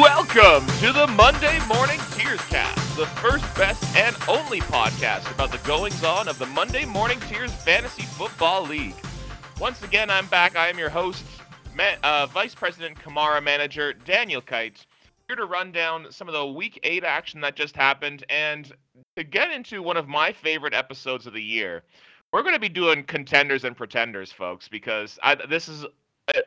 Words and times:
Welcome 0.00 0.64
to 0.78 0.92
the 0.92 1.08
Monday 1.16 1.58
Morning 1.66 1.98
Tears 2.12 2.40
Cast, 2.42 2.96
the 2.96 3.06
first, 3.06 3.42
best, 3.56 3.96
and 3.96 4.14
only 4.28 4.60
podcast 4.60 5.28
about 5.34 5.50
the 5.50 5.58
goings 5.66 6.04
on 6.04 6.28
of 6.28 6.38
the 6.38 6.46
Monday 6.46 6.84
Morning 6.84 7.18
Tears 7.22 7.52
Fantasy 7.52 8.04
Football 8.04 8.62
League. 8.62 8.94
Once 9.58 9.82
again, 9.82 10.08
I'm 10.08 10.28
back. 10.28 10.54
I 10.54 10.68
am 10.68 10.78
your 10.78 10.88
host, 10.88 11.24
uh, 12.04 12.26
Vice 12.26 12.54
President 12.54 12.96
Kamara 12.96 13.42
Manager 13.42 13.92
Daniel 13.92 14.40
Kite, 14.40 14.86
here 15.26 15.34
to 15.34 15.46
run 15.46 15.72
down 15.72 16.12
some 16.12 16.28
of 16.28 16.34
the 16.34 16.46
Week 16.46 16.78
8 16.84 17.02
action 17.02 17.40
that 17.40 17.56
just 17.56 17.74
happened 17.74 18.24
and 18.30 18.72
to 19.16 19.24
get 19.24 19.50
into 19.50 19.82
one 19.82 19.96
of 19.96 20.06
my 20.06 20.30
favorite 20.32 20.74
episodes 20.74 21.26
of 21.26 21.32
the 21.32 21.42
year. 21.42 21.82
We're 22.32 22.42
going 22.42 22.54
to 22.54 22.60
be 22.60 22.68
doing 22.68 23.02
contenders 23.02 23.64
and 23.64 23.76
pretenders, 23.76 24.30
folks, 24.30 24.68
because 24.68 25.18
I, 25.24 25.34
this 25.34 25.68
is 25.68 25.84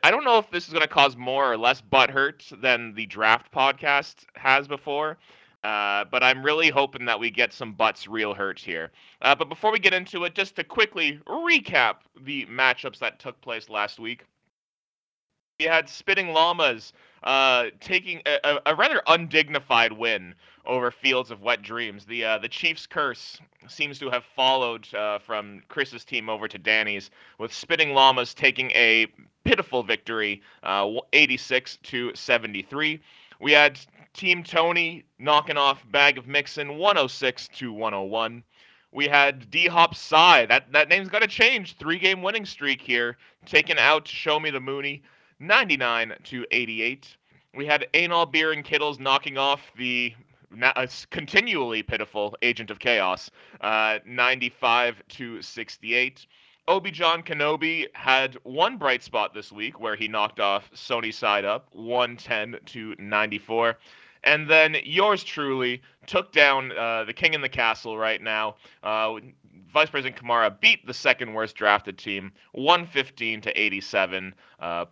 I 0.02 0.10
don't 0.10 0.24
know 0.24 0.38
if 0.38 0.50
this 0.50 0.66
is 0.66 0.72
going 0.72 0.82
to 0.82 0.88
cause 0.88 1.16
more 1.16 1.50
or 1.50 1.56
less 1.56 1.80
butthurt 1.80 2.60
than 2.60 2.94
the 2.94 3.06
draft 3.06 3.52
podcast 3.52 4.26
has 4.34 4.68
before, 4.68 5.18
uh, 5.64 6.04
but 6.10 6.22
I'm 6.22 6.42
really 6.42 6.70
hoping 6.70 7.04
that 7.06 7.18
we 7.18 7.30
get 7.30 7.52
some 7.52 7.72
butts 7.72 8.06
real 8.06 8.34
hurt 8.34 8.58
here. 8.58 8.90
Uh, 9.22 9.34
but 9.34 9.48
before 9.48 9.72
we 9.72 9.78
get 9.78 9.94
into 9.94 10.24
it, 10.24 10.34
just 10.34 10.56
to 10.56 10.64
quickly 10.64 11.20
recap 11.26 11.96
the 12.20 12.46
matchups 12.46 12.98
that 12.98 13.18
took 13.18 13.40
place 13.40 13.68
last 13.68 13.98
week. 13.98 14.24
We 15.60 15.66
had 15.66 15.88
Spitting 15.88 16.32
Llamas 16.32 16.92
uh, 17.22 17.66
taking 17.80 18.20
a, 18.26 18.58
a, 18.66 18.74
rather 18.74 19.00
undignified 19.06 19.92
win 19.92 20.34
over 20.66 20.90
Fields 20.90 21.30
of 21.30 21.42
Wet 21.42 21.62
Dreams. 21.62 22.04
The 22.04 22.24
uh, 22.24 22.38
the 22.38 22.48
Chiefs' 22.48 22.86
curse 22.86 23.38
seems 23.68 23.98
to 24.00 24.10
have 24.10 24.24
followed 24.34 24.92
uh, 24.92 25.18
from 25.20 25.62
Chris's 25.68 26.04
team 26.04 26.28
over 26.28 26.48
to 26.48 26.58
Danny's, 26.58 27.10
with 27.38 27.52
Spitting 27.52 27.94
Llamas 27.94 28.34
taking 28.34 28.72
a 28.72 29.06
pitiful 29.44 29.82
victory, 29.82 30.42
uh, 30.62 30.90
86 31.12 31.78
to 31.84 32.12
73. 32.14 33.00
We 33.40 33.52
had 33.52 33.78
Team 34.12 34.42
Tony 34.42 35.04
knocking 35.18 35.56
off 35.56 35.84
Bag 35.90 36.18
of 36.18 36.26
Mixin 36.26 36.78
106 36.78 37.48
to 37.48 37.72
101. 37.72 38.42
We 38.92 39.08
had 39.08 39.50
D 39.50 39.66
Hop 39.66 39.94
Psy. 39.94 40.46
That 40.46 40.70
that 40.72 40.88
name's 40.88 41.08
got 41.08 41.22
to 41.22 41.28
change. 41.28 41.76
Three 41.76 41.98
game 41.98 42.20
winning 42.22 42.44
streak 42.44 42.80
here, 42.80 43.16
taking 43.46 43.78
out 43.78 44.06
Show 44.06 44.38
Me 44.38 44.50
the 44.50 44.60
Mooney 44.60 45.02
99 45.40 46.14
to 46.24 46.46
88. 46.50 47.16
We 47.54 47.66
had 47.66 47.86
Anal 47.94 48.26
Beer 48.26 48.52
and 48.52 48.64
Kittles 48.64 48.98
knocking 48.98 49.38
off 49.38 49.60
the 49.76 50.14
uh, 50.62 50.86
continually 51.10 51.82
pitiful 51.82 52.36
Agent 52.42 52.70
of 52.70 52.78
Chaos, 52.78 53.30
uh, 53.60 53.98
95 54.06 55.02
to 55.08 55.42
68. 55.42 56.26
Obi 56.68 56.92
John 56.92 57.22
Kenobi 57.24 57.88
had 57.92 58.36
one 58.44 58.76
bright 58.76 59.02
spot 59.02 59.34
this 59.34 59.50
week 59.50 59.80
where 59.80 59.96
he 59.96 60.06
knocked 60.06 60.38
off 60.38 60.70
Sony 60.72 61.12
Side 61.12 61.44
Up, 61.44 61.66
110 61.72 62.60
to 62.66 62.94
94. 62.98 63.76
And 64.24 64.48
then 64.48 64.76
yours 64.84 65.24
truly 65.24 65.82
took 66.06 66.30
down 66.30 66.70
uh, 66.78 67.02
the 67.02 67.12
king 67.12 67.34
in 67.34 67.40
the 67.40 67.48
castle 67.48 67.98
right 67.98 68.22
now. 68.22 68.56
Uh, 68.84 69.16
Vice 69.72 69.90
President 69.90 70.22
Kamara 70.22 70.58
beat 70.60 70.86
the 70.86 70.94
second 70.94 71.34
worst 71.34 71.56
drafted 71.56 71.98
team, 71.98 72.30
115 72.52 73.40
to 73.40 73.60
87. 73.60 74.32
Uh, 74.60 74.84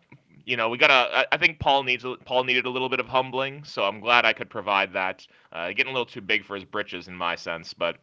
you 0.45 0.57
know, 0.57 0.69
we 0.69 0.77
gotta. 0.77 1.27
I 1.31 1.37
think 1.37 1.61
Paul 1.61 1.85
needs 1.85 2.05
Paul 2.25 2.43
needed 2.43 2.67
a 2.67 2.71
little 2.71 2.89
bit 2.89 2.99
of 2.99 3.07
humbling, 3.07 3.63
so 3.63 3.85
I'm 3.85 4.01
glad 4.01 4.25
I 4.25 4.33
could 4.33 4.51
provide 4.51 4.93
that. 4.95 5.25
Uh, 5.53 5.69
getting 5.69 5.89
a 5.89 5.93
little 5.93 6.07
too 6.07 6.23
big 6.23 6.45
for 6.45 6.57
his 6.57 6.65
britches 6.65 7.07
in 7.07 7.15
my 7.15 7.37
sense, 7.37 7.73
but 7.73 7.99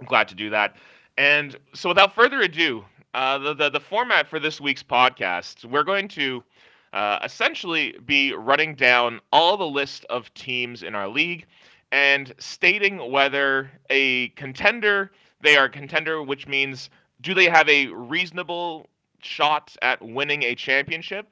I'm 0.00 0.06
glad 0.06 0.26
to 0.28 0.34
do 0.34 0.50
that. 0.50 0.74
And 1.18 1.56
so, 1.74 1.88
without 1.88 2.14
further 2.14 2.40
ado, 2.40 2.84
uh, 3.16 3.38
the, 3.38 3.54
the, 3.54 3.70
the 3.70 3.80
format 3.80 4.28
for 4.28 4.38
this 4.38 4.60
week's 4.60 4.82
podcast, 4.82 5.64
we're 5.64 5.82
going 5.82 6.06
to 6.06 6.44
uh, 6.92 7.18
essentially 7.24 7.94
be 8.04 8.34
running 8.34 8.74
down 8.74 9.20
all 9.32 9.56
the 9.56 9.66
list 9.66 10.04
of 10.10 10.32
teams 10.34 10.82
in 10.82 10.94
our 10.94 11.08
league 11.08 11.46
and 11.90 12.34
stating 12.38 13.10
whether 13.10 13.70
a 13.88 14.28
contender 14.30 15.10
they 15.40 15.56
are 15.56 15.64
a 15.64 15.70
contender, 15.70 16.22
which 16.22 16.46
means 16.46 16.90
do 17.22 17.32
they 17.32 17.46
have 17.46 17.66
a 17.70 17.86
reasonable 17.86 18.86
shot 19.22 19.74
at 19.80 20.02
winning 20.02 20.42
a 20.42 20.54
championship 20.54 21.26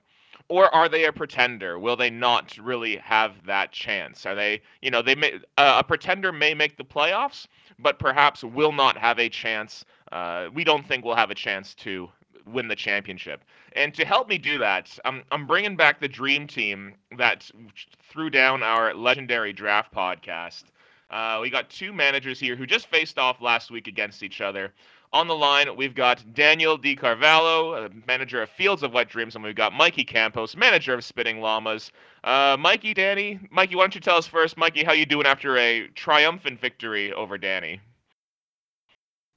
or 0.48 0.72
are 0.74 0.88
they 0.88 1.04
a 1.04 1.12
pretender? 1.12 1.78
Will 1.78 1.96
they 1.96 2.10
not 2.10 2.56
really 2.58 2.96
have 2.96 3.32
that 3.46 3.72
chance? 3.72 4.26
Are 4.26 4.34
they, 4.34 4.62
you 4.82 4.90
know, 4.90 5.02
they 5.02 5.14
may 5.14 5.34
uh, 5.56 5.76
a 5.78 5.84
pretender 5.84 6.32
may 6.32 6.54
make 6.54 6.76
the 6.76 6.84
playoffs, 6.84 7.46
but 7.78 7.98
perhaps 7.98 8.44
will 8.44 8.72
not 8.72 8.96
have 8.96 9.18
a 9.18 9.28
chance 9.28 9.84
uh, 10.14 10.48
we 10.54 10.62
don't 10.62 10.86
think 10.86 11.04
we'll 11.04 11.16
have 11.16 11.32
a 11.32 11.34
chance 11.34 11.74
to 11.74 12.08
win 12.46 12.68
the 12.68 12.76
championship. 12.76 13.42
And 13.72 13.92
to 13.94 14.04
help 14.04 14.28
me 14.28 14.38
do 14.38 14.58
that, 14.58 14.96
I'm, 15.04 15.24
I'm 15.32 15.46
bringing 15.46 15.76
back 15.76 16.00
the 16.00 16.08
dream 16.08 16.46
team 16.46 16.94
that 17.18 17.50
threw 18.08 18.30
down 18.30 18.62
our 18.62 18.94
legendary 18.94 19.52
draft 19.52 19.92
podcast. 19.92 20.64
Uh, 21.10 21.38
we 21.42 21.50
got 21.50 21.68
two 21.68 21.92
managers 21.92 22.38
here 22.38 22.54
who 22.54 22.66
just 22.66 22.86
faced 22.86 23.18
off 23.18 23.42
last 23.42 23.72
week 23.72 23.88
against 23.88 24.22
each 24.22 24.40
other. 24.40 24.72
On 25.14 25.28
the 25.28 25.34
line, 25.36 25.76
we've 25.76 25.94
got 25.94 26.24
Daniel 26.34 26.76
Di 26.76 26.96
Carvalho, 26.96 27.88
manager 28.04 28.42
of 28.42 28.50
Fields 28.50 28.82
of 28.82 28.92
Wet 28.92 29.08
Dreams, 29.08 29.36
and 29.36 29.44
we've 29.44 29.54
got 29.54 29.72
Mikey 29.72 30.02
Campos, 30.02 30.56
manager 30.56 30.92
of 30.92 31.04
Spitting 31.04 31.40
Llamas. 31.40 31.92
Uh, 32.24 32.56
Mikey, 32.58 32.94
Danny, 32.94 33.38
Mikey, 33.52 33.76
why 33.76 33.84
don't 33.84 33.94
you 33.94 34.00
tell 34.00 34.16
us 34.16 34.26
first, 34.26 34.56
Mikey, 34.56 34.82
how 34.82 34.92
you 34.92 35.06
doing 35.06 35.24
after 35.24 35.56
a 35.56 35.86
triumphant 35.94 36.60
victory 36.60 37.12
over 37.12 37.38
Danny? 37.38 37.80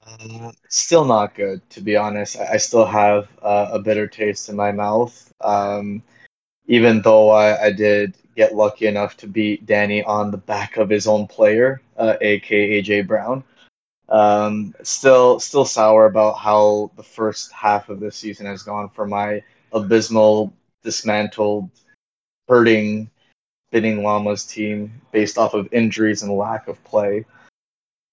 Uh, 0.04 0.52
still 0.68 1.06
not 1.06 1.36
good, 1.36 1.62
to 1.70 1.82
be 1.82 1.96
honest. 1.96 2.40
I, 2.40 2.54
I 2.54 2.58
still 2.58 2.88
have 2.88 3.28
uh, 3.44 3.70
a 3.74 3.78
bitter 3.78 4.08
taste 4.08 4.50
in 4.50 4.56
my 4.56 4.72
mouth. 4.72 5.32
Um, 5.42 6.02
even 6.66 7.04
though 7.04 7.30
I, 7.30 7.66
I, 7.66 7.72
did 7.72 8.16
get 8.36 8.56
lucky 8.56 8.88
enough 8.88 9.16
to 9.18 9.28
beat 9.28 9.68
Danny 9.68 10.04
on 10.04 10.32
the 10.32 10.38
back 10.38 10.78
of 10.78 10.90
his 10.90 11.06
own 11.06 11.28
player, 11.28 11.82
uh, 11.98 12.16
aka 12.20 12.82
AJ 12.82 13.06
Brown. 13.06 13.44
Um, 14.10 14.74
still, 14.84 15.40
still 15.40 15.66
sour 15.66 16.06
about 16.06 16.38
how 16.38 16.92
the 16.96 17.04
first 17.04 17.52
half 17.52 17.90
of 17.90 18.00
this 18.00 18.16
season 18.16 18.46
has 18.46 18.64
gone 18.64 18.90
for 18.90 19.06
my 19.06 19.44
abysmal, 19.72 20.54
dismantled, 20.84 21.70
hurting, 22.48 23.10
Spitting 23.70 24.02
Llamas 24.02 24.46
team 24.46 25.02
based 25.12 25.38
off 25.38 25.54
of 25.54 25.74
injuries 25.74 26.24
and 26.24 26.32
lack 26.32 26.70
of 26.70 26.82
play. 26.86 27.26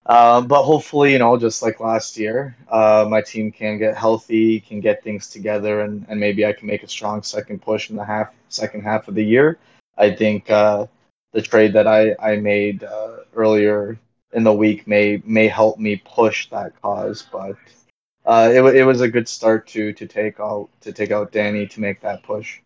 Um, 0.05 0.49
but 0.49 0.65
hopefully, 0.65 1.13
you 1.13 1.19
know, 1.21 1.39
just 1.39 1.63
like 1.63 1.79
last 1.79 2.19
year, 2.19 2.57
uh, 2.69 3.07
my 3.09 3.23
team 3.23 3.53
can 3.53 3.79
get 3.79 3.97
healthy, 3.97 4.59
can 4.59 4.81
get 4.81 5.05
things 5.05 5.31
together, 5.31 5.83
and, 5.83 6.07
and 6.09 6.19
maybe 6.19 6.45
I 6.45 6.53
can 6.53 6.67
make 6.67 6.83
a 6.83 6.89
strong 6.89 7.23
second 7.23 7.63
push 7.63 7.89
in 7.89 7.95
the 7.97 8.05
half 8.05 8.35
second 8.49 8.83
half 8.83 9.07
of 9.07 9.15
the 9.15 9.25
year. 9.25 9.59
I 9.97 10.11
think 10.11 10.51
uh, 10.51 10.87
the 11.33 11.41
trade 11.41 11.73
that 11.75 11.87
I 11.87 12.17
I 12.19 12.37
made 12.37 12.83
uh, 12.83 13.19
earlier 13.35 13.97
in 14.35 14.45
the 14.45 14.53
week 14.53 14.87
may 14.87 15.23
may 15.25 15.49
help 15.49 15.79
me 15.79 16.03
push 16.05 16.49
that 16.51 16.81
cause, 16.83 17.27
but 17.33 17.57
uh, 18.27 18.51
it 18.53 18.63
it 18.77 18.85
was 18.85 19.01
a 19.01 19.09
good 19.09 19.29
start 19.29 19.67
to 19.69 19.93
to 19.95 20.07
take 20.07 20.39
out 20.41 20.69
to 20.83 20.93
take 20.93 21.11
out 21.11 21.33
Danny 21.33 21.67
to 21.69 21.81
make 21.81 22.01
that 22.03 22.23
push. 22.23 22.61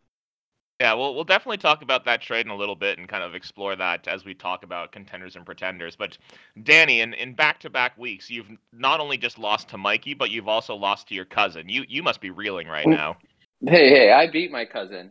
Yeah, 0.80 0.94
we'll 0.94 1.14
we'll 1.14 1.24
definitely 1.24 1.58
talk 1.58 1.82
about 1.82 2.04
that 2.04 2.22
trade 2.22 2.46
in 2.46 2.52
a 2.52 2.56
little 2.56 2.76
bit 2.76 2.98
and 2.98 3.08
kind 3.08 3.24
of 3.24 3.34
explore 3.34 3.74
that 3.76 4.06
as 4.06 4.24
we 4.24 4.32
talk 4.32 4.62
about 4.62 4.92
contenders 4.92 5.34
and 5.34 5.44
pretenders. 5.44 5.96
But 5.96 6.16
Danny, 6.62 7.00
in, 7.00 7.14
in 7.14 7.34
back-to-back 7.34 7.98
weeks, 7.98 8.30
you've 8.30 8.46
not 8.72 9.00
only 9.00 9.18
just 9.18 9.40
lost 9.40 9.68
to 9.70 9.78
Mikey, 9.78 10.14
but 10.14 10.30
you've 10.30 10.46
also 10.46 10.76
lost 10.76 11.08
to 11.08 11.16
your 11.16 11.24
cousin. 11.24 11.68
You 11.68 11.84
you 11.88 12.02
must 12.04 12.20
be 12.20 12.30
reeling 12.30 12.68
right 12.68 12.86
now. 12.86 13.16
Hey, 13.60 13.90
hey, 13.90 14.12
I 14.12 14.28
beat 14.30 14.52
my 14.52 14.64
cousin. 14.64 15.10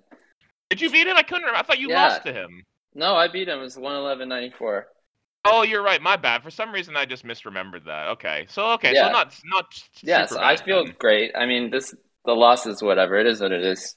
Did 0.69 0.79
you 0.79 0.89
beat 0.89 1.05
him? 1.05 1.17
I 1.17 1.23
couldn't 1.23 1.43
remember. 1.43 1.59
I 1.59 1.63
thought 1.63 1.79
you 1.79 1.89
yeah. 1.89 2.07
lost 2.07 2.23
to 2.23 2.31
him. 2.31 2.63
No, 2.95 3.15
I 3.15 3.27
beat 3.27 3.49
him. 3.49 3.59
It 3.59 3.63
was 3.63 3.77
one 3.77 3.95
eleven 3.95 4.29
ninety 4.29 4.53
four. 4.57 4.87
Oh, 5.49 5.63
you're 5.63 5.83
right. 5.83 6.01
My 6.01 6.15
bad. 6.15 6.43
For 6.43 6.51
some 6.51 6.71
reason, 6.71 6.95
I 6.95 7.05
just 7.05 7.25
misremembered 7.25 7.85
that. 7.85 8.09
Okay, 8.09 8.45
so 8.49 8.71
okay, 8.71 8.93
yeah. 8.93 9.07
so 9.07 9.11
not 9.11 9.35
not. 9.45 9.83
Yes, 10.01 10.31
I 10.33 10.55
feel 10.57 10.85
then. 10.85 10.95
great. 10.99 11.31
I 11.35 11.45
mean, 11.45 11.71
this 11.71 11.93
the 12.25 12.33
loss 12.33 12.65
is 12.65 12.81
whatever. 12.81 13.15
It 13.15 13.25
is 13.27 13.41
what 13.41 13.51
it 13.51 13.63
is. 13.63 13.95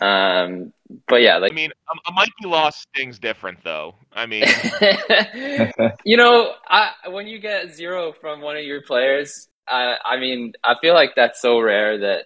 Um, 0.00 0.72
but 1.08 1.22
yeah, 1.22 1.36
like 1.36 1.52
I 1.52 1.54
mean, 1.54 1.70
a, 1.88 2.10
a 2.10 2.12
Mikey 2.12 2.46
loss 2.46 2.84
stings 2.94 3.18
different 3.18 3.62
though. 3.62 3.94
I 4.12 4.26
mean, 4.26 4.44
you 6.04 6.16
know, 6.16 6.52
I 6.68 6.90
when 7.08 7.26
you 7.26 7.38
get 7.38 7.74
zero 7.74 8.12
from 8.12 8.40
one 8.40 8.56
of 8.56 8.64
your 8.64 8.82
players, 8.82 9.48
I 9.68 9.96
I 10.04 10.18
mean, 10.18 10.52
I 10.64 10.74
feel 10.80 10.94
like 10.94 11.14
that's 11.16 11.40
so 11.40 11.60
rare 11.60 11.98
that 11.98 12.24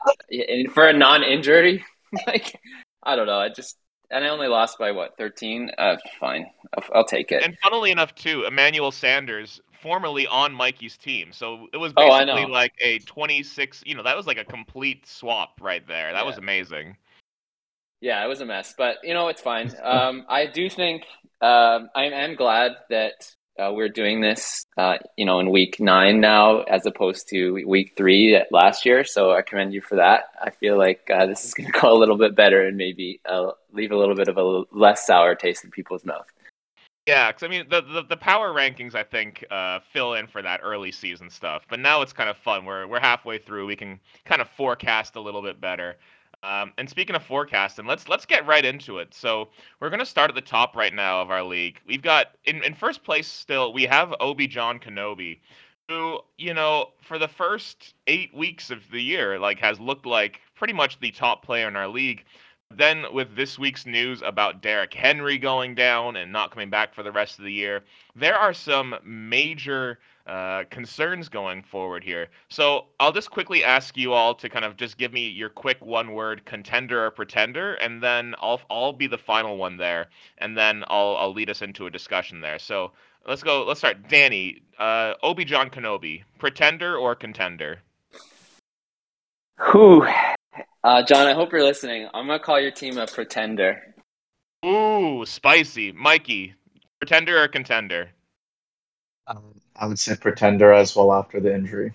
for 0.72 0.88
a 0.88 0.92
non-injury, 0.92 1.84
like 2.26 2.58
I 3.02 3.16
don't 3.16 3.26
know, 3.26 3.38
I 3.38 3.48
just 3.48 3.76
and 4.14 4.24
I 4.24 4.28
only 4.28 4.48
lost 4.48 4.78
by 4.78 4.92
what 4.92 5.16
thirteen. 5.18 5.70
Uh, 5.76 5.96
fine, 6.18 6.46
I'll, 6.76 6.84
I'll 6.94 7.04
take 7.04 7.32
it. 7.32 7.42
And 7.42 7.56
funnily 7.62 7.90
enough, 7.90 8.14
too, 8.14 8.44
Emmanuel 8.44 8.92
Sanders 8.92 9.60
formerly 9.84 10.26
on 10.26 10.54
Mikey's 10.54 10.96
team. 10.96 11.30
So 11.30 11.66
it 11.74 11.76
was 11.76 11.92
basically 11.92 12.44
oh, 12.44 12.46
like 12.46 12.72
a 12.80 13.00
26, 13.00 13.82
you 13.84 13.94
know, 13.94 14.02
that 14.02 14.16
was 14.16 14.26
like 14.26 14.38
a 14.38 14.44
complete 14.44 15.06
swap 15.06 15.60
right 15.60 15.86
there. 15.86 16.10
That 16.10 16.20
yeah. 16.20 16.26
was 16.26 16.38
amazing. 16.38 16.96
Yeah, 18.00 18.24
it 18.24 18.28
was 18.28 18.40
a 18.40 18.46
mess, 18.46 18.74
but 18.76 18.96
you 19.02 19.12
know 19.12 19.28
it's 19.28 19.42
fine. 19.42 19.72
Um, 19.82 20.24
I 20.28 20.46
do 20.46 20.70
think 20.70 21.04
um, 21.42 21.90
I 21.94 22.04
am 22.04 22.34
glad 22.34 22.72
that 22.88 23.30
uh, 23.58 23.72
we're 23.72 23.88
doing 23.88 24.20
this, 24.20 24.66
uh, 24.76 24.96
you 25.16 25.24
know, 25.24 25.38
in 25.38 25.50
week 25.50 25.78
nine 25.78 26.20
now, 26.20 26.62
as 26.62 26.86
opposed 26.86 27.28
to 27.28 27.52
week 27.66 27.92
three 27.96 28.42
last 28.50 28.84
year. 28.84 29.04
So 29.04 29.32
I 29.32 29.42
commend 29.42 29.72
you 29.72 29.80
for 29.80 29.96
that. 29.96 30.24
I 30.42 30.50
feel 30.50 30.76
like 30.76 31.08
uh, 31.12 31.26
this 31.26 31.44
is 31.44 31.54
going 31.54 31.70
to 31.70 31.80
go 31.80 31.92
a 31.92 31.98
little 31.98 32.16
bit 32.16 32.34
better 32.34 32.66
and 32.66 32.76
maybe 32.76 33.20
uh, 33.28 33.52
leave 33.72 33.92
a 33.92 33.96
little 33.96 34.16
bit 34.16 34.28
of 34.28 34.36
a 34.36 34.64
less 34.72 35.06
sour 35.06 35.34
taste 35.34 35.64
in 35.64 35.70
people's 35.70 36.04
mouth. 36.04 36.26
Yeah, 37.06 37.30
because 37.30 37.42
I 37.42 37.48
mean 37.48 37.66
the, 37.68 37.82
the, 37.82 38.02
the 38.08 38.16
power 38.16 38.54
rankings 38.54 38.94
I 38.94 39.02
think 39.02 39.44
uh, 39.50 39.80
fill 39.92 40.14
in 40.14 40.26
for 40.26 40.40
that 40.40 40.60
early 40.62 40.90
season 40.90 41.28
stuff, 41.28 41.64
but 41.68 41.78
now 41.78 42.00
it's 42.00 42.14
kind 42.14 42.30
of 42.30 42.36
fun. 42.38 42.64
We're 42.64 42.86
we're 42.86 43.00
halfway 43.00 43.36
through. 43.36 43.66
We 43.66 43.76
can 43.76 44.00
kind 44.24 44.40
of 44.40 44.48
forecast 44.56 45.16
a 45.16 45.20
little 45.20 45.42
bit 45.42 45.60
better. 45.60 45.96
Um, 46.44 46.72
and 46.76 46.88
speaking 46.90 47.16
of 47.16 47.22
forecasting, 47.22 47.86
let's 47.86 48.06
let's 48.06 48.26
get 48.26 48.46
right 48.46 48.64
into 48.64 48.98
it. 48.98 49.14
So 49.14 49.48
we're 49.80 49.88
gonna 49.88 50.04
start 50.04 50.30
at 50.30 50.34
the 50.34 50.42
top 50.42 50.76
right 50.76 50.92
now 50.92 51.22
of 51.22 51.30
our 51.30 51.42
league. 51.42 51.80
We've 51.86 52.02
got 52.02 52.36
in, 52.44 52.62
in 52.62 52.74
first 52.74 53.02
place 53.02 53.26
still 53.26 53.72
we 53.72 53.84
have 53.84 54.14
Obi 54.20 54.46
John 54.46 54.78
Kenobi, 54.78 55.38
who 55.88 56.20
you 56.36 56.52
know 56.52 56.90
for 57.00 57.18
the 57.18 57.28
first 57.28 57.94
eight 58.06 58.34
weeks 58.34 58.70
of 58.70 58.80
the 58.92 59.00
year 59.00 59.38
like 59.38 59.58
has 59.60 59.80
looked 59.80 60.04
like 60.04 60.40
pretty 60.54 60.74
much 60.74 61.00
the 61.00 61.10
top 61.10 61.42
player 61.42 61.66
in 61.66 61.76
our 61.76 61.88
league. 61.88 62.24
Then, 62.70 63.06
with 63.12 63.36
this 63.36 63.58
week's 63.58 63.86
news 63.86 64.20
about 64.22 64.60
Derrick 64.60 64.92
Henry 64.92 65.38
going 65.38 65.74
down 65.74 66.16
and 66.16 66.32
not 66.32 66.50
coming 66.50 66.70
back 66.70 66.94
for 66.94 67.02
the 67.02 67.12
rest 67.12 67.38
of 67.38 67.44
the 67.44 67.52
year, 67.52 67.84
there 68.16 68.36
are 68.36 68.52
some 68.52 68.96
major 69.04 69.98
uh, 70.26 70.64
concerns 70.70 71.28
going 71.28 71.62
forward 71.62 72.02
here. 72.02 72.28
So, 72.48 72.86
I'll 72.98 73.12
just 73.12 73.30
quickly 73.30 73.62
ask 73.64 73.96
you 73.96 74.12
all 74.12 74.34
to 74.36 74.48
kind 74.48 74.64
of 74.64 74.76
just 74.76 74.96
give 74.96 75.12
me 75.12 75.28
your 75.28 75.50
quick 75.50 75.84
one 75.84 76.12
word 76.12 76.44
contender 76.44 77.04
or 77.04 77.10
pretender, 77.10 77.74
and 77.74 78.02
then 78.02 78.34
I'll, 78.40 78.60
I'll 78.70 78.92
be 78.92 79.06
the 79.06 79.18
final 79.18 79.56
one 79.56 79.76
there, 79.76 80.06
and 80.38 80.56
then 80.56 80.84
I'll, 80.88 81.16
I'll 81.16 81.32
lead 81.32 81.50
us 81.50 81.62
into 81.62 81.86
a 81.86 81.90
discussion 81.90 82.40
there. 82.40 82.58
So, 82.58 82.92
let's 83.26 83.42
go. 83.42 83.64
Let's 83.64 83.80
start. 83.80 84.08
Danny, 84.08 84.62
uh, 84.78 85.14
Obi 85.22 85.44
John 85.44 85.70
Kenobi, 85.70 86.22
pretender 86.38 86.96
or 86.96 87.14
contender? 87.14 87.80
Whew. 89.72 90.06
Uh, 90.82 91.02
John, 91.02 91.26
I 91.26 91.32
hope 91.32 91.52
you're 91.52 91.64
listening. 91.64 92.08
I'm 92.12 92.26
gonna 92.26 92.38
call 92.38 92.60
your 92.60 92.70
team 92.70 92.98
a 92.98 93.06
pretender. 93.06 93.94
Ooh, 94.64 95.24
spicy, 95.26 95.92
Mikey. 95.92 96.54
Pretender 96.98 97.42
or 97.42 97.48
contender? 97.48 98.10
Um, 99.26 99.54
I 99.76 99.86
would 99.86 99.98
say 99.98 100.16
pretender 100.16 100.72
as 100.72 100.94
well 100.94 101.12
after 101.12 101.40
the 101.40 101.54
injury. 101.54 101.92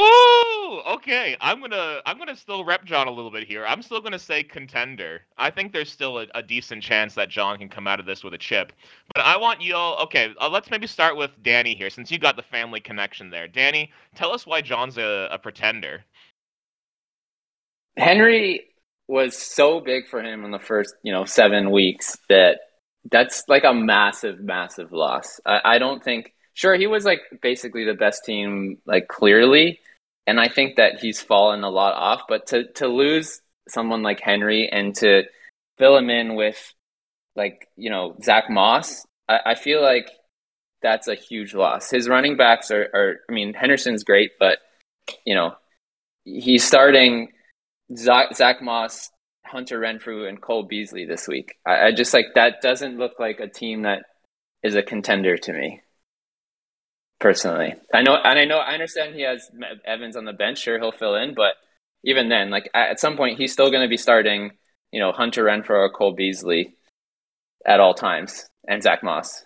Ooh, 0.00 0.80
okay. 0.86 1.36
I'm 1.40 1.60
gonna 1.60 2.00
I'm 2.06 2.18
gonna 2.18 2.36
still 2.36 2.64
rep 2.64 2.84
John 2.84 3.08
a 3.08 3.10
little 3.10 3.30
bit 3.30 3.46
here. 3.46 3.64
I'm 3.66 3.82
still 3.82 4.00
gonna 4.00 4.18
say 4.18 4.42
contender. 4.42 5.22
I 5.36 5.50
think 5.50 5.72
there's 5.72 5.90
still 5.90 6.18
a, 6.18 6.26
a 6.34 6.42
decent 6.42 6.82
chance 6.82 7.14
that 7.14 7.28
John 7.28 7.58
can 7.58 7.68
come 7.68 7.86
out 7.86 8.00
of 8.00 8.06
this 8.06 8.22
with 8.22 8.34
a 8.34 8.38
chip. 8.38 8.72
But 9.14 9.24
I 9.24 9.36
want 9.36 9.60
you 9.60 9.74
all. 9.74 9.98
Okay, 10.04 10.34
uh, 10.40 10.48
let's 10.48 10.70
maybe 10.70 10.86
start 10.86 11.16
with 11.16 11.30
Danny 11.42 11.74
here, 11.74 11.90
since 11.90 12.10
you 12.10 12.18
got 12.18 12.36
the 12.36 12.42
family 12.42 12.80
connection 12.80 13.30
there. 13.30 13.48
Danny, 13.48 13.92
tell 14.14 14.32
us 14.32 14.46
why 14.46 14.60
John's 14.60 14.98
a, 14.98 15.28
a 15.32 15.38
pretender. 15.38 16.04
Henry 17.96 18.66
was 19.08 19.36
so 19.36 19.80
big 19.80 20.08
for 20.08 20.22
him 20.22 20.44
in 20.44 20.52
the 20.52 20.60
first, 20.60 20.94
you 21.02 21.12
know, 21.12 21.24
seven 21.24 21.70
weeks 21.70 22.16
that 22.28 22.60
that's 23.10 23.42
like 23.48 23.64
a 23.64 23.74
massive, 23.74 24.40
massive 24.40 24.92
loss. 24.92 25.40
I, 25.46 25.60
I 25.64 25.78
don't 25.78 26.02
think. 26.02 26.34
Sure, 26.58 26.74
he 26.74 26.88
was 26.88 27.04
like 27.04 27.20
basically 27.40 27.84
the 27.84 27.94
best 27.94 28.24
team, 28.24 28.78
like 28.84 29.06
clearly, 29.06 29.78
and 30.26 30.40
I 30.40 30.48
think 30.48 30.74
that 30.74 30.98
he's 30.98 31.22
fallen 31.22 31.62
a 31.62 31.70
lot 31.70 31.94
off. 31.94 32.22
But 32.28 32.48
to 32.48 32.64
to 32.72 32.88
lose 32.88 33.40
someone 33.68 34.02
like 34.02 34.18
Henry 34.18 34.68
and 34.68 34.92
to 34.96 35.22
fill 35.78 35.96
him 35.96 36.10
in 36.10 36.34
with 36.34 36.74
like 37.36 37.68
you 37.76 37.90
know 37.90 38.16
Zach 38.24 38.50
Moss, 38.50 39.06
I, 39.28 39.38
I 39.46 39.54
feel 39.54 39.80
like 39.80 40.10
that's 40.82 41.06
a 41.06 41.14
huge 41.14 41.54
loss. 41.54 41.90
His 41.90 42.08
running 42.08 42.36
backs 42.36 42.72
are, 42.72 42.90
are 42.92 43.20
I 43.30 43.32
mean 43.32 43.54
Henderson's 43.54 44.02
great, 44.02 44.32
but 44.40 44.58
you 45.24 45.36
know 45.36 45.54
he's 46.24 46.64
starting 46.64 47.28
Zach, 47.96 48.34
Zach 48.34 48.60
Moss, 48.60 49.12
Hunter 49.46 49.78
Renfrow 49.78 50.28
and 50.28 50.42
Cole 50.42 50.64
Beasley 50.64 51.04
this 51.04 51.28
week. 51.28 51.54
I, 51.64 51.86
I 51.86 51.92
just 51.92 52.12
like 52.12 52.26
that 52.34 52.62
doesn't 52.62 52.98
look 52.98 53.20
like 53.20 53.38
a 53.38 53.46
team 53.46 53.82
that 53.82 54.06
is 54.64 54.74
a 54.74 54.82
contender 54.82 55.36
to 55.36 55.52
me 55.52 55.82
personally. 57.20 57.74
I 57.92 58.02
know, 58.02 58.14
and 58.14 58.38
I 58.38 58.44
know, 58.44 58.58
I 58.58 58.72
understand 58.72 59.14
he 59.14 59.22
has 59.22 59.50
Evans 59.84 60.16
on 60.16 60.24
the 60.24 60.32
bench. 60.32 60.58
Sure, 60.58 60.78
he'll 60.78 60.92
fill 60.92 61.16
in, 61.16 61.34
but 61.34 61.54
even 62.04 62.28
then, 62.28 62.50
like 62.50 62.70
at 62.74 63.00
some 63.00 63.16
point, 63.16 63.38
he's 63.38 63.52
still 63.52 63.70
going 63.70 63.82
to 63.82 63.88
be 63.88 63.96
starting. 63.96 64.52
You 64.92 65.00
know, 65.00 65.12
Hunter 65.12 65.44
Renfrow 65.44 65.70
or 65.70 65.90
Cole 65.90 66.14
Beasley 66.14 66.76
at 67.66 67.80
all 67.80 67.94
times, 67.94 68.48
and 68.66 68.82
Zach 68.82 69.02
Moss. 69.02 69.44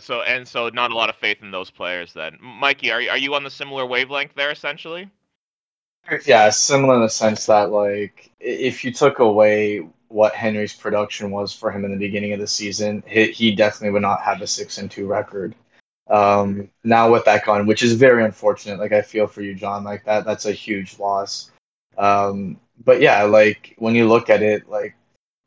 So 0.00 0.22
and 0.22 0.46
so, 0.46 0.68
not 0.68 0.90
a 0.90 0.94
lot 0.94 1.08
of 1.08 1.16
faith 1.16 1.38
in 1.42 1.50
those 1.50 1.70
players. 1.70 2.12
Then, 2.12 2.38
Mikey, 2.40 2.90
are 2.92 3.00
you, 3.00 3.10
are 3.10 3.18
you 3.18 3.34
on 3.34 3.44
the 3.44 3.50
similar 3.50 3.86
wavelength 3.86 4.34
there? 4.34 4.50
Essentially. 4.50 5.10
Yeah, 6.26 6.50
similar 6.50 6.96
in 6.96 7.00
the 7.00 7.08
sense 7.08 7.46
that 7.46 7.70
like 7.70 8.30
if 8.38 8.84
you 8.84 8.92
took 8.92 9.20
away 9.20 9.88
what 10.08 10.34
Henry's 10.34 10.74
production 10.74 11.30
was 11.30 11.52
for 11.52 11.72
him 11.72 11.84
in 11.84 11.92
the 11.92 11.96
beginning 11.96 12.34
of 12.34 12.40
the 12.40 12.46
season, 12.46 13.02
he, 13.06 13.30
he 13.30 13.54
definitely 13.54 13.90
would 13.90 14.02
not 14.02 14.20
have 14.20 14.42
a 14.42 14.46
six 14.46 14.78
and 14.78 14.90
two 14.90 15.06
record. 15.06 15.54
Um, 16.08 16.70
now 16.82 17.10
with 17.10 17.24
that 17.24 17.44
gone, 17.44 17.66
which 17.66 17.82
is 17.82 17.94
very 17.94 18.24
unfortunate. 18.24 18.78
Like 18.78 18.92
I 18.92 19.02
feel 19.02 19.26
for 19.26 19.42
you, 19.42 19.54
John. 19.54 19.84
Like 19.84 20.04
that, 20.04 20.24
that's 20.24 20.46
a 20.46 20.52
huge 20.52 20.98
loss. 20.98 21.50
Um, 21.96 22.58
but 22.84 23.00
yeah, 23.00 23.22
like 23.24 23.74
when 23.78 23.94
you 23.94 24.08
look 24.08 24.30
at 24.30 24.42
it, 24.42 24.68
like 24.68 24.94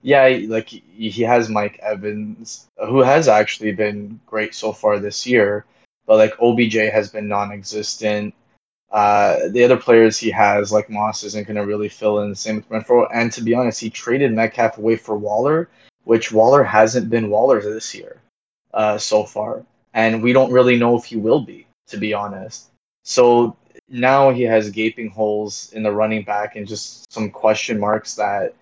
yeah, 0.02 0.40
like 0.48 0.70
he 0.70 1.22
has 1.24 1.50
Mike 1.50 1.80
Evans, 1.82 2.68
who 2.78 3.02
has 3.02 3.28
actually 3.28 3.72
been 3.74 4.20
great 4.26 4.56
so 4.56 4.72
far 4.72 5.00
this 5.00 5.28
year, 5.28 5.66
but 6.06 6.18
like 6.18 6.40
OBJ 6.42 6.76
has 6.76 7.10
been 7.10 7.28
non-existent. 7.28 8.34
Uh, 8.90 9.50
the 9.50 9.64
other 9.64 9.78
players 9.78 10.18
he 10.18 10.32
has, 10.32 10.72
like 10.72 10.90
Moss, 10.90 11.24
isn't 11.24 11.46
going 11.46 11.58
to 11.58 11.66
really 11.66 11.90
fill 11.90 12.22
in. 12.22 12.30
the 12.30 12.36
Same 12.36 12.58
with 12.58 12.70
Renfrow. 12.70 13.08
And 13.14 13.32
to 13.34 13.42
be 13.42 13.54
honest, 13.54 13.82
he 13.82 13.90
traded 13.90 14.32
Metcalf 14.32 14.78
away 14.78 14.96
for 14.96 15.18
Waller, 15.18 15.70
which 16.06 16.32
Waller 16.32 16.64
hasn't 16.64 17.10
been 17.10 17.30
Waller 17.30 17.62
this 17.62 17.94
year 17.94 18.22
uh, 18.74 18.98
so 18.98 19.26
far. 19.26 19.66
And 19.98 20.22
we 20.22 20.32
don't 20.32 20.52
really 20.52 20.78
know 20.78 20.96
if 20.96 21.06
he 21.06 21.16
will 21.16 21.42
be, 21.42 21.66
to 21.88 21.98
be 21.98 22.14
honest. 22.14 22.70
So 23.04 23.58
now 23.90 24.30
he 24.30 24.44
has 24.44 24.70
gaping 24.70 25.10
holes 25.10 25.74
in 25.74 25.82
the 25.82 25.92
running 25.92 26.24
back 26.24 26.56
and 26.56 26.68
just 26.68 27.12
some 27.12 27.32
question 27.32 27.80
marks 27.80 28.14
that 28.14 28.54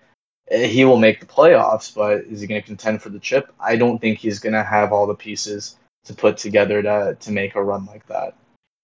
eh, 0.50 0.66
he 0.66 0.86
will 0.86 0.96
make 0.96 1.20
the 1.20 1.26
playoffs, 1.26 1.94
but 1.94 2.24
is 2.24 2.40
he 2.40 2.46
going 2.46 2.62
to 2.62 2.66
contend 2.66 3.02
for 3.02 3.10
the 3.10 3.18
chip? 3.18 3.52
I 3.60 3.76
don't 3.76 4.00
think 4.00 4.18
he's 4.18 4.38
going 4.38 4.54
to 4.54 4.62
have 4.62 4.94
all 4.94 5.06
the 5.06 5.14
pieces 5.14 5.76
to 6.06 6.14
put 6.14 6.38
together 6.38 6.80
to, 6.80 7.18
to 7.20 7.30
make 7.30 7.54
a 7.54 7.62
run 7.62 7.84
like 7.84 8.06
that. 8.06 8.34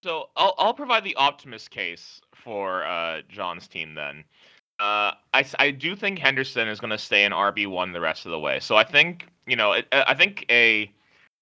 So 0.05 0.29
I'll 0.37 0.55
I'll 0.59 0.75
provide 0.75 1.05
the 1.05 1.15
optimist 1.15 1.71
case 1.71 2.21
for 2.35 2.85
uh, 2.85 3.23
John's 3.31 3.67
team 3.67 3.95
then. 3.95 4.25
Uh, 4.79 5.13
I, 5.33 5.47
I 5.59 5.71
do 5.71 5.97
think 5.97 6.19
Henderson 6.19 6.69
is 6.69 6.81
going 6.81 6.91
to 6.91 6.99
stay 6.99 7.25
in 7.25 7.33
RB 7.33 7.67
one 7.67 7.93
the 7.93 8.01
rest 8.01 8.27
of 8.27 8.33
the 8.33 8.39
way. 8.39 8.61
So 8.61 8.77
I 8.77 8.85
think 8.85 9.29
you 9.47 9.57
know 9.57 9.81
I 9.91 10.15
think 10.15 10.45
a 10.51 10.93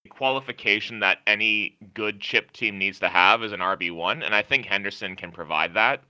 qualification 0.09 1.01
that 1.01 1.19
any 1.27 1.77
good 1.95 2.21
chip 2.21 2.53
team 2.53 2.79
needs 2.79 2.99
to 3.01 3.09
have 3.09 3.43
is 3.43 3.53
an 3.53 3.61
RB 3.61 3.95
one, 3.95 4.23
and 4.23 4.35
I 4.35 4.43
think 4.43 4.65
Henderson 4.65 5.17
can 5.17 5.31
provide 5.31 5.75
that. 5.75 6.03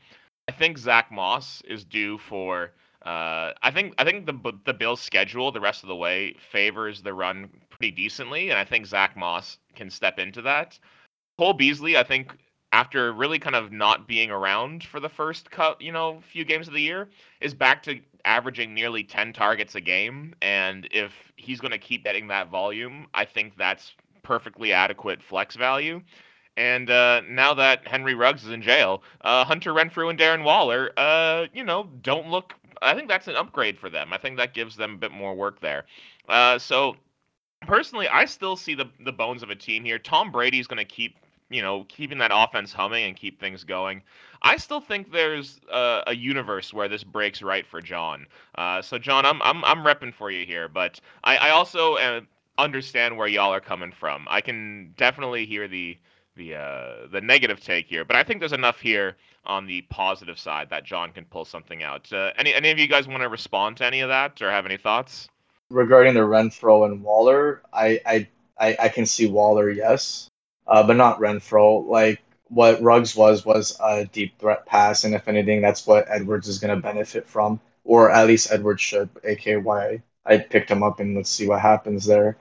I 0.49 0.53
think 0.53 0.79
Zach 0.79 1.11
Moss 1.11 1.63
is 1.63 1.85
due 1.85 2.19
for. 2.19 2.73
Uh, 3.03 3.53
I 3.63 3.71
think 3.73 3.95
I 3.99 4.05
think 4.05 4.27
the 4.27 4.53
the 4.65 4.75
Bills' 4.75 5.01
schedule 5.01 5.51
the 5.51 5.61
rest 5.61 5.83
of 5.83 5.89
the 5.89 5.97
way 5.97 6.35
favors 6.53 7.03
the 7.03 7.15
run 7.15 7.49
pretty 7.71 7.91
decently, 7.91 8.51
and 8.51 8.59
I 8.59 8.65
think 8.65 8.87
Zach 8.87 9.17
Moss 9.17 9.59
can 9.75 9.91
step 9.91 10.19
into 10.19 10.43
that. 10.43 10.79
Cole 11.39 11.55
Beasley, 11.55 11.97
I 11.97 12.03
think, 12.03 12.37
after 12.73 13.13
really 13.13 13.39
kind 13.39 13.57
of 13.57 13.73
not 13.73 14.07
being 14.07 14.31
around 14.31 14.85
for 14.85 15.01
the 15.01 15.09
first 15.09 15.51
cut, 15.51 15.81
you 15.81 15.93
know, 15.93 16.21
few 16.31 16.45
games 16.45 16.69
of 16.69 16.75
the 16.75 16.81
year, 16.81 17.09
is 17.41 17.55
back 17.55 17.83
to 17.83 18.01
averaging 18.25 18.75
nearly 18.75 19.03
10 19.03 19.33
targets 19.33 19.75
a 19.75 19.81
game. 19.81 20.35
And 20.41 20.89
if 20.93 21.13
he's 21.37 21.61
going 21.61 21.73
to 21.73 21.79
keep 21.79 22.05
getting 22.05 22.29
that 22.29 22.49
volume, 22.49 23.07
I 23.15 23.25
think 23.25 23.57
that's 23.57 23.93
perfectly 24.23 24.73
adequate 24.73 25.23
flex 25.23 25.57
value. 25.57 26.01
And 26.57 26.91
uh, 26.91 27.23
now 27.29 27.55
that 27.55 27.87
Henry 27.89 28.15
Ruggs 28.15 28.45
is 28.45 28.51
in 28.51 28.63
jail, 28.63 29.03
uh, 29.23 29.45
Hunter 29.45 29.73
Renfrow 29.73 30.11
and 30.11 30.19
Darren 30.19 30.45
Waller, 30.45 30.91
uh, 30.97 31.47
you 31.55 31.65
know, 31.65 31.89
don't 32.03 32.29
look. 32.29 32.55
I 32.83 32.95
think 32.95 33.09
that's 33.09 33.29
an 33.29 33.37
upgrade 33.37 33.79
for 33.79 33.91
them. 33.91 34.13
I 34.13 34.19
think 34.19 34.37
that 34.37 34.55
gives 34.55 34.77
them 34.77 34.95
a 34.95 34.99
bit 34.99 35.13
more 35.13 35.35
work 35.35 35.61
there. 35.61 35.87
Uh, 36.29 36.59
so 36.59 36.97
personally, 37.63 38.09
I 38.09 38.25
still 38.25 38.57
see 38.57 38.75
the 38.75 38.87
the 39.05 39.13
bones 39.13 39.43
of 39.43 39.51
a 39.51 39.55
team 39.57 39.85
here. 39.85 39.99
Tom 39.99 40.31
Brady's 40.31 40.67
going 40.67 40.79
to 40.79 40.85
keep 40.85 41.17
you 41.51 41.63
know, 41.63 41.85
keeping 41.89 42.19
that 42.19 42.31
offense 42.33 42.73
humming 42.73 43.05
and 43.05 43.17
keep 43.17 43.41
things 43.41 43.65
going. 43.65 44.03
I 44.41 44.57
still 44.57 44.81
think 44.81 45.13
there's 45.13 45.61
a, 45.71 46.05
a 46.07 46.15
universe 46.15 46.73
where 46.73 46.89
this 46.89 47.05
breaks 47.05 47.43
right 47.43 47.67
for 47.67 47.83
John. 47.83 48.27
Uh, 48.55 48.81
so 48.81 48.99
John, 48.99 49.27
I'm 49.27 49.43
I'm 49.43 49.63
I'm 49.65 49.85
repping 49.85 50.15
for 50.15 50.31
you 50.31 50.47
here, 50.47 50.69
but 50.69 51.01
I, 51.25 51.37
I 51.37 51.51
also 51.51 51.97
uh, 51.97 52.21
understand 52.57 53.17
where 53.17 53.29
y'all 53.29 53.53
are 53.53 53.61
coming 53.61 53.93
from. 53.93 54.27
I 54.31 54.41
can 54.41 54.95
definitely 54.97 55.45
hear 55.45 55.69
the 55.69 55.99
the 56.37 56.55
uh, 56.55 57.07
the 57.13 57.21
negative 57.21 57.61
take 57.61 57.87
here, 57.87 58.05
but 58.05 58.17
I 58.17 58.23
think 58.23 58.41
there's 58.41 58.53
enough 58.53 58.81
here 58.81 59.17
on 59.45 59.67
the 59.67 59.83
positive 59.83 60.39
side 60.39 60.71
that 60.71 60.85
John 60.85 61.13
can 61.13 61.25
pull 61.25 61.45
something 61.45 61.83
out. 61.83 62.11
Uh, 62.13 62.31
any 62.39 62.55
any 62.55 62.71
of 62.71 62.79
you 62.79 62.87
guys 62.87 63.09
want 63.09 63.23
to 63.23 63.29
respond 63.29 63.77
to 63.79 63.85
any 63.85 64.01
of 64.01 64.09
that 64.09 64.41
or 64.41 64.51
have 64.51 64.65
any 64.65 64.79
thoughts? 64.79 65.29
Regarding 65.69 66.15
the 66.15 66.21
Renfrow 66.21 66.87
and 66.87 67.03
Waller, 67.03 67.61
I 67.73 68.01
I 68.07 68.29
I, 68.59 68.77
I 68.85 68.89
can 68.89 69.05
see 69.05 69.27
Waller, 69.27 69.71
yes 69.71 70.30
uh, 70.71 70.83
but 70.87 70.97
not 70.97 71.21
Renfrow. 71.21 71.87
Like 71.87 72.23
what 72.49 72.83
Ruggs 72.83 73.15
was 73.15 73.45
was 73.45 73.77
a 73.85 74.07
deep 74.07 74.39
threat 74.39 74.67
pass, 74.67 75.05
and 75.05 75.15
if 75.15 75.29
anything, 75.29 75.61
that's 75.61 75.87
what 75.87 76.07
Edwards 76.09 76.49
is 76.49 76.59
going 76.59 76.75
to 76.75 76.83
benefit 76.83 77.29
from, 77.29 77.61
or 77.85 78.11
at 78.11 78.27
least 78.27 78.53
Edwards 78.53 78.81
should. 78.83 79.11
aka 79.25 79.57
why 79.57 80.03
I 80.25 80.39
picked 80.39 80.71
him 80.71 80.83
up, 80.83 81.01
and 81.01 81.17
let's 81.17 81.31
see 81.31 81.49
what 81.49 81.61
happens 81.61 82.07
there. 82.07 82.37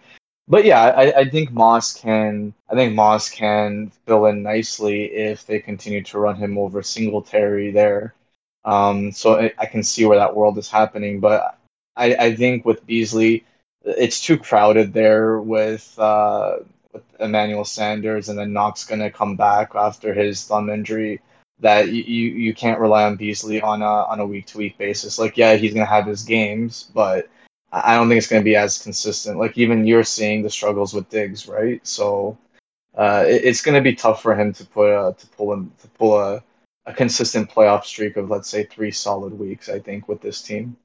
but 0.48 0.66
yeah, 0.66 0.82
I, 0.82 1.20
I 1.22 1.30
think 1.30 1.52
Moss 1.52 1.94
can. 2.00 2.54
I 2.70 2.76
think 2.76 2.96
Moss 2.96 3.30
can 3.30 3.92
fill 4.06 4.26
in 4.28 4.44
nicely 4.44 5.06
if 5.06 5.46
they 5.46 5.60
continue 5.60 6.04
to 6.06 6.20
run 6.20 6.36
him 6.38 6.58
over 6.58 6.84
Singletary 6.84 7.72
there. 7.72 8.14
Um, 8.66 9.12
so 9.12 9.40
I, 9.40 9.54
I 9.58 9.66
can 9.68 9.84
see 9.84 10.06
where 10.06 10.20
that 10.20 10.36
world 10.36 10.58
is 10.58 10.70
happening, 10.70 11.20
but 11.20 11.58
I, 11.96 12.16
I 12.16 12.36
think 12.36 12.66
with 12.66 12.86
Beasley, 12.86 13.46
it's 13.84 14.22
too 14.22 14.38
crowded 14.38 14.94
there 14.94 15.40
with 15.40 15.98
uh, 15.98 16.58
with 16.94 17.04
Emmanuel 17.20 17.66
Sanders, 17.66 18.30
and 18.30 18.38
then 18.38 18.54
Knox 18.54 18.86
going 18.86 19.02
to 19.02 19.12
come 19.12 19.36
back 19.36 19.72
after 19.76 20.14
his 20.14 20.46
thumb 20.46 20.70
injury. 20.70 21.22
That 21.62 21.90
you, 21.90 22.04
you 22.04 22.54
can't 22.54 22.80
rely 22.80 23.04
on 23.04 23.18
Beasley 23.18 23.62
on 23.62 23.82
a 23.82 23.86
on 23.86 24.22
a 24.22 24.26
week 24.26 24.46
to 24.48 24.58
week 24.58 24.78
basis. 24.78 25.20
Like, 25.20 25.36
yeah, 25.36 25.56
he's 25.56 25.74
going 25.74 25.86
to 25.86 25.92
have 25.92 26.08
his 26.08 26.24
games, 26.24 26.90
but 26.94 27.28
I 27.70 27.96
don't 27.96 28.08
think 28.08 28.18
it's 28.18 28.30
going 28.30 28.42
to 28.42 28.50
be 28.50 28.56
as 28.56 28.82
consistent. 28.82 29.38
Like, 29.38 29.58
even 29.58 29.86
you're 29.86 30.06
seeing 30.06 30.42
the 30.42 30.50
struggles 30.50 30.94
with 30.94 31.10
Diggs, 31.10 31.50
right? 31.50 31.86
So 31.86 32.38
uh, 32.96 33.26
it, 33.28 33.44
it's 33.44 33.62
going 33.62 33.76
to 33.76 33.82
be 33.82 33.96
tough 33.96 34.22
for 34.22 34.40
him 34.40 34.54
to 34.54 34.66
put 34.66 34.90
a, 34.90 35.14
to 35.14 35.28
pull 35.28 35.54
him 35.54 35.74
to 35.82 35.88
pull 35.90 36.18
a, 36.18 36.44
a 36.86 36.94
consistent 36.94 37.50
playoff 37.50 37.84
streak 37.84 38.16
of 38.16 38.30
let's 38.30 38.50
say 38.50 38.64
three 38.64 38.92
solid 38.92 39.38
weeks. 39.38 39.68
I 39.68 39.80
think 39.80 40.08
with 40.08 40.22
this 40.22 40.42
team. 40.42 40.78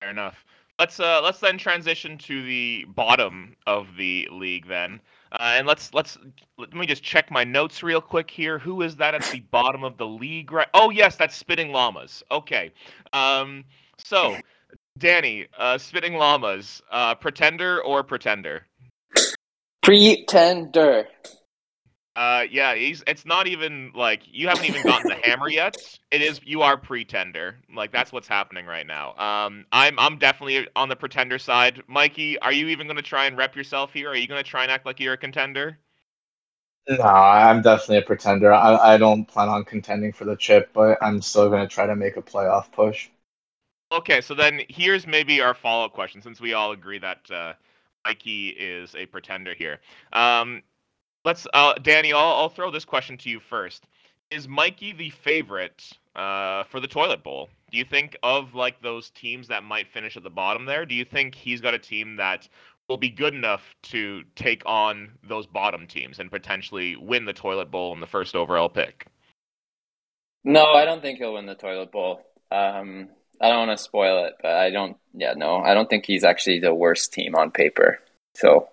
Fair 0.00 0.10
enough. 0.10 0.44
Let's 0.78 1.00
uh 1.00 1.20
let's 1.22 1.40
then 1.40 1.58
transition 1.58 2.18
to 2.18 2.42
the 2.44 2.86
bottom 2.94 3.56
of 3.66 3.88
the 3.96 4.28
league 4.30 4.68
then. 4.68 5.00
Uh, 5.32 5.54
and 5.58 5.66
let's 5.66 5.92
let's 5.92 6.16
let 6.56 6.72
me 6.72 6.86
just 6.86 7.02
check 7.02 7.30
my 7.30 7.44
notes 7.44 7.82
real 7.82 8.00
quick 8.00 8.30
here. 8.30 8.58
Who 8.58 8.82
is 8.82 8.96
that 8.96 9.14
at 9.14 9.24
the 9.32 9.40
bottom 9.40 9.82
of 9.82 9.96
the 9.98 10.06
league? 10.06 10.52
Right? 10.52 10.68
Oh 10.74 10.90
yes, 10.90 11.16
that's 11.16 11.34
Spitting 11.34 11.72
Llamas. 11.72 12.22
Okay. 12.30 12.72
Um. 13.12 13.64
So, 13.98 14.36
Danny, 14.96 15.48
uh, 15.58 15.76
Spitting 15.78 16.14
Llamas, 16.14 16.80
uh, 16.90 17.16
pretender 17.16 17.82
or 17.82 18.04
pretender? 18.04 18.64
Pretender. 19.82 21.08
Uh, 22.18 22.44
yeah, 22.50 22.74
he's. 22.74 23.04
It's 23.06 23.24
not 23.24 23.46
even 23.46 23.92
like 23.94 24.22
you 24.26 24.48
haven't 24.48 24.64
even 24.64 24.82
gotten 24.82 25.06
the 25.06 25.14
hammer 25.22 25.48
yet. 25.48 25.76
It 26.10 26.20
is 26.20 26.40
you 26.44 26.62
are 26.62 26.76
pretender. 26.76 27.54
Like 27.72 27.92
that's 27.92 28.10
what's 28.10 28.26
happening 28.26 28.66
right 28.66 28.84
now. 28.84 29.14
Um, 29.14 29.64
I'm 29.70 29.96
I'm 30.00 30.18
definitely 30.18 30.66
on 30.74 30.88
the 30.88 30.96
pretender 30.96 31.38
side. 31.38 31.80
Mikey, 31.86 32.36
are 32.40 32.52
you 32.52 32.66
even 32.68 32.88
going 32.88 32.96
to 32.96 33.04
try 33.04 33.26
and 33.26 33.38
rep 33.38 33.54
yourself 33.54 33.92
here? 33.92 34.08
Are 34.08 34.16
you 34.16 34.26
going 34.26 34.42
to 34.42 34.50
try 34.50 34.64
and 34.64 34.72
act 34.72 34.84
like 34.84 34.98
you're 34.98 35.12
a 35.12 35.16
contender? 35.16 35.78
No, 36.88 37.04
I'm 37.04 37.62
definitely 37.62 37.98
a 37.98 38.02
pretender. 38.02 38.52
I 38.52 38.94
I 38.94 38.96
don't 38.96 39.24
plan 39.24 39.48
on 39.48 39.64
contending 39.64 40.12
for 40.12 40.24
the 40.24 40.34
chip, 40.34 40.70
but 40.72 40.98
I'm 41.00 41.22
still 41.22 41.48
going 41.48 41.62
to 41.62 41.72
try 41.72 41.86
to 41.86 41.94
make 41.94 42.16
a 42.16 42.22
playoff 42.22 42.72
push. 42.72 43.10
Okay, 43.92 44.20
so 44.22 44.34
then 44.34 44.62
here's 44.68 45.06
maybe 45.06 45.40
our 45.40 45.54
follow 45.54 45.84
up 45.84 45.92
question, 45.92 46.20
since 46.20 46.40
we 46.40 46.52
all 46.52 46.72
agree 46.72 46.98
that 46.98 47.30
uh, 47.30 47.52
Mikey 48.04 48.48
is 48.48 48.96
a 48.96 49.06
pretender 49.06 49.54
here. 49.54 49.78
Um, 50.12 50.62
let's 51.28 51.46
uh, 51.52 51.74
Danny, 51.82 52.12
I'll, 52.14 52.32
I'll 52.32 52.48
throw 52.48 52.70
this 52.70 52.86
question 52.86 53.18
to 53.18 53.28
you 53.28 53.38
first. 53.38 53.84
Is 54.30 54.48
Mikey 54.48 54.94
the 54.94 55.10
favorite 55.10 55.92
uh, 56.16 56.64
for 56.64 56.80
the 56.80 56.86
toilet 56.86 57.22
bowl? 57.22 57.50
Do 57.70 57.76
you 57.76 57.84
think 57.84 58.16
of 58.22 58.54
like 58.54 58.80
those 58.80 59.10
teams 59.10 59.48
that 59.48 59.62
might 59.62 59.92
finish 59.92 60.16
at 60.16 60.22
the 60.22 60.30
bottom 60.30 60.64
there? 60.64 60.86
Do 60.86 60.94
you 60.94 61.04
think 61.04 61.34
he's 61.34 61.60
got 61.60 61.74
a 61.74 61.78
team 61.78 62.16
that 62.16 62.48
will 62.88 62.96
be 62.96 63.10
good 63.10 63.34
enough 63.34 63.62
to 63.82 64.22
take 64.36 64.62
on 64.64 65.10
those 65.22 65.46
bottom 65.46 65.86
teams 65.86 66.18
and 66.18 66.30
potentially 66.30 66.96
win 66.96 67.26
the 67.26 67.34
toilet 67.34 67.70
bowl 67.70 67.92
in 67.92 68.00
the 68.00 68.06
first 68.06 68.34
overall 68.34 68.70
pick? 68.70 69.06
No, 70.44 70.72
I 70.72 70.86
don't 70.86 71.02
think 71.02 71.18
he'll 71.18 71.34
win 71.34 71.44
the 71.44 71.54
toilet 71.54 71.92
bowl. 71.92 72.22
Um, 72.50 73.10
I 73.38 73.50
don't 73.50 73.66
want 73.66 73.78
to 73.78 73.84
spoil 73.84 74.24
it, 74.24 74.36
but 74.40 74.52
I 74.52 74.70
don't. 74.70 74.96
Yeah, 75.12 75.34
no, 75.36 75.58
I 75.58 75.74
don't 75.74 75.90
think 75.90 76.06
he's 76.06 76.24
actually 76.24 76.60
the 76.60 76.72
worst 76.72 77.12
team 77.12 77.34
on 77.34 77.50
paper. 77.50 77.98
So 78.34 78.70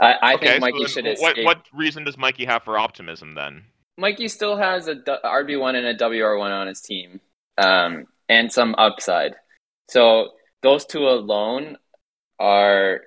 I, 0.00 0.14
I 0.22 0.34
okay, 0.34 0.46
think 0.46 0.60
Mikey 0.60 0.86
so 0.86 0.86
should. 0.86 1.18
What, 1.18 1.36
what 1.42 1.66
reason 1.72 2.04
does 2.04 2.16
Mikey 2.16 2.44
have 2.44 2.62
for 2.62 2.78
optimism 2.78 3.34
then? 3.34 3.64
Mikey 3.98 4.28
still 4.28 4.56
has 4.56 4.88
a 4.88 4.96
RB 4.96 5.60
one 5.60 5.76
and 5.76 5.86
a 5.86 6.08
WR 6.08 6.36
one 6.36 6.52
on 6.52 6.66
his 6.66 6.80
team, 6.80 7.20
um, 7.58 8.06
and 8.28 8.52
some 8.52 8.74
upside. 8.78 9.34
So 9.88 10.30
those 10.62 10.86
two 10.86 11.08
alone 11.08 11.76
are 12.38 13.02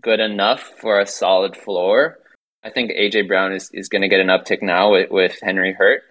good 0.00 0.20
enough 0.20 0.62
for 0.80 1.00
a 1.00 1.06
solid 1.06 1.56
floor. 1.56 2.18
I 2.62 2.70
think 2.70 2.90
AJ 2.92 3.28
Brown 3.28 3.52
is, 3.52 3.70
is 3.72 3.88
going 3.88 4.02
to 4.02 4.08
get 4.08 4.20
an 4.20 4.28
uptick 4.28 4.62
now 4.62 4.92
with, 4.92 5.10
with 5.10 5.38
Henry 5.42 5.72
Hurt. 5.72 6.02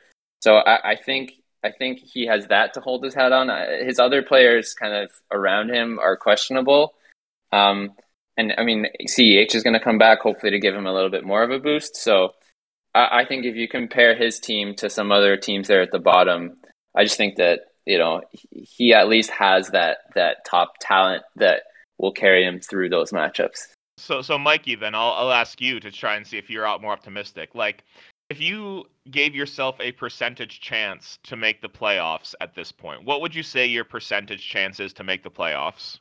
So 0.42 0.56
I, 0.56 0.92
I 0.92 0.96
think 0.96 1.34
I 1.64 1.72
think 1.72 2.00
he 2.00 2.26
has 2.28 2.48
that 2.48 2.74
to 2.76 2.82
hold 2.82 3.04
his 3.04 3.14
hat 3.14 3.32
on. 3.32 3.50
His 3.86 4.00
other 4.00 4.22
players, 4.24 4.74
kind 4.74 4.94
of 4.94 5.12
around 5.32 5.70
him, 5.70 6.00
are 6.00 6.16
questionable. 6.16 6.94
Um, 7.52 7.92
and 8.40 8.54
I 8.58 8.64
mean, 8.64 8.88
CEH 9.06 9.54
is 9.54 9.64
going 9.64 9.74
to 9.74 9.82
come 9.82 9.98
back 9.98 10.22
hopefully 10.22 10.52
to 10.52 10.60
give 10.60 10.74
him 10.74 10.86
a 10.86 10.94
little 10.94 11.10
bit 11.10 11.26
more 11.26 11.44
of 11.44 11.52
a 11.52 11.60
boost. 11.60 11.98
So 11.98 12.32
I, 12.96 13.20
I 13.22 13.26
think 13.26 13.46
if 13.46 13.56
you 13.56 13.68
compare 13.68 14.16
his 14.16 14.40
team 14.40 14.76
to 14.76 14.90
some 14.90 15.12
other 15.12 15.36
teams 15.36 15.68
there 15.68 15.82
at 15.82 15.92
the 15.92 16.00
bottom, 16.00 16.56
I 16.96 17.04
just 17.04 17.18
think 17.18 17.36
that 17.36 17.60
you 17.86 17.98
know 17.98 18.22
he 18.52 18.94
at 18.94 19.10
least 19.10 19.30
has 19.32 19.70
that 19.72 19.98
that 20.16 20.46
top 20.46 20.76
talent 20.80 21.24
that 21.36 21.64
will 21.98 22.14
carry 22.14 22.46
him 22.46 22.62
through 22.62 22.90
those 22.90 23.12
matchups. 23.12 23.68
So, 23.98 24.22
so 24.22 24.38
Mikey, 24.38 24.76
then 24.76 24.96
I'll 24.96 25.12
I'll 25.12 25.34
ask 25.34 25.60
you 25.60 25.82
to 25.82 25.92
try 25.92 26.16
and 26.16 26.26
see 26.26 26.38
if 26.38 26.50
you're 26.50 26.66
out 26.66 26.82
more 26.82 26.94
optimistic. 26.94 27.56
Like, 27.56 27.84
if 28.30 28.40
you 28.40 28.86
gave 29.12 29.36
yourself 29.36 29.76
a 29.82 29.92
percentage 29.92 30.62
chance 30.62 31.20
to 31.24 31.36
make 31.36 31.62
the 31.62 31.68
playoffs 31.68 32.36
at 32.40 32.56
this 32.56 32.72
point, 32.72 33.04
what 33.04 33.20
would 33.20 33.36
you 33.36 33.44
say 33.44 33.66
your 33.66 33.84
percentage 33.84 34.48
chance 34.48 34.80
is 34.80 34.94
to 34.94 35.04
make 35.04 35.24
the 35.24 35.32
playoffs? 35.32 36.00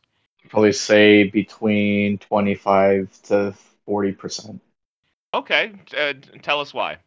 Probably 0.49 0.73
say 0.73 1.25
between 1.25 2.19
25 2.19 3.23
to 3.25 3.55
40%. 3.87 4.61
Okay. 5.35 5.73
Uh, 5.97 6.15
tell 6.43 6.61
us 6.61 6.73
why. 6.73 6.99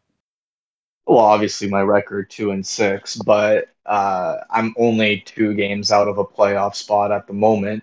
Well, 1.06 1.18
obviously 1.18 1.68
my 1.68 1.82
record 1.82 2.30
2 2.30 2.52
and 2.52 2.66
6, 2.66 3.16
but 3.16 3.68
uh, 3.84 4.38
I'm 4.50 4.74
only 4.76 5.20
2 5.20 5.54
games 5.54 5.90
out 5.90 6.08
of 6.08 6.18
a 6.18 6.24
playoff 6.24 6.76
spot 6.76 7.10
at 7.10 7.26
the 7.26 7.32
moment. 7.32 7.82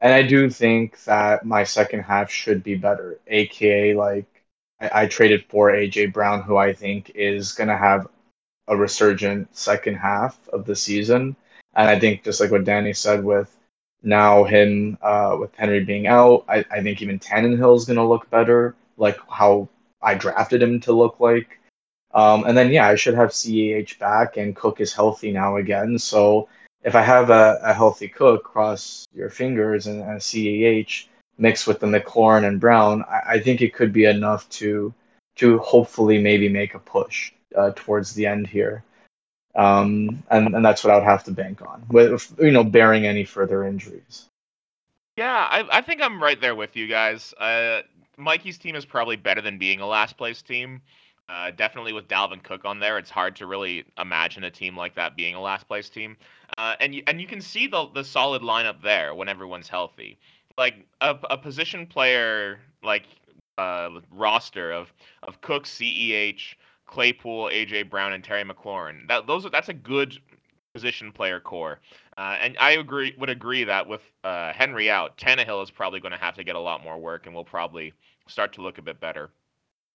And 0.00 0.12
I 0.12 0.22
do 0.22 0.50
think 0.50 1.02
that 1.04 1.44
my 1.44 1.64
second 1.64 2.00
half 2.00 2.30
should 2.30 2.62
be 2.62 2.74
better, 2.74 3.18
aka 3.26 3.94
like 3.94 4.26
I, 4.80 5.02
I 5.02 5.06
traded 5.06 5.46
for 5.48 5.70
AJ 5.70 6.12
Brown, 6.12 6.42
who 6.42 6.56
I 6.56 6.72
think 6.74 7.12
is 7.14 7.52
going 7.52 7.68
to 7.68 7.76
have 7.76 8.06
a 8.68 8.76
resurgent 8.76 9.56
second 9.56 9.94
half 9.94 10.38
of 10.48 10.66
the 10.66 10.76
season. 10.76 11.36
And 11.74 11.88
I 11.88 11.98
think 11.98 12.24
just 12.24 12.40
like 12.40 12.50
what 12.50 12.64
Danny 12.64 12.92
said 12.92 13.24
with 13.24 13.55
now 14.02 14.44
him 14.44 14.98
uh, 15.02 15.36
with 15.38 15.54
Henry 15.54 15.84
being 15.84 16.06
out, 16.06 16.44
I, 16.48 16.64
I 16.70 16.82
think 16.82 17.02
even 17.02 17.18
Tannehill 17.18 17.76
is 17.76 17.84
going 17.84 17.96
to 17.96 18.04
look 18.04 18.30
better, 18.30 18.74
like 18.96 19.18
how 19.28 19.68
I 20.02 20.14
drafted 20.14 20.62
him 20.62 20.80
to 20.80 20.92
look 20.92 21.20
like. 21.20 21.58
Um, 22.14 22.44
and 22.44 22.56
then 22.56 22.70
yeah, 22.70 22.86
I 22.86 22.94
should 22.94 23.14
have 23.14 23.30
CEH 23.30 23.98
back, 23.98 24.36
and 24.36 24.56
Cook 24.56 24.80
is 24.80 24.92
healthy 24.92 25.32
now 25.32 25.56
again. 25.56 25.98
So 25.98 26.48
if 26.82 26.94
I 26.94 27.02
have 27.02 27.30
a, 27.30 27.60
a 27.62 27.74
healthy 27.74 28.08
Cook, 28.08 28.44
cross 28.44 29.06
your 29.12 29.28
fingers, 29.28 29.86
and 29.86 30.00
a 30.02 30.16
CEH 30.16 31.08
mixed 31.38 31.66
with 31.66 31.80
the 31.80 31.86
McLaurin 31.86 32.46
and 32.46 32.60
Brown, 32.60 33.02
I, 33.02 33.22
I 33.34 33.40
think 33.40 33.60
it 33.60 33.74
could 33.74 33.92
be 33.92 34.04
enough 34.04 34.48
to 34.50 34.94
to 35.36 35.58
hopefully 35.58 36.18
maybe 36.18 36.48
make 36.48 36.74
a 36.74 36.78
push 36.78 37.32
uh, 37.54 37.72
towards 37.74 38.14
the 38.14 38.26
end 38.26 38.46
here. 38.46 38.82
Um, 39.56 40.22
and, 40.30 40.54
and 40.54 40.64
that's 40.64 40.84
what 40.84 40.92
I 40.92 40.96
would 40.98 41.04
have 41.04 41.24
to 41.24 41.30
bank 41.30 41.62
on, 41.62 41.82
with 41.90 42.34
you 42.38 42.50
know, 42.50 42.62
bearing 42.62 43.06
any 43.06 43.24
further 43.24 43.64
injuries. 43.64 44.26
Yeah, 45.16 45.48
I, 45.50 45.78
I 45.78 45.80
think 45.80 46.02
I'm 46.02 46.22
right 46.22 46.38
there 46.38 46.54
with 46.54 46.76
you 46.76 46.86
guys. 46.86 47.32
Uh, 47.34 47.80
Mikey's 48.18 48.58
team 48.58 48.76
is 48.76 48.84
probably 48.84 49.16
better 49.16 49.40
than 49.40 49.56
being 49.56 49.80
a 49.80 49.86
last 49.86 50.18
place 50.18 50.42
team. 50.42 50.82
Uh, 51.28 51.50
definitely 51.50 51.92
with 51.92 52.06
Dalvin 52.06 52.42
Cook 52.42 52.64
on 52.64 52.78
there, 52.78 52.98
it's 52.98 53.10
hard 53.10 53.34
to 53.36 53.46
really 53.46 53.84
imagine 53.98 54.44
a 54.44 54.50
team 54.50 54.76
like 54.76 54.94
that 54.94 55.16
being 55.16 55.34
a 55.34 55.40
last 55.40 55.66
place 55.66 55.88
team. 55.88 56.16
Uh, 56.56 56.76
and 56.78 56.94
you, 56.94 57.02
and 57.06 57.20
you 57.20 57.26
can 57.26 57.40
see 57.40 57.66
the 57.66 57.88
the 57.94 58.04
solid 58.04 58.42
lineup 58.42 58.80
there 58.82 59.14
when 59.14 59.28
everyone's 59.28 59.68
healthy. 59.68 60.18
Like 60.56 60.86
a, 61.00 61.16
a 61.30 61.36
position 61.36 61.86
player 61.86 62.60
like 62.84 63.06
uh, 63.58 63.88
roster 64.12 64.70
of 64.70 64.92
of 65.24 65.40
Cook, 65.40 65.64
Ceh, 65.64 66.36
Claypool, 66.86 67.50
AJ 67.52 67.90
Brown, 67.90 68.12
and 68.12 68.22
Terry 68.22 68.44
McLaurin. 68.44 69.06
That 69.08 69.26
those 69.26 69.44
are, 69.44 69.50
that's 69.50 69.68
a 69.68 69.74
good 69.74 70.18
position 70.72 71.12
player 71.12 71.40
core. 71.40 71.80
Uh, 72.18 72.36
and 72.40 72.56
I 72.60 72.72
agree 72.72 73.14
would 73.18 73.30
agree 73.30 73.64
that 73.64 73.86
with 73.86 74.02
uh, 74.24 74.52
Henry 74.52 74.90
out, 74.90 75.16
Tannehill 75.16 75.62
is 75.62 75.70
probably 75.70 76.00
going 76.00 76.12
to 76.12 76.18
have 76.18 76.34
to 76.34 76.44
get 76.44 76.56
a 76.56 76.60
lot 76.60 76.82
more 76.82 76.98
work, 76.98 77.26
and 77.26 77.34
will 77.34 77.44
probably 77.44 77.92
start 78.28 78.52
to 78.54 78.62
look 78.62 78.78
a 78.78 78.82
bit 78.82 79.00
better. 79.00 79.30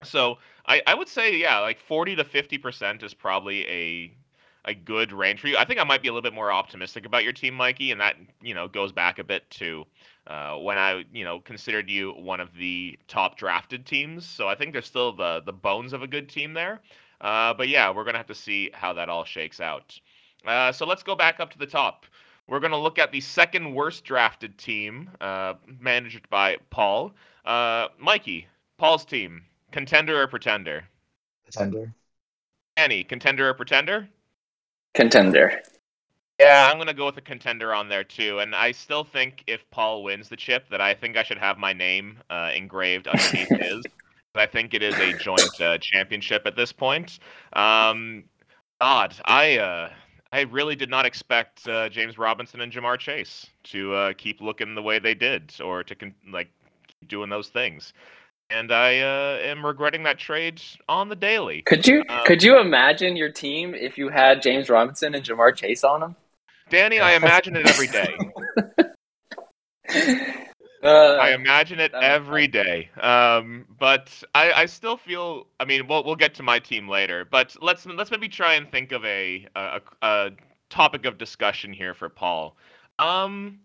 So 0.04 0.38
I, 0.66 0.82
I 0.88 0.96
would 0.96 1.08
say 1.08 1.38
yeah, 1.38 1.60
like 1.60 1.80
forty 1.80 2.16
to 2.16 2.24
fifty 2.24 2.58
percent 2.58 3.04
is 3.04 3.14
probably 3.14 3.68
a 3.68 4.18
a 4.66 4.74
good 4.74 5.12
range 5.12 5.42
for 5.42 5.48
you. 5.48 5.58
I 5.58 5.66
think 5.66 5.80
I 5.80 5.84
might 5.84 6.02
be 6.02 6.08
a 6.08 6.12
little 6.12 6.28
bit 6.28 6.36
more 6.36 6.52
optimistic 6.52 7.06
about 7.06 7.24
your 7.24 7.34
team, 7.34 7.54
Mikey, 7.54 7.92
and 7.92 8.02
that 8.02 8.16
you 8.42 8.54
know 8.54 8.68
goes 8.68 8.92
back 8.92 9.20
a 9.20 9.24
bit 9.24 9.50
to 9.52 9.86
uh, 10.28 10.56
when 10.56 10.78
I 10.78 11.04
you 11.12 11.24
know 11.24 11.40
considered 11.40 11.90
you 11.90 12.12
one 12.12 12.40
of 12.40 12.54
the 12.56 12.98
top 13.08 13.38
drafted 13.38 13.86
teams. 13.86 14.26
So 14.26 14.48
I 14.48 14.56
think 14.56 14.74
there's 14.74 14.86
still 14.86 15.16
the 15.16 15.42
the 15.46 15.54
bones 15.54 15.94
of 15.94 16.04
a 16.04 16.08
good 16.08 16.30
team 16.30 16.54
there. 16.54 16.82
Uh, 17.20 17.54
but 17.54 17.70
yeah, 17.70 17.92
we're 17.92 18.04
gonna 18.04 18.18
have 18.18 18.28
to 18.28 18.36
see 18.36 18.70
how 18.74 18.94
that 18.94 19.10
all 19.10 19.24
shakes 19.24 19.60
out. 19.60 20.00
Uh, 20.46 20.72
so 20.72 20.86
let's 20.86 21.04
go 21.04 21.16
back 21.16 21.40
up 21.40 21.52
to 21.52 21.58
the 21.58 21.66
top. 21.66 22.06
We're 22.48 22.60
gonna 22.60 22.80
look 22.80 23.00
at 23.00 23.12
the 23.12 23.22
second 23.22 23.74
worst 23.74 24.04
drafted 24.04 24.58
team, 24.58 25.10
uh, 25.22 25.54
managed 25.80 26.30
by 26.30 26.58
Paul. 26.70 27.14
Uh, 27.46 27.88
Mikey, 28.00 28.48
Paul's 28.78 29.06
team, 29.06 29.44
contender 29.72 30.22
or 30.22 30.28
pretender? 30.28 30.84
Contender. 31.46 31.94
Annie, 32.78 33.04
contender 33.04 33.50
or 33.50 33.54
pretender? 33.54 34.08
Contender. 34.94 35.62
Yeah, 36.42 36.68
I'm 36.72 36.80
gonna 36.80 36.94
go 36.94 37.06
with 37.06 37.18
a 37.18 37.22
contender 37.22 37.72
on 37.72 37.88
there 37.88 38.04
too, 38.04 38.40
and 38.40 38.56
I 38.56 38.72
still 38.72 39.04
think 39.04 39.44
if 39.46 39.70
Paul 39.70 40.04
wins 40.04 40.28
the 40.28 40.36
chip, 40.36 40.68
that 40.70 40.82
I 40.82 40.96
think 40.96 41.16
I 41.16 41.22
should 41.22 41.38
have 41.38 41.60
my 41.60 41.72
name 41.72 42.18
uh, 42.32 42.50
engraved 42.56 43.08
underneath 43.08 43.50
his. 43.60 43.86
I 44.34 44.48
think 44.48 44.74
it 44.74 44.82
is 44.82 44.98
a 44.98 45.14
joint 45.14 45.62
uh, 45.62 45.78
championship 45.78 46.44
at 46.48 46.56
this 46.56 46.72
point. 46.72 47.20
Um, 47.54 48.24
God, 48.80 49.14
I 49.26 49.60
uh, 49.60 49.90
I 50.32 50.42
really 50.42 50.76
did 50.76 50.90
not 50.90 51.06
expect 51.06 51.68
uh, 51.68 51.90
James 51.90 52.18
Robinson 52.18 52.62
and 52.62 52.72
Jamar 52.74 52.98
Chase 52.98 53.46
to 53.66 53.94
uh, 53.94 54.14
keep 54.18 54.42
looking 54.42 54.74
the 54.74 54.82
way 54.82 54.98
they 54.98 55.14
did, 55.14 55.54
or 55.64 55.84
to 55.84 55.94
con- 55.94 56.16
like 56.32 56.50
keep 56.88 57.08
doing 57.08 57.30
those 57.30 57.50
things. 57.50 57.94
And 58.50 58.72
I 58.72 58.98
uh, 59.00 59.38
am 59.44 59.64
regretting 59.64 60.02
that 60.04 60.18
trade 60.18 60.60
on 60.90 61.08
the 61.08 61.16
daily. 61.16 61.62
Could 61.62 61.86
you 61.86 62.04
Um, 62.10 62.26
could 62.26 62.42
you 62.42 62.60
imagine 62.60 63.16
your 63.16 63.32
team 63.32 63.76
if 63.76 64.00
you 64.00 64.10
had 64.10 64.42
James 64.42 64.70
Robinson 64.70 65.14
and 65.14 65.24
Jamar 65.24 65.56
Chase 65.56 65.84
on 65.84 66.00
them? 66.00 66.16
Danny, 66.72 67.00
I 67.00 67.14
imagine 67.14 67.56
it 67.56 67.68
every 67.68 67.88
day. 67.88 68.18
Uh, 70.84 71.18
I 71.22 71.34
imagine 71.34 71.80
it 71.80 71.92
that 71.92 72.00
was 72.00 72.10
every 72.10 72.48
day. 72.48 72.90
Um, 73.00 73.66
but 73.78 74.24
I, 74.34 74.52
I 74.52 74.66
still 74.66 74.98
feel. 74.98 75.46
I 75.60 75.66
mean, 75.66 75.88
we'll 75.88 76.04
we'll 76.04 76.16
get 76.16 76.34
to 76.36 76.44
my 76.44 76.58
team 76.58 76.90
later. 76.90 77.24
But 77.24 77.56
let's 77.62 77.86
let's 77.86 78.10
maybe 78.10 78.28
try 78.28 78.56
and 78.56 78.68
think 78.72 78.92
of 78.92 79.06
a 79.06 79.46
a, 79.56 79.82
a 80.02 80.32
topic 80.70 81.06
of 81.06 81.20
discussion 81.20 81.72
here 81.72 81.94
for 81.94 82.10
Paul. 82.10 82.58
Um, 82.98 83.60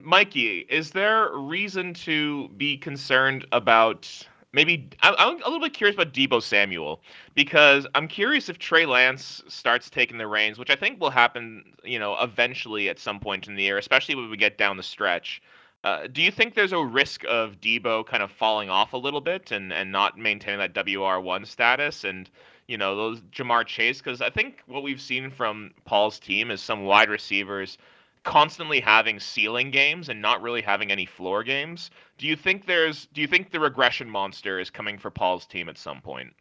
Mikey, 0.00 0.60
is 0.70 0.90
there 0.90 1.36
reason 1.36 1.92
to 1.94 2.48
be 2.56 2.78
concerned 2.78 3.46
about? 3.52 4.26
Maybe 4.54 4.88
I- 5.02 5.16
I'm 5.18 5.34
a 5.42 5.50
little 5.50 5.60
bit 5.60 5.74
curious 5.74 5.96
about 5.96 6.12
Debo 6.14 6.40
Samuel 6.40 7.02
because 7.34 7.88
I'm 7.96 8.06
curious 8.06 8.48
if 8.48 8.58
Trey 8.58 8.86
Lance 8.86 9.42
starts 9.48 9.90
taking 9.90 10.16
the 10.16 10.28
reins, 10.28 10.58
which 10.58 10.70
I 10.70 10.76
think 10.76 11.00
will 11.00 11.10
happen, 11.10 11.74
you 11.82 11.98
know, 11.98 12.16
eventually 12.20 12.88
at 12.88 13.00
some 13.00 13.18
point 13.18 13.48
in 13.48 13.56
the 13.56 13.64
year, 13.64 13.78
especially 13.78 14.14
when 14.14 14.30
we 14.30 14.36
get 14.36 14.56
down 14.56 14.76
the 14.76 14.82
stretch. 14.84 15.42
Uh, 15.82 16.06
do 16.06 16.22
you 16.22 16.30
think 16.30 16.54
there's 16.54 16.72
a 16.72 16.82
risk 16.82 17.24
of 17.28 17.60
Debo 17.60 18.06
kind 18.06 18.22
of 18.22 18.30
falling 18.30 18.70
off 18.70 18.92
a 18.92 18.96
little 18.96 19.20
bit 19.20 19.50
and, 19.50 19.72
and 19.72 19.90
not 19.90 20.16
maintaining 20.16 20.60
that 20.60 20.72
WR1 20.72 21.46
status 21.46 22.04
and, 22.04 22.30
you 22.68 22.78
know, 22.78 22.94
those 22.96 23.20
Jamar 23.32 23.66
Chase? 23.66 23.98
Because 23.98 24.22
I 24.22 24.30
think 24.30 24.62
what 24.66 24.84
we've 24.84 25.00
seen 25.00 25.30
from 25.30 25.72
Paul's 25.84 26.20
team 26.20 26.52
is 26.52 26.62
some 26.62 26.84
wide 26.84 27.10
receivers 27.10 27.76
constantly 28.24 28.80
having 28.80 29.20
ceiling 29.20 29.70
games 29.70 30.08
and 30.08 30.20
not 30.20 30.42
really 30.42 30.62
having 30.62 30.90
any 30.90 31.06
floor 31.06 31.44
games. 31.44 31.90
Do 32.18 32.26
you 32.26 32.36
think 32.36 32.66
there's 32.66 33.06
do 33.12 33.20
you 33.20 33.26
think 33.26 33.50
the 33.50 33.60
regression 33.60 34.10
monster 34.10 34.58
is 34.58 34.70
coming 34.70 34.98
for 34.98 35.10
Paul's 35.10 35.46
team 35.46 35.68
at 35.68 35.78
some 35.78 36.00
point? 36.00 36.34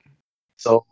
So 0.58 0.86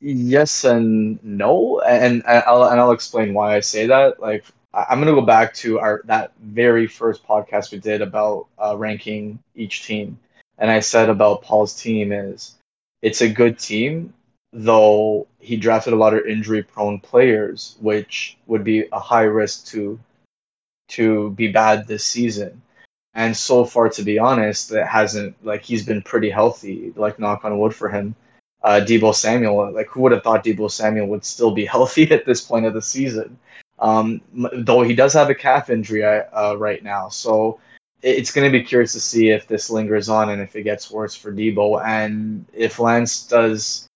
yes 0.00 0.64
and 0.64 1.22
no, 1.24 1.80
and, 1.80 2.22
I'll 2.26 2.64
and 2.64 2.80
I'll 2.80 2.92
explain 2.92 3.34
why 3.34 3.56
I 3.56 3.60
say 3.60 3.88
that. 3.88 4.20
Like 4.20 4.44
I'm 4.72 5.00
gonna 5.00 5.12
go 5.12 5.22
back 5.22 5.54
to 5.54 5.80
our 5.80 6.02
that 6.04 6.32
very 6.40 6.86
first 6.86 7.26
podcast 7.26 7.72
we 7.72 7.78
did 7.78 8.00
about 8.00 8.46
uh, 8.58 8.76
ranking 8.76 9.40
each 9.54 9.84
team, 9.84 10.18
and 10.56 10.70
I 10.70 10.80
said 10.80 11.08
about 11.08 11.42
Paul's 11.42 11.80
team 11.80 12.12
is 12.12 12.54
it's 13.02 13.22
a 13.22 13.28
good 13.28 13.58
team, 13.58 14.14
though 14.52 15.26
he 15.40 15.56
drafted 15.56 15.92
a 15.92 15.96
lot 15.96 16.14
of 16.14 16.26
injury-prone 16.26 17.00
players, 17.00 17.76
which 17.80 18.36
would 18.46 18.64
be 18.64 18.86
a 18.92 18.98
high 19.00 19.22
risk 19.22 19.66
to 19.68 19.98
to 20.88 21.30
be 21.30 21.48
bad 21.48 21.86
this 21.86 22.04
season. 22.04 22.62
And 23.14 23.36
so 23.36 23.64
far, 23.64 23.88
to 23.90 24.02
be 24.02 24.18
honest, 24.18 24.72
it 24.72 24.86
hasn't 24.86 25.44
like 25.44 25.62
he's 25.64 25.84
been 25.84 26.02
pretty 26.02 26.30
healthy. 26.30 26.92
Like 26.94 27.18
knock 27.18 27.44
on 27.44 27.58
wood 27.58 27.74
for 27.74 27.88
him 27.88 28.14
uh, 28.62 28.80
Debo 28.84 29.14
Samuel. 29.14 29.72
Like, 29.72 29.88
who 29.88 30.02
would 30.02 30.12
have 30.12 30.22
thought 30.22 30.44
Debo 30.44 30.70
Samuel 30.70 31.08
would 31.08 31.24
still 31.24 31.50
be 31.50 31.64
healthy 31.76 32.10
at 32.10 32.24
this 32.24 32.40
point 32.40 32.66
of 32.66 32.74
the 32.74 32.82
season? 32.82 33.38
Um, 33.78 34.22
though 34.32 34.82
he 34.82 34.94
does 34.94 35.12
have 35.12 35.30
a 35.30 35.34
calf 35.34 35.70
injury 35.70 36.04
uh, 36.04 36.54
right 36.54 36.82
now, 36.82 37.10
so 37.10 37.60
it's 38.02 38.32
going 38.32 38.50
to 38.50 38.58
be 38.58 38.64
curious 38.64 38.92
to 38.92 39.00
see 39.00 39.30
if 39.30 39.46
this 39.46 39.70
lingers 39.70 40.08
on 40.08 40.30
and 40.30 40.42
if 40.42 40.56
it 40.56 40.64
gets 40.64 40.90
worse 40.90 41.14
for 41.14 41.32
Debo. 41.32 41.84
And 41.84 42.46
if 42.52 42.80
Lance 42.80 43.26
does 43.26 43.86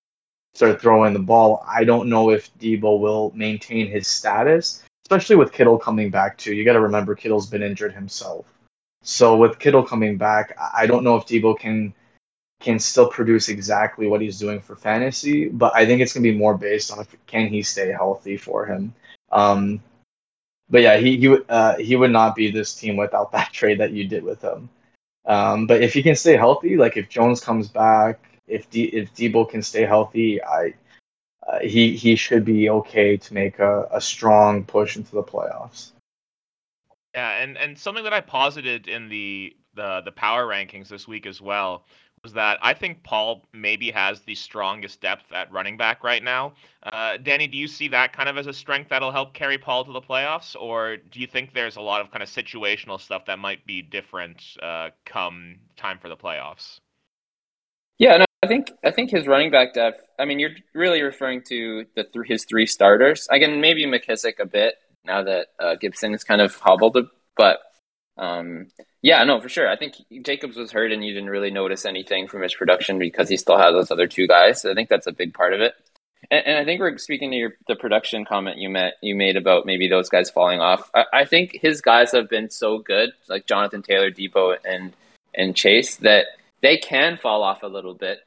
start 0.54 0.80
throwing 0.80 1.14
the 1.14 1.18
ball, 1.18 1.64
I 1.68 1.82
don't 1.82 2.10
know 2.10 2.30
if 2.30 2.56
Debo 2.58 3.00
will 3.00 3.32
maintain 3.34 3.90
his 3.90 4.06
status, 4.06 4.81
especially 5.04 5.36
with 5.36 5.52
Kittle 5.52 5.78
coming 5.78 6.10
back 6.10 6.38
too. 6.38 6.54
You 6.54 6.64
got 6.64 6.74
to 6.74 6.80
remember 6.80 7.14
Kittle's 7.14 7.48
been 7.48 7.62
injured 7.62 7.92
himself. 7.92 8.46
So 9.02 9.36
with 9.36 9.58
Kittle 9.58 9.82
coming 9.82 10.16
back, 10.16 10.56
I 10.74 10.86
don't 10.86 11.04
know 11.04 11.16
if 11.16 11.26
Debo 11.26 11.58
can 11.58 11.94
can 12.60 12.78
still 12.78 13.08
produce 13.08 13.48
exactly 13.48 14.06
what 14.06 14.20
he's 14.20 14.38
doing 14.38 14.60
for 14.60 14.76
fantasy, 14.76 15.48
but 15.48 15.74
I 15.74 15.84
think 15.84 16.00
it's 16.00 16.12
gonna 16.12 16.22
be 16.22 16.36
more 16.36 16.56
based 16.56 16.92
on 16.92 17.00
if 17.00 17.16
can 17.26 17.48
he 17.48 17.62
stay 17.62 17.90
healthy 17.90 18.36
for 18.36 18.66
him. 18.66 18.94
Um, 19.32 19.82
but 20.70 20.82
yeah, 20.82 20.96
he 20.96 21.16
he 21.16 21.36
uh, 21.48 21.76
he 21.78 21.96
would 21.96 22.12
not 22.12 22.36
be 22.36 22.50
this 22.50 22.74
team 22.74 22.96
without 22.96 23.32
that 23.32 23.52
trade 23.58 23.80
that 23.80 23.92
you 23.92 24.06
did 24.06 24.22
with 24.22 24.42
him. 24.42 24.68
Um, 25.24 25.66
but 25.66 25.82
if 25.82 25.92
he 25.94 26.02
can 26.02 26.16
stay 26.16 26.36
healthy, 26.36 26.76
like 26.76 26.96
if 26.96 27.08
Jones 27.08 27.40
comes 27.40 27.68
back, 27.68 28.20
if 28.46 28.70
D, 28.70 28.84
if 28.84 29.14
Debo 29.14 29.48
can 29.48 29.62
stay 29.62 29.84
healthy, 29.84 30.42
I 30.42 30.74
uh, 31.46 31.58
he 31.60 31.96
he 31.96 32.16
should 32.16 32.44
be 32.44 32.70
okay 32.70 33.16
to 33.16 33.34
make 33.34 33.58
a, 33.58 33.88
a 33.92 34.00
strong 34.00 34.64
push 34.64 34.96
into 34.96 35.12
the 35.12 35.22
playoffs. 35.22 35.92
Yeah, 37.14 37.42
and 37.42 37.58
and 37.58 37.78
something 37.78 38.04
that 38.04 38.12
I 38.12 38.20
posited 38.20 38.88
in 38.88 39.08
the 39.08 39.56
the 39.74 40.02
the 40.04 40.12
power 40.12 40.46
rankings 40.46 40.88
this 40.88 41.08
week 41.08 41.26
as 41.26 41.40
well 41.40 41.84
was 42.22 42.34
that 42.34 42.58
I 42.62 42.72
think 42.72 43.02
Paul 43.02 43.44
maybe 43.52 43.90
has 43.90 44.20
the 44.20 44.36
strongest 44.36 45.00
depth 45.00 45.32
at 45.32 45.50
running 45.50 45.76
back 45.76 46.04
right 46.04 46.22
now. 46.22 46.52
Uh, 46.82 47.16
Danny, 47.16 47.48
do 47.48 47.58
you 47.58 47.66
see 47.66 47.88
that 47.88 48.12
kind 48.12 48.28
of 48.28 48.38
as 48.38 48.46
a 48.46 48.52
strength 48.52 48.90
that'll 48.90 49.10
help 49.10 49.34
carry 49.34 49.58
Paul 49.58 49.84
to 49.84 49.92
the 49.92 50.00
playoffs, 50.00 50.54
or 50.58 50.98
do 50.98 51.18
you 51.18 51.26
think 51.26 51.52
there's 51.52 51.76
a 51.76 51.80
lot 51.80 52.00
of 52.00 52.12
kind 52.12 52.22
of 52.22 52.28
situational 52.28 53.00
stuff 53.00 53.24
that 53.26 53.40
might 53.40 53.66
be 53.66 53.82
different 53.82 54.40
uh, 54.62 54.90
come 55.04 55.56
time 55.76 55.98
for 55.98 56.08
the 56.08 56.16
playoffs? 56.16 56.78
Yeah, 57.98 58.18
no, 58.18 58.24
I 58.42 58.48
think 58.48 58.72
I 58.84 58.90
think 58.90 59.10
his 59.10 59.26
running 59.26 59.50
back 59.50 59.74
depth. 59.74 60.04
I 60.18 60.24
mean, 60.24 60.38
you're 60.40 60.50
really 60.74 61.02
referring 61.02 61.42
to 61.48 61.86
the 61.94 62.04
th- 62.04 62.26
his 62.26 62.44
three 62.44 62.66
starters. 62.66 63.28
Again, 63.30 63.60
maybe 63.60 63.86
McKissick 63.86 64.40
a 64.40 64.46
bit 64.46 64.74
now 65.04 65.22
that 65.22 65.48
uh, 65.60 65.74
Gibson 65.76 66.12
is 66.14 66.24
kind 66.24 66.40
of 66.40 66.54
hobbled, 66.56 66.96
but 67.36 67.58
um, 68.18 68.66
yeah, 69.00 69.22
no, 69.24 69.40
for 69.40 69.48
sure. 69.48 69.68
I 69.68 69.76
think 69.76 69.94
Jacobs 70.22 70.56
was 70.56 70.72
hurt, 70.72 70.92
and 70.92 71.04
you 71.04 71.14
didn't 71.14 71.30
really 71.30 71.50
notice 71.50 71.84
anything 71.84 72.28
from 72.28 72.42
his 72.42 72.54
production 72.54 72.98
because 72.98 73.28
he 73.28 73.36
still 73.36 73.58
has 73.58 73.72
those 73.72 73.90
other 73.90 74.06
two 74.06 74.26
guys. 74.26 74.62
So 74.62 74.70
I 74.70 74.74
think 74.74 74.88
that's 74.88 75.06
a 75.06 75.12
big 75.12 75.34
part 75.34 75.54
of 75.54 75.60
it. 75.60 75.74
And, 76.30 76.46
and 76.46 76.58
I 76.58 76.64
think 76.64 76.80
we're 76.80 76.98
speaking 76.98 77.30
to 77.30 77.36
your 77.36 77.52
the 77.68 77.76
production 77.76 78.24
comment 78.24 78.58
you 78.58 78.70
met 78.70 78.94
you 79.02 79.14
made 79.14 79.36
about 79.36 79.66
maybe 79.66 79.88
those 79.88 80.08
guys 80.08 80.30
falling 80.30 80.60
off. 80.60 80.90
I, 80.94 81.04
I 81.12 81.24
think 81.24 81.58
his 81.60 81.80
guys 81.80 82.12
have 82.12 82.28
been 82.28 82.50
so 82.50 82.78
good, 82.78 83.10
like 83.28 83.46
Jonathan 83.46 83.82
Taylor, 83.82 84.10
Debo, 84.10 84.56
and 84.64 84.92
and 85.34 85.56
Chase, 85.56 85.96
that 85.96 86.26
they 86.60 86.76
can 86.76 87.16
fall 87.16 87.42
off 87.42 87.62
a 87.62 87.68
little 87.68 87.94
bit, 87.94 88.20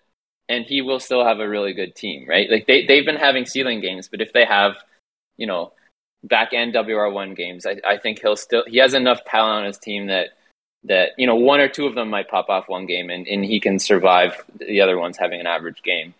and 0.47 0.65
he 0.65 0.81
will 0.81 0.99
still 0.99 1.25
have 1.25 1.39
a 1.39 1.49
really 1.49 1.73
good 1.73 1.95
team, 1.95 2.27
right? 2.27 2.49
Like 2.49 2.67
they 2.67 2.86
they've 2.86 3.05
been 3.05 3.15
having 3.15 3.45
ceiling 3.45 3.81
games, 3.81 4.08
but 4.08 4.21
if 4.21 4.34
they 4.34 4.45
have, 4.45 4.75
you 5.38 5.47
know, 5.47 5.73
back 6.23 6.53
end 6.53 6.75
WR 6.75 7.10
one 7.10 7.34
games, 7.34 7.65
I, 7.65 7.77
I 7.88 7.97
think 7.97 8.21
he'll 8.21 8.36
still 8.36 8.63
he 8.67 8.77
has 8.77 8.93
enough 8.93 9.23
talent 9.25 9.60
on 9.60 9.65
his 9.65 9.77
team 9.77 10.08
that 10.08 10.29
that 10.84 11.12
you 11.17 11.25
know 11.25 11.36
one 11.36 11.60
or 11.60 11.67
two 11.67 11.86
of 11.86 11.95
them 11.95 12.10
might 12.10 12.29
pop 12.29 12.49
off 12.49 12.69
one 12.69 12.86
game 12.86 13.10
and, 13.10 13.27
and 13.27 13.43
he 13.43 13.60
can 13.60 13.79
survive 13.79 14.43
the 14.60 14.81
other 14.81 14.97
ones 14.99 15.17
having 15.17 15.39
an 15.39 15.47
average 15.47 15.81
game. 15.84 16.13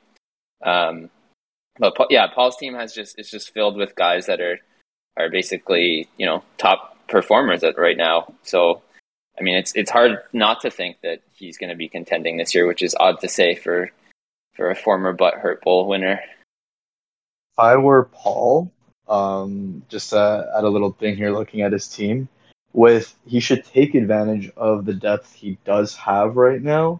Um, 0.64 1.10
but 1.78 1.94
yeah, 2.10 2.28
Paul's 2.28 2.58
team 2.58 2.74
has 2.76 2.94
just 2.94 3.20
it's 3.20 3.30
just 3.30 3.54
filled 3.54 3.78
with 3.78 3.96
guys 3.96 4.26
that 4.26 4.42
are 4.42 4.60
are 5.18 5.30
basically 5.30 6.08
you 6.18 6.26
know 6.26 6.44
top 6.58 6.98
performers 7.08 7.64
at 7.64 7.78
right 7.78 7.98
now. 7.98 8.34
So 8.44 8.82
I 9.38 9.44
mean, 9.44 9.56
it's 9.56 9.74
it's 9.76 9.92
hard 9.92 10.20
not 10.34 10.62
to 10.62 10.72
think 10.72 10.98
that 11.04 11.22
he's 11.34 11.58
going 11.58 11.70
to 11.70 11.76
be 11.76 11.90
contending 11.90 12.38
this 12.38 12.56
year, 12.56 12.66
which 12.66 12.82
is 12.82 12.96
odd 13.00 13.20
to 13.22 13.28
say 13.28 13.56
for 13.56 13.92
for 14.56 14.70
a 14.70 14.76
former 14.76 15.14
butt 15.14 15.36
hurt 15.36 15.64
bowl 15.64 15.88
winner. 15.88 16.22
If 17.54 17.60
I 17.60 17.78
were 17.78 18.06
Paul, 18.12 18.72
um, 19.08 19.84
just 19.90 20.14
uh, 20.14 20.46
add 20.58 20.64
a 20.64 20.70
little 20.70 20.92
thing 20.92 21.16
here, 21.16 21.32
looking 21.32 21.62
at 21.62 21.72
his 21.72 21.88
team, 21.88 22.28
with 22.74 23.16
he 23.26 23.40
should 23.40 23.66
take 23.66 23.96
advantage 23.96 24.52
of 24.58 24.86
the 24.86 24.94
depth 24.94 25.34
he 25.34 25.58
does 25.64 25.96
have 25.96 26.36
right 26.36 26.62
now 26.62 27.00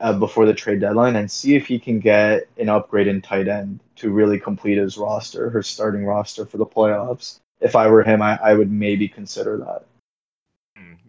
uh, 0.00 0.12
before 0.12 0.46
the 0.46 0.54
trade 0.54 0.80
deadline 0.80 1.16
and 1.16 1.30
see 1.30 1.56
if 1.56 1.66
he 1.66 1.78
can 1.78 2.00
get 2.00 2.48
an 2.58 2.68
upgrade 2.68 3.08
in 3.08 3.22
tight 3.22 3.48
end 3.48 3.80
to 3.96 4.10
really 4.10 4.38
complete 4.38 4.78
his 4.78 4.98
roster, 4.98 5.50
her 5.50 5.62
starting 5.62 6.04
roster 6.04 6.44
for 6.44 6.58
the 6.58 6.66
playoffs. 6.66 7.38
If 7.60 7.74
I 7.74 7.88
were 7.88 8.02
him, 8.02 8.22
I, 8.22 8.38
I 8.42 8.54
would 8.54 8.70
maybe 8.70 9.08
consider 9.08 9.56
that. 9.58 9.84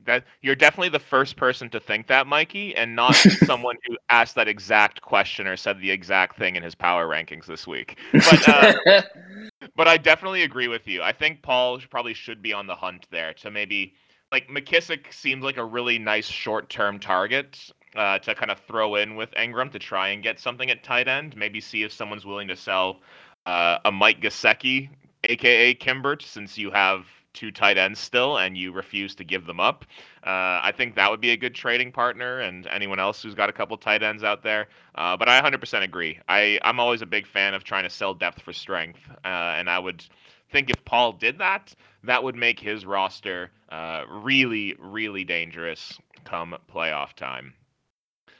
That 0.09 0.23
you're 0.41 0.55
definitely 0.55 0.89
the 0.89 0.97
first 0.97 1.35
person 1.35 1.69
to 1.69 1.79
think 1.79 2.07
that, 2.07 2.25
Mikey, 2.25 2.75
and 2.75 2.95
not 2.95 3.15
someone 3.45 3.75
who 3.85 3.95
asked 4.09 4.33
that 4.35 4.47
exact 4.47 5.03
question 5.03 5.45
or 5.45 5.55
said 5.55 5.79
the 5.79 5.91
exact 5.91 6.37
thing 6.37 6.55
in 6.55 6.63
his 6.63 6.73
power 6.73 7.07
rankings 7.07 7.45
this 7.45 7.67
week. 7.67 7.99
But 8.11 8.49
uh, 8.49 9.01
but 9.75 9.87
I 9.87 9.97
definitely 9.97 10.41
agree 10.41 10.67
with 10.67 10.87
you. 10.87 11.03
I 11.03 11.11
think 11.11 11.43
Paul 11.43 11.79
probably 11.91 12.15
should 12.15 12.41
be 12.41 12.53
on 12.53 12.65
the 12.65 12.73
hunt 12.73 13.05
there 13.11 13.33
to 13.35 13.51
maybe 13.51 13.93
like 14.31 14.47
McKissick 14.47 15.13
seems 15.13 15.43
like 15.43 15.57
a 15.57 15.63
really 15.63 15.99
nice 15.99 16.27
short-term 16.27 16.99
target 16.99 17.71
uh, 17.95 18.17
to 18.19 18.33
kind 18.33 18.49
of 18.49 18.59
throw 18.61 18.95
in 18.95 19.15
with 19.15 19.29
Engram 19.31 19.71
to 19.73 19.79
try 19.79 20.09
and 20.09 20.23
get 20.23 20.39
something 20.39 20.71
at 20.71 20.83
tight 20.83 21.07
end. 21.07 21.37
Maybe 21.37 21.61
see 21.61 21.83
if 21.83 21.91
someone's 21.91 22.25
willing 22.25 22.47
to 22.47 22.55
sell 22.55 23.01
uh, 23.45 23.77
a 23.85 23.91
Mike 23.91 24.21
Gesicki, 24.21 24.89
aka 25.23 25.75
Kimbert, 25.75 26.23
since 26.23 26.57
you 26.57 26.71
have 26.71 27.05
two 27.33 27.51
tight 27.51 27.77
ends 27.77 27.99
still 27.99 28.37
and 28.37 28.57
you 28.57 28.71
refuse 28.71 29.15
to 29.15 29.23
give 29.23 29.45
them 29.45 29.59
up. 29.59 29.85
Uh, 30.23 30.59
I 30.63 30.73
think 30.75 30.95
that 30.95 31.09
would 31.09 31.21
be 31.21 31.31
a 31.31 31.37
good 31.37 31.55
trading 31.55 31.91
partner, 31.91 32.39
and 32.41 32.67
anyone 32.67 32.99
else 32.99 33.21
who's 33.21 33.35
got 33.35 33.49
a 33.49 33.53
couple 33.53 33.77
tight 33.77 34.03
ends 34.03 34.23
out 34.23 34.43
there. 34.43 34.67
Uh, 34.95 35.15
but 35.15 35.29
I 35.29 35.41
100% 35.41 35.83
agree. 35.83 36.19
I 36.27 36.59
I'm 36.63 36.79
always 36.79 37.01
a 37.01 37.05
big 37.05 37.25
fan 37.25 37.53
of 37.53 37.63
trying 37.63 37.83
to 37.83 37.89
sell 37.89 38.13
depth 38.13 38.41
for 38.41 38.53
strength, 38.53 38.99
uh, 39.23 39.55
and 39.57 39.69
I 39.69 39.79
would 39.79 40.03
think 40.51 40.69
if 40.69 40.83
Paul 40.85 41.13
did 41.13 41.37
that, 41.37 41.73
that 42.03 42.23
would 42.23 42.35
make 42.35 42.59
his 42.59 42.85
roster 42.85 43.51
uh, 43.69 44.03
really, 44.09 44.75
really 44.79 45.23
dangerous 45.23 45.97
come 46.25 46.55
playoff 46.73 47.13
time. 47.13 47.53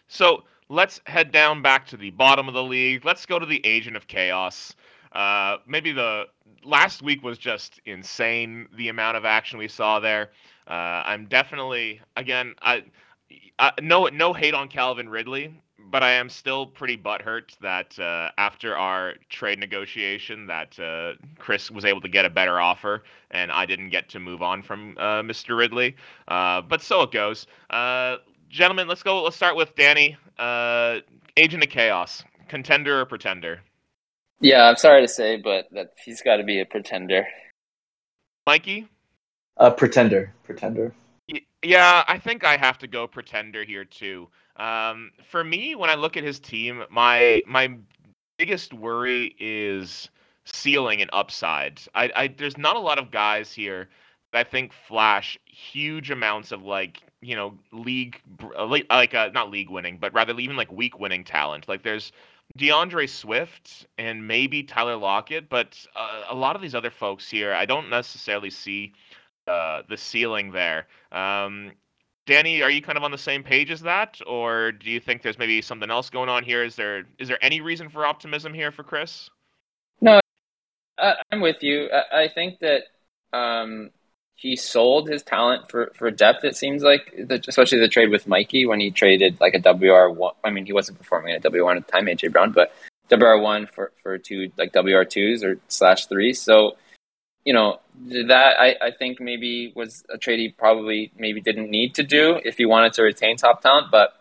So 0.08 0.44
let's 0.70 1.02
head 1.06 1.32
down 1.32 1.62
back 1.62 1.86
to 1.88 1.98
the 1.98 2.12
bottom 2.12 2.48
of 2.48 2.54
the 2.54 2.64
league. 2.64 3.06
Let's 3.06 3.26
go 3.26 3.40
to 3.40 3.46
the 3.46 3.66
Agent 3.66 3.96
of 3.96 4.08
Chaos. 4.08 4.76
Uh, 5.12 5.58
maybe 5.68 5.92
the 5.92 6.26
last 6.64 7.02
week 7.02 7.24
was 7.24 7.38
just 7.38 7.80
insane. 7.86 8.68
The 8.76 8.90
amount 8.90 9.18
of 9.18 9.26
action 9.26 9.60
we 9.60 9.68
saw 9.68 10.00
there. 10.00 10.32
Uh, 10.68 11.04
I'm 11.06 11.26
definitely 11.26 12.02
again. 12.16 12.56
I, 12.62 12.84
I 13.58 13.72
no 13.82 14.06
no 14.08 14.34
hate 14.34 14.54
on 14.54 14.68
Calvin 14.68 15.10
Ridley, 15.10 15.54
but 15.80 16.04
I 16.04 16.12
am 16.12 16.30
still 16.30 16.68
pretty 16.68 16.98
butthurt 16.98 17.58
that 17.62 17.98
uh, 18.00 18.30
after 18.38 18.78
our 18.78 19.16
trade 19.30 19.60
negotiation, 19.60 20.46
that 20.48 20.80
uh, 20.80 21.14
Chris 21.40 21.72
was 21.72 21.86
able 21.86 22.02
to 22.02 22.10
get 22.10 22.26
a 22.26 22.30
better 22.30 22.60
offer, 22.60 23.04
and 23.32 23.52
I 23.52 23.66
didn't 23.66 23.90
get 23.90 24.10
to 24.10 24.20
move 24.20 24.42
on 24.44 24.62
from 24.62 24.96
uh, 25.00 25.22
Mr. 25.22 25.58
Ridley. 25.58 25.96
Uh, 26.28 26.62
but 26.62 26.82
so 26.82 27.02
it 27.02 27.12
goes. 27.12 27.48
Uh, 27.72 28.18
gentlemen, 28.50 28.88
let's 28.88 29.04
go. 29.04 29.24
Let's 29.24 29.36
start 29.36 29.56
with 29.56 29.76
Danny, 29.76 30.16
Agent 31.38 31.64
of 31.64 31.70
Chaos, 31.70 32.24
contender 32.48 33.02
or 33.02 33.06
pretender. 33.06 33.62
Yeah, 34.42 34.70
I'm 34.70 34.78
sorry 34.78 35.02
to 35.02 35.08
say, 35.08 35.38
but 35.38 35.68
that 35.72 35.94
he's 36.04 36.22
got 36.22 36.38
to 36.38 36.44
be 36.44 36.62
a 36.62 36.66
pretender. 36.66 37.28
Mikey, 38.48 38.88
a 39.58 39.70
pretender, 39.70 40.34
pretender. 40.44 40.94
Yeah, 41.62 42.04
I 42.08 42.18
think 42.18 42.46
I 42.46 42.56
have 42.56 42.78
to 42.80 42.88
go 42.88 43.06
pretender 43.06 43.64
here 43.64 43.84
too. 43.84 44.30
Um, 44.56 45.12
for 45.30 45.44
me, 45.44 45.76
when 45.76 45.90
I 45.90 45.96
look 45.96 46.16
at 46.18 46.24
his 46.24 46.40
team, 46.40 46.84
my 46.90 47.42
my 47.46 47.78
biggest 48.38 48.74
worry 48.74 49.36
is 49.40 50.10
ceiling 50.46 51.02
and 51.02 51.10
upside. 51.14 51.82
I, 51.94 52.12
I 52.16 52.28
there's 52.28 52.58
not 52.58 52.78
a 52.78 52.80
lot 52.80 52.98
of 52.98 53.12
guys 53.12 53.52
here 53.52 53.90
that 54.32 54.48
I 54.48 54.50
think 54.50 54.72
flash 54.74 55.38
huge 55.46 56.12
amounts 56.12 56.52
of 56.52 56.64
like 56.64 57.02
you 57.22 57.36
know 57.36 57.58
league 57.74 58.22
uh, 58.58 58.66
like 58.66 59.14
uh, 59.14 59.30
not 59.34 59.52
league 59.52 59.70
winning, 59.70 59.98
but 59.98 60.14
rather 60.14 60.38
even 60.40 60.56
like 60.56 60.72
week 60.72 61.00
winning 61.00 61.26
talent. 61.26 61.68
Like 61.68 61.84
there's 61.84 62.14
D'Andre 62.60 63.08
Swift 63.08 63.88
and 63.98 64.28
maybe 64.28 64.64
Tyler 64.64 64.98
Lockett, 64.98 65.50
but 65.50 65.78
uh, 65.96 66.24
a 66.30 66.36
lot 66.36 66.56
of 66.56 66.62
these 66.62 66.76
other 66.76 66.92
folks 66.92 67.30
here, 67.30 67.54
I 67.54 67.66
don't 67.66 67.90
necessarily 67.90 68.50
see 68.50 68.92
uh, 69.48 69.84
the 69.88 69.96
ceiling 69.96 70.52
there. 70.52 70.88
Um, 71.12 71.72
Danny, 72.26 72.62
are 72.62 72.70
you 72.70 72.82
kind 72.82 72.98
of 72.98 73.04
on 73.04 73.12
the 73.12 73.18
same 73.18 73.44
page 73.44 73.72
as 73.72 73.82
that, 73.82 74.20
or 74.28 74.74
do 74.74 74.92
you 74.92 75.00
think 75.00 75.22
there's 75.22 75.40
maybe 75.40 75.62
something 75.62 75.90
else 75.90 76.10
going 76.10 76.30
on 76.30 76.44
here? 76.44 76.64
Is 76.64 76.76
there 76.76 77.06
is 77.18 77.28
there 77.30 77.40
any 77.42 77.62
reason 77.62 77.90
for 77.90 78.06
optimism 78.06 78.54
here 78.54 78.72
for 78.72 78.84
Chris? 78.84 79.30
No, 80.02 80.20
I'm 81.32 81.42
with 81.42 81.64
you. 81.64 81.90
I 81.92 82.28
think 82.28 82.60
that 82.60 82.84
um, 83.34 83.90
he 84.40 84.56
sold 84.56 85.10
his 85.10 85.22
talent 85.22 85.70
for, 85.70 85.92
for 85.96 86.10
depth. 86.10 86.46
It 86.46 86.56
seems 86.56 86.82
like, 86.82 87.14
especially 87.30 87.80
the 87.80 87.90
trade 87.90 88.10
with 88.10 88.26
Mikey 88.26 88.66
when 88.66 88.80
he 88.80 88.90
traded 88.90 89.38
like 89.42 89.54
a 89.54 89.60
WR 89.60 90.10
one. 90.10 90.34
I 90.46 90.50
mean, 90.50 90.66
he 90.66 90.72
wasn't 90.72 90.98
performing 90.98 91.34
at 91.34 91.44
WR 91.44 91.66
one 91.66 91.76
at 91.76 91.86
the 91.86 91.92
time, 91.92 92.06
AJ 92.06 92.32
Brown, 92.32 92.54
but 92.54 92.72
WR 93.12 93.38
one 93.38 93.68
for 93.68 93.92
for 94.02 94.18
two 94.18 94.50
like 94.58 94.74
WR 94.74 95.04
twos 95.04 95.44
or 95.44 95.60
slash 95.68 96.06
threes. 96.06 96.42
So, 96.42 96.78
you 97.44 97.52
know, 97.52 97.82
that 98.28 98.56
I, 98.58 98.76
I 98.82 98.92
think 98.98 99.20
maybe 99.20 99.74
was 99.76 100.06
a 100.10 100.18
trade 100.18 100.40
he 100.40 100.50
probably 100.50 101.12
maybe 101.18 101.42
didn't 101.42 101.70
need 101.70 101.96
to 101.96 102.04
do 102.04 102.40
if 102.46 102.56
he 102.58 102.66
wanted 102.66 102.94
to 102.94 103.04
retain 103.04 103.36
top 103.36 103.62
talent. 103.62 103.88
But 103.92 104.14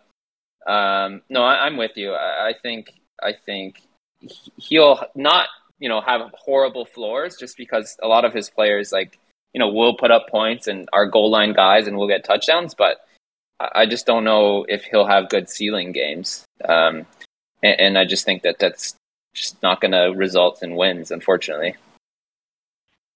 um, 0.67 1.23
no, 1.29 1.45
I, 1.45 1.69
am 1.69 1.77
with 1.77 1.93
you. 1.95 2.11
I, 2.13 2.49
I 2.49 2.55
think 2.61 2.93
I 3.23 3.35
think 3.47 3.83
he'll 4.57 5.01
not 5.15 5.47
you 5.79 5.89
know 5.89 6.01
have 6.01 6.23
horrible 6.35 6.87
floors 6.87 7.37
just 7.37 7.57
because 7.57 7.97
a 8.03 8.09
lot 8.09 8.25
of 8.25 8.35
his 8.35 8.51
players 8.51 8.91
like 8.91 9.17
you 9.53 9.59
know, 9.59 9.69
we'll 9.69 9.97
put 9.97 10.11
up 10.11 10.29
points 10.29 10.67
and 10.67 10.89
our 10.93 11.07
goal 11.07 11.31
line 11.31 11.53
guys 11.53 11.87
and 11.87 11.97
we'll 11.97 12.09
get 12.09 12.25
touchdowns, 12.25 12.75
but 12.75 12.99
I 13.61 13.87
just 13.87 14.07
don't 14.07 14.25
know 14.25 14.65
if 14.69 14.85
he'll 14.85 15.07
have 15.07 15.31
good 15.31 15.49
ceiling 15.49 15.93
games. 15.93 16.45
Um, 16.69 17.07
and, 17.63 17.81
and 17.81 17.99
I 17.99 18.05
just 18.05 18.25
think 18.25 18.43
that 18.43 18.59
that's 18.59 18.95
just 19.35 19.61
not 19.63 19.81
going 19.81 19.93
to 19.93 20.13
result 20.17 20.63
in 20.63 20.77
wins, 20.77 21.11
unfortunately. 21.11 21.75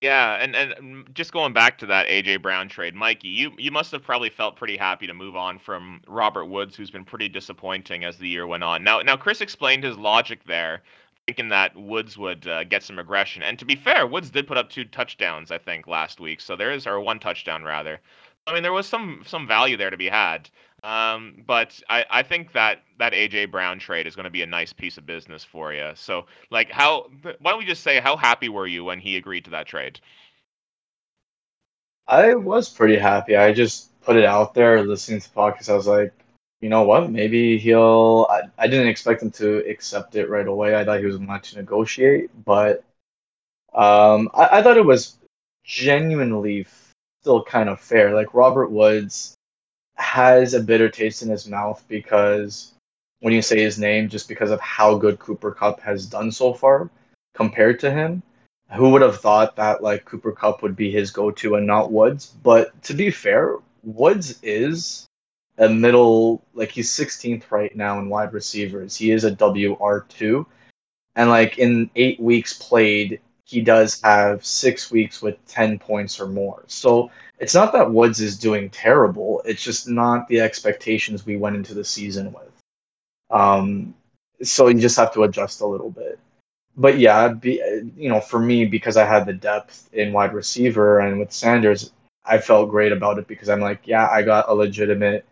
Yeah, 0.01 0.42
and, 0.42 0.57
and 0.57 1.14
just 1.14 1.33
going 1.33 1.53
back 1.53 1.79
to 1.79 1.87
that 1.87 2.09
AJ 2.09 2.42
Brown 2.42 2.68
trade, 2.68 2.92
Mikey, 2.97 3.29
you 3.29 3.53
you 3.57 3.71
must 3.71 3.92
have 3.92 4.03
probably 4.03 4.31
felt 4.31 4.57
pretty 4.57 4.77
happy 4.77 5.07
to 5.07 5.14
move 5.14 5.37
on 5.37 5.61
from 5.61 6.01
Robert 6.09 6.47
Woods, 6.47 6.75
who's 6.75 6.90
been 6.90 7.05
pretty 7.05 7.29
disappointing 7.29 8.03
as 8.03 8.18
the 8.18 8.29
year 8.29 8.49
went 8.49 8.64
on. 8.64 8.83
Now, 8.83 9.01
now 9.03 9.16
Chris 9.16 9.40
explained 9.40 9.85
his 9.85 9.97
logic 9.97 10.42
there, 10.45 10.83
thinking 11.26 11.48
that 11.48 11.76
Woods 11.76 12.18
would 12.18 12.46
uh, 12.46 12.64
get 12.64 12.82
some 12.82 12.98
aggression. 12.98 13.42
And 13.42 13.58
to 13.58 13.64
be 13.64 13.76
fair, 13.76 14.06
Woods 14.06 14.30
did 14.30 14.46
put 14.46 14.58
up 14.58 14.70
two 14.70 14.85
touchdowns, 14.85 15.50
I 15.50 15.58
think, 15.58 15.87
last 15.87 16.20
week. 16.20 16.40
So 16.40 16.56
there 16.56 16.72
is, 16.72 16.87
or 16.87 17.00
one 17.00 17.18
touchdown 17.18 17.62
rather. 17.62 18.00
I 18.46 18.54
mean, 18.54 18.62
there 18.62 18.72
was 18.72 18.87
some 18.87 19.22
some 19.24 19.46
value 19.46 19.76
there 19.76 19.90
to 19.90 19.96
be 19.96 20.08
had. 20.08 20.50
Um, 20.82 21.44
but 21.46 21.80
I, 21.88 22.04
I 22.11 22.22
think 22.24 22.52
that 22.52 22.82
that 22.98 23.12
AJ 23.12 23.52
Brown 23.52 23.78
trade 23.78 24.06
is 24.06 24.16
going 24.16 24.24
to 24.24 24.30
be 24.30 24.42
a 24.42 24.46
nice 24.46 24.72
piece 24.72 24.98
of 24.98 25.06
business 25.06 25.44
for 25.44 25.72
you. 25.72 25.92
So, 25.94 26.26
like, 26.50 26.70
how? 26.70 27.08
Why 27.22 27.50
don't 27.52 27.58
we 27.58 27.66
just 27.66 27.85
say 27.85 28.00
how 28.00 28.16
happy 28.16 28.48
were 28.48 28.66
you 28.66 28.85
when 28.85 28.98
he 28.98 29.16
agreed 29.16 29.44
to 29.44 29.50
that 29.50 29.66
trade? 29.66 30.00
I 32.08 32.35
was 32.35 32.68
pretty 32.68 32.98
happy. 32.98 33.37
I 33.37 33.52
just 33.52 33.90
put 34.02 34.16
it 34.16 34.24
out 34.24 34.54
there, 34.54 34.82
listening 34.82 35.20
to 35.20 35.32
the 35.32 35.40
podcast. 35.40 35.68
I 35.68 35.76
was 35.76 35.87
like, 35.87 36.12
you 36.62 36.68
know 36.68 36.85
what? 36.85 37.11
Maybe 37.11 37.59
he'll. 37.59 38.29
I, 38.31 38.42
I 38.57 38.68
didn't 38.68 38.87
expect 38.87 39.20
him 39.20 39.33
to 39.33 39.68
accept 39.68 40.14
it 40.14 40.31
right 40.31 40.46
away. 40.46 40.77
I 40.77 40.85
thought 40.85 41.01
he 41.01 41.07
was 41.07 41.18
going 41.18 41.40
to 41.40 41.57
negotiate, 41.57 42.31
but 42.44 42.85
um, 43.75 44.31
I, 44.33 44.59
I 44.59 44.62
thought 44.62 44.77
it 44.77 44.87
was 44.87 45.16
genuinely 45.64 46.66
still 47.20 47.42
kind 47.42 47.68
of 47.68 47.81
fair. 47.81 48.14
Like 48.14 48.33
Robert 48.33 48.70
Woods 48.70 49.35
has 49.96 50.55
a 50.55 50.61
bitter 50.61 50.88
taste 50.88 51.22
in 51.22 51.29
his 51.29 51.48
mouth 51.48 51.83
because 51.88 52.72
when 53.20 53.35
you 53.35 53.42
say 53.42 53.61
his 53.61 53.79
name, 53.79 54.09
just 54.09 54.29
because 54.29 54.53
of 54.53 54.61
how 54.61 54.94
good 54.94 55.18
Cooper 55.18 55.51
Kupp 55.51 55.81
has 55.81 56.07
done 56.07 56.31
so 56.31 56.55
far 56.55 56.90
compared 57.35 57.81
to 57.81 57.90
him. 57.90 58.22
Who 58.72 58.90
would 58.90 59.03
have 59.03 59.20
thought 59.20 59.57
that 59.57 59.83
like 59.83 60.05
Cooper 60.05 60.33
Kupp 60.33 60.62
would 60.62 60.77
be 60.77 60.90
his 60.90 61.11
go-to 61.11 61.57
and 61.57 61.66
not 61.66 61.92
Woods? 61.92 62.27
But 62.27 62.83
to 62.85 62.94
be 62.94 63.11
fair, 63.11 63.57
Woods 63.83 64.38
is 64.42 65.07
a 65.59 65.69
middle 65.69 66.43
like 66.55 66.71
he's 66.71 66.91
16th 66.91 67.51
right 67.51 67.75
now 67.77 67.99
in 67.99 68.09
wide 68.09 68.33
receivers. 68.33 68.97
He 68.97 69.11
is 69.11 69.25
a 69.25 69.31
WR2 69.31 70.47
and 71.15 71.29
like 71.29 71.59
in 71.59 71.91
8 71.95 72.21
weeks 72.21 72.55
played 72.55 73.21
he 73.45 73.61
does 73.61 74.01
have 74.01 74.47
6 74.47 74.91
weeks 74.91 75.21
with 75.21 75.45
10 75.47 75.79
points 75.79 76.19
or 76.21 76.27
more. 76.27 76.65
So 76.69 77.11
it's 77.38 77.55
not 77.55 77.73
that 77.75 77.93
Woods 77.93 78.21
is 78.21 78.38
doing 78.38 78.71
terrible, 78.71 79.43
it's 79.45 79.62
just 79.62 79.88
not 79.88 80.27
the 80.29 80.41
expectations 80.41 81.27
we 81.27 81.37
went 81.37 81.57
into 81.57 81.75
the 81.75 81.85
season 81.85 82.33
with. 82.33 82.53
Um 83.31 83.95
so 84.43 84.69
you 84.69 84.81
just 84.81 84.97
have 84.97 85.12
to 85.15 85.25
adjust 85.25 85.61
a 85.61 85.67
little 85.67 85.91
bit. 85.91 86.19
But 86.77 86.99
yeah, 86.99 87.29
be, 87.29 87.61
you 87.97 88.09
know, 88.09 88.21
for 88.21 88.41
me 88.41 88.65
because 88.65 88.97
I 88.97 89.05
had 89.05 89.27
the 89.27 89.35
depth 89.35 89.91
in 89.93 90.12
wide 90.15 90.33
receiver 90.33 91.01
and 91.01 91.21
with 91.21 91.31
Sanders, 91.31 91.93
I 92.25 92.38
felt 92.38 92.71
great 92.71 92.93
about 92.93 93.19
it 93.19 93.27
because 93.27 93.51
I'm 93.51 93.61
like, 93.61 93.87
yeah, 93.87 94.09
I 94.09 94.23
got 94.23 94.49
a 94.49 94.55
legitimate 94.55 95.27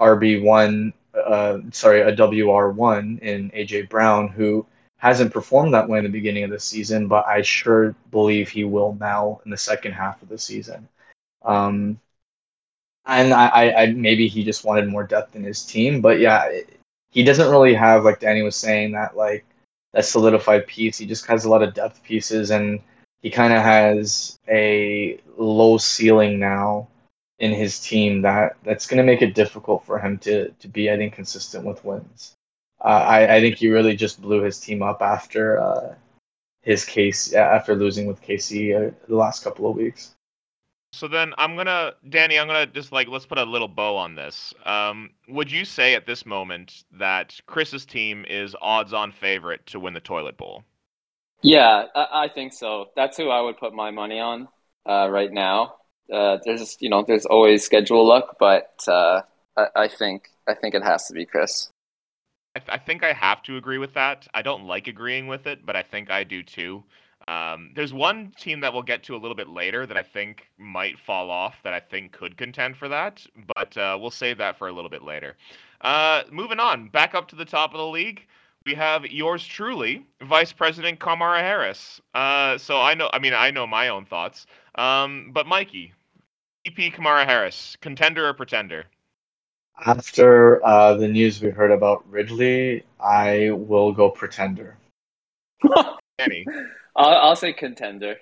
RB1, 0.00 0.92
uh, 1.14 1.58
sorry, 1.70 2.00
a 2.00 2.14
WR1 2.14 3.20
in 3.20 3.50
AJ 3.50 3.88
Brown, 3.88 4.28
who 4.28 4.66
hasn't 4.96 5.32
performed 5.32 5.74
that 5.74 5.88
way 5.88 5.98
in 5.98 6.04
the 6.04 6.10
beginning 6.10 6.44
of 6.44 6.50
the 6.50 6.60
season, 6.60 7.08
but 7.08 7.26
I 7.26 7.42
sure 7.42 7.94
believe 8.10 8.48
he 8.48 8.64
will 8.64 8.96
now 9.00 9.40
in 9.44 9.50
the 9.50 9.56
second 9.56 9.92
half 9.92 10.22
of 10.22 10.28
the 10.28 10.38
season. 10.38 10.88
Um, 11.44 12.00
and 13.04 13.34
I, 13.34 13.72
I, 13.72 13.86
maybe 13.92 14.28
he 14.28 14.44
just 14.44 14.64
wanted 14.64 14.88
more 14.88 15.04
depth 15.04 15.34
in 15.34 15.42
his 15.42 15.64
team, 15.64 16.00
but 16.00 16.20
yeah, 16.20 16.60
he 17.10 17.24
doesn't 17.24 17.50
really 17.50 17.74
have 17.74 18.04
like 18.04 18.20
Danny 18.20 18.42
was 18.42 18.56
saying 18.56 18.92
that 18.92 19.16
like 19.16 19.44
that 19.92 20.04
solidified 20.04 20.66
piece. 20.66 20.98
He 20.98 21.06
just 21.06 21.26
has 21.26 21.44
a 21.44 21.50
lot 21.50 21.62
of 21.62 21.74
depth 21.74 22.02
pieces, 22.04 22.50
and 22.50 22.80
he 23.22 23.30
kind 23.30 23.52
of 23.52 23.62
has 23.62 24.38
a 24.48 25.20
low 25.36 25.78
ceiling 25.78 26.38
now 26.38 26.88
in 27.42 27.52
his 27.52 27.80
team 27.80 28.22
that 28.22 28.56
that's 28.62 28.86
going 28.86 28.98
to 28.98 29.02
make 29.02 29.20
it 29.20 29.34
difficult 29.34 29.84
for 29.84 29.98
him 29.98 30.16
to 30.16 30.50
to 30.60 30.68
be 30.68 30.90
I 30.90 30.96
think 30.96 31.12
consistent 31.12 31.64
with 31.66 31.84
wins. 31.84 32.34
Uh, 32.80 33.04
I 33.16 33.36
I 33.36 33.40
think 33.40 33.56
he 33.56 33.68
really 33.68 33.96
just 33.96 34.22
blew 34.22 34.42
his 34.42 34.60
team 34.60 34.80
up 34.80 35.02
after 35.02 35.60
uh, 35.60 35.94
his 36.62 36.84
case 36.84 37.32
after 37.32 37.74
losing 37.74 38.06
with 38.06 38.22
KC 38.22 38.76
uh, 38.76 38.94
the 39.08 39.16
last 39.16 39.42
couple 39.42 39.68
of 39.68 39.76
weeks. 39.76 40.14
So 40.92 41.08
then 41.08 41.32
I'm 41.36 41.56
gonna, 41.56 41.94
Danny, 42.08 42.38
I'm 42.38 42.46
gonna 42.46 42.66
just 42.66 42.92
like 42.92 43.08
let's 43.08 43.26
put 43.26 43.38
a 43.38 43.44
little 43.44 43.66
bow 43.66 43.96
on 43.96 44.14
this. 44.14 44.54
Um, 44.64 45.10
would 45.26 45.50
you 45.50 45.64
say 45.64 45.94
at 45.96 46.06
this 46.06 46.24
moment 46.24 46.84
that 46.92 47.40
Chris's 47.46 47.84
team 47.84 48.24
is 48.28 48.54
odds-on 48.60 49.10
favorite 49.10 49.66
to 49.66 49.80
win 49.80 49.94
the 49.94 50.00
toilet 50.00 50.36
bowl? 50.36 50.62
Yeah, 51.42 51.86
I, 51.96 52.06
I 52.24 52.28
think 52.28 52.52
so. 52.52 52.90
That's 52.94 53.16
who 53.16 53.30
I 53.30 53.40
would 53.40 53.58
put 53.58 53.74
my 53.74 53.90
money 53.90 54.20
on 54.20 54.46
uh, 54.86 55.08
right 55.10 55.32
now. 55.32 55.74
Uh, 56.10 56.38
there's 56.44 56.76
you 56.80 56.88
know 56.88 57.02
there's 57.02 57.26
always 57.26 57.64
schedule 57.64 58.06
luck, 58.06 58.36
but 58.38 58.74
uh, 58.88 59.22
I, 59.56 59.66
I 59.76 59.88
think 59.88 60.30
I 60.48 60.54
think 60.54 60.74
it 60.74 60.82
has 60.82 61.06
to 61.08 61.14
be 61.14 61.26
Chris. 61.26 61.70
I, 62.56 62.60
I 62.68 62.78
think 62.78 63.04
I 63.04 63.12
have 63.12 63.42
to 63.44 63.56
agree 63.56 63.78
with 63.78 63.94
that. 63.94 64.26
I 64.34 64.42
don't 64.42 64.64
like 64.66 64.88
agreeing 64.88 65.26
with 65.26 65.46
it, 65.46 65.64
but 65.64 65.76
I 65.76 65.82
think 65.82 66.10
I 66.10 66.24
do 66.24 66.42
too. 66.42 66.84
Um, 67.28 67.70
there's 67.76 67.94
one 67.94 68.32
team 68.36 68.60
that 68.60 68.72
we'll 68.72 68.82
get 68.82 69.04
to 69.04 69.14
a 69.14 69.18
little 69.18 69.36
bit 69.36 69.48
later 69.48 69.86
that 69.86 69.96
I 69.96 70.02
think 70.02 70.48
might 70.58 70.98
fall 70.98 71.30
off 71.30 71.54
that 71.62 71.72
I 71.72 71.78
think 71.78 72.12
could 72.12 72.36
contend 72.36 72.76
for 72.76 72.88
that, 72.88 73.24
but 73.54 73.76
uh, 73.76 73.96
we'll 74.00 74.10
save 74.10 74.38
that 74.38 74.58
for 74.58 74.68
a 74.68 74.72
little 74.72 74.90
bit 74.90 75.02
later. 75.02 75.36
Uh, 75.80 76.22
moving 76.30 76.58
on, 76.58 76.88
back 76.88 77.14
up 77.14 77.28
to 77.28 77.36
the 77.36 77.44
top 77.44 77.72
of 77.72 77.78
the 77.78 77.86
league, 77.86 78.26
we 78.66 78.74
have 78.74 79.06
yours 79.06 79.44
truly, 79.44 80.06
Vice 80.22 80.52
President 80.52 81.00
Kamara 81.00 81.40
Harris. 81.40 82.00
Uh, 82.14 82.58
so 82.58 82.80
I 82.80 82.94
know, 82.94 83.10
I 83.12 83.18
mean, 83.18 83.34
I 83.34 83.50
know 83.50 83.66
my 83.66 83.88
own 83.88 84.04
thoughts, 84.04 84.46
um, 84.74 85.30
but 85.32 85.46
Mikey, 85.46 85.92
VP 86.64 86.92
Kamara 86.92 87.24
Harris, 87.24 87.76
contender 87.80 88.26
or 88.26 88.34
pretender? 88.34 88.84
After 89.84 90.64
uh, 90.64 90.94
the 90.94 91.08
news 91.08 91.42
we 91.42 91.50
heard 91.50 91.72
about 91.72 92.08
Ridley, 92.08 92.84
I 93.00 93.50
will 93.50 93.92
go 93.92 94.10
pretender. 94.10 94.76
Danny. 96.18 96.46
I'll, 96.96 97.28
I'll 97.28 97.36
say 97.36 97.52
contender. 97.52 98.16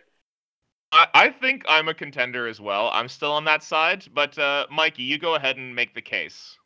I, 0.93 1.07
I 1.13 1.31
think 1.31 1.65
I'm 1.69 1.89
a 1.89 1.95
contender 1.95 2.47
as 2.47 2.61
well. 2.61 2.91
I'm 2.93 3.09
still 3.09 3.33
on 3.33 3.45
that 3.45 3.63
side, 3.63 4.07
but 4.15 4.39
uh, 4.39 4.67
Mikey, 4.71 5.03
you 5.03 5.19
go 5.19 5.35
ahead 5.35 5.57
and 5.57 5.75
make 5.75 5.95
the 5.95 6.03
case. 6.03 6.57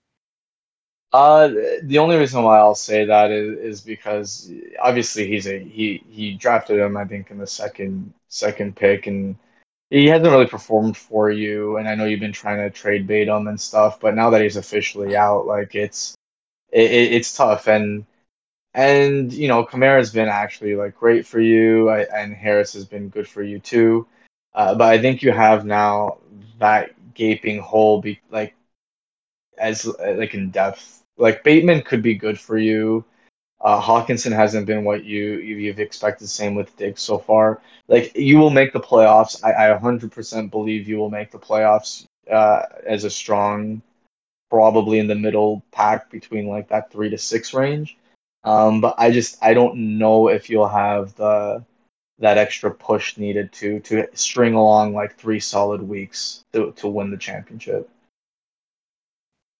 Uh, 1.14 1.46
the 1.84 1.98
only 1.98 2.16
reason 2.16 2.42
why 2.42 2.58
I'll 2.58 2.74
say 2.74 3.04
that 3.04 3.30
is, 3.30 3.58
is 3.58 3.80
because 3.80 4.50
obviously 4.82 5.28
he's 5.28 5.46
a 5.46 5.60
he 5.60 6.02
he 6.10 6.34
drafted 6.34 6.80
him 6.80 6.96
I 6.96 7.04
think 7.04 7.30
in 7.30 7.38
the 7.38 7.46
second 7.46 8.12
second 8.28 8.74
pick 8.74 9.06
and 9.06 9.36
he 9.90 10.08
hasn't 10.08 10.32
really 10.32 10.48
performed 10.48 10.96
for 10.96 11.30
you 11.30 11.76
and 11.76 11.88
I 11.88 11.94
know 11.94 12.04
you've 12.04 12.18
been 12.18 12.32
trying 12.32 12.58
to 12.58 12.70
trade 12.70 13.06
bait 13.06 13.28
him 13.28 13.46
and 13.46 13.60
stuff 13.60 14.00
but 14.00 14.16
now 14.16 14.30
that 14.30 14.42
he's 14.42 14.56
officially 14.56 15.14
out 15.16 15.46
like 15.46 15.76
it's 15.76 16.16
it, 16.72 16.90
it's 16.90 17.36
tough 17.36 17.68
and 17.68 18.06
and 18.74 19.32
you 19.32 19.48
know, 19.48 19.64
Kamara's 19.64 20.12
been 20.12 20.28
actually 20.28 20.74
like 20.74 20.96
great 20.96 21.26
for 21.26 21.40
you, 21.40 21.90
and 21.90 22.34
Harris 22.34 22.72
has 22.74 22.84
been 22.84 23.08
good 23.08 23.28
for 23.28 23.42
you 23.42 23.60
too. 23.60 24.06
Uh, 24.52 24.74
but 24.74 24.88
I 24.88 24.98
think 25.00 25.22
you 25.22 25.30
have 25.32 25.64
now 25.64 26.18
that 26.58 26.90
gaping 27.14 27.60
hole, 27.60 28.00
be 28.00 28.20
like 28.30 28.54
as 29.56 29.86
like 29.86 30.34
in 30.34 30.50
depth. 30.50 31.03
Like 31.16 31.44
Bateman 31.44 31.82
could 31.82 32.02
be 32.02 32.14
good 32.14 32.38
for 32.38 32.58
you. 32.58 33.04
Uh, 33.60 33.80
Hockenson 33.80 34.32
hasn't 34.32 34.66
been 34.66 34.84
what 34.84 35.04
you 35.04 35.38
you've 35.38 35.80
expected. 35.80 36.28
Same 36.28 36.54
with 36.54 36.76
Diggs 36.76 37.00
so 37.00 37.18
far. 37.18 37.62
Like 37.88 38.14
you 38.16 38.38
will 38.38 38.50
make 38.50 38.72
the 38.72 38.80
playoffs. 38.80 39.42
I, 39.42 39.70
I 39.70 39.78
100% 39.78 40.50
believe 40.50 40.88
you 40.88 40.98
will 40.98 41.10
make 41.10 41.30
the 41.30 41.38
playoffs 41.38 42.06
uh, 42.30 42.62
as 42.86 43.04
a 43.04 43.10
strong, 43.10 43.82
probably 44.50 44.98
in 44.98 45.06
the 45.06 45.14
middle 45.14 45.62
pack 45.72 46.10
between 46.10 46.46
like 46.46 46.68
that 46.68 46.90
three 46.90 47.10
to 47.10 47.18
six 47.18 47.54
range. 47.54 47.96
Um, 48.44 48.80
but 48.80 48.96
I 48.98 49.10
just 49.10 49.42
I 49.42 49.54
don't 49.54 49.98
know 49.98 50.28
if 50.28 50.50
you'll 50.50 50.68
have 50.68 51.14
the 51.14 51.64
that 52.18 52.38
extra 52.38 52.70
push 52.70 53.16
needed 53.16 53.52
to 53.52 53.80
to 53.80 54.06
string 54.14 54.54
along 54.54 54.94
like 54.94 55.16
three 55.16 55.40
solid 55.40 55.82
weeks 55.82 56.44
to 56.52 56.72
to 56.72 56.88
win 56.88 57.10
the 57.10 57.16
championship. 57.16 57.88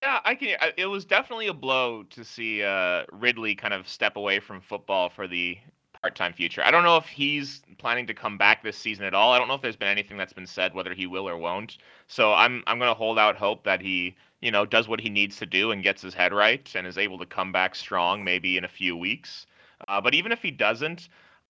Yeah, 0.05 0.21
I 0.25 0.35
can. 0.35 0.57
It 0.77 0.87
was 0.87 1.05
definitely 1.07 1.47
a 1.47 1.55
blow 1.55 2.03
to 2.11 2.25
see 2.25 2.63
uh, 2.63 3.05
Ridley 3.11 3.55
kind 3.55 3.73
of 3.73 3.89
step 3.89 4.17
away 4.17 4.39
from 4.39 4.61
football 4.61 5.09
for 5.09 5.27
the 5.27 5.57
part-time 6.03 6.35
future. 6.35 6.63
I 6.63 6.71
don't 6.71 6.85
know 6.85 6.99
if 6.99 7.07
he's 7.07 7.63
planning 7.79 8.07
to 8.09 8.15
come 8.15 8.37
back 8.37 8.63
this 8.63 8.77
season 8.77 9.07
at 9.07 9.15
all. 9.15 9.33
I 9.33 9.39
don't 9.39 9.49
know 9.49 9.55
if 9.55 9.63
there's 9.63 9.77
been 9.77 9.89
anything 9.89 10.19
that's 10.19 10.35
been 10.35 10.47
said 10.47 10.75
whether 10.75 10.93
he 10.93 11.07
will 11.07 11.27
or 11.27 11.39
won't. 11.39 11.79
So 12.07 12.35
I'm 12.35 12.63
I'm 12.67 12.79
going 12.79 12.91
to 12.91 12.95
hold 12.95 13.19
out 13.19 13.37
hope 13.37 13.65
that 13.65 13.81
he 13.81 14.15
you 14.45 14.51
know, 14.51 14.67
does 14.67 14.87
what 14.87 15.01
he 15.01 15.09
needs 15.09 15.39
to 15.39 15.47
do 15.47 15.71
and 15.71 15.83
gets 15.83 16.03
his 16.03 16.13
head 16.13 16.35
right 16.35 16.71
and 16.75 16.87
is 16.87 16.99
able 16.99 17.17
to 17.19 17.25
come 17.25 17.51
back 17.51 17.75
strong 17.75 18.23
maybe 18.23 18.59
in 18.59 18.65
a 18.65 18.69
few 18.69 18.95
weeks. 18.95 19.47
Uh, 19.89 20.03
but 20.03 20.15
even 20.15 20.33
if 20.33 20.43
he 20.43 20.51
doesn't, 20.51 21.09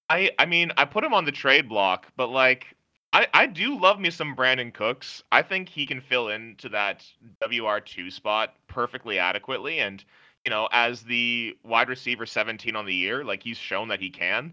I 0.08 0.30
I 0.38 0.46
mean, 0.46 0.70
I 0.76 0.84
put 0.84 1.02
him 1.02 1.12
on 1.12 1.24
the 1.24 1.32
trade 1.32 1.68
block, 1.68 2.06
but 2.16 2.28
like 2.28 2.68
I, 3.14 3.26
I 3.32 3.46
do 3.46 3.78
love 3.78 4.00
me 4.00 4.10
some 4.10 4.36
Brandin 4.36 4.74
Cooks. 4.74 5.22
I 5.32 5.42
think 5.42 5.68
he 5.68 5.86
can 5.86 6.00
fill 6.00 6.28
into 6.28 6.68
that 6.70 7.06
WR2 7.42 8.12
spot 8.12 8.54
perfectly 8.68 9.18
adequately. 9.18 9.78
And, 9.78 10.04
you 10.44 10.50
know, 10.50 10.68
as 10.72 11.02
the 11.02 11.56
wide 11.64 11.88
receiver 11.88 12.26
17 12.26 12.76
on 12.76 12.84
the 12.84 12.94
year, 12.94 13.24
like 13.24 13.42
he's 13.42 13.56
shown 13.56 13.88
that 13.88 14.00
he 14.00 14.10
can. 14.10 14.52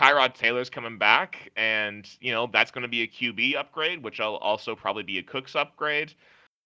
Tyrod 0.00 0.34
Taylor's 0.34 0.68
coming 0.68 0.98
back, 0.98 1.50
and, 1.56 2.08
you 2.20 2.32
know, 2.32 2.48
that's 2.52 2.72
going 2.72 2.82
to 2.82 2.88
be 2.88 3.02
a 3.02 3.06
QB 3.06 3.56
upgrade, 3.56 4.02
which 4.02 4.18
will 4.18 4.36
also 4.38 4.74
probably 4.74 5.04
be 5.04 5.18
a 5.18 5.22
Cooks 5.22 5.54
upgrade 5.54 6.12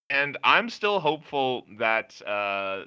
and 0.09 0.37
I'm 0.43 0.69
still 0.69 0.99
hopeful 0.99 1.65
that 1.77 2.19
uh, 2.25 2.85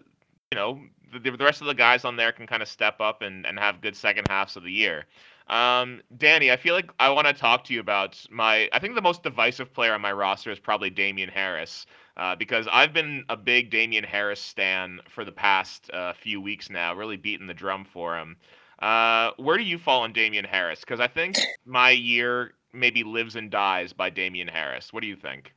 you 0.51 0.57
know 0.57 0.81
the, 1.13 1.31
the 1.31 1.45
rest 1.45 1.61
of 1.61 1.67
the 1.67 1.75
guys 1.75 2.05
on 2.05 2.17
there 2.17 2.33
can 2.33 2.47
kind 2.47 2.63
of 2.63 2.69
step 2.69 3.01
up 3.01 3.23
and, 3.23 3.47
and 3.47 3.59
have 3.59 3.81
good 3.81 3.97
second 3.97 4.27
halves 4.29 4.57
of 4.57 4.63
the 4.63 4.73
year. 4.73 5.07
Um, 5.51 6.01
Danny, 6.17 6.53
I 6.53 6.57
feel 6.57 6.75
like 6.75 6.91
I 7.01 7.11
want 7.11 7.27
to 7.27 7.33
talk 7.33 7.65
to 7.65 7.75
you 7.75 7.81
about 7.81 8.25
my. 8.31 8.69
I 8.73 8.79
think 8.79 8.95
the 8.95 9.03
most 9.03 9.25
divisive 9.25 9.75
player 9.75 9.93
on 9.93 10.01
my 10.01 10.13
roster 10.13 10.53
is 10.53 10.61
probably 10.61 10.91
Damien 10.91 11.29
Harris, 11.29 11.87
uh, 12.17 12.37
because 12.37 12.69
I've 12.71 12.93
been 12.93 13.25
a 13.29 13.37
big 13.37 13.71
Damien 13.71 14.05
Harris 14.05 14.41
stan 14.41 15.01
for 15.09 15.25
the 15.25 15.33
past 15.33 15.91
uh, 15.93 16.13
few 16.13 16.41
weeks 16.41 16.71
now, 16.71 16.95
really 16.95 17.17
beating 17.17 17.49
the 17.49 17.55
drum 17.55 17.85
for 17.85 18.17
him. 18.17 18.37
Uh, 18.81 19.33
where 19.39 19.59
do 19.59 19.65
you 19.65 19.77
fall 19.77 20.03
on 20.03 20.13
Damien 20.13 20.45
Harris? 20.45 20.81
Because 20.81 21.01
I 21.01 21.09
think 21.09 21.37
my 21.67 21.91
year 21.91 22.55
maybe 22.73 23.03
lives 23.03 23.35
and 23.35 23.51
dies 23.51 23.93
by 23.93 24.09
Damien 24.09 24.49
Harris. 24.49 24.93
What 24.93 25.01
do 25.01 25.09
you 25.09 25.17
think? 25.17 25.53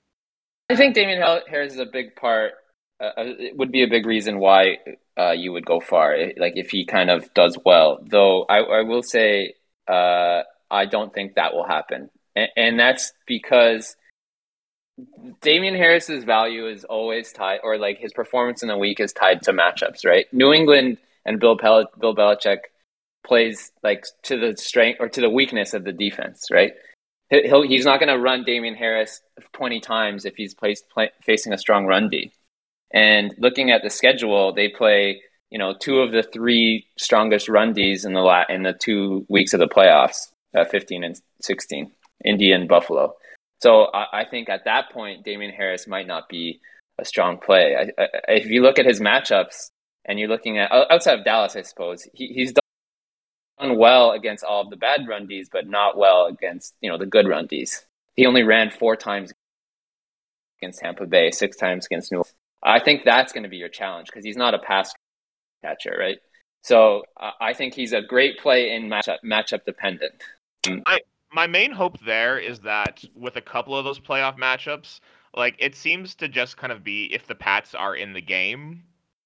I 0.70 0.76
think 0.76 0.96
Damien 0.96 1.22
Harris 1.48 1.74
is 1.74 1.80
a 1.80 1.86
big 1.86 2.16
part. 2.16 2.54
Uh, 3.00 3.12
uh, 3.18 3.34
it 3.38 3.58
would 3.58 3.72
be 3.72 3.84
a 3.84 3.88
big 3.88 4.06
reason 4.06 4.40
why 4.40 4.78
uh, 5.18 5.32
you 5.32 5.52
would 5.52 5.66
go 5.66 5.80
far, 5.80 6.18
like 6.38 6.54
if 6.56 6.72
he 6.72 6.86
kind 6.86 7.12
of 7.12 7.32
does 7.36 7.58
well. 7.64 8.00
Though 8.02 8.46
I, 8.50 8.58
I 8.60 8.82
will 8.82 9.04
say, 9.04 9.54
uh, 9.88 10.44
I 10.70 10.86
don't 10.86 11.14
think 11.14 11.36
that 11.36 11.54
will 11.54 11.66
happen, 11.66 12.10
and, 12.36 12.50
and 12.56 12.80
that's 12.80 13.14
because 13.28 13.96
Damien 15.42 15.76
Harris's 15.76 16.24
value 16.24 16.68
is 16.68 16.84
always 16.84 17.32
tied, 17.32 17.60
or 17.64 17.78
like 17.78 17.98
his 18.00 18.14
performance 18.14 18.62
in 18.62 18.70
the 18.70 18.78
week 18.78 19.00
is 19.00 19.14
tied 19.14 19.42
to 19.44 19.54
matchups, 19.54 20.06
right? 20.06 20.26
New 20.34 20.54
England 20.54 20.98
and 21.26 21.40
Bill 21.40 21.58
Pel- 21.58 21.90
Bill 22.00 22.16
Belichick 22.16 22.60
plays 23.26 23.72
like 23.84 24.06
to 24.24 24.38
the 24.38 24.58
strength 24.58 24.98
or 25.00 25.08
to 25.10 25.22
the 25.22 25.30
weakness 25.30 25.74
of 25.74 25.84
the 25.84 25.94
defense, 25.94 26.48
right? 26.52 26.74
he'll, 27.42 27.64
he's 27.64 27.86
not 27.86 28.00
going 28.00 28.10
to 28.10 28.20
run 28.20 28.44
Damien 28.44 28.76
Harris 28.76 29.22
20 29.54 29.80
times 29.80 30.26
if 30.26 30.36
he's 30.36 30.54
placed, 30.54 30.90
play, 30.90 31.10
facing 31.22 31.54
a 31.54 31.58
strong 31.58 31.86
run 31.86 32.10
D. 32.10 32.32
And 32.92 33.34
looking 33.38 33.72
at 33.72 33.82
the 33.82 33.90
schedule, 33.90 34.54
they 34.54 34.70
play 34.70 35.22
you 35.54 35.60
know 35.60 35.76
two 35.80 36.00
of 36.00 36.12
the 36.12 36.24
three 36.24 36.88
strongest 36.98 37.48
run 37.48 37.74
Ds 37.74 38.06
in 38.06 38.14
the 38.14 38.22
la- 38.22 38.50
in 38.50 38.64
the 38.64 38.74
two 38.74 39.24
weeks 39.30 39.54
of 39.54 39.60
the 39.60 39.68
playoffs, 39.68 40.32
uh, 40.58 40.66
15 40.66 41.04
and 41.04 41.22
16, 41.42 41.92
Indy 42.26 42.52
and 42.52 42.68
Buffalo. 42.68 43.14
So 43.62 43.86
I, 43.94 44.22
I, 44.22 44.26
think 44.26 44.50
at 44.50 44.66
that 44.66 44.92
point, 44.92 45.24
Damien 45.24 45.54
Harris 45.54 45.88
might 45.88 46.08
not 46.08 46.28
be 46.28 46.60
a 47.00 47.06
strong 47.06 47.38
play. 47.38 47.76
I, 47.76 48.02
I, 48.02 48.08
if 48.30 48.48
you 48.48 48.64
look 48.64 48.80
at 48.80 48.88
his 48.88 49.00
matchups, 49.00 49.70
and 50.06 50.20
you're 50.20 50.28
looking 50.28 50.58
at 50.58 50.72
outside 50.72 51.20
of 51.20 51.24
Dallas, 51.24 51.56
I 51.56 51.62
suppose 51.62 52.08
he, 52.14 52.28
he's 52.28 52.54
done 52.54 53.78
well 53.78 54.12
against 54.12 54.44
all 54.44 54.64
of 54.64 54.72
the 54.72 54.76
bad 54.76 55.08
run 55.08 55.28
Ds, 55.28 55.50
but 55.52 55.68
not 55.68 55.98
well 55.98 56.26
against 56.26 56.74
you 56.82 56.90
know 56.90 56.98
the 56.98 57.06
good 57.06 57.28
run 57.28 57.46
Ds. 57.46 57.86
He 58.16 58.26
only 58.26 58.42
ran 58.42 58.72
four 58.72 58.96
times 58.96 59.32
against 60.60 60.80
Tampa 60.80 61.06
Bay, 61.06 61.30
six 61.30 61.58
times 61.58 61.86
against 61.86 62.12
New. 62.12 62.18
Orleans. 62.18 62.34
I 62.64 62.80
think 62.80 63.04
that's 63.06 63.34
going 63.34 63.44
to 63.44 63.50
be 63.50 63.58
your 63.58 63.70
challenge 63.70 64.08
because 64.08 64.26
he's 64.26 64.38
not 64.38 64.56
a 64.56 64.60
pass 64.60 64.92
catcher, 65.64 65.96
right? 66.00 66.18
So 66.62 67.04
uh, 67.20 67.32
I 67.42 67.54
think 67.54 67.74
he's 67.74 67.94
a 67.94 68.02
great 68.02 68.40
play 68.40 68.76
in 68.76 68.88
matchup 68.88 69.18
matchup 69.26 69.66
dependent. 69.66 70.14
I, 70.86 71.00
my 71.32 71.48
main 71.48 71.72
hope 71.72 72.00
there 72.06 72.38
is 72.38 72.60
that 72.62 73.04
with 73.16 73.36
a 73.36 73.42
couple 73.42 73.76
of 73.76 73.84
those 73.84 74.00
playoff 74.00 74.38
matchups, 74.38 75.00
like 75.36 75.56
it 75.60 75.76
seems 75.76 76.16
to 76.16 76.28
just 76.28 76.58
kind 76.58 76.72
of 76.72 76.84
be 76.84 77.14
if 77.14 77.28
the 77.28 77.36
Pats 77.36 77.76
are 77.76 77.96
in 77.96 78.14
the 78.14 78.22
game, 78.22 78.84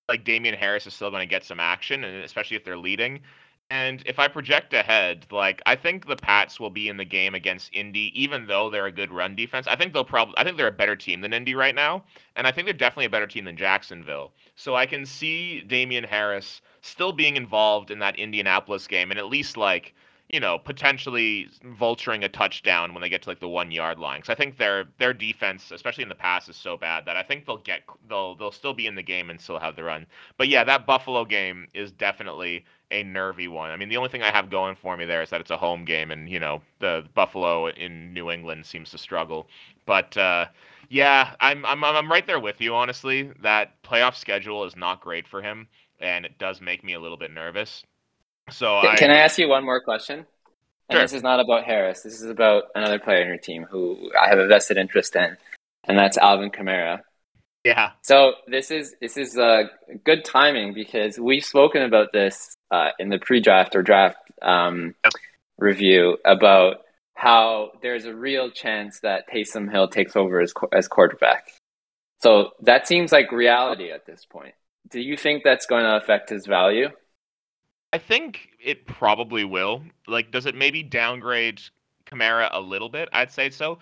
like 0.08 0.24
Damien 0.24 0.56
Harris 0.56 0.88
is 0.88 0.94
still 0.94 1.12
going 1.12 1.22
to 1.22 1.30
get 1.30 1.44
some 1.44 1.60
action, 1.60 2.04
and 2.04 2.24
especially 2.24 2.58
if 2.58 2.64
they're 2.64 2.78
leading. 2.78 3.22
And 3.70 4.02
if 4.06 4.18
I 4.18 4.30
project 4.30 4.74
ahead, 4.74 5.28
like 5.30 5.62
I 5.66 5.76
think 5.76 6.06
the 6.06 6.16
Pats 6.16 6.58
will 6.58 6.70
be 6.70 6.88
in 6.88 6.96
the 6.96 7.04
game 7.04 7.36
against 7.36 7.74
Indy, 7.74 8.12
even 8.16 8.48
though 8.48 8.70
they're 8.70 8.86
a 8.86 8.92
good 8.92 9.12
run 9.12 9.36
defense. 9.36 9.68
I 9.68 9.76
think 9.76 9.92
they'll 9.92 10.06
probably 10.06 10.36
I 10.38 10.46
think 10.46 10.56
they're 10.56 10.68
a 10.68 10.72
better 10.72 10.96
team 10.96 11.20
than 11.20 11.34
Indy 11.34 11.54
right 11.54 11.76
now, 11.76 12.06
and 12.38 12.48
I 12.48 12.52
think 12.52 12.66
they're 12.66 12.74
definitely 12.74 13.06
a 13.06 13.10
better 13.10 13.28
team 13.28 13.44
than 13.44 13.58
Jacksonville. 13.58 14.32
So 14.56 14.76
I 14.76 14.86
can 14.86 15.06
see 15.06 15.62
Damien 15.62 16.06
Harris 16.06 16.62
still 16.82 17.12
being 17.12 17.36
involved 17.36 17.92
in 17.92 18.00
that 18.00 18.18
Indianapolis 18.18 18.88
game 18.88 19.12
and 19.12 19.20
at 19.20 19.28
least 19.28 19.58
like 19.58 19.94
you 20.30 20.42
know, 20.42 20.60
potentially 20.60 21.48
vulturing 21.80 22.24
a 22.24 22.30
touchdown 22.30 22.94
when 22.94 23.02
they 23.02 23.08
get 23.08 23.22
to 23.22 23.30
like 23.30 23.40
the 23.40 23.48
one 23.48 23.72
yard 23.72 23.98
line. 23.98 24.20
Because 24.20 24.30
I 24.30 24.36
think 24.36 24.58
their 24.58 24.86
their 24.98 25.14
defense, 25.14 25.72
especially 25.72 26.04
in 26.04 26.10
the 26.10 26.16
pass, 26.16 26.50
is 26.50 26.56
so 26.56 26.76
bad 26.76 27.06
that 27.06 27.16
I 27.16 27.24
think 27.24 27.46
they'll 27.46 27.58
get 27.58 27.82
they'll 28.10 28.36
they'll 28.36 28.52
still 28.52 28.74
be 28.74 28.88
in 28.88 28.96
the 28.96 29.04
game 29.04 29.30
and 29.30 29.40
still 29.40 29.60
have 29.60 29.76
the 29.76 29.84
run. 29.84 30.06
But 30.38 30.50
yeah, 30.50 30.64
that 30.66 30.86
Buffalo 30.86 31.24
game 31.24 31.68
is 31.74 31.92
definitely 31.94 32.66
a 32.92 33.04
nervy 33.04 33.48
one. 33.48 33.70
I 33.70 33.78
mean, 33.78 33.90
the 33.90 33.98
only 33.98 34.10
thing 34.10 34.24
I 34.24 34.32
have 34.32 34.50
going 34.50 34.76
for 34.76 34.96
me 34.96 35.06
there 35.06 35.22
is 35.22 35.30
that 35.30 35.42
it's 35.42 35.52
a 35.52 35.58
home 35.58 35.86
game, 35.86 36.12
and 36.12 36.30
you 36.30 36.40
know, 36.40 36.62
the 36.80 37.04
Buffalo 37.14 37.68
in 37.68 38.14
New 38.14 38.32
England 38.32 38.66
seems 38.66 38.92
to 38.92 38.98
struggle. 38.98 39.48
But 39.86 40.16
uh, 40.18 40.48
yeah, 40.90 41.36
I'm 41.40 41.66
I'm 41.66 41.84
I'm 41.84 42.12
right 42.12 42.26
there 42.26 42.40
with 42.40 42.62
you. 42.62 42.76
Honestly, 42.76 43.32
that 43.42 43.82
playoff 43.84 44.16
schedule 44.16 44.64
is 44.64 44.76
not 44.76 45.02
great 45.02 45.28
for 45.28 45.42
him, 45.42 45.68
and 46.00 46.26
it 46.26 46.38
does 46.38 46.62
make 46.62 46.84
me 46.84 46.94
a 46.94 47.00
little 47.00 47.18
bit 47.18 47.32
nervous. 47.32 47.84
So 48.50 48.80
Can, 48.82 48.90
I, 48.92 48.96
can 48.96 49.12
I 49.12 49.18
ask 49.18 49.38
you 49.38 49.50
one 49.50 49.66
more 49.66 49.82
question? 49.82 50.26
And 50.90 50.96
Sure. 50.96 51.02
this 51.02 51.12
is 51.12 51.24
not 51.24 51.42
about 51.42 51.66
Harris. 51.66 52.02
This 52.02 52.22
is 52.22 52.30
about 52.30 52.66
another 52.74 52.98
player 52.98 53.22
in 53.22 53.28
your 53.28 53.38
team 53.38 53.66
who 53.70 54.10
I 54.18 54.30
have 54.30 54.40
a 54.40 54.48
vested 54.48 54.78
interest 54.78 55.18
in, 55.18 55.36
and 55.84 55.98
that's 55.98 56.18
Alvin 56.18 56.50
Kamara. 56.50 57.02
Yeah, 57.68 57.92
So 58.02 58.34
this 58.48 58.72
is 58.72 58.96
this 59.02 59.18
is 59.18 59.38
uh, 59.38 59.64
good 60.06 60.24
timing 60.24 60.74
because 60.74 61.20
we've 61.20 61.44
spoken 61.44 61.82
about 61.82 62.14
this 62.14 62.56
uh, 62.72 62.92
in 62.98 63.10
the 63.10 63.20
pre-draft 63.20 63.76
or 63.76 63.82
draft 63.82 64.18
um, 64.42 64.96
review 65.58 66.18
about 66.24 66.78
how 67.14 67.72
there's 67.82 68.06
a 68.06 68.16
real 68.16 68.50
chance 68.52 69.02
that 69.02 69.30
Taysom 69.30 69.70
Hill 69.70 69.90
takes 69.90 70.16
over 70.16 70.40
as 70.40 70.54
as 70.72 70.88
quarterback. 70.88 71.50
So 72.22 72.52
that 72.62 72.88
seems 72.88 73.12
like 73.12 73.32
reality 73.34 73.92
at 73.92 74.06
this 74.06 74.24
point. 74.24 74.54
Do 74.90 75.02
you 75.02 75.18
think 75.18 75.44
that's 75.44 75.66
going 75.66 75.84
to 75.84 75.98
affect 75.98 76.30
his 76.30 76.46
value? 76.46 76.88
I 77.92 77.98
think 77.98 78.48
it 78.64 78.88
probably 78.88 79.44
will. 79.44 79.84
Like, 80.08 80.32
does 80.32 80.46
it 80.46 80.56
maybe 80.56 80.84
downgrade 80.84 81.62
Kamara 82.06 82.50
a 82.52 82.62
little 82.62 82.90
bit? 82.90 83.10
I'd 83.12 83.32
say 83.32 83.50
so. 83.50 83.80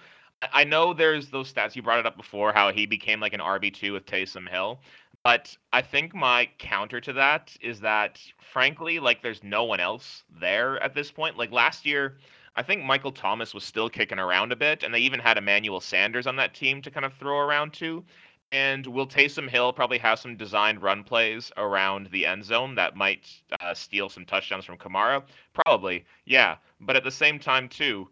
I- 0.54 0.63
know 0.63 0.93
there's 0.93 1.30
those 1.30 1.52
stats 1.52 1.76
you 1.76 1.82
brought 1.82 2.00
it 2.00 2.06
up 2.06 2.17
before, 2.17 2.54
how 2.54 2.71
he 2.71 2.86
became 2.86 3.19
like 3.19 3.34
an 3.34 3.41
RB 3.41 3.74
two 3.74 3.93
with 3.93 4.06
Taysom 4.06 4.50
Hill. 4.50 4.80
But 5.24 5.58
I 5.74 5.82
think 5.82 6.13
my 6.13 6.48
counter 6.60 7.02
to 7.02 7.13
that 7.13 7.56
is 7.60 7.80
that, 7.80 8.21
frankly, 8.54 9.00
like 9.00 9.21
there's 9.24 9.43
no 9.43 9.63
one 9.63 9.80
else 9.80 10.24
there 10.30 10.80
at 10.84 10.93
this 10.93 11.12
point. 11.12 11.38
Like 11.38 11.52
last 11.52 11.86
year, 11.86 12.17
I 12.56 12.63
think 12.63 12.84
Michael 12.84 13.12
Thomas 13.12 13.54
was 13.54 13.63
still 13.63 13.89
kicking 13.89 14.19
around 14.19 14.52
a 14.52 14.56
bit, 14.56 14.84
and 14.84 14.93
they 14.93 15.00
even 15.00 15.19
had 15.19 15.38
Emmanuel 15.38 15.82
Sanders 15.82 16.28
on 16.28 16.36
that 16.36 16.54
team 16.54 16.82
to 16.84 16.91
kind 16.91 17.06
of 17.06 17.13
throw 17.15 17.39
around 17.39 17.74
to. 17.74 18.06
And 18.52 18.86
will 18.86 19.08
Taysom 19.08 19.50
Hill 19.50 19.74
probably 19.74 19.98
have 19.98 20.19
some 20.19 20.38
designed 20.38 20.82
run 20.82 21.04
plays 21.04 21.52
around 21.58 22.08
the 22.12 22.26
end 22.26 22.45
zone 22.45 22.76
that 22.76 22.95
might 22.95 23.28
uh, 23.60 23.74
steal 23.74 24.08
some 24.10 24.26
touchdowns 24.26 24.63
from 24.65 24.78
Kamara? 24.78 25.24
Probably, 25.54 26.06
yeah. 26.26 26.58
But 26.80 26.95
at 26.95 27.04
the 27.04 27.12
same 27.12 27.39
time, 27.39 27.67
too, 27.67 28.10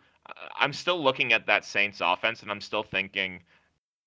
I'm 0.59 0.73
still 0.73 1.01
looking 1.01 1.33
at 1.33 1.47
that 1.47 1.65
Saints 1.65 2.01
offense, 2.01 2.41
and 2.41 2.51
I'm 2.51 2.61
still 2.61 2.83
thinking, 2.83 3.41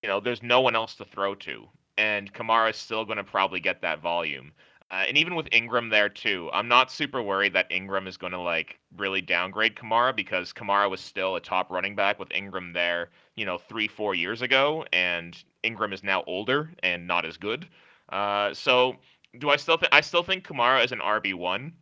you 0.03 0.09
know, 0.09 0.21
there's 0.21 0.43
no 0.43 0.61
one 0.61 0.75
else 0.77 0.95
to 0.97 1.05
throw 1.05 1.35
to, 1.37 1.69
and 1.99 2.33
Kamara 2.33 2.71
is 2.71 2.77
still 2.77 3.05
going 3.05 3.19
to 3.19 3.25
probably 3.25 3.61
get 3.61 3.83
that 3.83 4.01
volume. 4.01 4.53
Uh, 4.91 5.05
and 5.09 5.19
even 5.19 5.35
with 5.35 5.49
Ingram 5.51 5.89
there 5.89 6.09
too, 6.09 6.49
I'm 6.53 6.69
not 6.69 6.93
super 6.93 7.21
worried 7.21 7.53
that 7.55 7.67
Ingram 7.73 8.07
is 8.07 8.17
going 8.17 8.33
to 8.33 8.39
like 8.39 8.79
really 8.97 9.21
downgrade 9.21 9.75
Kamara 9.75 10.15
because 10.15 10.53
Kamara 10.53 10.89
was 10.89 11.01
still 11.01 11.35
a 11.35 11.41
top 11.41 11.71
running 11.71 11.97
back 11.97 12.21
with 12.21 12.31
Ingram 12.33 12.73
there, 12.73 13.11
you 13.35 13.45
know, 13.45 13.59
three 13.59 13.89
four 13.89 14.15
years 14.15 14.43
ago, 14.43 14.85
and 14.93 15.37
Ingram 15.65 15.93
is 15.93 16.05
now 16.05 16.23
older 16.29 16.71
and 16.85 17.05
not 17.05 17.27
as 17.27 17.37
good. 17.37 17.67
Uh, 18.11 18.55
so 18.55 18.95
do 19.41 19.51
I 19.51 19.57
still 19.57 19.77
think 19.77 19.93
I 19.93 20.01
still 20.03 20.23
think 20.23 20.47
Kamara 20.47 20.85
is 20.85 20.93
an 20.93 21.01
RB 21.01 21.35
one? 21.35 21.73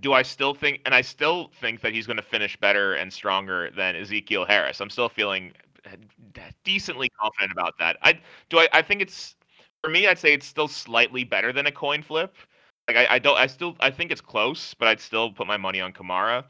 Do 0.00 0.12
I 0.12 0.22
still 0.22 0.54
think 0.54 0.80
and 0.84 0.94
I 0.94 1.00
still 1.02 1.50
think 1.60 1.80
that 1.82 1.92
he's 1.92 2.06
going 2.06 2.16
to 2.16 2.22
finish 2.22 2.56
better 2.56 2.94
and 2.94 3.12
stronger 3.12 3.70
than 3.70 3.96
Ezekiel 3.96 4.44
Harris? 4.44 4.80
I'm 4.80 4.90
still 4.90 5.08
feeling 5.08 5.52
decently 6.64 7.08
confident 7.20 7.52
about 7.52 7.74
that. 7.78 7.96
I 8.02 8.20
do 8.48 8.58
I, 8.58 8.68
I 8.72 8.82
think 8.82 9.02
it's 9.02 9.36
for 9.82 9.90
me 9.90 10.06
I'd 10.06 10.18
say 10.18 10.32
it's 10.32 10.46
still 10.46 10.68
slightly 10.68 11.24
better 11.24 11.52
than 11.52 11.66
a 11.66 11.72
coin 11.72 12.02
flip. 12.02 12.34
Like 12.88 12.96
I, 12.96 13.14
I 13.16 13.18
don't 13.18 13.38
I 13.38 13.46
still 13.46 13.76
I 13.80 13.90
think 13.90 14.10
it's 14.12 14.20
close, 14.20 14.74
but 14.74 14.88
I'd 14.88 15.00
still 15.00 15.32
put 15.32 15.46
my 15.46 15.56
money 15.56 15.80
on 15.80 15.92
Kamara. 15.92 16.44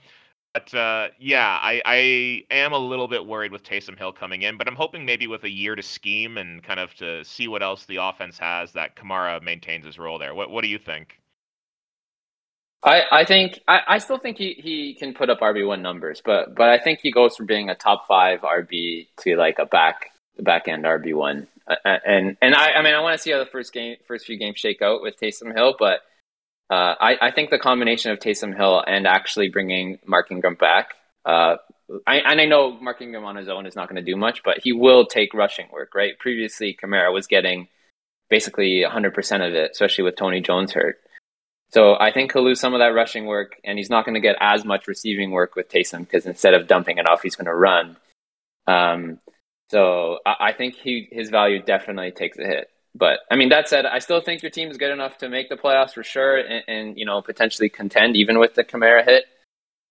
But 0.55 0.73
uh, 0.75 1.09
yeah, 1.19 1.59
I, 1.63 1.83
I 1.85 2.45
am 2.55 2.73
a 2.73 2.79
little 2.79 3.09
bit 3.09 3.27
worried 3.27 3.53
with 3.53 3.65
Taysom 3.65 3.99
Hill 3.99 4.13
coming 4.13 4.43
in, 4.43 4.57
but 4.57 4.69
I'm 4.69 4.77
hoping 4.77 5.05
maybe 5.05 5.27
with 5.27 5.45
a 5.45 5.51
year 5.51 5.75
to 5.77 5.83
scheme 5.83 6.39
and 6.39 6.63
kind 6.63 6.81
of 6.81 6.95
to 6.97 7.25
see 7.25 7.49
what 7.49 7.63
else 7.63 7.87
the 7.87 7.97
offense 7.97 8.39
has 8.39 8.73
that 8.75 8.97
Kamara 8.97 9.43
maintains 9.43 9.85
his 9.87 9.99
role 9.99 10.19
there. 10.19 10.35
What 10.35 10.51
what 10.51 10.63
do 10.63 10.69
you 10.69 10.79
think? 10.79 11.21
I, 12.85 13.03
I 13.11 13.25
think 13.25 13.61
I, 13.67 13.81
I 13.89 13.99
still 13.99 14.19
think 14.19 14.37
he, 14.37 14.53
he 14.53 14.95
can 14.95 15.15
put 15.15 15.31
up 15.31 15.41
RB 15.41 15.67
one 15.67 15.81
numbers, 15.81 16.21
but 16.25 16.55
but 16.55 16.69
I 16.69 16.79
think 16.79 17.01
he 17.03 17.11
goes 17.11 17.35
from 17.35 17.47
being 17.47 17.71
a 17.71 17.75
top 17.75 18.07
five 18.07 18.41
RB 18.41 19.09
to 19.21 19.37
like 19.37 19.59
a 19.59 19.65
back 19.65 20.11
back 20.39 20.69
end 20.69 20.85
RB 20.85 21.15
one. 21.15 21.49
Uh, 21.67 21.77
and 22.05 22.37
and 22.43 22.55
I, 22.55 22.73
I 22.73 22.83
mean 22.83 22.95
I 22.95 23.01
want 23.01 23.17
to 23.17 23.23
see 23.23 23.31
how 23.31 23.39
the 23.39 23.47
first 23.47 23.73
game 23.73 23.97
first 24.07 24.27
few 24.27 24.37
games 24.37 24.59
shake 24.59 24.83
out 24.83 25.01
with 25.01 25.19
Taysom 25.19 25.55
Hill, 25.55 25.77
but 25.79 26.01
uh, 26.69 26.95
I 27.01 27.17
I 27.23 27.31
think 27.31 27.49
the 27.49 27.59
combination 27.59 28.11
of 28.11 28.19
Taysom 28.19 28.55
Hill 28.55 28.85
and 28.87 29.07
actually 29.07 29.49
bringing 29.49 29.99
Mark 30.05 30.31
Ingram 30.31 30.57
back. 30.57 30.91
Uh, 31.25 31.57
I, 32.07 32.17
and 32.17 32.41
I 32.41 32.45
know 32.45 32.73
Mark 32.79 33.01
Ingram 33.01 33.25
on 33.25 33.37
his 33.37 33.49
own 33.49 33.67
is 33.67 33.77
not 33.77 33.89
going 33.89 34.03
to 34.03 34.11
do 34.11 34.17
much, 34.17 34.43
but 34.43 34.59
he 34.63 34.73
will 34.73 35.07
take 35.07 35.33
rushing 35.33 35.69
work, 35.71 35.95
right? 35.95 36.19
Previously, 36.19 36.77
Kamara 36.83 37.13
was 37.13 37.27
getting 37.27 37.69
basically 38.31 38.85
100% 38.87 39.47
of 39.47 39.55
it, 39.55 39.71
especially 39.73 40.05
with 40.05 40.17
Tony 40.17 40.41
Jones 40.41 40.73
hurt. 40.73 40.97
So 41.75 41.97
I 41.99 42.13
think 42.13 42.33
he'll 42.33 42.45
lose 42.45 42.61
some 42.61 42.73
of 42.73 42.79
that 42.79 42.95
rushing 42.95 43.27
work, 43.27 43.57
and 43.65 43.77
he's 43.77 43.91
not 43.91 44.05
going 44.05 44.15
to 44.15 44.21
get 44.21 44.37
as 44.39 44.65
much 44.65 44.87
receiving 44.87 45.33
work 45.33 45.57
with 45.57 45.69
Taysom 45.69 46.03
because 46.03 46.25
instead 46.25 46.55
of 46.55 46.69
dumping 46.69 46.99
it 46.99 47.11
off, 47.11 47.23
he's 47.23 47.35
going 47.35 47.47
to 47.47 47.55
run. 47.55 47.97
Um, 48.69 49.19
so 49.73 50.21
I, 50.25 50.37
I 50.51 50.53
think 50.53 50.77
he 50.77 51.09
his 51.11 51.31
value 51.31 51.61
definitely 51.61 52.13
takes 52.13 52.39
a 52.39 52.45
hit. 52.45 52.69
But 52.95 53.19
I 53.29 53.35
mean, 53.35 53.49
that 53.49 53.69
said, 53.69 53.87
I 53.87 53.99
still 53.99 54.21
think 54.21 54.41
your 54.41 54.53
team 54.53 54.71
is 54.71 54.77
good 54.77 54.93
enough 54.93 55.19
to 55.19 55.29
make 55.29 55.49
the 55.49 55.57
playoffs 55.57 55.95
for 55.95 56.05
sure, 56.05 56.37
and, 56.37 56.63
and 56.69 56.97
you 56.97 57.07
know 57.07 57.21
potentially 57.23 57.71
contend 57.71 58.15
even 58.17 58.39
with 58.39 58.55
the 58.55 58.63
Kamara 58.63 59.05
hit. 59.05 59.25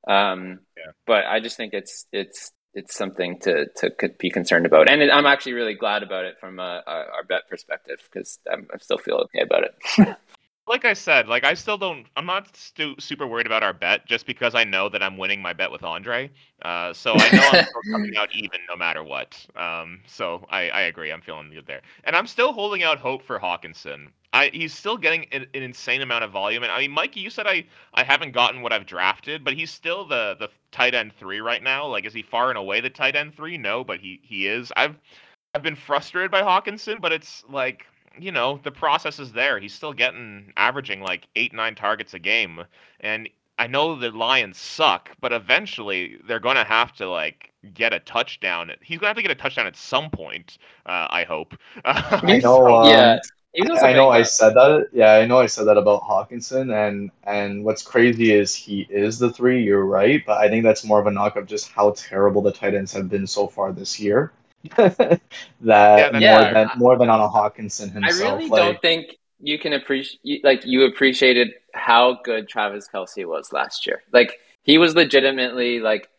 Um, 0.08 0.60
Yeah. 0.78 0.92
But 1.06 1.26
I 1.26 1.42
just 1.42 1.58
think 1.58 1.74
it's 1.74 2.06
it's 2.14 2.54
it's 2.74 2.96
something 2.96 3.40
to 3.42 3.66
to 3.76 3.92
be 4.20 4.30
concerned 4.30 4.66
about, 4.66 4.90
and 4.90 5.12
I'm 5.12 5.26
actually 5.26 5.54
really 5.54 5.74
glad 5.74 6.02
about 6.02 6.24
it 6.24 6.36
from 6.40 6.60
a, 6.60 6.82
a, 6.88 6.92
our 7.14 7.24
bet 7.28 7.50
perspective 7.50 8.00
because 8.10 8.40
I 8.50 8.78
still 8.78 8.98
feel 8.98 9.16
okay 9.26 9.42
about 9.42 9.66
it. 9.66 10.18
Like 10.66 10.86
I 10.86 10.94
said, 10.94 11.28
like 11.28 11.44
I 11.44 11.56
still 11.56 11.78
don't. 11.78 12.06
I'm 12.16 12.26
not 12.26 12.56
stu- 12.56 12.96
super 12.98 13.28
worried 13.28 13.46
about 13.46 13.64
our 13.64 13.74
bet 13.74 14.06
just 14.06 14.26
because 14.26 14.56
I 14.56 14.64
know 14.64 14.88
that 14.88 15.04
I'm 15.04 15.18
winning 15.18 15.42
my 15.42 15.52
bet 15.52 15.70
with 15.70 15.84
Andre. 15.84 16.32
Uh, 16.62 16.94
so 16.94 17.14
I 17.20 17.30
know 17.32 17.50
I'm 17.50 17.66
still 17.66 17.82
coming 17.92 18.16
out 18.18 18.34
even 18.34 18.60
no 18.70 18.78
matter 18.78 19.04
what. 19.04 19.46
Um, 19.58 20.00
so 20.08 20.46
I, 20.50 20.70
I 20.70 20.82
agree. 20.84 21.12
I'm 21.12 21.20
feeling 21.22 21.50
good 21.52 21.66
there, 21.68 21.82
and 22.06 22.16
I'm 22.16 22.28
still 22.28 22.54
holding 22.54 22.82
out 22.82 22.98
hope 22.98 23.24
for 23.24 23.40
Hockenson. 23.40 24.08
I 24.32 24.52
he's 24.54 24.74
still 24.74 24.96
getting 24.96 25.26
an, 25.34 25.46
an 25.54 25.64
insane 25.64 26.02
amount 26.02 26.24
of 26.24 26.32
volume, 26.32 26.64
and 26.64 26.72
I 26.72 26.80
mean, 26.80 26.92
Mikey, 26.92 27.20
you 27.20 27.30
said 27.30 27.46
I 27.46 27.66
I 27.94 28.04
haven't 28.06 28.32
gotten 28.32 28.62
what 28.62 28.72
I've 28.72 28.86
drafted, 28.86 29.44
but 29.44 29.56
he's 29.56 29.70
still 29.70 30.06
the 30.08 30.38
the 30.40 30.48
tight 30.72 30.96
end 30.96 31.14
three 31.14 31.42
right 31.42 31.62
now. 31.62 31.88
Like, 31.88 32.06
is 32.06 32.14
he 32.14 32.22
far 32.22 32.48
and 32.50 32.58
away 32.58 32.80
the 32.80 32.90
tight 32.90 33.18
end 33.18 33.36
three? 33.36 33.58
No, 33.58 33.84
but 33.84 34.00
he 34.00 34.22
he 34.24 34.48
is. 34.48 34.72
I've 34.78 34.96
I've 35.54 35.62
been 35.62 35.76
frustrated 35.76 36.32
by 36.32 36.42
Hockenson, 36.42 37.02
but 37.02 37.12
it's 37.12 37.44
like 37.50 37.86
you 38.20 38.32
know 38.32 38.60
the 38.64 38.72
process 38.72 39.20
is 39.20 39.32
there. 39.32 39.60
He's 39.60 39.74
still 39.74 39.94
getting 39.94 40.54
averaging 40.58 41.02
like 41.02 41.28
eight 41.36 41.54
nine 41.54 41.76
targets 41.76 42.14
a 42.14 42.20
game, 42.20 42.64
and 43.00 43.30
I 43.58 43.68
know 43.68 43.96
the 43.96 44.12
Lions 44.12 44.58
suck, 44.58 45.12
but 45.22 45.32
eventually 45.32 46.18
they're 46.28 46.40
going 46.40 46.56
to 46.56 46.64
have 46.64 46.94
to 46.96 47.10
like 47.10 47.52
get 47.74 47.94
a 47.94 48.00
touchdown. 48.00 48.72
He's 48.82 48.98
going 49.00 49.06
to 49.06 49.10
have 49.10 49.16
to 49.18 49.22
get 49.22 49.32
a 49.32 49.36
touchdown 49.36 49.68
at 49.68 49.76
some 49.76 50.10
point. 50.10 50.58
Uh, 50.86 51.08
I 51.10 51.24
hope. 51.24 51.56
I 51.86 52.40
know. 52.44 52.68
Um, 52.68 52.86
Yeah, 52.86 53.20
he 53.54 53.64
I 53.64 53.94
know 53.94 54.10
I 54.10 54.24
said 54.24 54.56
that. 54.56 54.88
Yeah, 54.94 55.14
I 55.14 55.26
know 55.26 55.40
I 55.40 55.46
said 55.46 55.66
that 55.68 55.78
about 55.78 56.02
Hockenson, 56.04 56.74
and 56.74 57.12
and 57.24 57.64
what's 57.64 57.84
crazy 57.84 58.34
is 58.34 58.56
he 58.56 58.82
is 58.90 59.20
the 59.20 59.32
three. 59.32 59.64
You're 59.64 59.86
right, 59.86 60.24
but 60.26 60.38
I 60.38 60.50
think 60.50 60.64
that's 60.64 60.84
more 60.84 61.00
of 61.00 61.06
a 61.08 61.12
knock 61.12 61.36
of 61.36 61.46
just 61.46 61.72
how 61.72 61.92
terrible 61.92 62.42
the 62.42 62.52
tight 62.52 62.74
ends 62.74 62.94
have 62.94 63.10
been 63.10 63.28
so 63.28 63.48
far 63.48 63.72
this 63.72 64.00
year. 64.00 64.34
that 64.78 65.22
that's 65.62 66.14
more 66.14 66.40
fair. 66.40 66.54
than 66.54 66.70
more 66.78 66.98
than 66.98 67.10
on 67.10 67.20
a 67.20 67.28
Hockenson 67.28 67.92
himself. 67.92 68.04
I 68.04 68.36
really 68.36 68.50
like, 68.50 68.62
don't 68.62 68.82
think 68.82 69.18
you 69.40 69.60
can 69.60 69.74
appreciate 69.74 70.44
like 70.44 70.66
you 70.66 70.86
appreciated 70.86 71.50
how 71.74 72.20
good 72.24 72.48
Travis 72.48 72.88
Kelce 72.94 73.28
was 73.28 73.52
last 73.52 73.86
year. 73.86 74.04
Like 74.14 74.40
he 74.64 74.78
was 74.78 74.96
legitimately 74.96 75.82
like 75.82 76.10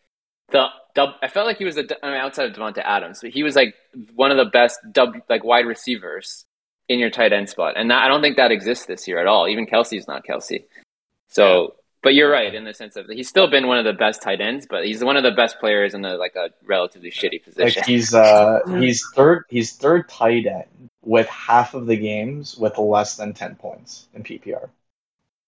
the 0.51 0.67
dub. 0.93 1.11
I 1.23 1.27
felt 1.27 1.47
like 1.47 1.57
he 1.57 1.65
was 1.65 1.75
the 1.75 1.97
I 2.03 2.09
mean, 2.09 2.17
outside 2.17 2.49
of 2.49 2.55
Davante 2.55 2.83
Adams, 2.83 3.19
but 3.21 3.31
he 3.31 3.41
was 3.41 3.55
like 3.55 3.73
one 4.13 4.31
of 4.31 4.37
the 4.37 4.45
best 4.45 4.79
dub 4.91 5.15
like 5.27 5.43
wide 5.43 5.65
receivers 5.65 6.45
in 6.87 6.99
your 6.99 7.09
tight 7.09 7.33
end 7.33 7.49
spot, 7.49 7.73
and 7.77 7.89
that, 7.89 8.03
I 8.03 8.07
don't 8.07 8.21
think 8.21 8.37
that 8.37 8.51
exists 8.51 8.85
this 8.85 9.07
year 9.07 9.19
at 9.19 9.25
all. 9.25 9.47
Even 9.47 9.65
Kelce's 9.65 10.07
not 10.07 10.23
Kelsey. 10.23 10.65
So, 11.29 11.75
but 12.05 12.13
you're 12.13 12.29
right 12.29 12.53
in 12.53 12.65
the 12.65 12.73
sense 12.73 12.95
of 12.95 13.07
he's 13.07 13.27
still 13.27 13.47
been 13.49 13.65
one 13.65 13.79
of 13.79 13.83
the 13.83 13.91
best 13.91 14.21
tight 14.21 14.39
ends, 14.39 14.67
but 14.69 14.85
he's 14.85 15.03
one 15.03 15.17
of 15.17 15.23
the 15.23 15.31
best 15.31 15.59
players 15.59 15.95
in 15.95 16.05
a 16.05 16.15
like 16.17 16.35
a 16.35 16.51
relatively 16.63 17.09
shitty 17.09 17.43
position. 17.43 17.79
Like 17.81 17.87
he's 17.87 18.13
uh 18.13 18.59
he's 18.79 19.03
third 19.15 19.45
he's 19.49 19.73
third 19.73 20.07
tight 20.07 20.45
end 20.45 20.91
with 21.01 21.27
half 21.27 21.73
of 21.73 21.87
the 21.87 21.97
games 21.97 22.57
with 22.57 22.77
less 22.77 23.17
than 23.17 23.33
ten 23.33 23.55
points 23.55 24.07
in 24.13 24.23
PPR. 24.23 24.69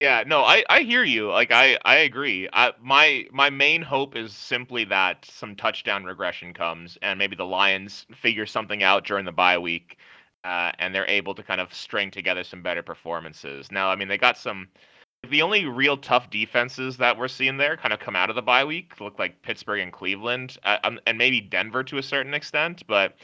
Yeah, 0.02 0.24
no, 0.26 0.42
I, 0.42 0.64
I 0.68 0.82
hear 0.82 1.04
you. 1.04 1.30
Like 1.30 1.52
I, 1.52 1.78
I 1.86 1.98
agree. 1.98 2.50
I, 2.52 2.74
my 2.82 3.28
my 3.32 3.52
main 3.52 3.84
hope 3.84 4.16
is 4.16 4.34
simply 4.34 4.86
that 4.86 5.26
some 5.26 5.56
touchdown 5.56 6.06
regression 6.06 6.56
comes 6.56 6.98
and 7.04 7.20
maybe 7.20 7.36
the 7.36 7.46
Lions 7.46 8.08
figure 8.16 8.48
something 8.48 8.82
out 8.82 9.06
during 9.06 9.26
the 9.26 9.32
bye 9.32 9.60
week, 9.60 9.98
uh, 10.44 10.72
and 10.80 10.94
they're 10.94 11.10
able 11.10 11.36
to 11.36 11.44
kind 11.44 11.62
of 11.62 11.72
string 11.72 12.10
together 12.10 12.44
some 12.44 12.64
better 12.64 12.82
performances. 12.82 13.72
Now, 13.72 13.90
I 13.90 13.96
mean, 13.96 14.08
they 14.08 14.18
got 14.18 14.38
some. 14.40 14.70
The 15.30 15.42
only 15.42 15.66
real 15.66 15.98
tough 15.98 16.30
defenses 16.30 16.98
that 16.98 17.18
we're 17.18 17.28
seeing 17.28 17.58
there 17.58 17.78
kind 17.78 17.94
of 17.94 18.00
come 18.00 18.16
out 18.16 18.30
of 18.30 18.36
the 18.36 18.42
bye 18.42 18.64
week 18.66 19.00
look 19.00 19.20
like 19.20 19.42
Pittsburgh 19.42 19.82
and 19.82 19.92
Cleveland, 19.92 20.58
uh, 20.64 20.78
um, 20.84 21.00
and 21.08 21.18
maybe 21.18 21.42
Denver 21.42 21.84
to 21.84 21.98
a 21.98 22.04
certain 22.04 22.34
extent. 22.34 22.84
But 22.88 23.16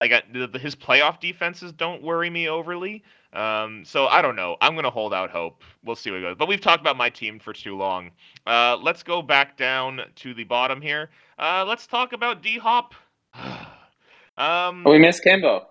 like 0.00 0.12
I, 0.12 0.22
the, 0.32 0.58
his 0.58 0.74
playoff 0.74 1.20
defenses 1.20 1.72
don't 1.72 2.02
worry 2.02 2.28
me 2.28 2.48
overly. 2.48 3.04
Um, 3.32 3.84
so 3.84 4.08
I 4.08 4.20
don't 4.20 4.36
know. 4.36 4.56
I'm 4.60 4.74
gonna 4.74 4.90
hold 4.90 5.14
out 5.14 5.30
hope. 5.30 5.62
We'll 5.84 5.96
see 5.96 6.10
what 6.10 6.20
goes. 6.20 6.36
But 6.36 6.48
we've 6.48 6.60
talked 6.60 6.80
about 6.80 6.96
my 6.96 7.08
team 7.08 7.38
for 7.38 7.52
too 7.52 7.76
long. 7.76 8.10
Uh, 8.46 8.76
let's 8.82 9.02
go 9.02 9.22
back 9.22 9.56
down 9.56 10.00
to 10.16 10.34
the 10.34 10.44
bottom 10.44 10.82
here. 10.82 11.10
Uh, 11.38 11.64
let's 11.66 11.86
talk 11.86 12.12
about 12.12 12.42
D 12.42 12.58
Hop. 12.58 12.94
um, 14.36 14.84
we 14.84 14.98
missed 14.98 15.22
Kimbo. 15.22 15.66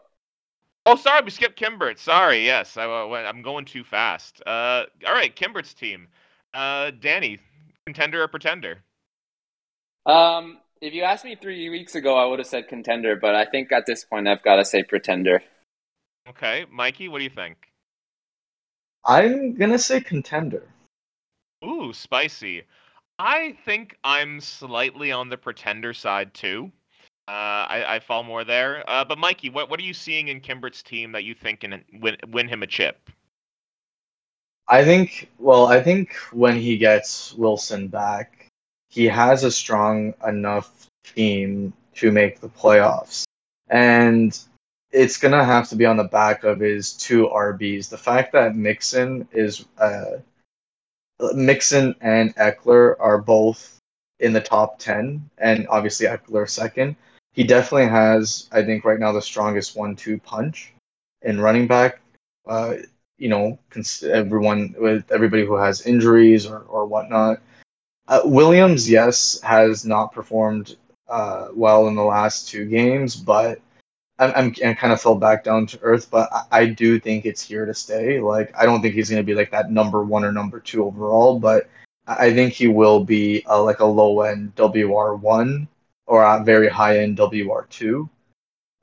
Oh, 0.85 0.95
sorry, 0.95 1.21
we 1.23 1.29
skipped 1.29 1.59
Kimbert. 1.59 1.99
Sorry, 1.99 2.43
yes, 2.43 2.75
I, 2.75 2.85
am 2.85 3.41
going 3.43 3.65
too 3.65 3.83
fast. 3.83 4.41
Uh, 4.45 4.85
all 5.05 5.13
right, 5.13 5.35
Kimbert's 5.35 5.73
team. 5.73 6.07
Uh, 6.53 6.91
Danny, 6.99 7.37
contender 7.85 8.23
or 8.23 8.27
pretender? 8.27 8.79
Um, 10.07 10.57
if 10.81 10.93
you 10.93 11.03
asked 11.03 11.23
me 11.23 11.35
three 11.35 11.69
weeks 11.69 11.93
ago, 11.93 12.17
I 12.17 12.25
would 12.25 12.39
have 12.39 12.47
said 12.47 12.67
contender, 12.67 13.15
but 13.15 13.35
I 13.35 13.45
think 13.45 13.71
at 13.71 13.85
this 13.85 14.03
point 14.03 14.27
I've 14.27 14.43
got 14.43 14.55
to 14.55 14.65
say 14.65 14.81
pretender. 14.81 15.43
Okay, 16.27 16.65
Mikey, 16.71 17.07
what 17.07 17.19
do 17.19 17.23
you 17.23 17.29
think? 17.29 17.57
I'm 19.05 19.55
gonna 19.55 19.79
say 19.79 19.99
contender. 20.01 20.67
Ooh, 21.65 21.91
spicy. 21.93 22.63
I 23.17 23.57
think 23.65 23.97
I'm 24.03 24.39
slightly 24.39 25.11
on 25.11 25.29
the 25.29 25.37
pretender 25.37 25.93
side 25.93 26.33
too. 26.33 26.71
Uh, 27.31 27.65
I, 27.69 27.95
I 27.95 27.99
fall 27.99 28.23
more 28.23 28.43
there. 28.43 28.83
Uh, 28.89 29.05
but 29.05 29.17
Mikey, 29.17 29.49
what 29.51 29.69
what 29.69 29.79
are 29.79 29.83
you 29.83 29.93
seeing 29.93 30.27
in 30.27 30.41
Kimbert's 30.41 30.83
team 30.83 31.13
that 31.13 31.23
you 31.23 31.33
think 31.33 31.61
can 31.61 31.81
win 32.01 32.17
win 32.27 32.49
him 32.49 32.61
a 32.61 32.67
chip? 32.67 33.09
I 34.67 34.83
think. 34.83 35.29
Well, 35.39 35.65
I 35.65 35.81
think 35.81 36.13
when 36.33 36.57
he 36.57 36.75
gets 36.75 37.33
Wilson 37.33 37.87
back, 37.87 38.49
he 38.89 39.05
has 39.05 39.45
a 39.45 39.51
strong 39.51 40.13
enough 40.27 40.87
team 41.15 41.71
to 41.95 42.11
make 42.11 42.41
the 42.41 42.49
playoffs, 42.49 43.23
and 43.69 44.37
it's 44.91 45.15
gonna 45.15 45.45
have 45.45 45.69
to 45.69 45.77
be 45.77 45.85
on 45.85 45.95
the 45.95 46.03
back 46.03 46.43
of 46.43 46.59
his 46.59 46.91
two 46.91 47.29
RBs. 47.29 47.87
The 47.87 47.97
fact 47.97 48.33
that 48.33 48.57
Mixon 48.57 49.25
is 49.31 49.63
uh, 49.77 50.17
Mixon 51.33 51.95
and 52.01 52.35
Ekeler 52.35 52.95
are 52.99 53.19
both 53.19 53.77
in 54.19 54.33
the 54.33 54.41
top 54.41 54.79
ten, 54.79 55.29
and 55.37 55.69
obviously 55.69 56.07
Ekeler 56.07 56.49
second. 56.49 56.97
He 57.33 57.43
definitely 57.43 57.87
has, 57.87 58.49
I 58.51 58.63
think, 58.63 58.83
right 58.83 58.99
now 58.99 59.11
the 59.11 59.21
strongest 59.21 59.75
one-two 59.75 60.19
punch 60.19 60.73
in 61.21 61.39
running 61.39 61.67
back. 61.67 62.01
Uh, 62.45 62.75
you 63.17 63.29
know, 63.29 63.59
everyone 64.03 64.75
with 64.77 65.11
everybody 65.11 65.45
who 65.45 65.55
has 65.55 65.85
injuries 65.85 66.45
or 66.45 66.59
or 66.59 66.85
whatnot. 66.85 67.41
Uh, 68.07 68.21
Williams, 68.25 68.89
yes, 68.89 69.39
has 69.41 69.85
not 69.85 70.11
performed 70.11 70.75
uh, 71.07 71.49
well 71.53 71.87
in 71.87 71.95
the 71.95 72.03
last 72.03 72.49
two 72.49 72.65
games, 72.65 73.15
but 73.15 73.61
I'm, 74.17 74.31
I'm, 74.35 74.55
I'm 74.65 74.75
kind 74.75 74.91
of 74.91 75.01
fell 75.01 75.15
back 75.15 75.43
down 75.43 75.67
to 75.67 75.79
earth, 75.81 76.09
but 76.11 76.29
I, 76.31 76.43
I 76.51 76.65
do 76.65 76.99
think 76.99 77.25
it's 77.25 77.41
here 77.41 77.65
to 77.65 77.73
stay. 77.73 78.19
Like, 78.19 78.53
I 78.57 78.65
don't 78.65 78.81
think 78.81 78.95
he's 78.95 79.09
going 79.09 79.21
to 79.21 79.25
be 79.25 79.35
like 79.35 79.51
that 79.51 79.71
number 79.71 80.03
one 80.03 80.23
or 80.23 80.31
number 80.31 80.59
two 80.59 80.83
overall, 80.83 81.39
but 81.39 81.69
I 82.07 82.33
think 82.33 82.53
he 82.53 82.67
will 82.67 83.03
be 83.03 83.43
a, 83.45 83.61
like 83.61 83.79
a 83.79 83.85
low 83.85 84.21
end 84.21 84.55
WR1 84.55 85.67
or 86.07 86.23
a 86.23 86.43
very 86.43 86.69
high 86.69 86.99
end 86.99 87.17
WR2. 87.17 88.09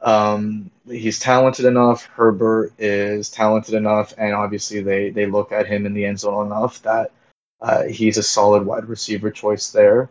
Um, 0.00 0.70
he's 0.86 1.18
talented 1.18 1.64
enough. 1.64 2.04
Herbert 2.06 2.72
is 2.78 3.30
talented 3.30 3.74
enough, 3.74 4.14
and 4.16 4.34
obviously 4.34 4.80
they 4.82 5.10
they 5.10 5.26
look 5.26 5.52
at 5.52 5.66
him 5.66 5.86
in 5.86 5.94
the 5.94 6.04
end 6.04 6.20
zone 6.20 6.46
enough 6.46 6.82
that 6.82 7.10
uh, 7.60 7.84
he's 7.84 8.18
a 8.18 8.22
solid 8.22 8.64
wide 8.64 8.86
receiver 8.86 9.30
choice 9.30 9.70
there. 9.70 10.08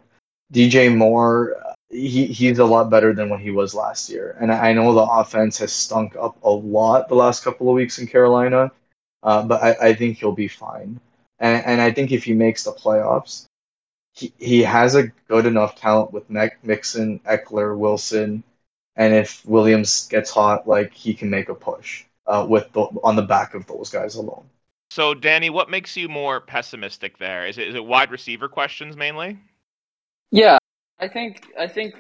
DJ 0.53 0.95
Moore, 0.95 1.55
he 1.89 2.25
he's 2.25 2.59
a 2.59 2.65
lot 2.65 2.89
better 2.89 3.13
than 3.13 3.29
what 3.29 3.39
he 3.39 3.51
was 3.51 3.73
last 3.73 4.09
year. 4.09 4.35
And 4.39 4.51
I 4.51 4.73
know 4.73 4.93
the 4.93 5.01
offense 5.01 5.57
has 5.59 5.71
stunk 5.71 6.15
up 6.15 6.37
a 6.43 6.49
lot 6.49 7.09
the 7.09 7.15
last 7.15 7.43
couple 7.43 7.69
of 7.69 7.75
weeks 7.75 7.99
in 7.99 8.07
Carolina, 8.07 8.71
uh, 9.23 9.43
but 9.43 9.63
I, 9.63 9.89
I 9.89 9.93
think 9.93 10.17
he'll 10.17 10.31
be 10.33 10.47
fine. 10.47 10.99
And, 11.39 11.65
and 11.65 11.81
I 11.81 11.91
think 11.91 12.11
if 12.11 12.23
he 12.23 12.33
makes 12.33 12.63
the 12.63 12.71
playoffs, 12.71 13.46
he, 14.17 14.33
he 14.39 14.63
has 14.63 14.95
a 14.95 15.07
good 15.27 15.45
enough 15.45 15.75
talent 15.75 16.11
with 16.11 16.27
Mixon, 16.29 17.19
Ekeler, 17.19 17.77
Wilson, 17.77 18.43
and 18.95 19.13
if 19.13 19.45
Williams 19.45 20.07
gets 20.07 20.31
hot, 20.31 20.67
like 20.67 20.91
he 20.93 21.13
can 21.13 21.29
make 21.29 21.49
a 21.49 21.55
push 21.55 22.03
uh, 22.25 22.45
with 22.49 22.71
the, 22.73 22.81
on 23.03 23.15
the 23.15 23.21
back 23.21 23.53
of 23.53 23.67
those 23.67 23.91
guys 23.91 24.15
alone. 24.15 24.45
So, 24.89 25.13
Danny, 25.13 25.51
what 25.51 25.69
makes 25.69 25.95
you 25.95 26.09
more 26.09 26.41
pessimistic 26.41 27.19
there? 27.19 27.45
Is 27.45 27.59
it 27.59 27.67
is 27.67 27.75
it 27.75 27.85
wide 27.85 28.09
receiver 28.09 28.47
questions 28.47 28.95
mainly? 28.95 29.37
Yeah, 30.31 30.57
I 30.97 31.09
think 31.09 31.45
I 31.59 31.67
think 31.67 31.93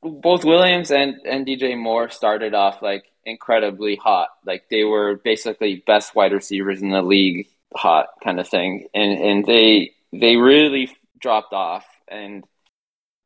both 0.00 0.44
Williams 0.44 0.90
and, 0.90 1.16
and 1.26 1.46
DJ 1.46 1.76
Moore 1.76 2.08
started 2.08 2.54
off 2.54 2.80
like 2.80 3.04
incredibly 3.26 3.96
hot. 3.96 4.28
Like 4.46 4.64
they 4.70 4.84
were 4.84 5.16
basically 5.16 5.82
best 5.86 6.14
wide 6.14 6.32
receivers 6.32 6.80
in 6.80 6.90
the 6.90 7.02
league, 7.02 7.48
hot 7.74 8.06
kind 8.24 8.40
of 8.40 8.48
thing. 8.48 8.86
And 8.94 9.18
and 9.18 9.44
they 9.44 9.92
they 10.12 10.36
really 10.36 10.96
dropped 11.20 11.52
off. 11.52 11.86
And 12.08 12.44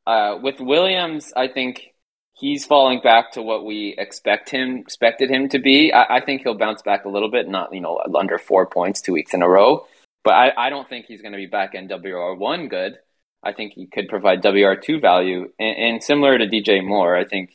uh, 0.05 0.39
with 0.41 0.59
Williams, 0.59 1.33
I 1.35 1.47
think 1.47 1.93
he's 2.33 2.65
falling 2.65 2.99
back 3.01 3.31
to 3.33 3.41
what 3.41 3.65
we 3.65 3.95
expect 3.97 4.49
him 4.49 4.77
expected 4.77 5.29
him 5.29 5.49
to 5.49 5.59
be. 5.59 5.93
I, 5.93 6.17
I 6.17 6.21
think 6.25 6.41
he'll 6.41 6.57
bounce 6.57 6.81
back 6.81 7.05
a 7.05 7.09
little 7.09 7.29
bit, 7.31 7.47
not 7.47 7.73
you 7.73 7.81
know 7.81 8.01
under 8.17 8.37
four 8.37 8.65
points 8.65 9.01
two 9.01 9.13
weeks 9.13 9.33
in 9.33 9.41
a 9.41 9.49
row. 9.49 9.85
But 10.23 10.33
I, 10.35 10.51
I 10.57 10.69
don't 10.69 10.87
think 10.87 11.05
he's 11.05 11.21
going 11.21 11.33
to 11.33 11.37
be 11.37 11.47
back 11.47 11.75
in 11.75 11.87
WR 11.87 12.33
one 12.33 12.69
good. 12.69 12.97
I 13.43 13.51
think 13.51 13.73
he 13.73 13.87
could 13.87 14.07
provide 14.07 14.41
WR2 14.41 15.01
value. 15.01 15.51
And, 15.59 15.77
and 15.77 16.03
similar 16.03 16.37
to 16.37 16.47
DJ 16.47 16.83
Moore, 16.83 17.15
I 17.15 17.25
think, 17.25 17.51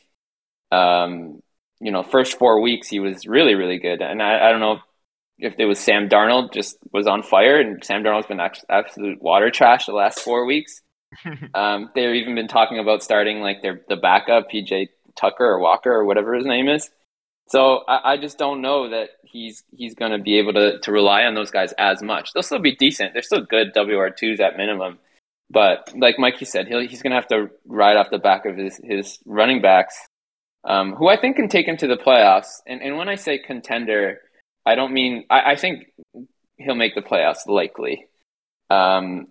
um, 0.71 1.41
you 1.79 1.91
know, 1.91 2.03
first 2.03 2.37
four 2.37 2.61
weeks 2.61 2.87
he 2.87 2.99
was 2.99 3.25
really, 3.25 3.55
really 3.55 3.79
good. 3.79 4.03
And 4.03 4.21
I, 4.21 4.47
I 4.47 4.51
don't 4.51 4.59
know 4.59 4.79
if 5.39 5.55
it 5.57 5.65
was 5.65 5.79
Sam 5.79 6.09
Darnold 6.09 6.53
just 6.53 6.77
was 6.91 7.07
on 7.07 7.23
fire, 7.23 7.59
and 7.59 7.83
Sam 7.83 8.03
Darnold's 8.03 8.27
been 8.27 8.41
absolute 8.69 9.21
water 9.21 9.49
trash 9.49 9.85
the 9.85 9.93
last 9.93 10.19
four 10.19 10.45
weeks. 10.45 10.81
um, 11.53 11.89
they've 11.95 12.15
even 12.15 12.35
been 12.35 12.47
talking 12.47 12.79
about 12.79 13.03
starting 13.03 13.41
like 13.41 13.61
their 13.61 13.81
the 13.87 13.95
backup 13.95 14.49
PJ 14.51 14.89
Tucker 15.15 15.45
or 15.45 15.59
Walker 15.59 15.91
or 15.91 16.05
whatever 16.05 16.35
his 16.35 16.45
name 16.45 16.67
is. 16.67 16.89
So 17.47 17.83
I, 17.87 18.13
I 18.13 18.17
just 18.17 18.37
don't 18.37 18.61
know 18.61 18.89
that 18.89 19.09
he's 19.23 19.63
he's 19.75 19.95
going 19.95 20.11
to 20.11 20.19
be 20.19 20.37
able 20.37 20.53
to 20.53 20.79
to 20.79 20.91
rely 20.91 21.23
on 21.23 21.33
those 21.33 21.51
guys 21.51 21.73
as 21.77 22.03
much. 22.03 22.33
They'll 22.33 22.43
still 22.43 22.59
be 22.59 22.75
decent. 22.75 23.13
They're 23.13 23.21
still 23.21 23.41
good 23.41 23.71
WR 23.75 24.09
twos 24.09 24.39
at 24.39 24.57
minimum. 24.57 24.99
But 25.49 25.91
like 25.97 26.19
Mikey 26.19 26.45
said, 26.45 26.67
he'll, 26.67 26.87
he's 26.87 27.01
going 27.01 27.11
to 27.11 27.15
have 27.15 27.27
to 27.29 27.49
ride 27.65 27.97
off 27.97 28.11
the 28.11 28.19
back 28.19 28.45
of 28.45 28.55
his, 28.55 28.79
his 28.83 29.17
running 29.25 29.61
backs, 29.61 29.95
um, 30.63 30.93
who 30.93 31.07
I 31.07 31.19
think 31.19 31.37
can 31.37 31.49
take 31.49 31.67
him 31.67 31.77
to 31.77 31.87
the 31.87 31.97
playoffs. 31.97 32.61
And, 32.67 32.81
and 32.81 32.97
when 32.97 33.09
I 33.09 33.15
say 33.15 33.39
contender, 33.39 34.19
I 34.69 34.75
don't 34.75 34.93
mean, 34.93 35.25
I, 35.29 35.51
I 35.51 35.55
think 35.55 35.91
he'll 36.57 36.75
make 36.75 36.95
the 36.95 37.01
playoffs 37.01 37.47
likely. 37.47 38.07
Um, 38.69 39.29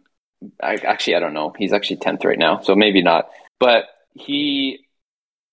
I, 0.62 0.74
actually, 0.74 1.16
I 1.16 1.20
don't 1.20 1.34
know. 1.34 1.54
He's 1.56 1.72
actually 1.72 1.98
10th 1.98 2.24
right 2.24 2.38
now, 2.38 2.60
so 2.60 2.74
maybe 2.74 3.02
not. 3.02 3.30
But 3.60 3.84
he, 4.14 4.84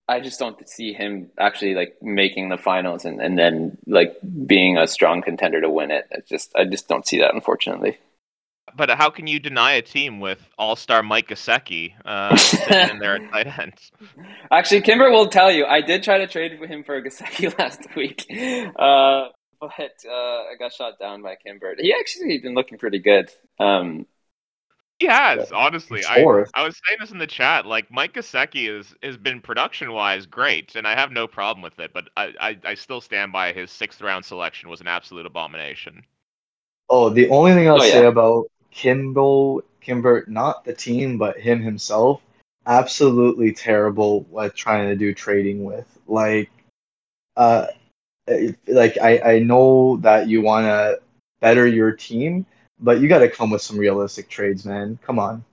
I 0.08 0.22
just 0.22 0.40
don't 0.40 0.68
see 0.68 0.94
him 0.94 1.30
actually 1.40 1.76
like 1.76 1.98
making 2.02 2.50
the 2.50 2.58
finals 2.58 3.06
and, 3.06 3.22
and 3.22 3.38
then 3.38 3.78
like 3.86 4.16
being 4.46 4.78
a 4.78 4.88
strong 4.88 5.22
contender 5.22 5.62
to 5.62 5.70
win 5.70 5.92
it. 5.92 6.08
It's 6.12 6.30
just, 6.30 6.52
I 6.56 6.66
just 6.66 6.88
don't 6.88 7.08
see 7.08 7.20
that, 7.20 7.34
unfortunately 7.34 7.98
but 8.78 8.90
how 8.90 9.10
can 9.10 9.28
you 9.28 9.40
deny 9.40 9.74
a 9.74 9.82
team 9.82 10.20
with 10.20 10.40
All 10.58 10.76
Star 10.76 11.04
Mike 11.04 11.30
Gesicki 11.30 11.94
uh, 12.04 12.38
in 12.92 13.00
there 13.00 13.16
at 13.16 13.32
tight 13.32 13.60
end? 13.60 13.74
Actually, 14.52 14.82
Kimber 14.82 15.10
will 15.12 15.28
tell 15.28 15.52
you. 15.52 15.66
I 15.66 15.82
did 15.82 16.04
try 16.04 16.18
to 16.18 16.28
trade 16.28 16.52
him 16.52 16.84
for 16.84 17.02
Gesicki 17.02 17.58
last 17.60 17.88
week, 17.96 18.26
uh, 18.78 19.30
but 19.60 19.94
uh, 20.08 20.12
I 20.12 20.54
got 20.58 20.74
shot 20.74 21.00
down 21.00 21.22
by 21.22 21.36
Kimber. 21.36 21.76
He 21.78 21.94
actually 21.94 22.38
been 22.40 22.54
looking 22.54 22.78
pretty 22.78 23.00
good. 23.00 23.32
Um, 23.60 24.06
he 25.00 25.08
has, 25.08 25.52
honestly. 25.52 26.04
I, 26.08 26.22
I 26.54 26.64
was 26.64 26.80
saying 26.88 26.98
this 27.02 27.12
in 27.12 27.18
the 27.18 27.28
chat. 27.28 27.66
Like 27.66 27.92
Mike 27.92 28.14
Gesicki 28.14 28.70
is 28.70 28.96
has 29.04 29.18
been 29.18 29.42
production 29.42 29.92
wise 29.92 30.26
great, 30.26 30.76
and 30.76 30.88
I 30.88 30.96
have 30.96 31.12
no 31.12 31.28
problem 31.28 31.62
with 31.62 31.78
it. 31.80 31.92
But 31.94 32.10
I, 32.16 32.34
I, 32.40 32.58
I 32.64 32.74
still 32.76 33.02
stand 33.02 33.34
by 33.34 33.52
his 33.52 33.72
sixth 33.72 34.02
round 34.02 34.24
selection 34.24 34.70
was 34.70 34.80
an 34.80 34.88
absolute 34.88 35.26
abomination. 35.26 36.04
Oh, 36.90 37.10
the 37.10 37.30
only 37.30 37.54
thing 37.54 37.68
I'll 37.68 37.82
oh, 37.82 37.84
yeah. 37.84 37.92
say 37.92 38.06
about 38.06 38.46
Kimball, 38.72 39.64
Kimbert, 39.82 40.30
not 40.30 40.64
the 40.64 40.74
team, 40.74 41.18
but 41.18 41.40
him 41.40 41.62
himself, 41.62 42.22
absolutely 42.66 43.54
terrible 43.54 44.26
at 44.42 44.56
trying 44.56 44.88
to 44.88 44.96
do 44.96 45.14
trading 45.14 45.64
with. 45.66 45.88
Like, 46.08 46.52
uh, 47.36 47.68
like 48.68 48.98
I, 49.02 49.20
I 49.20 49.40
know 49.40 49.98
that 49.98 50.28
you 50.28 50.42
want 50.42 50.66
to 50.66 51.00
better 51.40 51.68
your 51.68 51.92
team, 51.92 52.46
but 52.80 53.00
you 53.00 53.08
got 53.08 53.20
to 53.20 53.30
come 53.30 53.52
with 53.52 53.62
some 53.62 53.78
realistic 53.78 54.30
trades, 54.30 54.66
man. 54.66 54.98
Come 55.04 55.20
on. 55.20 55.44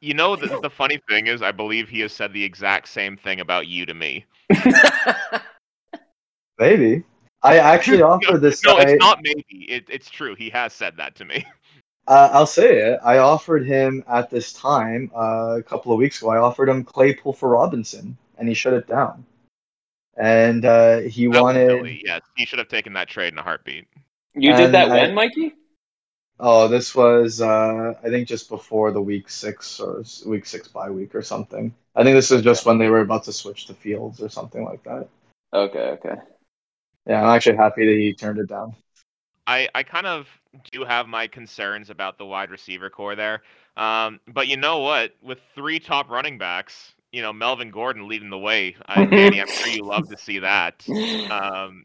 You 0.00 0.14
know, 0.14 0.34
the, 0.34 0.58
the 0.60 0.70
funny 0.70 1.00
thing 1.08 1.28
is, 1.28 1.42
I 1.42 1.52
believe 1.52 1.88
he 1.88 2.00
has 2.00 2.12
said 2.12 2.32
the 2.32 2.42
exact 2.42 2.88
same 2.88 3.16
thing 3.16 3.40
about 3.40 3.68
you 3.68 3.86
to 3.86 3.94
me. 3.94 4.24
Maybe. 6.58 7.04
I 7.44 7.58
actually 7.58 8.02
offered 8.02 8.40
this. 8.40 8.64
No, 8.64 8.76
guy, 8.76 8.82
it's 8.82 9.00
not 9.00 9.18
maybe. 9.20 9.66
It, 9.68 9.84
it's 9.88 10.08
true. 10.08 10.36
He 10.36 10.48
has 10.50 10.72
said 10.72 10.96
that 10.96 11.16
to 11.16 11.24
me. 11.24 11.44
Uh, 12.08 12.30
I'll 12.32 12.46
say 12.46 12.78
it. 12.78 12.98
I 13.04 13.18
offered 13.18 13.64
him 13.64 14.02
at 14.08 14.28
this 14.28 14.52
time 14.52 15.08
uh, 15.14 15.56
a 15.58 15.62
couple 15.62 15.92
of 15.92 15.98
weeks 15.98 16.20
ago. 16.20 16.30
I 16.30 16.38
offered 16.38 16.68
him 16.68 16.82
Claypool 16.82 17.32
for 17.32 17.50
Robinson, 17.50 18.16
and 18.38 18.48
he 18.48 18.54
shut 18.54 18.72
it 18.72 18.88
down. 18.88 19.24
And 20.16 20.64
uh, 20.64 20.98
he 21.00 21.28
That 21.28 21.42
wanted. 21.42 21.68
silly. 21.68 22.02
Yes, 22.04 22.20
he 22.36 22.44
should 22.46 22.58
have 22.58 22.68
taken 22.68 22.92
that 22.94 23.08
trade 23.08 23.32
in 23.32 23.38
a 23.38 23.42
heartbeat. 23.42 23.86
you 24.34 24.52
did 24.54 24.66
And 24.66 24.74
that 24.74 24.90
I- 24.90 24.94
when, 25.06 25.14
Mikey? 25.14 25.54
Oh, 26.40 26.66
this 26.66 26.94
was 26.94 27.40
uh, 27.40 27.94
I 28.02 28.08
think 28.08 28.26
just 28.26 28.48
before 28.48 28.90
the 28.90 29.00
week 29.00 29.28
six 29.30 29.78
or 29.78 30.02
week 30.26 30.44
six 30.44 30.66
bye 30.66 30.90
week 30.90 31.14
or 31.14 31.22
something. 31.22 31.72
I 31.94 32.02
think 32.02 32.14
this 32.16 32.30
was 32.30 32.42
just 32.42 32.66
when 32.66 32.78
they 32.78 32.88
were 32.88 33.00
about 33.00 33.24
to 33.24 33.32
switch 33.32 33.66
to 33.66 33.74
Fields 33.74 34.20
or 34.20 34.28
something 34.28 34.64
like 34.64 34.82
that. 34.84 35.08
Okay, 35.52 35.78
okay. 35.98 36.14
Yeah, 37.06 37.22
I'm 37.22 37.28
actually 37.36 37.56
happy 37.58 37.86
that 37.86 37.92
he 38.00 38.14
turned 38.14 38.38
it 38.38 38.48
down. 38.48 38.74
I, 39.46 39.68
I 39.74 39.82
kind 39.82 40.06
of 40.06 40.26
do 40.72 40.84
have 40.84 41.06
my 41.06 41.26
concerns 41.26 41.90
about 41.90 42.16
the 42.18 42.24
wide 42.26 42.50
receiver 42.50 42.90
core 42.90 43.14
there. 43.14 43.42
Um, 43.76 44.18
but 44.26 44.48
you 44.48 44.56
know 44.56 44.78
what? 44.78 45.14
With 45.22 45.38
three 45.54 45.78
top 45.78 46.10
running 46.10 46.38
backs, 46.38 46.92
you 47.12 47.22
know, 47.22 47.32
Melvin 47.32 47.70
Gordon 47.70 48.08
leading 48.08 48.30
the 48.30 48.38
way. 48.38 48.74
Uh, 48.88 49.04
Danny, 49.04 49.40
I'm 49.40 49.48
sure 49.48 49.68
you 49.68 49.84
love 49.84 50.08
to 50.08 50.16
see 50.16 50.38
that. 50.40 50.84
Um, 51.30 51.84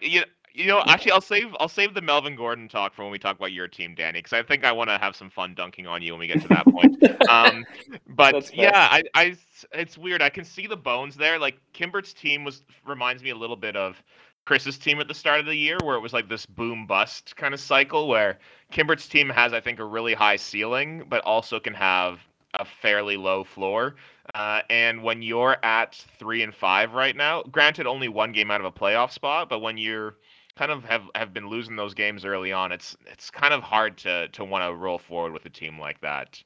you, 0.00 0.22
you 0.52 0.66
know, 0.66 0.82
actually, 0.86 1.12
I'll 1.12 1.20
save 1.20 1.54
I'll 1.58 1.68
save 1.68 1.94
the 1.94 2.00
Melvin 2.00 2.36
Gordon 2.36 2.68
talk 2.68 2.94
for 2.94 3.02
when 3.02 3.10
we 3.10 3.18
talk 3.18 3.36
about 3.36 3.52
your 3.52 3.68
team, 3.68 3.94
Danny, 3.94 4.20
because 4.20 4.32
I 4.32 4.42
think 4.42 4.64
I 4.64 4.72
want 4.72 4.88
to 4.88 4.98
have 4.98 5.16
some 5.16 5.28
fun 5.28 5.54
dunking 5.54 5.86
on 5.86 6.00
you 6.00 6.12
when 6.12 6.20
we 6.20 6.26
get 6.26 6.40
to 6.42 6.48
that 6.48 6.66
point. 6.66 6.96
Um, 7.28 7.64
but 8.08 8.54
yeah, 8.54 8.88
I, 8.90 9.02
I, 9.14 9.36
it's 9.72 9.96
weird. 9.96 10.20
I 10.20 10.28
can 10.28 10.44
see 10.44 10.66
the 10.66 10.76
bones 10.76 11.16
there. 11.16 11.38
Like 11.38 11.58
Kimbert's 11.72 12.12
team 12.12 12.44
was 12.44 12.62
reminds 12.86 13.22
me 13.22 13.30
a 13.30 13.34
little 13.34 13.56
bit 13.56 13.76
of 13.76 14.02
Chris's 14.44 14.78
team 14.78 15.00
at 15.00 15.08
the 15.08 15.14
start 15.14 15.40
of 15.40 15.46
the 15.46 15.56
year, 15.56 15.78
where 15.82 15.96
it 15.96 16.00
was 16.00 16.12
like 16.12 16.28
this 16.28 16.44
boom 16.44 16.86
bust 16.86 17.34
kind 17.36 17.54
of 17.54 17.60
cycle, 17.60 18.08
where 18.08 18.38
Kimbert's 18.70 19.08
team 19.08 19.28
has, 19.30 19.52
I 19.52 19.60
think, 19.60 19.78
a 19.78 19.84
really 19.84 20.14
high 20.14 20.36
ceiling, 20.36 21.04
but 21.08 21.22
also 21.22 21.58
can 21.58 21.74
have 21.74 22.20
a 22.54 22.64
fairly 22.64 23.16
low 23.16 23.44
floor. 23.44 23.96
Uh, 24.34 24.62
and 24.70 25.02
when 25.02 25.22
you're 25.22 25.56
at 25.64 25.94
three 26.18 26.42
and 26.42 26.54
five 26.54 26.94
right 26.94 27.16
now, 27.16 27.42
granted 27.42 27.86
only 27.86 28.08
one 28.08 28.32
game 28.32 28.50
out 28.50 28.60
of 28.60 28.66
a 28.66 28.72
playoff 28.72 29.10
spot, 29.10 29.48
but 29.48 29.60
when 29.60 29.76
you're 29.76 30.16
kind 30.56 30.70
of 30.70 30.84
have, 30.84 31.02
have 31.14 31.32
been 31.32 31.48
losing 31.48 31.76
those 31.76 31.94
games 31.94 32.24
early 32.24 32.52
on, 32.52 32.72
it's 32.72 32.96
it's 33.06 33.30
kind 33.30 33.52
of 33.52 33.62
hard 33.62 33.96
to 33.98 34.28
to 34.28 34.44
want 34.44 34.64
to 34.64 34.74
roll 34.74 34.98
forward 34.98 35.32
with 35.32 35.44
a 35.46 35.50
team 35.50 35.78
like 35.78 36.00
that. 36.00 36.42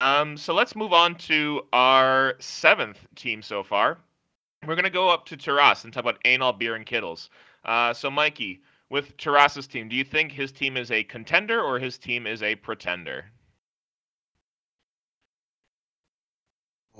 Um, 0.00 0.36
so 0.36 0.52
let's 0.52 0.74
move 0.74 0.92
on 0.92 1.14
to 1.14 1.62
our 1.72 2.34
seventh 2.40 2.98
team 3.14 3.40
so 3.40 3.62
far. 3.62 3.98
We're 4.66 4.74
gonna 4.74 4.90
go 4.90 5.08
up 5.08 5.26
to 5.26 5.36
Taras 5.36 5.84
and 5.84 5.92
talk 5.92 6.02
about 6.02 6.18
Anal 6.24 6.52
Beer 6.52 6.74
and 6.74 6.86
Kittles. 6.86 7.30
Uh, 7.64 7.94
so 7.94 8.10
Mikey, 8.10 8.62
with 8.90 9.16
Taras's 9.16 9.66
team, 9.68 9.88
do 9.88 9.96
you 9.96 10.04
think 10.04 10.32
his 10.32 10.50
team 10.50 10.76
is 10.76 10.90
a 10.90 11.04
contender 11.04 11.60
or 11.60 11.78
his 11.78 11.98
team 11.98 12.26
is 12.26 12.42
a 12.42 12.56
pretender? 12.56 13.26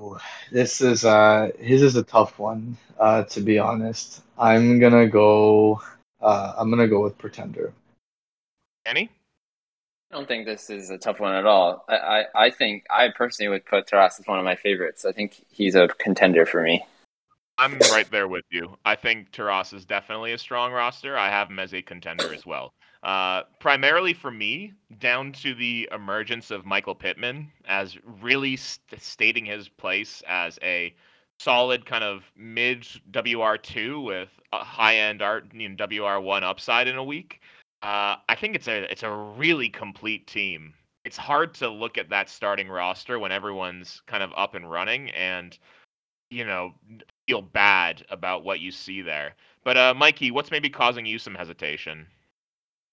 Ooh, 0.01 0.18
This 0.51 0.80
is 0.80 1.05
uh 1.05 1.51
his 1.59 1.82
is 1.82 1.97
a 1.97 2.03
tough 2.03 2.38
one, 2.38 2.76
uh, 2.99 3.24
to 3.24 3.40
be 3.40 3.59
honest. 3.59 4.22
I'm 4.38 4.78
gonna 4.78 5.07
go 5.07 5.80
uh 6.20 6.55
I'm 6.57 6.70
gonna 6.70 6.88
go 6.88 7.03
with 7.03 7.18
Pretender. 7.18 7.72
Danny? 8.84 9.11
I 10.11 10.16
don't 10.16 10.28
think 10.28 10.45
this 10.45 10.68
is 10.68 10.90
a 10.90 10.99
tough 10.99 11.20
one 11.20 11.34
at 11.34 11.47
all. 11.47 11.84
I, 11.88 11.97
I, 11.97 12.24
I 12.34 12.51
think 12.51 12.84
I 12.90 13.09
personally 13.09 13.49
would 13.49 13.64
put 13.64 13.86
Taras 13.86 14.20
as 14.20 14.26
one 14.26 14.38
of 14.38 14.45
my 14.45 14.57
favorites. 14.57 15.07
I 15.07 15.12
think 15.12 15.43
he's 15.51 15.74
a 15.74 15.88
contender 15.88 16.45
for 16.45 16.62
me. 16.62 16.84
I'm 17.57 17.78
right 17.90 18.11
there 18.11 18.28
with 18.28 18.45
you. 18.51 18.76
I 18.84 18.95
think 18.97 19.30
Taras 19.30 19.72
is 19.72 19.86
definitely 19.86 20.32
a 20.32 20.38
strong 20.38 20.72
roster. 20.72 21.16
I 21.16 21.30
have 21.30 21.49
him 21.49 21.59
as 21.59 21.72
a 21.72 21.80
contender 21.80 22.34
as 22.34 22.45
well. 22.45 22.74
Uh, 23.03 23.42
primarily 23.59 24.12
for 24.12 24.30
me, 24.30 24.72
down 25.00 25.32
to 25.32 25.55
the 25.55 25.88
emergence 25.92 26.50
of 26.53 26.64
Michael 26.64 26.94
Pittman 26.94 27.50
as 27.64 27.98
really 28.20 28.57
st- 28.57 29.03
stating 29.03 29.44
his 29.44 29.68
place 29.68 30.22
as 30.28 30.59
a 30.62 30.94
solid 31.40 31.84
kind 31.84 32.05
of 32.05 32.22
mid 32.36 32.82
WR2 33.11 34.05
with 34.05 34.28
a 34.53 34.59
high 34.62 34.96
end 34.96 35.20
art 35.22 35.46
you 35.53 35.68
know, 35.68 35.74
WR1 35.76 36.42
upside 36.44 36.86
in 36.86 36.96
a 36.96 37.03
week. 37.05 37.40
Uh, 37.82 38.16
I 38.28 38.36
think 38.36 38.55
it's 38.55 38.68
a 38.68 38.90
it's 38.90 39.03
a 39.03 39.11
really 39.11 39.68
complete 39.68 40.26
team. 40.28 40.72
It's 41.05 41.16
hard 41.16 41.55
to 41.55 41.68
look 41.68 41.98
at 41.98 42.11
that 42.11 42.30
starting 42.30 42.68
roster 42.68 43.18
when 43.18 43.32
everyone's 43.32 44.03
kind 44.07 44.22
of 44.22 44.32
up 44.36 44.55
and 44.55 44.70
running 44.70 45.11
and 45.11 45.59
you 46.30 46.44
know 46.44 46.74
feel 47.26 47.42
bad 47.42 48.05
about 48.11 48.44
what 48.44 48.61
you 48.61 48.70
see 48.70 49.03
there. 49.03 49.34
But 49.64 49.76
uh, 49.76 49.94
Mikey, 49.94 50.30
what's 50.30 50.53
maybe 50.53 50.70
causing 50.70 51.07
you 51.07 51.18
some 51.18 51.34
hesitation? 51.34 52.07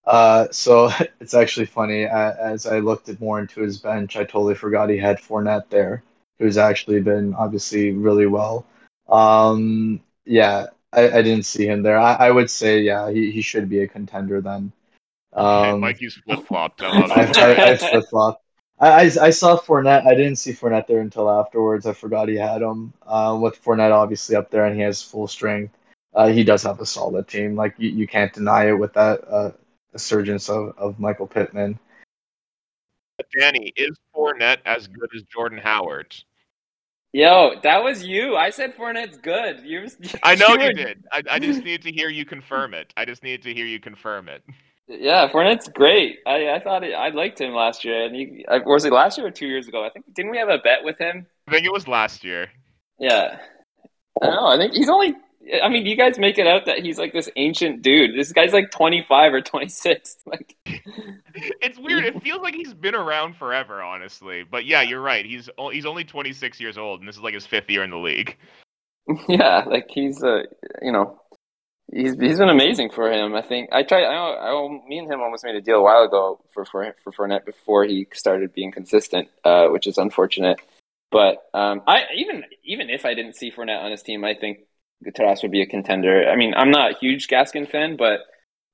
Uh, 0.06 0.48
so 0.52 0.90
it's 1.20 1.34
actually 1.34 1.66
funny. 1.66 2.04
As 2.06 2.66
I 2.66 2.80
looked 2.80 3.10
at 3.10 3.20
more 3.20 3.40
into 3.40 3.62
his 3.62 3.78
bench, 3.78 4.16
I 4.16 4.24
totally 4.24 4.56
forgot 4.56 4.90
he 4.90 4.98
had 4.98 5.20
Fournette 5.20 5.70
there, 5.70 6.04
who's 6.40 6.58
actually 6.58 7.02
been 7.02 7.34
obviously 7.34 7.92
really 7.92 8.28
well. 8.28 8.66
Um, 9.08 10.02
yeah, 10.26 10.68
I, 10.94 11.10
I 11.10 11.22
didn't 11.22 11.46
see 11.46 11.66
him 11.68 11.84
there. 11.84 11.98
I, 11.98 12.14
I 12.14 12.32
would 12.32 12.50
say, 12.50 12.82
yeah, 12.82 13.10
he, 13.12 13.32
he 13.32 13.42
should 13.42 13.70
be 13.70 13.82
a 13.82 13.88
contender 13.88 14.42
then. 14.42 14.72
Okay, 15.34 15.70
Um, 15.72 15.80
Mikey's 15.82 16.16
flip 16.16 16.48
flopped. 16.48 16.82
I 16.84 17.32
I. 17.36 17.78
Flip 17.78 18.06
flop. 18.10 18.42
I, 18.80 18.90
I, 18.90 19.02
I 19.02 19.30
saw 19.30 19.58
Fournette. 19.58 20.08
I 20.08 20.16
didn't 20.16 20.38
see 20.38 20.54
Fournette 20.54 20.88
there 20.88 21.02
until 21.02 21.30
afterwards. 21.30 21.86
I 21.86 21.94
forgot 21.94 22.30
he 22.30 22.36
had 22.36 22.62
him. 22.62 22.94
Uh, 23.06 23.38
with 23.40 23.62
Fournette 23.64 23.92
obviously 23.92 24.36
up 24.36 24.50
there 24.50 24.66
and 24.66 24.76
he 24.76 24.82
has 24.82 25.02
full 25.02 25.28
strength. 25.28 25.76
Uh, 26.14 26.30
he 26.30 26.44
does 26.44 26.64
have 26.64 26.80
a 26.80 26.86
solid 26.86 27.28
team. 27.28 27.56
Like 27.56 27.76
you, 27.78 27.90
you 27.90 28.08
can't 28.08 28.34
deny 28.34 28.70
it 28.70 28.80
with 28.80 28.94
that 28.94 29.28
uh, 29.30 29.52
resurgence 29.94 30.50
of, 30.50 30.74
of 30.78 31.00
Michael 31.00 31.28
Pittman. 31.28 31.80
Danny, 33.38 33.74
is 33.76 33.98
Fournette 34.16 34.60
as 34.66 34.88
good 34.88 35.10
as 35.16 35.24
Jordan 35.24 35.60
Howard? 35.60 36.16
Yo, 37.12 37.54
that 37.64 37.84
was 37.84 38.04
you. 38.04 38.36
I 38.36 38.50
said 38.52 38.76
Fournette's 38.78 39.18
good. 39.18 39.62
You, 39.64 39.88
I 40.24 40.36
know 40.36 40.52
were- 40.52 40.64
you 40.64 40.74
did. 40.74 41.04
I, 41.12 41.24
I 41.30 41.40
just 41.40 41.64
needed 41.64 41.82
to 41.84 41.92
hear 41.92 42.10
you 42.10 42.24
confirm 42.26 42.74
it. 42.74 42.94
I 42.96 43.06
just 43.06 43.24
needed 43.24 43.42
to 43.44 43.54
hear 43.54 43.66
you 43.66 43.80
confirm 43.80 44.30
it. 44.30 44.44
Yeah, 44.88 45.30
Fournette's 45.30 45.68
great. 45.70 46.20
I, 46.26 46.50
I 46.50 46.60
thought 46.60 46.84
it, 46.84 46.94
I 46.94 47.10
liked 47.10 47.40
him 47.42 47.54
last 47.54 47.86
year, 47.86 48.06
and 48.06 48.16
he 48.16 48.46
was 48.66 48.86
it 48.86 48.92
last 48.92 49.18
year 49.18 49.28
or 49.28 49.32
two 49.32 49.46
years 49.48 49.68
ago? 49.68 49.86
I 49.86 49.90
think 49.90 50.06
didn't 50.16 50.32
we 50.32 50.38
have 50.38 50.50
a 50.50 50.58
bet 50.58 50.84
with 50.84 50.98
him? 50.98 51.28
I 51.48 51.52
think 51.52 51.66
it 51.66 51.72
was 51.72 51.88
last 51.88 52.24
year. 52.24 52.50
Yeah, 52.98 53.38
I 54.22 54.26
don't 54.26 54.36
know. 54.36 54.48
I 54.48 54.58
think 54.58 54.74
he's 54.74 54.90
only. 54.90 55.14
I 55.64 55.70
mean, 55.70 55.86
you 55.86 55.96
guys 55.96 56.20
make 56.20 56.38
it 56.38 56.48
out 56.48 56.66
that 56.66 56.80
he's 56.80 56.98
like 56.98 57.14
this 57.14 57.30
ancient 57.36 57.82
dude. 57.82 58.18
This 58.18 58.32
guy's 58.32 58.54
like 58.54 58.72
twenty 58.72 59.06
five 59.08 59.34
or 59.34 59.42
twenty 59.42 59.70
six. 59.70 60.18
Like, 60.26 60.56
It's 61.62 61.80
weird. 61.80 62.06
It 62.06 62.22
feels 62.22 62.42
like 62.42 62.54
he's 62.54 62.74
been 62.74 62.96
around 62.96 63.36
forever, 63.36 63.82
honestly. 63.82 64.44
But 64.50 64.66
yeah, 64.66 64.82
you're 64.82 65.02
right. 65.02 65.26
He's 65.26 65.50
he's 65.72 65.86
only 65.86 66.04
26 66.04 66.60
years 66.60 66.78
old, 66.78 67.00
and 67.00 67.08
this 67.08 67.16
is 67.16 67.22
like 67.22 67.34
his 67.34 67.46
fifth 67.46 67.70
year 67.70 67.84
in 67.84 67.92
the 67.92 67.98
league. 67.98 68.38
yeah, 69.28 69.64
like 69.66 69.88
he's 69.90 70.24
uh, 70.24 70.44
you 70.82 70.92
know, 70.92 71.20
he's 71.92 72.16
he's 72.20 72.38
been 72.38 72.50
amazing 72.50 72.92
for 72.92 73.12
him. 73.12 73.36
I 73.36 73.42
think 73.42 73.70
I 73.72 73.84
tried. 73.84 74.04
I, 74.04 74.16
I 74.16 74.80
me 74.88 75.00
and 75.00 75.12
him 75.12 75.22
almost 75.22 75.44
made 75.44 75.56
a 75.56 75.62
deal 75.62 75.78
a 75.78 75.84
while 75.84 76.04
ago 76.04 76.40
for 76.52 76.66
for 76.66 76.96
for 77.04 77.12
Fournette 77.12 77.46
before 77.46 77.86
he 77.86 78.08
started 78.14 78.54
being 78.54 78.72
consistent, 78.72 79.30
uh, 79.44 79.68
which 79.68 79.88
is 79.88 79.98
unfortunate. 79.98 80.60
But 81.12 81.38
um, 81.54 81.82
I 81.88 82.04
even 82.16 82.44
even 82.64 82.90
if 82.90 83.06
I 83.06 83.14
didn't 83.14 83.36
see 83.36 83.52
Fournette 83.52 83.82
on 83.82 83.92
his 83.92 84.04
team, 84.04 84.24
I 84.24 84.36
think 84.36 84.60
Taras 85.16 85.42
would 85.42 85.52
be 85.52 85.62
a 85.62 85.66
contender. 85.66 86.30
I 86.30 86.36
mean, 86.36 86.54
I'm 86.56 86.72
not 86.72 86.92
a 86.92 86.98
huge 87.00 87.28
Gaskin 87.28 87.70
fan, 87.70 87.96
but 87.96 88.22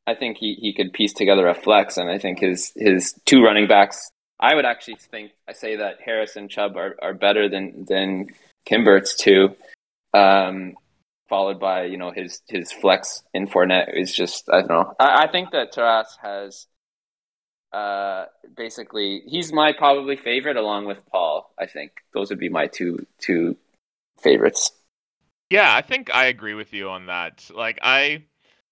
I 0.08 0.16
think 0.16 0.38
he, 0.38 0.56
he 0.56 0.74
could 0.74 0.94
piece 0.94 1.14
together 1.14 1.48
a 1.48 1.56
flex, 1.56 1.98
and 1.98 2.10
I 2.10 2.18
think 2.18 2.40
his 2.40 2.72
his 2.76 3.14
two 3.26 3.44
running 3.44 3.68
backs. 3.68 4.10
I 4.40 4.56
would 4.56 4.66
actually 4.66 4.98
think 4.98 5.32
I 5.48 5.54
say 5.54 5.78
that 5.78 6.02
Harris 6.04 6.36
and 6.36 6.50
Chubb 6.50 6.76
are, 6.76 6.96
are 7.02 7.14
better 7.14 7.50
than 7.50 7.86
than 7.88 8.28
Kimbert's 8.66 9.16
two, 9.16 9.56
um, 10.14 10.74
followed 11.30 11.60
by 11.60 11.86
you 11.86 11.98
know 11.98 12.12
his 12.12 12.42
his 12.48 12.72
flex 12.72 13.24
in 13.34 13.48
Fournette 13.48 13.98
is 13.98 14.14
just 14.14 14.50
I 14.50 14.60
don't 14.60 14.70
know. 14.70 14.94
I, 15.00 15.24
I 15.24 15.32
think 15.32 15.52
that 15.52 15.72
Taras 15.72 16.18
has 16.22 16.68
uh, 17.72 18.26
basically 18.56 19.24
he's 19.26 19.52
my 19.52 19.74
probably 19.74 20.16
favorite 20.18 20.58
along 20.58 20.86
with 20.86 21.00
Paul. 21.12 21.52
I 21.58 21.66
think 21.66 21.92
those 22.14 22.30
would 22.30 22.40
be 22.40 22.50
my 22.50 22.68
two 22.68 23.06
two 23.20 23.58
favorites. 24.22 24.72
Yeah, 25.50 25.74
I 25.76 25.82
think 25.82 26.14
I 26.14 26.26
agree 26.26 26.54
with 26.54 26.74
you 26.74 26.90
on 26.90 27.06
that. 27.08 27.50
Like 27.54 27.80
I 27.82 28.24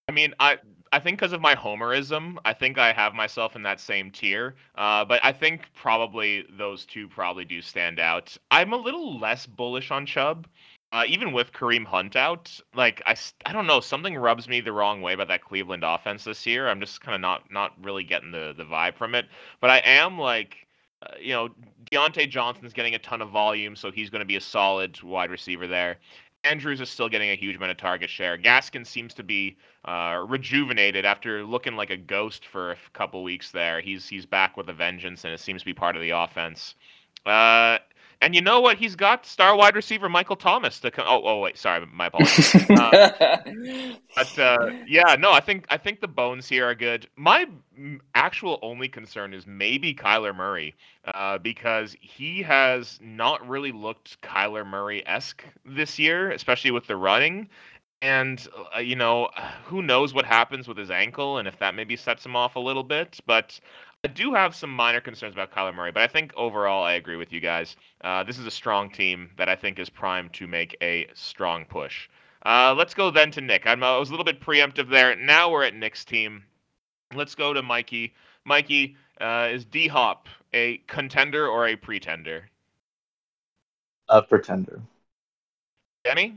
I 0.09 0.11
mean, 0.13 0.33
I 0.39 0.57
I 0.93 0.99
think 0.99 1.19
because 1.19 1.33
of 1.33 1.41
my 1.41 1.55
homerism, 1.55 2.37
I 2.45 2.53
think 2.53 2.77
I 2.79 2.93
have 2.93 3.13
myself 3.15 3.55
in 3.55 3.63
that 3.63 3.79
same 3.81 4.11
tier. 4.11 4.55
Uh, 4.75 5.05
but 5.05 5.21
I 5.25 5.33
think 5.33 5.69
probably 5.75 6.45
those 6.57 6.85
two 6.85 7.07
probably 7.09 7.45
do 7.45 7.61
stand 7.61 7.99
out. 7.99 8.37
I'm 8.51 8.73
a 8.73 8.77
little 8.77 9.19
less 9.19 9.45
bullish 9.47 9.91
on 9.91 10.05
Chubb. 10.07 10.47
uh, 10.93 11.05
even 11.07 11.33
with 11.33 11.53
Kareem 11.53 11.85
Hunt 11.85 12.15
out, 12.15 12.59
like 12.75 13.01
I, 13.07 13.15
I 13.45 13.53
don't 13.53 13.67
know, 13.67 13.81
something 13.81 14.15
rubs 14.17 14.47
me 14.49 14.61
the 14.61 14.73
wrong 14.73 15.01
way 15.01 15.13
about 15.13 15.27
that 15.29 15.43
Cleveland 15.43 15.83
offense 15.85 16.23
this 16.25 16.45
year. 16.47 16.69
I'm 16.69 16.79
just 16.81 17.01
kind 17.01 17.15
of 17.15 17.21
not 17.21 17.51
not 17.51 17.73
really 17.83 18.03
getting 18.05 18.31
the 18.31 18.53
the 18.57 18.65
vibe 18.65 18.95
from 18.97 19.15
it. 19.15 19.27
But 19.61 19.71
I 19.71 19.79
am 19.79 20.19
like, 20.19 20.57
uh, 21.03 21.15
you 21.19 21.33
know, 21.33 21.49
Diontae 21.91 22.29
Johnson's 22.29 22.73
getting 22.73 22.95
a 22.95 22.99
ton 22.99 23.21
of 23.21 23.29
volume, 23.29 23.75
so 23.75 23.91
he's 23.91 24.09
going 24.09 24.21
to 24.21 24.25
be 24.25 24.35
a 24.37 24.41
solid 24.41 25.01
wide 25.03 25.31
receiver 25.31 25.67
there. 25.67 25.97
Andrews 26.43 26.81
is 26.81 26.89
still 26.89 27.09
getting 27.09 27.29
a 27.29 27.35
huge 27.35 27.55
amount 27.55 27.71
of 27.71 27.77
target 27.77 28.09
share. 28.09 28.37
Gaskin 28.37 28.85
seems 28.85 29.13
to 29.15 29.23
be 29.23 29.57
uh, 29.85 30.23
rejuvenated 30.27 31.05
after 31.05 31.43
looking 31.43 31.75
like 31.75 31.89
a 31.89 31.97
ghost 31.97 32.45
for 32.45 32.71
a 32.71 32.77
couple 32.93 33.23
weeks 33.23 33.51
there. 33.51 33.81
He's 33.81 34.07
he's 34.07 34.25
back 34.25 34.57
with 34.57 34.69
a 34.69 34.73
vengeance, 34.73 35.23
and 35.23 35.33
it 35.33 35.39
seems 35.39 35.61
to 35.61 35.65
be 35.65 35.73
part 35.73 35.95
of 35.95 36.01
the 36.01 36.11
offense. 36.11 36.75
Uh, 37.25 37.77
and 38.23 38.33
you 38.33 38.41
know 38.41 38.61
what? 38.61 38.77
He's 38.77 38.95
got 38.95 39.25
star 39.25 39.55
wide 39.55 39.75
receiver 39.75 40.07
Michael 40.07 40.37
Thomas 40.37 40.79
to 40.79 40.91
come. 40.91 41.05
Oh, 41.07 41.21
oh, 41.25 41.39
wait, 41.39 41.57
sorry, 41.57 41.85
my 41.91 42.05
apologies. 42.07 42.55
uh, 42.69 43.43
but 44.15 44.39
uh, 44.39 44.69
yeah, 44.87 45.15
no, 45.19 45.31
I 45.31 45.41
think 45.41 45.65
I 45.69 45.77
think 45.77 45.99
the 45.99 46.07
bones 46.07 46.47
here 46.47 46.65
are 46.69 46.75
good. 46.75 47.07
My 47.17 47.47
actual 48.15 48.59
only 48.61 48.87
concern 48.87 49.33
is 49.33 49.45
maybe 49.45 49.93
Kyler 49.93 50.33
Murray, 50.33 50.73
uh, 51.05 51.37
because 51.37 51.97
he 51.99 52.41
has 52.43 52.97
not 53.01 53.45
really 53.47 53.71
looked 53.73 54.21
Kyler 54.21 54.65
Murray 54.65 55.05
esque 55.05 55.43
this 55.65 55.99
year, 55.99 56.31
especially 56.31 56.71
with 56.71 56.87
the 56.87 56.95
running. 56.95 57.49
And 58.03 58.45
uh, 58.75 58.79
you 58.79 58.97
know, 58.97 59.29
who 59.63 59.81
knows 59.81 60.13
what 60.13 60.25
happens 60.25 60.67
with 60.67 60.77
his 60.77 60.91
ankle, 60.91 61.37
and 61.37 61.47
if 61.47 61.57
that 61.59 61.73
maybe 61.73 61.95
sets 61.95 62.25
him 62.25 62.35
off 62.35 62.57
a 62.57 62.59
little 62.59 62.83
bit. 62.83 63.17
But 63.25 63.57
I 64.03 64.09
do 64.09 64.33
have 64.33 64.53
some 64.53 64.69
minor 64.69 64.99
concerns 64.99 65.33
about 65.33 65.53
Kyler 65.53 65.73
Murray, 65.73 65.93
but 65.93 66.03
I 66.03 66.07
think 66.07 66.33
overall 66.35 66.83
I 66.83 66.93
agree 66.93 67.15
with 67.15 67.31
you 67.31 67.39
guys. 67.39 67.77
Uh, 68.03 68.21
this 68.21 68.37
is 68.37 68.45
a 68.45 68.51
strong 68.51 68.91
team 68.91 69.31
that 69.37 69.47
I 69.47 69.55
think 69.55 69.79
is 69.79 69.89
primed 69.89 70.33
to 70.33 70.47
make 70.47 70.75
a 70.81 71.07
strong 71.13 71.63
push. 71.63 72.09
Uh, 72.45 72.75
let's 72.77 72.93
go 72.93 73.09
then 73.09 73.31
to 73.31 73.39
Nick. 73.39 73.65
I'm, 73.65 73.81
I 73.81 73.97
was 73.97 74.09
a 74.09 74.11
little 74.11 74.25
bit 74.25 74.41
preemptive 74.41 74.89
there. 74.89 75.15
Now 75.15 75.49
we're 75.49 75.63
at 75.63 75.73
Nick's 75.73 76.03
team. 76.03 76.43
Let's 77.15 77.35
go 77.35 77.53
to 77.53 77.63
Mikey. 77.63 78.13
Mikey, 78.43 78.97
uh, 79.21 79.47
is 79.49 79.63
D 79.63 79.87
Hop 79.87 80.27
a 80.53 80.79
contender 80.87 81.47
or 81.47 81.67
a 81.69 81.77
pretender? 81.77 82.49
A 84.09 84.21
pretender. 84.21 84.81
Danny? 86.03 86.35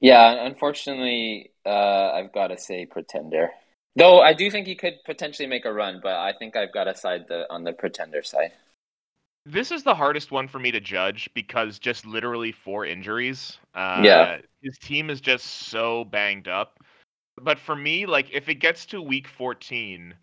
Yeah, 0.00 0.46
unfortunately, 0.46 1.50
uh, 1.66 2.12
I've 2.12 2.32
got 2.32 2.48
to 2.48 2.58
say 2.58 2.86
pretender. 2.86 3.50
Though 3.96 4.20
I 4.20 4.32
do 4.32 4.50
think 4.50 4.66
he 4.66 4.76
could 4.76 4.94
potentially 5.04 5.48
make 5.48 5.64
a 5.64 5.72
run, 5.72 6.00
but 6.02 6.12
I 6.12 6.32
think 6.38 6.54
I've 6.54 6.72
got 6.72 6.84
to 6.84 6.94
side 6.94 7.26
the 7.28 7.52
on 7.52 7.64
the 7.64 7.72
pretender 7.72 8.22
side. 8.22 8.52
This 9.44 9.72
is 9.72 9.82
the 9.82 9.94
hardest 9.94 10.30
one 10.30 10.46
for 10.46 10.58
me 10.58 10.70
to 10.70 10.80
judge 10.80 11.28
because 11.34 11.78
just 11.78 12.06
literally 12.06 12.52
four 12.52 12.84
injuries. 12.84 13.58
Uh, 13.74 14.02
yeah, 14.04 14.38
his 14.62 14.78
team 14.78 15.10
is 15.10 15.20
just 15.20 15.44
so 15.44 16.04
banged 16.04 16.46
up. 16.46 16.78
But 17.40 17.58
for 17.58 17.74
me, 17.74 18.06
like 18.06 18.30
if 18.32 18.48
it 18.48 18.56
gets 18.56 18.86
to 18.86 19.02
week 19.02 19.26
14 19.26 20.14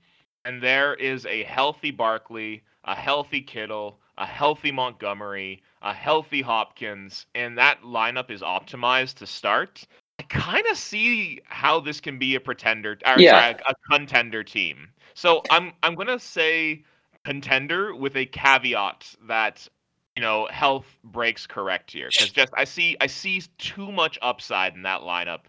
and 0.45 0.61
there 0.61 0.93
is 0.93 1.25
a 1.25 1.43
healthy 1.43 1.91
Barkley, 1.91 2.63
a 2.83 2.95
healthy 2.95 3.41
Kittle, 3.41 3.99
a 4.17 4.25
healthy 4.25 4.71
Montgomery, 4.71 5.61
a 5.81 5.93
healthy 5.93 6.41
Hopkins, 6.41 7.25
and 7.35 7.57
that 7.57 7.81
lineup 7.83 8.31
is 8.31 8.41
optimized 8.41 9.15
to 9.15 9.27
start, 9.27 9.85
I 10.19 10.23
kind 10.23 10.65
of 10.67 10.77
see 10.77 11.41
how 11.45 11.79
this 11.79 11.99
can 11.99 12.17
be 12.17 12.35
a 12.35 12.39
pretender, 12.39 12.97
or 13.05 13.21
Yeah. 13.21 13.31
sorry, 13.31 13.55
a, 13.67 13.71
a 13.71 13.75
contender 13.91 14.43
team. 14.43 14.89
So 15.13 15.45
I'm 15.49 15.73
I'm 15.83 15.95
gonna 15.95 16.19
say 16.19 16.83
contender 17.25 17.95
with 17.95 18.15
a 18.15 18.25
caveat 18.25 19.15
that 19.27 19.67
you 20.15 20.21
know 20.21 20.47
health 20.51 20.85
breaks 21.03 21.45
correct 21.45 21.91
here 21.91 22.11
because 22.11 22.31
just 22.31 22.53
I 22.55 22.63
see 22.63 22.95
I 23.01 23.07
see 23.07 23.41
too 23.57 23.91
much 23.91 24.17
upside 24.21 24.75
in 24.75 24.83
that 24.83 25.01
lineup 25.01 25.41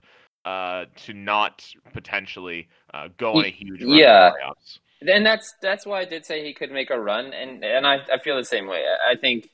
uh, 0.45 0.87
to 0.97 1.12
not 1.12 1.67
potentially 1.93 2.69
uh, 2.95 3.09
go 3.17 3.37
on 3.37 3.45
a 3.45 3.51
huge 3.51 3.83
run 3.85 4.07
in 4.07 4.17
the 4.19 4.31
yeah. 4.31 4.53
And 5.01 5.26
that's 5.26 5.55
that's 5.61 5.84
why 5.86 6.01
I 6.01 6.05
did 6.05 6.24
say 6.24 6.44
he 6.44 6.55
could 6.55 6.70
make 6.70 6.90
a 6.90 7.01
run, 7.01 7.32
and 7.32 7.64
and 7.64 7.86
I, 7.86 7.97
I 8.12 8.18
feel 8.22 8.36
the 8.36 8.44
same 8.44 8.66
way. 8.66 8.84
I 8.84 9.16
think, 9.16 9.51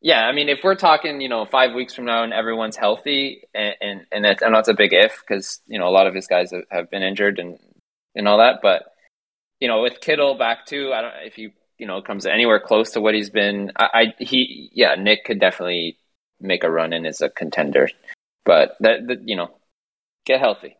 yeah, 0.00 0.26
I 0.26 0.32
mean, 0.32 0.48
if 0.48 0.60
we're 0.64 0.74
talking, 0.74 1.20
you 1.20 1.28
know, 1.28 1.44
five 1.44 1.74
weeks 1.74 1.94
from 1.94 2.06
now 2.06 2.24
and 2.24 2.32
everyone's 2.32 2.76
healthy, 2.76 3.42
and 3.54 3.74
and 3.80 4.06
and 4.12 4.24
that's, 4.24 4.42
know 4.42 4.58
it's 4.58 4.68
a 4.68 4.74
big 4.74 4.92
if 4.92 5.20
because 5.20 5.60
you 5.66 5.78
know 5.78 5.88
a 5.88 5.90
lot 5.90 6.06
of 6.06 6.14
his 6.14 6.26
guys 6.26 6.50
have, 6.52 6.64
have 6.70 6.90
been 6.90 7.02
injured 7.02 7.38
and 7.38 7.58
and 8.14 8.28
all 8.28 8.38
that, 8.38 8.60
but 8.62 8.84
you 9.60 9.68
know, 9.68 9.82
with 9.82 10.00
Kittle 10.00 10.36
back 10.36 10.66
too, 10.66 10.92
I 10.92 11.02
don't 11.02 11.14
if 11.24 11.34
he 11.34 11.52
you 11.78 11.86
know 11.86 12.02
comes 12.02 12.26
anywhere 12.26 12.60
close 12.60 12.92
to 12.92 13.00
what 13.00 13.14
he's 13.14 13.30
been. 13.30 13.72
I, 13.76 13.88
I 14.18 14.24
he 14.24 14.70
yeah, 14.72 14.94
Nick 14.94 15.24
could 15.24 15.40
definitely 15.40 15.98
make 16.40 16.64
a 16.64 16.70
run 16.70 16.92
and 16.92 17.06
is 17.06 17.20
a 17.20 17.30
contender, 17.30 17.88
but 18.44 18.76
that, 18.80 19.06
that 19.08 19.28
you 19.28 19.36
know, 19.36 19.50
get 20.26 20.40
healthy. 20.40 20.76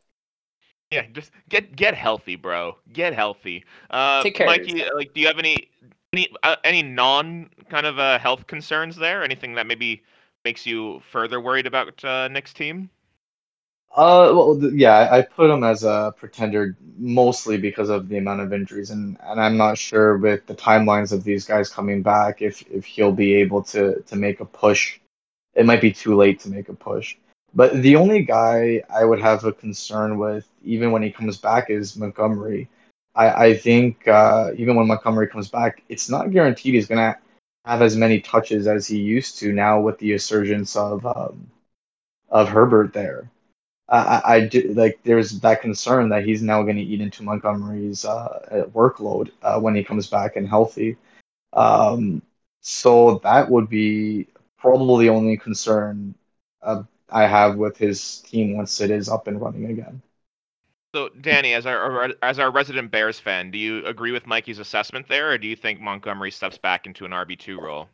Yeah, 0.95 1.07
just 1.13 1.33
get 1.49 1.75
get 1.75 1.95
healthy, 1.95 2.37
bro. 2.37 2.77
Get 2.93 3.15
healthy. 3.15 3.65
Uh, 3.91 4.23
Take 4.23 4.37
care 4.37 4.47
Mikey, 4.47 4.73
yourself. 4.73 4.95
like, 4.95 5.13
do 5.13 5.21
you 5.21 5.27
have 5.27 5.39
any 5.41 5.69
any 6.13 6.29
uh, 6.45 6.57
any 6.63 6.83
non 6.83 7.51
kind 7.69 7.85
of 7.87 7.99
uh, 7.99 8.19
health 8.21 8.47
concerns 8.47 8.95
there? 8.95 9.25
Anything 9.25 9.55
that 9.55 9.67
maybe 9.67 10.05
makes 10.45 10.67
you 10.67 11.01
further 11.11 11.41
worried 11.41 11.67
about 11.67 12.05
uh, 12.05 12.29
Nick's 12.29 12.53
team? 12.55 12.91
Uh, 13.97 14.31
well, 14.35 14.59
th- 14.61 14.73
yeah, 14.75 14.95
I 14.95 15.19
I 15.19 15.23
put 15.23 15.51
him 15.51 15.65
as 15.65 15.85
a 15.85 16.15
pretender 16.17 16.77
mostly 16.97 17.57
because 17.59 17.91
of 17.91 18.09
the 18.09 18.19
amount 18.19 18.41
of 18.41 18.53
injuries, 18.53 18.91
and, 18.91 19.17
and 19.23 19.41
I'm 19.41 19.57
not 19.57 19.79
sure 19.79 20.17
with 20.17 20.47
the 20.47 20.55
timelines 20.55 21.13
of 21.13 21.25
these 21.25 21.45
guys 21.45 21.71
coming 21.71 22.03
back 22.03 22.43
if 22.43 22.63
if 22.71 22.85
he'll 22.85 23.13
be 23.13 23.35
able 23.35 23.63
to 23.65 24.01
to 24.03 24.17
make 24.17 24.41
a 24.41 24.45
push. 24.45 25.01
It 25.55 25.67
might 25.67 25.81
be 25.81 25.93
too 25.93 26.17
late 26.17 26.41
to 26.41 26.51
make 26.51 26.69
a 26.69 26.75
push. 26.75 27.17
But 27.55 27.83
the 27.83 27.97
only 27.97 28.23
guy 28.25 28.83
I 28.91 29.05
would 29.05 29.21
have 29.21 29.45
a 29.45 29.53
concern 29.53 30.19
with, 30.19 30.47
even 30.65 30.91
when 30.93 31.03
he 31.03 31.11
comes 31.11 31.37
back, 31.39 31.71
is 31.71 31.97
Montgomery. 31.97 32.69
I 33.15 33.47
I 33.47 33.55
think 33.55 34.07
uh, 34.09 34.51
even 34.57 34.77
when 34.77 34.89
Montgomery 34.89 35.29
comes 35.29 35.49
back, 35.49 35.83
it's 35.89 36.11
not 36.11 36.31
guaranteed 36.33 36.75
he's 36.75 36.89
gonna 36.89 37.17
have 37.65 37.83
as 37.83 37.97
many 37.97 38.21
touches 38.21 38.67
as 38.67 38.87
he 38.89 38.99
used 38.99 39.39
to 39.41 39.53
now 39.53 39.81
with 39.81 39.99
the 39.99 40.13
resurgence 40.13 40.77
of 40.77 41.07
um, 41.07 41.51
of 42.31 42.49
Herbert 42.49 42.93
there. 42.93 43.31
I, 43.89 44.23
I 44.25 44.41
do 44.47 44.73
like 44.75 45.01
there's 45.05 45.41
that 45.41 45.63
concern 45.63 46.11
that 46.11 46.25
he's 46.25 46.43
now 46.43 46.63
going 46.63 46.77
to 46.77 46.83
eat 46.83 47.01
into 47.01 47.23
Montgomery's 47.23 48.05
uh, 48.05 48.67
workload 48.75 49.31
uh, 49.43 49.61
when 49.61 49.75
he 49.75 49.85
comes 49.85 50.09
back 50.09 50.37
and 50.37 50.49
healthy. 50.49 50.97
Um, 51.53 52.23
so 52.61 53.21
that 53.25 53.51
would 53.51 53.69
be 53.69 54.29
probably 54.59 55.07
the 55.07 55.15
only 55.15 55.37
concern 55.39 56.15
uh, 56.63 56.83
I 57.15 57.29
have 57.29 57.57
with 57.57 57.79
his 57.79 58.19
team 58.23 58.57
once 58.57 58.81
it 58.81 58.91
is 58.91 59.09
up 59.09 59.29
and 59.29 59.41
running 59.41 59.67
again. 59.67 60.03
So, 60.95 61.09
Danny, 61.09 61.55
as 61.55 61.65
our 61.65 62.13
as 62.23 62.39
our 62.39 62.51
resident 62.51 62.91
Bears 62.91 63.19
fan, 63.19 63.51
do 63.51 63.59
you 63.59 63.87
agree 63.87 64.13
with 64.13 64.27
Mikey's 64.27 64.59
assessment 64.59 65.09
there, 65.09 65.31
or 65.31 65.39
do 65.39 65.47
you 65.47 65.57
think 65.57 65.81
Montgomery 65.81 66.31
steps 66.33 66.59
back 66.59 66.87
into 66.87 67.05
an 67.05 67.13
RB 67.13 67.39
two 67.39 67.61
role? 67.61 67.89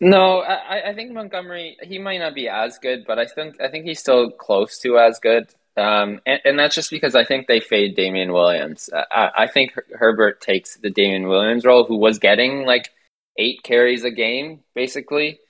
No, 0.00 0.40
I, 0.40 0.90
I 0.90 0.94
think 0.94 1.12
Montgomery 1.12 1.78
he 1.82 1.98
might 1.98 2.18
not 2.18 2.34
be 2.34 2.48
as 2.48 2.78
good, 2.78 3.04
but 3.06 3.18
I 3.18 3.26
think 3.26 3.60
I 3.60 3.68
think 3.68 3.86
he's 3.86 4.00
still 4.00 4.30
close 4.30 4.78
to 4.80 4.98
as 4.98 5.18
good. 5.18 5.48
Um, 5.76 6.20
and, 6.26 6.40
and 6.44 6.58
that's 6.58 6.74
just 6.74 6.90
because 6.90 7.14
I 7.14 7.24
think 7.24 7.46
they 7.46 7.60
fade 7.60 7.96
Damien 7.96 8.32
Williams. 8.32 8.88
I, 8.94 9.30
I 9.36 9.46
think 9.46 9.72
Her- 9.72 9.86
Herbert 9.92 10.40
takes 10.40 10.76
the 10.76 10.90
Damien 10.90 11.28
Williams 11.28 11.64
role, 11.66 11.84
who 11.84 11.98
was 11.98 12.18
getting 12.18 12.64
like 12.64 12.90
eight 13.38 13.62
carries 13.62 14.04
a 14.04 14.10
game 14.10 14.60
basically, 14.74 15.40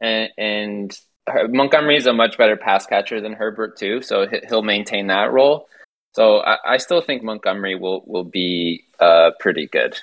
and, 0.00 0.30
and 0.36 0.90
Her- 0.92 1.00
Montgomery 1.48 1.96
is 1.96 2.06
a 2.06 2.12
much 2.12 2.38
better 2.38 2.56
pass 2.56 2.86
catcher 2.86 3.20
than 3.20 3.32
Herbert 3.32 3.76
too, 3.76 4.00
so 4.02 4.26
he- 4.26 4.42
he'll 4.48 4.62
maintain 4.62 5.08
that 5.08 5.32
role. 5.32 5.68
So 6.14 6.38
I, 6.38 6.56
I 6.64 6.76
still 6.78 7.02
think 7.02 7.22
Montgomery 7.22 7.74
will 7.74 8.02
will 8.06 8.24
be 8.24 8.84
uh, 9.00 9.32
pretty 9.38 9.66
good. 9.66 9.98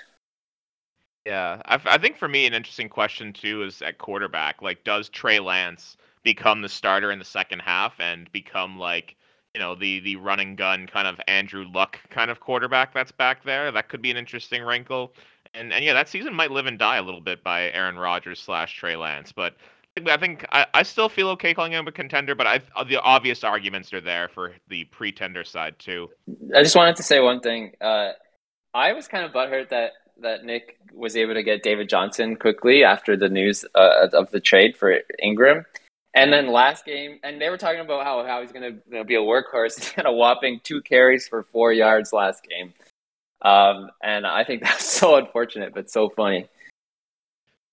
Yeah, 1.26 1.62
I, 1.66 1.80
I 1.86 1.98
think 1.98 2.18
for 2.18 2.28
me 2.28 2.46
an 2.46 2.54
interesting 2.54 2.90
question 2.90 3.34
too 3.34 3.64
is 3.64 3.82
at 3.82 3.98
quarterback. 3.98 4.62
Like, 4.62 4.84
does 4.84 5.10
Trey 5.10 5.40
Lance 5.40 5.98
become 6.24 6.62
the 6.62 6.70
starter 6.70 7.12
in 7.12 7.20
the 7.20 7.26
second 7.26 7.60
half 7.60 8.00
and 8.00 8.32
become 8.32 8.78
like 8.78 9.16
you 9.54 9.60
know 9.60 9.76
the 9.76 10.02
the 10.02 10.18
running 10.18 10.56
gun 10.56 10.88
kind 10.88 11.08
of 11.08 11.20
Andrew 11.28 11.66
Luck 11.74 12.00
kind 12.10 12.30
of 12.30 12.40
quarterback 12.40 12.94
that's 12.94 13.12
back 13.12 13.44
there? 13.44 13.72
That 13.72 13.90
could 13.90 14.02
be 14.02 14.12
an 14.12 14.18
interesting 14.18 14.64
wrinkle. 14.64 15.14
And 15.54 15.72
and 15.72 15.86
yeah, 15.86 15.94
that 15.94 16.10
season 16.10 16.34
might 16.34 16.52
live 16.52 16.66
and 16.66 16.78
die 16.78 16.98
a 16.98 17.04
little 17.04 17.22
bit 17.22 17.44
by 17.44 17.72
Aaron 17.72 17.98
Rodgers 17.98 18.40
slash 18.40 18.76
Trey 18.76 18.96
Lance. 18.96 19.32
But 19.32 19.56
I 20.08 20.18
think 20.18 20.46
I, 20.52 20.66
I 20.74 20.84
still 20.84 21.10
feel 21.10 21.30
okay 21.30 21.54
calling 21.54 21.72
him 21.72 21.88
a 21.88 21.92
contender. 21.92 22.36
But 22.36 22.48
I 22.48 22.62
the 22.86 23.00
obvious 23.02 23.44
arguments 23.44 23.94
are 23.94 24.02
there 24.02 24.28
for 24.28 24.54
the 24.68 24.86
pretender 24.86 25.44
side 25.44 25.78
too. 25.80 26.10
I 26.56 26.64
just 26.64 26.76
wanted 26.76 26.96
to 26.98 27.04
say 27.04 27.20
one 27.20 27.40
thing. 27.40 27.74
Uh, 27.80 28.12
I 28.74 28.94
was 28.94 29.08
kind 29.08 29.24
of 29.26 29.32
butthurt 29.32 29.70
that 29.70 29.92
that 30.22 30.46
Nick 30.46 30.78
was 30.94 31.16
able 31.16 31.34
to 31.34 31.44
get 31.44 31.64
David 31.64 31.90
Johnson 31.90 32.36
quickly 32.36 32.84
after 32.84 33.18
the 33.18 33.30
news 33.30 33.66
uh, 33.76 34.08
of 34.14 34.32
the 34.32 34.40
trade 34.40 34.76
for 34.78 35.00
Ingram. 35.22 35.66
And 36.16 36.32
then 36.32 36.52
last 36.52 36.86
game, 36.86 37.20
and 37.24 37.42
they 37.42 37.50
were 37.50 37.58
talking 37.58 37.80
about 37.80 38.04
how, 38.04 38.24
how 38.24 38.42
he's 38.42 38.52
going 38.52 38.80
to 38.92 39.04
be 39.04 39.16
a 39.16 39.20
workhorse. 39.20 39.80
He 39.84 39.96
had 39.96 40.06
a 40.06 40.12
whopping 40.12 40.60
two 40.64 40.82
carries 40.82 41.28
for 41.28 41.44
four 41.52 41.74
yards 41.74 42.14
last 42.14 42.46
game. 42.48 42.74
Um, 43.42 43.90
and 44.02 44.26
I 44.28 44.44
think 44.44 44.62
that's 44.64 44.86
so 44.86 45.16
unfortunate, 45.16 45.74
but 45.74 45.90
so 45.90 46.10
funny. 46.10 46.48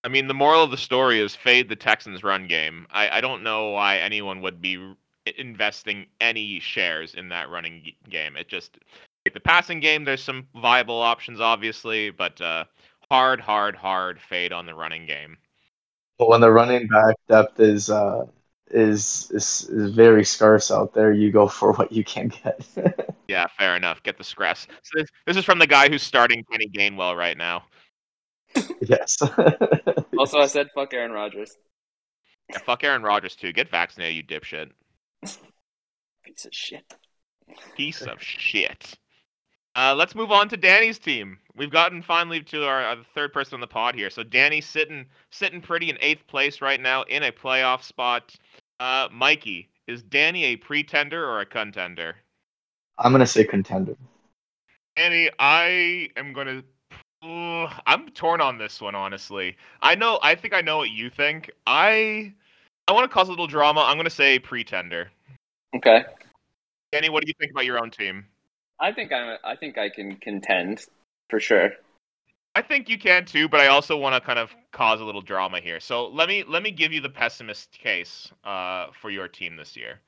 I 0.02 0.08
mean, 0.08 0.28
the 0.28 0.34
moral 0.34 0.62
of 0.62 0.70
the 0.70 0.76
story 0.76 1.20
is 1.20 1.36
fade 1.36 1.68
the 1.68 1.76
Texans' 1.76 2.24
run 2.24 2.46
game. 2.46 2.86
I, 2.90 3.18
I 3.18 3.20
don't 3.20 3.42
know 3.42 3.70
why 3.70 3.98
anyone 3.98 4.40
would 4.40 4.60
be 4.60 4.94
investing 5.36 6.06
any 6.20 6.60
shares 6.60 7.14
in 7.14 7.28
that 7.28 7.50
running 7.50 7.92
game. 8.08 8.36
It 8.36 8.48
just 8.48 8.78
the 9.32 9.40
passing 9.40 9.80
game. 9.80 10.04
There's 10.04 10.22
some 10.22 10.48
viable 10.54 11.00
options, 11.00 11.40
obviously, 11.40 12.10
but 12.10 12.40
uh, 12.40 12.64
hard, 13.10 13.40
hard, 13.40 13.76
hard 13.76 14.20
fade 14.20 14.52
on 14.52 14.66
the 14.66 14.74
running 14.74 15.06
game. 15.06 15.36
But 16.18 16.28
when 16.28 16.40
the 16.40 16.50
running 16.50 16.86
back 16.88 17.16
depth 17.28 17.60
is 17.60 17.90
uh, 17.90 18.26
is, 18.70 19.30
is 19.32 19.68
is 19.70 19.92
very 19.92 20.24
scarce 20.24 20.70
out 20.70 20.94
there, 20.94 21.12
you 21.12 21.30
go 21.30 21.46
for 21.48 21.72
what 21.72 21.92
you 21.92 22.04
can 22.04 22.28
get. 22.28 22.66
yeah, 23.28 23.46
fair 23.58 23.76
enough. 23.76 24.02
Get 24.02 24.18
the 24.18 24.24
scraps. 24.24 24.66
So 24.82 25.00
this, 25.00 25.08
this 25.26 25.36
is 25.36 25.44
from 25.44 25.58
the 25.58 25.66
guy 25.66 25.88
who's 25.88 26.02
starting 26.02 26.44
Kenny 26.50 26.68
Gainwell 26.68 27.16
right 27.16 27.36
now. 27.36 27.64
yes. 28.80 29.18
also, 30.18 30.38
I 30.38 30.46
said 30.46 30.68
fuck 30.74 30.92
Aaron 30.94 31.12
Rodgers. 31.12 31.56
Yeah, 32.50 32.58
fuck 32.58 32.84
Aaron 32.84 33.02
Rodgers 33.02 33.36
too. 33.36 33.52
Get 33.52 33.68
vaccinated, 33.68 34.16
you 34.16 34.22
dipshit. 34.22 34.70
Piece 36.24 36.44
of 36.44 36.54
shit. 36.54 36.94
Piece 37.76 38.02
of 38.02 38.22
shit. 38.22 38.96
Uh, 39.76 39.94
let's 39.96 40.14
move 40.14 40.32
on 40.32 40.48
to 40.48 40.56
Danny's 40.56 40.98
team. 40.98 41.38
We've 41.56 41.70
gotten 41.70 42.02
finally 42.02 42.42
to 42.42 42.64
our, 42.64 42.82
our, 42.82 42.96
third 43.14 43.32
person 43.32 43.54
on 43.54 43.60
the 43.60 43.66
pod 43.66 43.94
here. 43.94 44.10
So 44.10 44.22
Danny's 44.22 44.66
sitting 44.66 45.06
sitting 45.30 45.60
pretty 45.60 45.90
in 45.90 45.98
eighth 46.00 46.26
place 46.26 46.60
right 46.60 46.80
now 46.80 47.02
in 47.04 47.22
a 47.22 47.32
playoff 47.32 47.82
spot. 47.82 48.34
Uh, 48.80 49.08
Mikey, 49.12 49.68
is 49.86 50.02
Danny 50.02 50.44
a 50.44 50.56
pretender 50.56 51.24
or 51.24 51.40
a 51.40 51.46
contender? 51.46 52.16
I'm 52.98 53.12
gonna 53.12 53.26
say 53.26 53.44
contender. 53.44 53.96
Danny, 54.96 55.30
I 55.38 56.08
am 56.16 56.32
gonna. 56.32 56.62
I'm 57.22 58.08
torn 58.10 58.40
on 58.40 58.58
this 58.58 58.80
one, 58.80 58.94
honestly. 58.94 59.56
I 59.82 59.94
know. 59.94 60.18
I 60.22 60.34
think 60.34 60.54
I 60.54 60.60
know 60.60 60.78
what 60.78 60.90
you 60.90 61.10
think. 61.10 61.50
I 61.66 62.32
I 62.88 62.92
want 62.92 63.10
to 63.10 63.14
cause 63.14 63.28
a 63.28 63.30
little 63.30 63.46
drama. 63.46 63.80
I'm 63.80 63.96
gonna 63.96 64.10
say 64.10 64.38
pretender. 64.38 65.10
Okay. 65.74 66.04
Danny, 66.92 67.08
what 67.08 67.22
do 67.22 67.28
you 67.28 67.34
think 67.38 67.52
about 67.52 67.64
your 67.64 67.78
own 67.78 67.90
team? 67.90 68.26
I 68.78 68.92
think 68.92 69.12
I'm. 69.12 69.36
I 69.44 69.56
think 69.56 69.78
I 69.78 69.90
can 69.90 70.16
contend 70.16 70.84
for 71.28 71.40
sure. 71.40 71.70
I 72.56 72.62
think 72.62 72.88
you 72.88 72.98
can 72.98 73.24
too, 73.24 73.48
but 73.48 73.60
I 73.60 73.68
also 73.68 73.96
want 73.96 74.14
to 74.14 74.20
kind 74.20 74.38
of 74.38 74.50
cause 74.72 75.00
a 75.00 75.04
little 75.04 75.20
drama 75.20 75.60
here. 75.60 75.78
So 75.78 76.08
let 76.08 76.28
me 76.28 76.44
let 76.48 76.62
me 76.62 76.70
give 76.70 76.92
you 76.92 77.00
the 77.00 77.10
pessimist 77.10 77.70
case 77.72 78.30
uh, 78.44 78.86
for 79.00 79.10
your 79.10 79.28
team 79.28 79.56
this 79.56 79.76
year. 79.76 80.00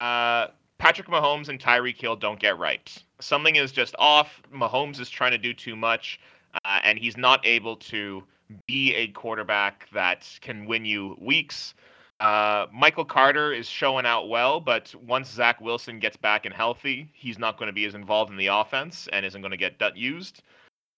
Uh, 0.00 0.48
Patrick 0.78 1.08
Mahomes 1.08 1.48
and 1.48 1.58
Tyreek 1.58 2.00
Hill 2.00 2.16
don't 2.16 2.38
get 2.38 2.58
right. 2.58 3.02
Something 3.20 3.56
is 3.56 3.72
just 3.72 3.94
off. 3.98 4.40
Mahomes 4.52 5.00
is 5.00 5.10
trying 5.10 5.32
to 5.32 5.38
do 5.38 5.52
too 5.52 5.76
much, 5.76 6.20
uh, 6.64 6.80
and 6.84 6.98
he's 6.98 7.16
not 7.16 7.44
able 7.46 7.76
to 7.76 8.22
be 8.66 8.94
a 8.94 9.08
quarterback 9.08 9.88
that 9.92 10.26
can 10.40 10.66
win 10.66 10.84
you 10.84 11.16
weeks. 11.20 11.74
Uh, 12.20 12.66
Michael 12.72 13.04
Carter 13.04 13.52
is 13.52 13.68
showing 13.68 14.04
out 14.04 14.28
well, 14.28 14.60
but 14.60 14.92
once 15.06 15.30
Zach 15.30 15.60
Wilson 15.60 15.98
gets 16.00 16.16
back 16.16 16.46
and 16.46 16.54
healthy, 16.54 17.08
he's 17.12 17.38
not 17.38 17.58
going 17.58 17.68
to 17.68 17.72
be 17.72 17.84
as 17.84 17.94
involved 17.94 18.30
in 18.30 18.36
the 18.36 18.48
offense 18.48 19.08
and 19.12 19.24
isn't 19.24 19.40
going 19.40 19.52
to 19.52 19.56
get 19.56 19.96
used. 19.96 20.42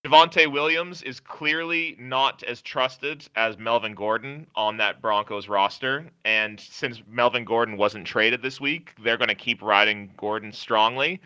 Javonte 0.04 0.50
Williams 0.50 1.02
is 1.02 1.20
clearly 1.20 1.94
not 1.98 2.42
as 2.44 2.62
trusted 2.62 3.28
as 3.36 3.58
Melvin 3.58 3.94
Gordon 3.94 4.46
on 4.54 4.78
that 4.78 5.02
Broncos 5.02 5.46
roster. 5.46 6.06
And 6.24 6.58
since 6.58 7.02
Melvin 7.06 7.44
Gordon 7.44 7.76
wasn't 7.76 8.06
traded 8.06 8.40
this 8.40 8.58
week, 8.58 8.94
they're 9.04 9.18
going 9.18 9.28
to 9.28 9.34
keep 9.34 9.60
riding 9.60 10.10
Gordon 10.16 10.52
strongly. 10.52 11.20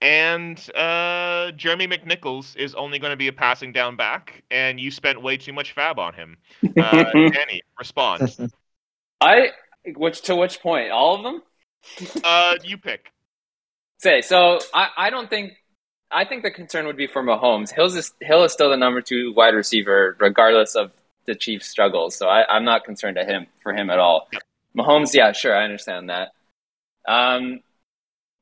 And 0.00 0.58
uh, 0.74 1.52
Jeremy 1.52 1.88
McNichols 1.88 2.56
is 2.56 2.74
only 2.74 2.98
going 2.98 3.12
to 3.12 3.16
be 3.16 3.28
a 3.28 3.32
passing 3.32 3.72
down 3.72 3.96
back, 3.96 4.42
and 4.50 4.78
you 4.78 4.90
spent 4.90 5.22
way 5.22 5.38
too 5.38 5.54
much 5.54 5.74
FAAB 5.74 5.98
on 5.98 6.14
him. 6.14 6.36
Uh, 6.62 7.04
Danny, 7.12 7.62
respond. 7.78 8.52
I 9.20 9.52
which 9.94 10.22
to 10.22 10.36
which 10.36 10.60
point? 10.60 10.90
All 10.90 11.14
of 11.14 11.22
them? 11.22 11.42
uh, 12.24 12.56
you 12.62 12.76
pick. 12.76 13.10
Say 13.98 14.20
so. 14.20 14.58
I, 14.74 14.88
I 14.96 15.10
don't 15.10 15.30
think. 15.30 15.52
I 16.10 16.24
think 16.24 16.42
the 16.42 16.50
concern 16.50 16.86
would 16.86 16.96
be 16.96 17.06
for 17.06 17.22
Mahomes. 17.22 17.74
Hill's 17.74 17.96
is, 17.96 18.12
Hill 18.20 18.44
is 18.44 18.52
still 18.52 18.70
the 18.70 18.76
number 18.76 19.00
two 19.00 19.32
wide 19.34 19.54
receiver, 19.54 20.16
regardless 20.20 20.76
of 20.76 20.92
the 21.26 21.34
Chiefs' 21.34 21.68
struggles. 21.68 22.16
So 22.16 22.28
I, 22.28 22.44
I'm 22.48 22.64
not 22.64 22.84
concerned 22.84 23.16
to 23.16 23.24
him 23.24 23.46
for 23.62 23.72
him 23.72 23.90
at 23.90 23.98
all. 23.98 24.28
Yep. 24.32 24.42
Mahomes, 24.78 25.14
yeah, 25.14 25.32
sure, 25.32 25.56
I 25.56 25.64
understand 25.64 26.10
that. 26.10 26.32
Um, 27.08 27.60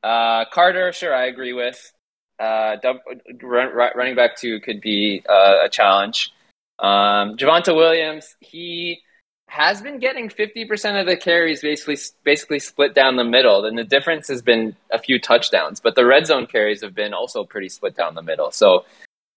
uh, 0.04 0.44
Carter, 0.52 0.92
sure, 0.92 1.14
I 1.14 1.26
agree 1.26 1.54
with. 1.54 1.92
Uh, 2.38 2.76
dub, 2.76 2.96
run, 3.42 3.74
running 3.74 4.14
back 4.14 4.36
two 4.36 4.60
could 4.60 4.80
be 4.80 5.22
uh, 5.28 5.64
a 5.64 5.68
challenge. 5.70 6.32
Um, 6.78 7.36
Javonte 7.36 7.74
Williams, 7.74 8.36
he 8.40 9.00
has 9.46 9.80
been 9.80 9.98
getting 9.98 10.28
50% 10.28 11.00
of 11.00 11.06
the 11.06 11.16
carries 11.16 11.62
basically 11.62 11.96
basically 12.24 12.58
split 12.58 12.94
down 12.94 13.16
the 13.16 13.24
middle 13.24 13.64
and 13.64 13.78
the 13.78 13.84
difference 13.84 14.26
has 14.28 14.42
been 14.42 14.74
a 14.90 14.98
few 14.98 15.20
touchdowns 15.20 15.80
but 15.80 15.94
the 15.94 16.04
red 16.04 16.26
zone 16.26 16.46
carries 16.46 16.82
have 16.82 16.94
been 16.94 17.14
also 17.14 17.44
pretty 17.44 17.68
split 17.68 17.94
down 17.94 18.14
the 18.14 18.22
middle 18.22 18.50
so 18.50 18.84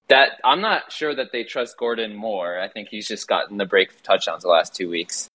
that 0.07 0.39
I'm 0.43 0.61
not 0.61 0.91
sure 0.91 1.13
that 1.13 1.31
they 1.33 1.43
trust 1.43 1.77
Gordon 1.77 2.15
more 2.15 2.59
I 2.59 2.69
think 2.69 2.87
he's 2.89 3.07
just 3.07 3.27
gotten 3.27 3.57
the 3.57 3.65
break 3.65 4.01
touchdowns 4.01 4.43
the 4.43 4.49
last 4.49 4.73
two 4.73 4.89
weeks 4.89 5.29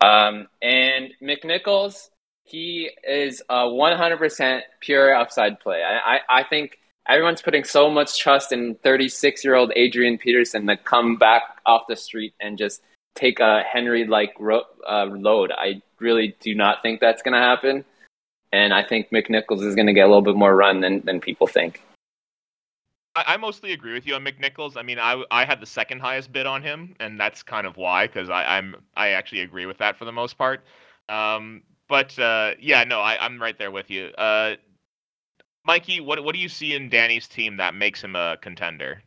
um, 0.00 0.48
and 0.60 1.10
McNichols 1.22 2.08
he 2.44 2.90
is 3.08 3.42
a 3.48 3.64
100% 3.64 4.60
pure 4.80 5.14
upside 5.14 5.58
play 5.60 5.82
I, 5.82 6.16
I, 6.16 6.20
I 6.40 6.42
think 6.44 6.78
everyone's 7.08 7.42
putting 7.42 7.64
so 7.64 7.90
much 7.90 8.18
trust 8.18 8.52
in 8.52 8.76
36 8.76 9.44
year 9.44 9.54
old 9.54 9.72
Adrian 9.76 10.18
Peterson 10.18 10.66
to 10.66 10.76
come 10.76 11.16
back 11.16 11.42
off 11.66 11.82
the 11.88 11.96
street 11.96 12.34
and 12.40 12.56
just– 12.58 12.82
take 13.14 13.40
a 13.40 13.62
Henry 13.62 14.06
like 14.06 14.34
ro- 14.38 14.66
uh, 14.88 15.06
load. 15.06 15.52
I 15.56 15.82
really 16.00 16.36
do 16.40 16.54
not 16.54 16.82
think 16.82 17.00
that's 17.00 17.22
going 17.22 17.34
to 17.34 17.40
happen. 17.40 17.84
And 18.52 18.72
I 18.72 18.82
think 18.84 19.10
McNichols 19.10 19.62
is 19.62 19.74
going 19.74 19.86
to 19.86 19.92
get 19.92 20.02
a 20.02 20.06
little 20.06 20.22
bit 20.22 20.36
more 20.36 20.54
run 20.54 20.80
than, 20.80 21.00
than 21.00 21.20
people 21.20 21.46
think. 21.46 21.82
I, 23.16 23.24
I 23.28 23.36
mostly 23.36 23.72
agree 23.72 23.94
with 23.94 24.06
you 24.06 24.14
on 24.14 24.24
McNichols. 24.24 24.76
I 24.76 24.82
mean, 24.82 24.98
I, 24.98 25.22
I 25.30 25.44
had 25.44 25.60
the 25.60 25.66
second 25.66 26.00
highest 26.00 26.32
bid 26.32 26.46
on 26.46 26.62
him, 26.62 26.94
and 27.00 27.18
that's 27.18 27.42
kind 27.42 27.66
of 27.66 27.76
why, 27.76 28.06
because 28.06 28.30
I'm 28.30 28.76
I 28.96 29.10
actually 29.10 29.40
agree 29.40 29.66
with 29.66 29.78
that 29.78 29.96
for 29.96 30.04
the 30.04 30.12
most 30.12 30.38
part. 30.38 30.64
Um, 31.08 31.62
but 31.88 32.18
uh, 32.18 32.52
yeah, 32.60 32.84
no, 32.84 33.00
I, 33.00 33.18
I'm 33.20 33.40
right 33.40 33.56
there 33.58 33.70
with 33.70 33.90
you. 33.90 34.06
Uh, 34.06 34.56
Mikey, 35.64 36.00
what 36.00 36.22
what 36.22 36.34
do 36.34 36.40
you 36.40 36.48
see 36.48 36.74
in 36.74 36.88
Danny's 36.88 37.28
team 37.28 37.56
that 37.56 37.74
makes 37.74 38.02
him 38.02 38.16
a 38.16 38.36
contender? 38.40 39.02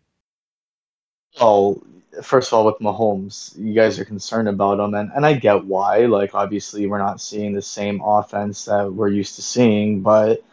Oh, 1.39 1.84
first 2.23 2.51
of 2.51 2.57
all, 2.57 2.65
with 2.65 2.80
Mahomes, 2.80 3.57
you 3.57 3.73
guys 3.73 3.99
are 3.99 4.05
concerned 4.05 4.47
about 4.47 4.80
him, 4.80 4.93
and, 4.93 5.11
and 5.15 5.25
I 5.25 5.34
get 5.34 5.65
why. 5.65 6.05
Like, 6.05 6.34
obviously, 6.34 6.88
we're 6.88 6.97
not 6.97 7.21
seeing 7.21 7.53
the 7.53 7.61
same 7.61 8.01
offense 8.03 8.65
that 8.65 8.91
we're 8.91 9.09
used 9.09 9.36
to 9.36 9.41
seeing, 9.41 10.01
but 10.01 10.43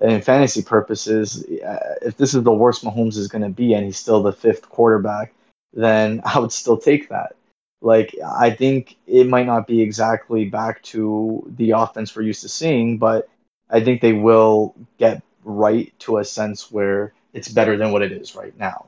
in 0.00 0.20
fantasy 0.20 0.62
purposes, 0.62 1.44
if 1.48 2.16
this 2.16 2.34
is 2.34 2.42
the 2.42 2.52
worst 2.52 2.84
Mahomes 2.84 3.16
is 3.16 3.28
going 3.28 3.42
to 3.42 3.50
be, 3.50 3.74
and 3.74 3.84
he's 3.84 3.98
still 3.98 4.22
the 4.22 4.32
fifth 4.32 4.68
quarterback, 4.68 5.32
then 5.72 6.22
I 6.24 6.38
would 6.38 6.52
still 6.52 6.78
take 6.78 7.08
that. 7.10 7.36
Like, 7.82 8.14
I 8.24 8.50
think 8.50 8.96
it 9.06 9.26
might 9.26 9.46
not 9.46 9.66
be 9.66 9.82
exactly 9.82 10.44
back 10.44 10.82
to 10.84 11.44
the 11.56 11.72
offense 11.72 12.14
we're 12.14 12.22
used 12.22 12.42
to 12.42 12.48
seeing, 12.48 12.98
but 12.98 13.28
I 13.68 13.82
think 13.82 14.00
they 14.00 14.12
will 14.12 14.74
get 14.98 15.22
right 15.44 15.92
to 16.00 16.18
a 16.18 16.24
sense 16.24 16.70
where 16.70 17.12
it's 17.32 17.48
better 17.48 17.76
than 17.76 17.90
what 17.90 18.02
it 18.02 18.12
is 18.12 18.36
right 18.36 18.56
now. 18.56 18.86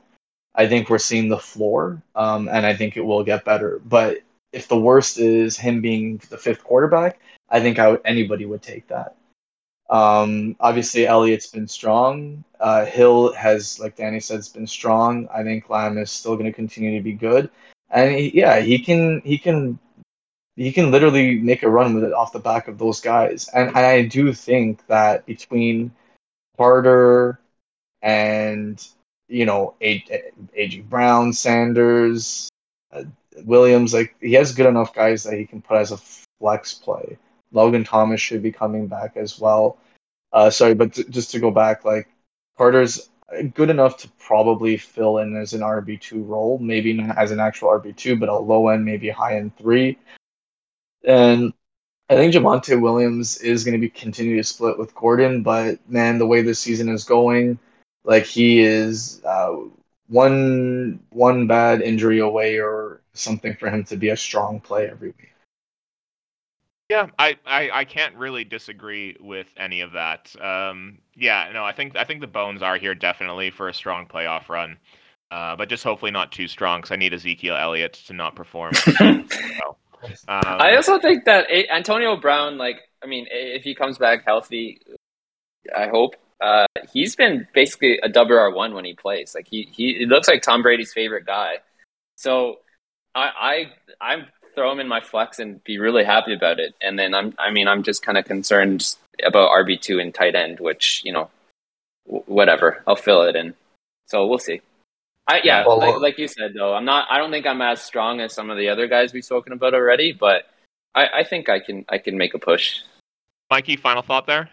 I 0.55 0.67
think 0.67 0.89
we're 0.89 0.97
seeing 0.99 1.27
the 1.27 1.37
floor, 1.37 2.01
um, 2.15 2.47
and 2.47 2.65
I 2.65 2.73
think 2.73 2.95
it 2.95 3.01
will 3.01 3.23
get 3.25 3.43
better. 3.43 3.81
But 3.83 4.19
if 4.53 4.69
the 4.69 4.79
worst 4.79 5.19
is 5.19 5.57
him 5.57 5.81
being 5.81 6.21
the 6.29 6.37
fifth 6.37 6.63
quarterback, 6.63 7.19
I 7.49 7.59
think 7.59 7.77
I 7.77 7.89
would, 7.89 8.01
anybody 8.05 8.45
would 8.45 8.61
take 8.61 8.87
that. 8.87 9.17
Um, 9.89 10.55
obviously, 10.59 11.05
Elliott's 11.05 11.47
been 11.47 11.67
strong. 11.67 12.45
Uh, 12.59 12.85
Hill 12.85 13.33
has, 13.33 13.79
like 13.79 13.97
Danny 13.97 14.21
said, 14.21 14.37
has 14.37 14.49
been 14.49 14.65
strong. 14.65 15.27
I 15.33 15.43
think 15.43 15.69
Lamb 15.69 15.97
is 15.97 16.09
still 16.09 16.35
going 16.35 16.45
to 16.45 16.53
continue 16.53 16.97
to 16.97 17.03
be 17.03 17.13
good, 17.13 17.49
and 17.89 18.15
he, 18.15 18.37
yeah, 18.37 18.59
he 18.59 18.79
can 18.79 19.21
he 19.21 19.37
can 19.37 19.79
he 20.55 20.71
can 20.71 20.91
literally 20.91 21.39
make 21.39 21.63
a 21.63 21.69
run 21.69 21.93
with 21.93 22.03
it 22.03 22.13
off 22.13 22.31
the 22.31 22.39
back 22.39 22.67
of 22.67 22.77
those 22.77 23.01
guys. 23.01 23.49
And, 23.53 23.69
and 23.69 23.77
I 23.77 24.05
do 24.05 24.33
think 24.33 24.85
that 24.87 25.25
between 25.25 25.91
Carter 26.57 27.39
and 28.01 28.85
you 29.27 29.45
know, 29.45 29.73
A.J. 29.81 30.81
Brown, 30.81 31.33
Sanders, 31.33 32.49
uh, 32.91 33.03
Williams. 33.43 33.93
Like 33.93 34.15
he 34.21 34.33
has 34.33 34.53
good 34.53 34.67
enough 34.67 34.93
guys 34.93 35.23
that 35.23 35.37
he 35.37 35.45
can 35.45 35.61
put 35.61 35.77
as 35.77 35.91
a 35.91 35.97
flex 36.39 36.73
play. 36.73 37.17
Logan 37.51 37.83
Thomas 37.83 38.21
should 38.21 38.43
be 38.43 38.51
coming 38.51 38.87
back 38.87 39.17
as 39.17 39.39
well. 39.39 39.77
Uh, 40.31 40.49
sorry, 40.49 40.73
but 40.73 40.91
just 41.09 41.31
to 41.31 41.39
go 41.39 41.51
back, 41.51 41.85
like 41.85 42.09
Carter's 42.57 43.09
good 43.53 43.69
enough 43.69 43.97
to 43.97 44.09
probably 44.19 44.77
fill 44.77 45.17
in 45.19 45.35
as 45.35 45.53
an 45.53 45.61
RB 45.61 45.99
two 45.99 46.23
role, 46.23 46.57
maybe 46.59 46.93
not 46.93 47.17
as 47.17 47.31
an 47.31 47.39
actual 47.39 47.69
RB 47.69 47.95
two, 47.95 48.15
but 48.17 48.29
a 48.29 48.35
low 48.37 48.67
end, 48.69 48.85
maybe 48.85 49.09
high 49.09 49.37
end 49.37 49.57
three. 49.57 49.97
And 51.03 51.53
I 52.09 52.15
think 52.15 52.33
Javonte 52.33 52.79
Williams 52.79 53.37
is 53.37 53.63
going 53.63 53.73
to 53.73 53.81
be 53.81 53.89
continue 53.89 54.37
to 54.37 54.43
split 54.43 54.77
with 54.77 54.95
Gordon, 54.95 55.43
but 55.43 55.79
man, 55.89 56.19
the 56.19 56.27
way 56.27 56.41
this 56.41 56.59
season 56.59 56.89
is 56.89 57.03
going, 57.03 57.59
like 58.03 58.25
he 58.25 58.59
is 58.61 59.21
uh, 59.25 59.55
one 60.07 60.99
one 61.09 61.47
bad 61.47 61.81
injury 61.81 62.19
away 62.19 62.59
or 62.59 63.01
something 63.13 63.55
for 63.55 63.69
him 63.69 63.83
to 63.85 63.97
be 63.97 64.09
a 64.09 64.17
strong 64.17 64.59
play 64.59 64.87
every 64.87 65.09
week. 65.09 65.34
Yeah, 66.89 67.07
I, 67.17 67.37
I, 67.45 67.69
I 67.71 67.85
can't 67.85 68.15
really 68.15 68.43
disagree 68.43 69.17
with 69.19 69.47
any 69.57 69.81
of 69.81 69.93
that. 69.93 70.35
Um, 70.39 70.99
yeah, 71.15 71.49
no, 71.51 71.63
I 71.63 71.73
think 71.73 71.95
I 71.95 72.03
think 72.03 72.21
the 72.21 72.27
bones 72.27 72.61
are 72.61 72.77
here 72.77 72.93
definitely 72.93 73.49
for 73.49 73.69
a 73.69 73.73
strong 73.73 74.05
playoff 74.05 74.49
run, 74.49 74.77
uh, 75.31 75.55
but 75.55 75.67
just 75.67 75.83
hopefully 75.83 76.11
not 76.11 76.31
too 76.31 76.47
strong 76.47 76.81
because 76.81 76.91
I 76.91 76.97
need 76.97 77.13
Ezekiel 77.13 77.55
Elliott 77.55 77.93
to 78.07 78.13
not 78.13 78.35
perform. 78.35 78.73
well. 78.99 79.77
um, 80.27 80.43
I 80.43 80.75
also 80.75 80.99
think 80.99 81.25
that 81.25 81.47
Antonio 81.73 82.17
Brown, 82.17 82.59
like, 82.59 82.77
I 83.03 83.07
mean, 83.07 83.25
if 83.31 83.63
he 83.63 83.73
comes 83.73 83.97
back 83.97 84.23
healthy, 84.23 84.79
I 85.75 85.87
hope 85.87 86.15
uh, 86.41 86.67
he's 86.91 87.15
been 87.15 87.47
basically 87.53 87.99
a 88.03 88.09
WR 88.09 88.53
one 88.53 88.73
when 88.73 88.85
he 88.85 88.93
plays. 88.93 89.33
Like 89.33 89.47
he 89.49 89.67
he 89.71 90.01
it 90.01 90.09
looks 90.09 90.27
like 90.27 90.41
Tom 90.41 90.61
Brady's 90.61 90.93
favorite 90.93 91.25
guy. 91.25 91.55
So 92.17 92.57
I 93.13 93.29
I 93.99 94.11
I'm 94.13 94.27
throw 94.55 94.71
him 94.71 94.79
in 94.79 94.87
my 94.87 95.01
flex 95.01 95.39
and 95.39 95.63
be 95.63 95.77
really 95.77 96.03
happy 96.03 96.33
about 96.33 96.59
it. 96.59 96.73
And 96.81 96.97
then 96.97 97.13
I'm, 97.13 97.35
I 97.37 97.51
mean, 97.51 97.67
I'm 97.67 97.83
just 97.83 98.01
kind 98.01 98.17
of 98.17 98.25
concerned 98.25 98.95
about 99.25 99.51
RB 99.51 99.79
two 99.79 99.99
and 99.99 100.13
tight 100.13 100.35
end, 100.35 100.59
which 100.59 101.01
you 101.03 101.11
know, 101.11 101.29
w- 102.05 102.23
whatever, 102.27 102.83
I'll 102.87 102.95
fill 102.95 103.23
it 103.23 103.35
in. 103.35 103.53
So 104.07 104.25
we'll 104.27 104.39
see. 104.39 104.61
I 105.27 105.41
yeah, 105.43 105.65
well, 105.65 105.79
like, 105.79 105.99
like, 105.99 106.17
you 106.19 106.27
said 106.27 106.53
though, 106.53 106.75
I'm 106.75 106.85
not. 106.85 107.07
I 107.09 107.17
don't 107.17 107.31
think 107.31 107.47
I'm 107.47 107.61
as 107.61 107.81
strong 107.81 108.21
as 108.21 108.33
some 108.33 108.49
of 108.51 108.57
the 108.57 108.69
other 108.69 108.87
guys 108.87 109.11
we've 109.11 109.25
spoken 109.25 109.53
about 109.53 109.73
already, 109.73 110.11
but 110.11 110.43
I, 110.93 111.07
I 111.07 111.23
think 111.23 111.49
I 111.49 111.59
can 111.59 111.83
I 111.89 111.97
can 111.97 112.17
make 112.17 112.35
a 112.35 112.39
push. 112.39 112.81
Mikey, 113.49 113.75
final 113.75 114.03
thought 114.03 114.27
there. 114.27 114.49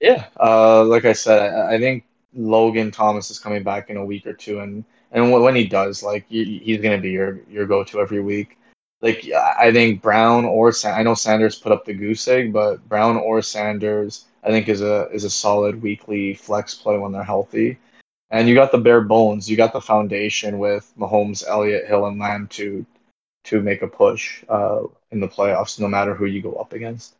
Yeah, 0.00 0.26
uh, 0.38 0.84
like 0.84 1.04
I 1.04 1.12
said, 1.12 1.52
I, 1.52 1.74
I 1.74 1.78
think 1.78 2.04
Logan 2.34 2.90
Thomas 2.90 3.30
is 3.30 3.38
coming 3.38 3.62
back 3.62 3.90
in 3.90 3.98
a 3.98 4.04
week 4.04 4.26
or 4.26 4.32
two, 4.32 4.60
and 4.60 4.82
and 5.12 5.30
when 5.30 5.54
he 5.54 5.66
does, 5.66 6.02
like 6.02 6.24
he's 6.28 6.80
going 6.80 6.96
to 6.96 7.02
be 7.02 7.10
your 7.10 7.40
your 7.50 7.66
go 7.66 7.84
to 7.84 8.00
every 8.00 8.20
week 8.20 8.56
like 9.02 9.30
I 9.32 9.72
think 9.72 10.02
Brown 10.02 10.44
or 10.44 10.72
Sa- 10.72 10.92
I 10.92 11.02
know 11.02 11.14
Sanders 11.14 11.58
put 11.58 11.72
up 11.72 11.84
the 11.84 11.94
goose 11.94 12.26
egg, 12.28 12.52
but 12.52 12.86
Brown 12.88 13.16
or 13.16 13.42
Sanders 13.42 14.26
I 14.42 14.48
think 14.48 14.68
is 14.68 14.80
a 14.80 15.08
is 15.10 15.24
a 15.24 15.30
solid 15.30 15.82
weekly 15.82 16.34
flex 16.34 16.74
play 16.74 16.98
when 16.98 17.12
they're 17.12 17.22
healthy. 17.22 17.78
And 18.30 18.48
you 18.48 18.54
got 18.54 18.70
the 18.70 18.78
bare 18.78 19.00
bones, 19.00 19.50
you 19.50 19.56
got 19.56 19.72
the 19.72 19.80
foundation 19.80 20.58
with 20.60 20.92
Mahomes, 20.96 21.44
Elliott, 21.46 21.86
Hill, 21.86 22.06
and 22.06 22.18
Lamb 22.18 22.46
to 22.48 22.86
to 23.44 23.60
make 23.60 23.82
a 23.82 23.88
push 23.88 24.44
uh, 24.48 24.82
in 25.10 25.20
the 25.20 25.28
playoffs, 25.28 25.80
no 25.80 25.88
matter 25.88 26.14
who 26.14 26.26
you 26.26 26.42
go 26.42 26.54
up 26.54 26.72
against. 26.72 27.16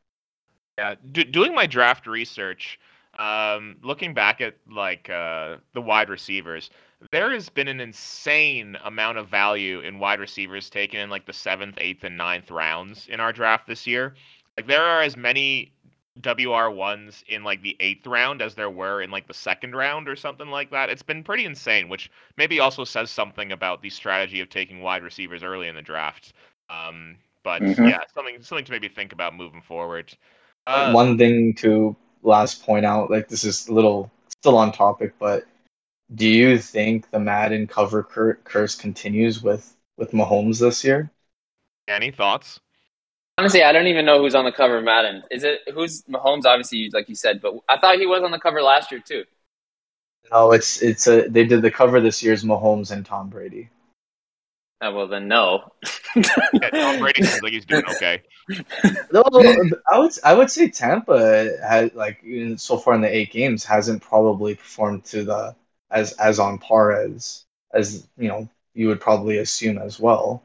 Yeah, 0.79 0.95
do, 1.13 1.25
doing 1.25 1.55
my 1.55 1.67
draft 1.67 2.07
research, 2.07 2.79
um, 3.19 3.77
looking 3.83 4.15
back 4.15 4.41
at 4.41 4.55
like 4.71 5.11
uh, 5.11 5.57
the 5.73 5.81
wide 5.81 6.11
receivers, 6.11 6.71
there 7.11 7.33
has 7.33 7.49
been 7.49 7.69
an 7.69 7.81
insane 7.81 8.77
amount 8.85 9.19
of 9.19 9.29
value 9.29 9.81
in 9.81 9.99
wide 9.99 10.21
receivers 10.21 10.69
taken 10.69 11.01
in 11.01 11.11
like 11.11 11.27
the 11.27 11.33
seventh, 11.33 11.77
eighth, 11.79 12.05
and 12.05 12.17
ninth 12.17 12.51
rounds 12.51 13.07
in 13.09 13.21
our 13.21 13.33
draft 13.33 13.67
this 13.67 13.87
year. 13.87 14.15
Like 14.57 14.67
there 14.67 14.85
are 14.85 15.03
as 15.03 15.17
many 15.17 15.73
WR 16.23 16.69
ones 16.69 17.25
in 17.29 17.45
like 17.45 17.63
the 17.63 17.77
eighth 17.81 18.07
round 18.07 18.43
as 18.43 18.55
there 18.55 18.71
were 18.71 19.01
in 19.01 19.11
like 19.11 19.27
the 19.27 19.35
second 19.35 19.75
round 19.75 20.09
or 20.09 20.17
something 20.17 20.49
like 20.49 20.71
that. 20.71 20.91
It's 20.91 21.03
been 21.03 21.25
pretty 21.25 21.45
insane, 21.45 21.89
which 21.89 22.11
maybe 22.37 22.61
also 22.61 22.85
says 22.85 23.11
something 23.11 23.53
about 23.53 23.81
the 23.81 23.91
strategy 23.91 24.41
of 24.41 24.51
taking 24.51 24.83
wide 24.83 25.03
receivers 25.03 25.43
early 25.43 25.69
in 25.69 25.75
the 25.75 25.83
draft. 25.83 26.35
Um, 26.69 27.17
but 27.43 27.63
mm-hmm. 27.63 27.87
yeah, 27.87 28.01
something 28.15 28.43
something 28.43 28.65
to 28.67 28.73
maybe 28.73 28.89
think 28.89 29.13
about 29.13 29.35
moving 29.35 29.63
forward. 29.63 30.13
Uh, 30.67 30.93
One 30.93 31.17
thing 31.17 31.55
to 31.55 31.97
last 32.23 32.65
point 32.65 32.85
out, 32.85 33.11
like 33.11 33.29
this 33.29 33.45
is 33.45 33.69
a 33.69 33.73
little 33.73 34.11
still 34.29 34.59
on 34.59 34.73
topic, 34.73 35.15
but 35.19 35.45
do 36.15 36.27
you 36.29 36.59
think 36.59 37.11
the 37.11 37.21
Madden 37.21 37.67
cover 37.67 38.03
cur- 38.03 38.39
curse 38.45 38.75
continues 38.75 39.43
with 39.43 39.77
with 39.97 40.13
Mahomes 40.13 40.61
this 40.61 40.85
year? 40.85 41.11
Any 41.89 42.11
thoughts? 42.11 42.61
Honestly, 43.39 43.63
I 43.63 43.73
don't 43.73 43.87
even 43.87 44.05
know 44.05 44.21
who's 44.21 44.35
on 44.35 44.45
the 44.45 44.53
cover 44.53 44.79
of 44.79 44.85
Madden. 44.85 45.23
Is 45.31 45.45
it 45.45 45.61
who's 45.73 46.03
Mahomes? 46.03 46.45
Obviously, 46.45 46.91
like 46.93 47.09
you 47.09 47.15
said, 47.15 47.41
but 47.41 47.55
I 47.69 47.79
thought 47.79 47.99
he 47.99 48.07
was 48.07 48.23
on 48.23 48.31
the 48.31 48.39
cover 48.39 48.63
last 48.63 48.91
year 48.91 49.01
too. 49.01 49.25
No, 50.31 50.53
it's 50.53 50.83
it's 50.83 51.07
a 51.07 51.29
they 51.29 51.45
did 51.45 51.63
the 51.63 51.71
cover 51.71 52.01
this 52.01 52.23
year's 52.23 52.45
Mahomes 52.45 52.91
and 52.91 53.05
Tom 53.05 53.29
Brady. 53.29 53.71
Oh, 54.83 54.95
well, 54.95 55.09
then 55.09 55.29
no. 55.29 55.73
yeah, 56.17 56.71
Tom 56.71 57.01
Brady 57.01 57.23
seems 57.23 57.43
like 57.43 57.53
he's 57.53 57.67
doing 57.67 57.85
okay. 57.91 58.23
no, 59.13 59.23
I 59.91 59.99
would 59.99 60.13
I 60.25 60.35
would 60.35 60.51
say 60.51 60.69
Tampa 60.69 61.57
had 61.63 61.95
like 61.95 62.25
so 62.57 62.79
far 62.79 62.95
in 62.95 63.03
the 63.03 63.15
eight 63.15 63.31
games 63.31 63.65
hasn't 63.65 64.03
probably 64.03 64.55
performed 64.55 65.05
to 65.07 65.25
the 65.25 65.55
as 65.91 66.13
as 66.15 66.39
on 66.39 66.59
par 66.59 66.93
as 66.93 67.45
as 67.73 68.07
you 68.17 68.29
know 68.29 68.49
you 68.75 68.89
would 68.89 69.01
probably 69.01 69.39
assume 69.39 69.79
as 69.79 69.99
well. 69.99 70.45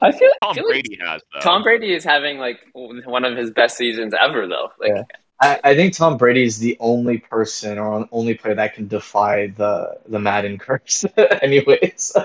I 0.00 0.12
feel 0.12 0.30
Tom 0.42 0.54
feel 0.54 0.64
Brady 0.64 0.96
like 0.98 1.08
has 1.08 1.22
though. 1.32 1.40
Tom 1.40 1.62
Brady 1.62 1.92
is 1.92 2.04
having 2.04 2.38
like 2.38 2.60
one 2.72 3.24
of 3.24 3.36
his 3.36 3.50
best 3.50 3.76
seasons 3.76 4.14
ever 4.18 4.46
though. 4.46 4.70
Like 4.78 4.92
yeah. 4.94 5.02
I, 5.40 5.60
I 5.64 5.74
think 5.74 5.94
Tom 5.94 6.16
Brady 6.16 6.44
is 6.44 6.58
the 6.58 6.76
only 6.80 7.18
person 7.18 7.78
or 7.78 8.06
only 8.12 8.34
player 8.34 8.54
that 8.54 8.74
can 8.74 8.88
defy 8.88 9.48
the 9.48 9.98
the 10.06 10.18
Madden 10.18 10.58
curse. 10.58 11.04
Anyways. 11.42 12.16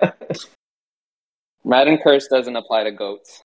Madden 1.64 1.98
curse 2.02 2.26
doesn't 2.26 2.56
apply 2.56 2.84
to 2.84 2.92
goats. 2.92 3.42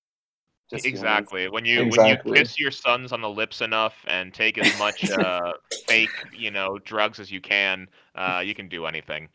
Just 0.70 0.84
exactly. 0.84 1.48
When 1.48 1.64
you 1.64 1.82
exactly. 1.82 2.30
when 2.30 2.38
you 2.38 2.44
kiss 2.44 2.58
your 2.58 2.70
sons 2.70 3.12
on 3.12 3.20
the 3.20 3.30
lips 3.30 3.60
enough 3.60 3.94
and 4.06 4.32
take 4.34 4.58
as 4.58 4.78
much 4.78 5.10
uh, 5.18 5.52
fake, 5.86 6.10
you 6.30 6.50
know, 6.50 6.78
drugs 6.78 7.20
as 7.20 7.30
you 7.30 7.40
can, 7.40 7.88
uh, 8.14 8.42
you 8.44 8.54
can 8.54 8.68
do 8.68 8.86
anything. 8.86 9.28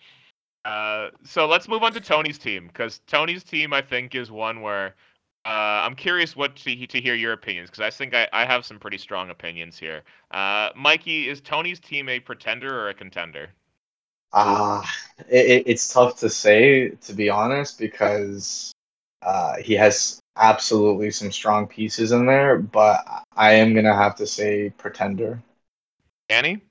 Uh, 0.66 1.10
so 1.24 1.46
let's 1.46 1.68
move 1.68 1.84
on 1.84 1.92
to 1.94 2.00
Tony's 2.00 2.38
team 2.38 2.68
because 2.68 3.02
Tony's 3.08 3.44
team, 3.44 3.74
I 3.74 3.82
think, 3.82 4.16
is 4.16 4.32
one 4.32 4.62
where 4.62 4.96
uh, 5.46 5.84
I'm 5.84 5.96
curious 5.96 6.36
what 6.36 6.56
to, 6.58 6.88
to 6.88 7.02
hear 7.02 7.16
your 7.16 7.34
opinions 7.34 7.70
because 7.70 7.82
I 7.82 7.90
think 7.90 8.14
I, 8.14 8.30
I 8.32 8.46
have 8.46 8.66
some 8.66 8.80
pretty 8.80 8.98
strong 8.98 9.30
opinions 9.30 9.78
here. 9.78 10.04
Uh, 10.32 10.70
Mikey, 10.76 11.28
is 11.28 11.42
Tony's 11.42 11.80
team 11.80 12.08
a 12.08 12.20
pretender 12.20 12.80
or 12.80 12.90
a 12.90 12.94
contender? 12.94 13.50
Ah, 14.32 14.82
uh, 14.82 15.24
it, 15.30 15.64
it's 15.68 15.92
tough 15.92 16.20
to 16.20 16.30
say 16.30 16.90
to 16.90 17.14
be 17.14 17.30
honest 17.30 17.78
because 17.78 18.72
uh, 19.22 19.58
he 19.58 19.74
has 19.74 20.20
absolutely 20.36 21.12
some 21.12 21.32
strong 21.32 21.68
pieces 21.68 22.12
in 22.12 22.26
there, 22.26 22.58
but 22.60 23.06
I 23.36 23.54
am 23.54 23.74
gonna 23.74 23.96
have 23.96 24.16
to 24.18 24.28
say 24.28 24.72
Pretender. 24.78 25.42
Annie. 26.30 26.62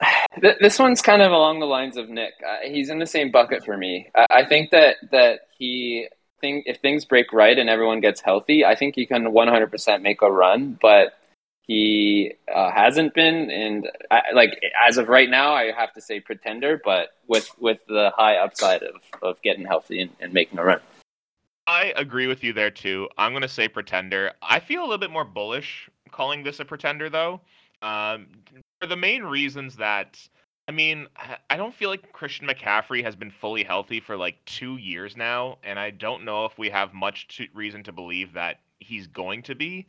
This 0.40 0.78
one's 0.78 1.02
kind 1.02 1.20
of 1.22 1.32
along 1.32 1.58
the 1.58 1.66
lines 1.66 1.96
of 1.96 2.08
Nick. 2.08 2.34
Uh, 2.46 2.68
he's 2.68 2.90
in 2.90 3.00
the 3.00 3.06
same 3.06 3.32
bucket 3.32 3.64
for 3.64 3.76
me. 3.76 4.08
I, 4.14 4.26
I 4.30 4.44
think 4.44 4.70
that 4.70 4.96
that 5.10 5.40
he 5.58 6.06
think 6.40 6.64
if 6.66 6.78
things 6.78 7.04
break 7.04 7.32
right 7.32 7.58
and 7.58 7.68
everyone 7.68 8.00
gets 8.00 8.20
healthy, 8.20 8.64
I 8.64 8.76
think 8.76 8.94
he 8.94 9.06
can 9.06 9.32
100% 9.32 10.02
make 10.02 10.22
a 10.22 10.30
run. 10.30 10.78
But 10.80 11.14
he 11.62 12.32
uh, 12.52 12.70
hasn't 12.70 13.14
been, 13.14 13.50
and 13.50 13.88
I, 14.10 14.22
like 14.32 14.60
as 14.88 14.96
of 14.96 15.08
right 15.08 15.28
now, 15.28 15.54
I 15.54 15.72
have 15.72 15.92
to 15.94 16.00
say 16.00 16.20
Pretender. 16.20 16.80
But 16.84 17.08
with 17.26 17.50
with 17.58 17.78
the 17.88 18.12
high 18.16 18.36
upside 18.36 18.82
of 18.82 18.94
of 19.22 19.42
getting 19.42 19.66
healthy 19.66 20.00
and, 20.00 20.10
and 20.20 20.32
making 20.32 20.58
a 20.58 20.64
run. 20.64 20.80
I 21.68 21.92
agree 21.96 22.26
with 22.26 22.42
you 22.42 22.54
there 22.54 22.70
too. 22.70 23.10
I'm 23.18 23.32
going 23.32 23.42
to 23.42 23.48
say 23.48 23.68
pretender. 23.68 24.32
I 24.40 24.58
feel 24.58 24.80
a 24.80 24.84
little 24.84 24.98
bit 24.98 25.10
more 25.10 25.24
bullish 25.24 25.90
calling 26.10 26.42
this 26.42 26.60
a 26.60 26.64
pretender 26.64 27.10
though. 27.10 27.42
Um, 27.82 28.26
for 28.80 28.86
the 28.86 28.96
main 28.96 29.22
reasons 29.22 29.76
that 29.76 30.18
I 30.66 30.70
mean, 30.70 31.06
I 31.48 31.56
don't 31.56 31.74
feel 31.74 31.88
like 31.88 32.12
Christian 32.12 32.46
McCaffrey 32.46 33.02
has 33.02 33.16
been 33.16 33.30
fully 33.30 33.64
healthy 33.64 34.00
for 34.00 34.18
like 34.18 34.36
two 34.44 34.76
years 34.76 35.16
now, 35.16 35.58
and 35.62 35.78
I 35.78 35.90
don't 35.90 36.24
know 36.24 36.44
if 36.44 36.58
we 36.58 36.68
have 36.68 36.92
much 36.92 37.26
to, 37.36 37.46
reason 37.54 37.82
to 37.84 37.92
believe 37.92 38.34
that 38.34 38.60
he's 38.78 39.06
going 39.06 39.42
to 39.44 39.54
be. 39.54 39.86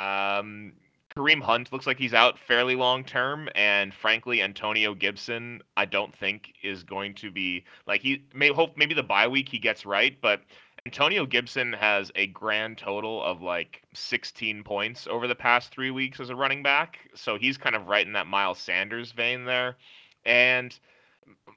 Um, 0.00 0.72
Kareem 1.16 1.40
Hunt 1.40 1.72
looks 1.72 1.86
like 1.86 1.98
he's 1.98 2.12
out 2.12 2.40
fairly 2.40 2.74
long 2.74 3.04
term, 3.04 3.48
and 3.54 3.94
frankly, 3.94 4.42
Antonio 4.42 4.94
Gibson, 4.94 5.62
I 5.76 5.84
don't 5.84 6.14
think 6.16 6.54
is 6.62 6.82
going 6.82 7.14
to 7.14 7.30
be 7.30 7.64
like 7.86 8.02
he 8.02 8.24
may 8.34 8.48
hope 8.48 8.76
maybe 8.76 8.94
the 8.94 9.04
bye 9.04 9.28
week 9.28 9.48
he 9.48 9.58
gets 9.58 9.86
right, 9.86 10.20
but 10.20 10.42
Antonio 10.86 11.26
Gibson 11.26 11.72
has 11.72 12.12
a 12.14 12.28
grand 12.28 12.78
total 12.78 13.20
of 13.24 13.42
like 13.42 13.82
16 13.92 14.62
points 14.62 15.08
over 15.08 15.26
the 15.26 15.34
past 15.34 15.72
three 15.72 15.90
weeks 15.90 16.20
as 16.20 16.30
a 16.30 16.36
running 16.36 16.62
back. 16.62 17.00
So 17.16 17.36
he's 17.36 17.58
kind 17.58 17.74
of 17.74 17.88
right 17.88 18.06
in 18.06 18.12
that 18.12 18.28
Miles 18.28 18.60
Sanders 18.60 19.10
vein 19.10 19.44
there. 19.44 19.76
And 20.24 20.78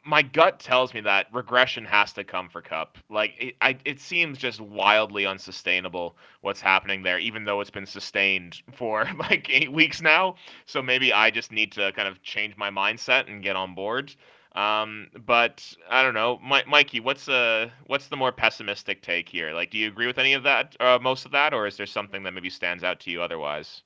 my 0.03 0.23
gut 0.23 0.59
tells 0.59 0.95
me 0.95 1.01
that 1.01 1.27
regression 1.31 1.85
has 1.85 2.11
to 2.13 2.23
come 2.23 2.49
for 2.49 2.63
Kupp. 2.63 2.97
Like 3.07 3.35
it, 3.39 3.55
I, 3.61 3.77
it 3.85 3.99
seems 3.99 4.39
just 4.39 4.59
wildly 4.59 5.27
unsustainable 5.27 6.17
what's 6.41 6.59
happening 6.59 7.03
there, 7.03 7.19
even 7.19 7.43
though 7.43 7.61
it's 7.61 7.69
been 7.69 7.85
sustained 7.85 8.63
for 8.73 9.07
like 9.19 9.47
eight 9.51 9.71
weeks 9.71 10.01
now. 10.01 10.37
So 10.65 10.81
maybe 10.81 11.13
I 11.13 11.29
just 11.29 11.51
need 11.51 11.71
to 11.73 11.91
kind 11.91 12.07
of 12.07 12.19
change 12.23 12.57
my 12.57 12.71
mindset 12.71 13.27
and 13.27 13.43
get 13.43 13.55
on 13.55 13.75
board. 13.75 14.15
Um, 14.59 15.07
but 15.25 15.73
I 15.89 16.03
don't 16.03 16.13
know, 16.13 16.37
My, 16.43 16.65
Mikey, 16.67 16.99
what's 16.99 17.25
the 17.25 17.71
what's 17.87 18.07
the 18.07 18.17
more 18.17 18.33
pessimistic 18.33 19.01
take 19.01 19.29
here? 19.29 19.53
Like, 19.53 19.71
do 19.71 19.77
you 19.77 19.87
agree 19.87 20.05
with 20.05 20.17
any 20.17 20.33
of 20.33 20.43
that, 20.43 20.75
uh, 20.81 20.99
most 21.01 21.25
of 21.25 21.31
that, 21.31 21.53
or 21.53 21.65
is 21.65 21.77
there 21.77 21.85
something 21.85 22.23
that 22.23 22.33
maybe 22.33 22.49
stands 22.49 22.83
out 22.83 22.99
to 23.01 23.11
you 23.11 23.21
otherwise? 23.21 23.83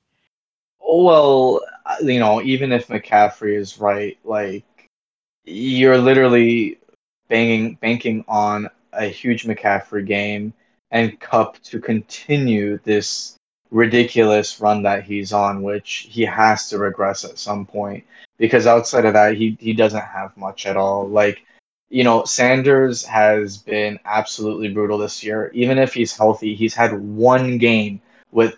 Well, 0.80 1.60
uh, 1.86 1.96
you 2.02 2.18
know, 2.18 2.42
even 2.42 2.72
if 2.72 2.88
McCaffrey 2.88 3.56
is 3.56 3.78
right, 3.78 4.18
like 4.24 4.64
you're 5.44 5.98
literally 5.98 6.78
banking 7.28 7.78
banking 7.80 8.24
on 8.26 8.68
a 8.92 9.06
huge 9.06 9.44
McCaffrey 9.44 10.04
game 10.04 10.52
and 10.90 11.20
Kupp 11.20 11.62
to 11.64 11.78
continue 11.78 12.80
this 12.82 13.36
ridiculous 13.74 14.60
run 14.60 14.84
that 14.84 15.02
he's 15.02 15.32
on, 15.32 15.62
which 15.62 16.06
he 16.08 16.22
has 16.22 16.68
to 16.68 16.78
regress 16.78 17.24
at 17.24 17.38
some 17.38 17.66
point 17.66 18.04
because 18.38 18.68
outside 18.68 19.04
of 19.04 19.14
that, 19.14 19.36
he 19.36 19.56
he 19.60 19.72
doesn't 19.72 20.00
have 20.00 20.36
much 20.36 20.64
at 20.64 20.76
all. 20.76 21.08
Like, 21.08 21.42
you 21.90 22.04
know, 22.04 22.24
Sanders 22.24 23.04
has 23.04 23.56
been 23.56 23.98
absolutely 24.04 24.68
brutal 24.68 24.98
this 24.98 25.24
year. 25.24 25.50
Even 25.54 25.78
if 25.78 25.92
he's 25.92 26.16
healthy, 26.16 26.54
he's 26.54 26.74
had 26.74 26.92
one 26.92 27.58
game 27.58 28.00
with 28.30 28.56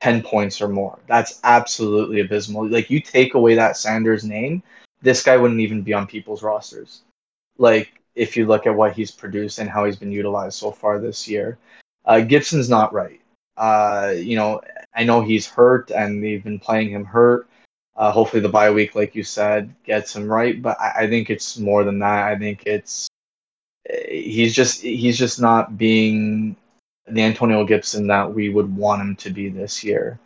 10 0.00 0.22
points 0.22 0.60
or 0.60 0.68
more. 0.68 0.98
That's 1.06 1.40
absolutely 1.44 2.20
abysmal. 2.20 2.68
Like, 2.68 2.90
you 2.90 3.00
take 3.00 3.34
away 3.34 3.54
that 3.56 3.76
Sanders 3.76 4.22
name, 4.24 4.62
this 5.02 5.22
guy 5.22 5.36
wouldn't 5.38 5.60
even 5.60 5.82
be 5.82 5.94
on 5.94 6.06
people's 6.06 6.42
rosters. 6.42 7.02
Like, 7.56 7.90
if 8.14 8.36
you 8.36 8.46
look 8.46 8.66
at 8.66 8.74
what 8.74 8.92
he's 8.92 9.10
produced 9.10 9.58
and 9.58 9.68
how 9.70 9.84
he's 9.86 9.96
been 9.96 10.12
utilized 10.12 10.58
so 10.58 10.70
far 10.70 10.98
this 10.98 11.26
year, 11.26 11.58
uh, 12.04 12.20
Gibson's 12.20 12.70
not 12.70 12.92
right. 12.92 13.20
Uh, 13.58 14.14
you 14.16 14.36
know, 14.36 14.62
I 14.94 15.04
know 15.04 15.20
he's 15.20 15.46
hurt 15.46 15.90
and 15.90 16.22
they've 16.22 16.42
been 16.42 16.60
playing 16.60 16.90
him 16.90 17.04
hurt. 17.04 17.48
Uh, 17.96 18.12
hopefully, 18.12 18.40
the 18.40 18.48
bye 18.48 18.70
week, 18.70 18.94
like 18.94 19.16
you 19.16 19.24
said, 19.24 19.74
gets 19.84 20.14
him 20.14 20.30
right. 20.30 20.62
But 20.62 20.80
I, 20.80 20.92
I 21.00 21.08
think 21.08 21.30
it's 21.30 21.58
more 21.58 21.82
than 21.82 21.98
that. 21.98 22.28
I 22.28 22.38
think 22.38 22.64
it's 22.66 23.08
he's 24.08 24.54
just 24.54 24.82
he's 24.82 25.18
just 25.18 25.40
not 25.40 25.76
being 25.76 26.54
the 27.08 27.22
Antonio 27.22 27.64
Gibson 27.64 28.06
that 28.06 28.32
we 28.32 28.48
would 28.48 28.74
want 28.76 29.02
him 29.02 29.16
to 29.16 29.30
be 29.30 29.48
this 29.48 29.82
year. 29.82 30.20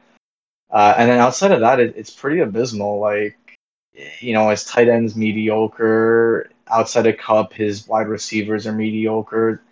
Uh, 0.70 0.94
and 0.98 1.10
then 1.10 1.18
outside 1.18 1.52
of 1.52 1.60
that, 1.60 1.80
it, 1.80 1.94
it's 1.96 2.10
pretty 2.10 2.40
abysmal. 2.40 2.98
Like 2.98 3.38
you 4.20 4.32
know, 4.34 4.50
his 4.50 4.64
tight 4.64 4.88
ends 4.88 5.16
mediocre. 5.16 6.50
Outside 6.68 7.06
of 7.06 7.18
Kupp, 7.18 7.52
his 7.52 7.86
wide 7.86 8.08
receivers 8.08 8.66
are 8.66 8.72
mediocre. 8.72 9.62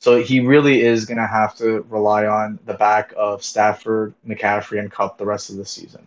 So 0.00 0.22
he 0.22 0.40
really 0.40 0.80
is 0.80 1.04
going 1.04 1.18
to 1.18 1.26
have 1.26 1.56
to 1.56 1.84
rely 1.90 2.26
on 2.26 2.58
the 2.64 2.72
back 2.74 3.12
of 3.16 3.44
Stafford, 3.44 4.14
McCaffrey, 4.26 4.78
and 4.78 4.90
Kupp 4.90 5.18
the 5.18 5.26
rest 5.26 5.50
of 5.50 5.56
the 5.56 5.66
season. 5.66 6.06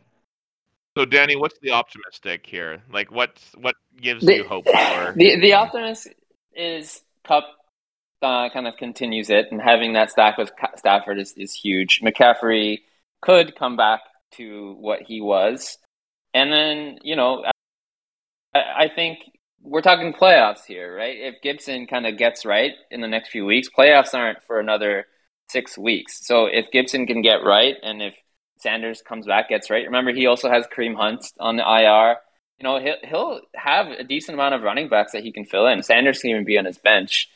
So, 0.97 1.05
Danny, 1.05 1.35
what's 1.35 1.57
the 1.59 1.71
optimistic 1.71 2.45
here? 2.45 2.81
Like, 2.91 3.11
what 3.11 3.37
what 3.55 3.75
gives 3.99 4.25
the, 4.25 4.37
you 4.37 4.43
hope 4.47 4.65
for? 4.65 5.13
The 5.15 5.39
the 5.39 5.53
optimist 5.53 6.07
is 6.55 7.01
Kupp 7.23 7.45
uh, 8.21 8.49
kind 8.49 8.67
of 8.67 8.77
continues 8.77 9.29
it, 9.29 9.47
and 9.51 9.61
having 9.61 9.93
that 9.93 10.11
stack 10.11 10.37
with 10.37 10.51
Stafford 10.75 11.19
is, 11.19 11.33
is 11.33 11.53
huge. 11.53 12.01
McCaffrey 12.01 12.79
could 13.21 13.55
come 13.55 13.75
back 13.75 14.01
to 14.33 14.75
what 14.79 15.01
he 15.01 15.21
was, 15.21 15.77
and 16.33 16.51
then 16.51 16.99
you 17.03 17.15
know, 17.15 17.43
I, 18.55 18.59
I 18.85 18.91
think 18.95 19.19
we're 19.63 19.81
talking 19.81 20.13
playoffs 20.13 20.65
here, 20.65 20.95
right? 20.95 21.15
If 21.17 21.41
Gibson 21.41 21.87
kind 21.87 22.05
of 22.05 22.17
gets 22.17 22.45
right 22.45 22.73
in 22.91 23.01
the 23.01 23.07
next 23.07 23.29
few 23.29 23.45
weeks, 23.45 23.69
playoffs 23.75 24.13
aren't 24.13 24.43
for 24.43 24.59
another 24.59 25.05
six 25.49 25.77
weeks. 25.77 26.25
So 26.25 26.45
if 26.45 26.69
Gibson 26.71 27.07
can 27.07 27.21
get 27.21 27.43
right, 27.43 27.75
and 27.81 28.01
if 28.01 28.13
Sanders 28.59 29.01
comes 29.01 29.25
back, 29.25 29.49
gets 29.49 29.69
right. 29.69 29.85
Remember, 29.85 30.13
he 30.13 30.27
also 30.27 30.49
has 30.49 30.65
Kareem 30.67 30.95
Hunt 30.95 31.25
on 31.39 31.55
the 31.55 31.63
IR. 31.63 32.17
You 32.59 32.63
know, 32.63 32.79
he'll, 32.79 32.95
he'll 33.03 33.41
have 33.55 33.87
a 33.87 34.03
decent 34.03 34.35
amount 34.35 34.55
of 34.55 34.61
running 34.61 34.89
backs 34.89 35.13
that 35.13 35.23
he 35.23 35.31
can 35.31 35.45
fill 35.45 35.67
in. 35.67 35.81
Sanders 35.81 36.19
can 36.19 36.31
even 36.31 36.45
be 36.45 36.57
on 36.57 36.65
his 36.65 36.77
bench. 36.77 37.29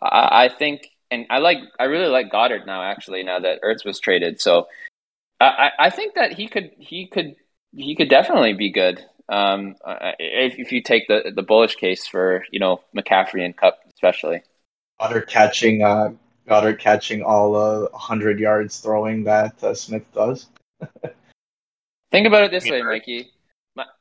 I, 0.00 0.44
I 0.44 0.48
think, 0.48 0.88
and 1.10 1.26
I 1.30 1.38
like, 1.38 1.58
I 1.78 1.84
really 1.84 2.08
like 2.08 2.32
Goedert 2.32 2.66
now. 2.66 2.82
Actually, 2.82 3.22
now 3.22 3.38
that 3.40 3.62
Ertz 3.62 3.84
was 3.84 4.00
traded, 4.00 4.40
so 4.40 4.68
I, 5.40 5.70
I 5.78 5.90
think 5.90 6.14
that 6.14 6.32
he 6.32 6.48
could, 6.48 6.70
he 6.78 7.06
could, 7.06 7.36
he 7.72 7.94
could 7.94 8.08
definitely 8.08 8.54
be 8.54 8.70
good. 8.70 9.04
Um, 9.28 9.76
if, 10.18 10.58
if 10.58 10.72
you 10.72 10.82
take 10.82 11.08
the 11.08 11.32
the 11.34 11.42
bullish 11.42 11.76
case 11.76 12.06
for 12.06 12.44
you 12.50 12.60
know 12.60 12.82
McCaffrey 12.96 13.44
and 13.44 13.56
Kupp 13.56 13.78
especially. 13.94 14.42
Goedert 15.00 15.26
catching, 15.26 15.82
uh, 15.82 16.12
Goedert 16.48 16.78
catching 16.78 17.22
all 17.22 17.56
uh, 17.56 17.88
100 17.90 18.38
yards 18.38 18.78
throwing 18.78 19.24
that 19.24 19.62
uh, 19.62 19.74
Smith 19.74 20.06
does. 20.14 20.46
Think 22.12 22.26
about 22.26 22.44
it 22.44 22.50
this 22.50 22.68
way, 22.68 22.82
Mikey. 22.82 23.30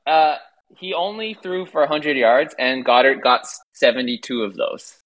Uh, 0.06 0.36
he 0.78 0.94
only 0.94 1.36
threw 1.42 1.66
for 1.66 1.82
100 1.82 2.18
yards, 2.18 2.54
and 2.60 2.86
Goedert 2.86 3.22
got 3.22 3.48
72 3.74 4.44
of 4.44 4.56
those. 4.56 4.98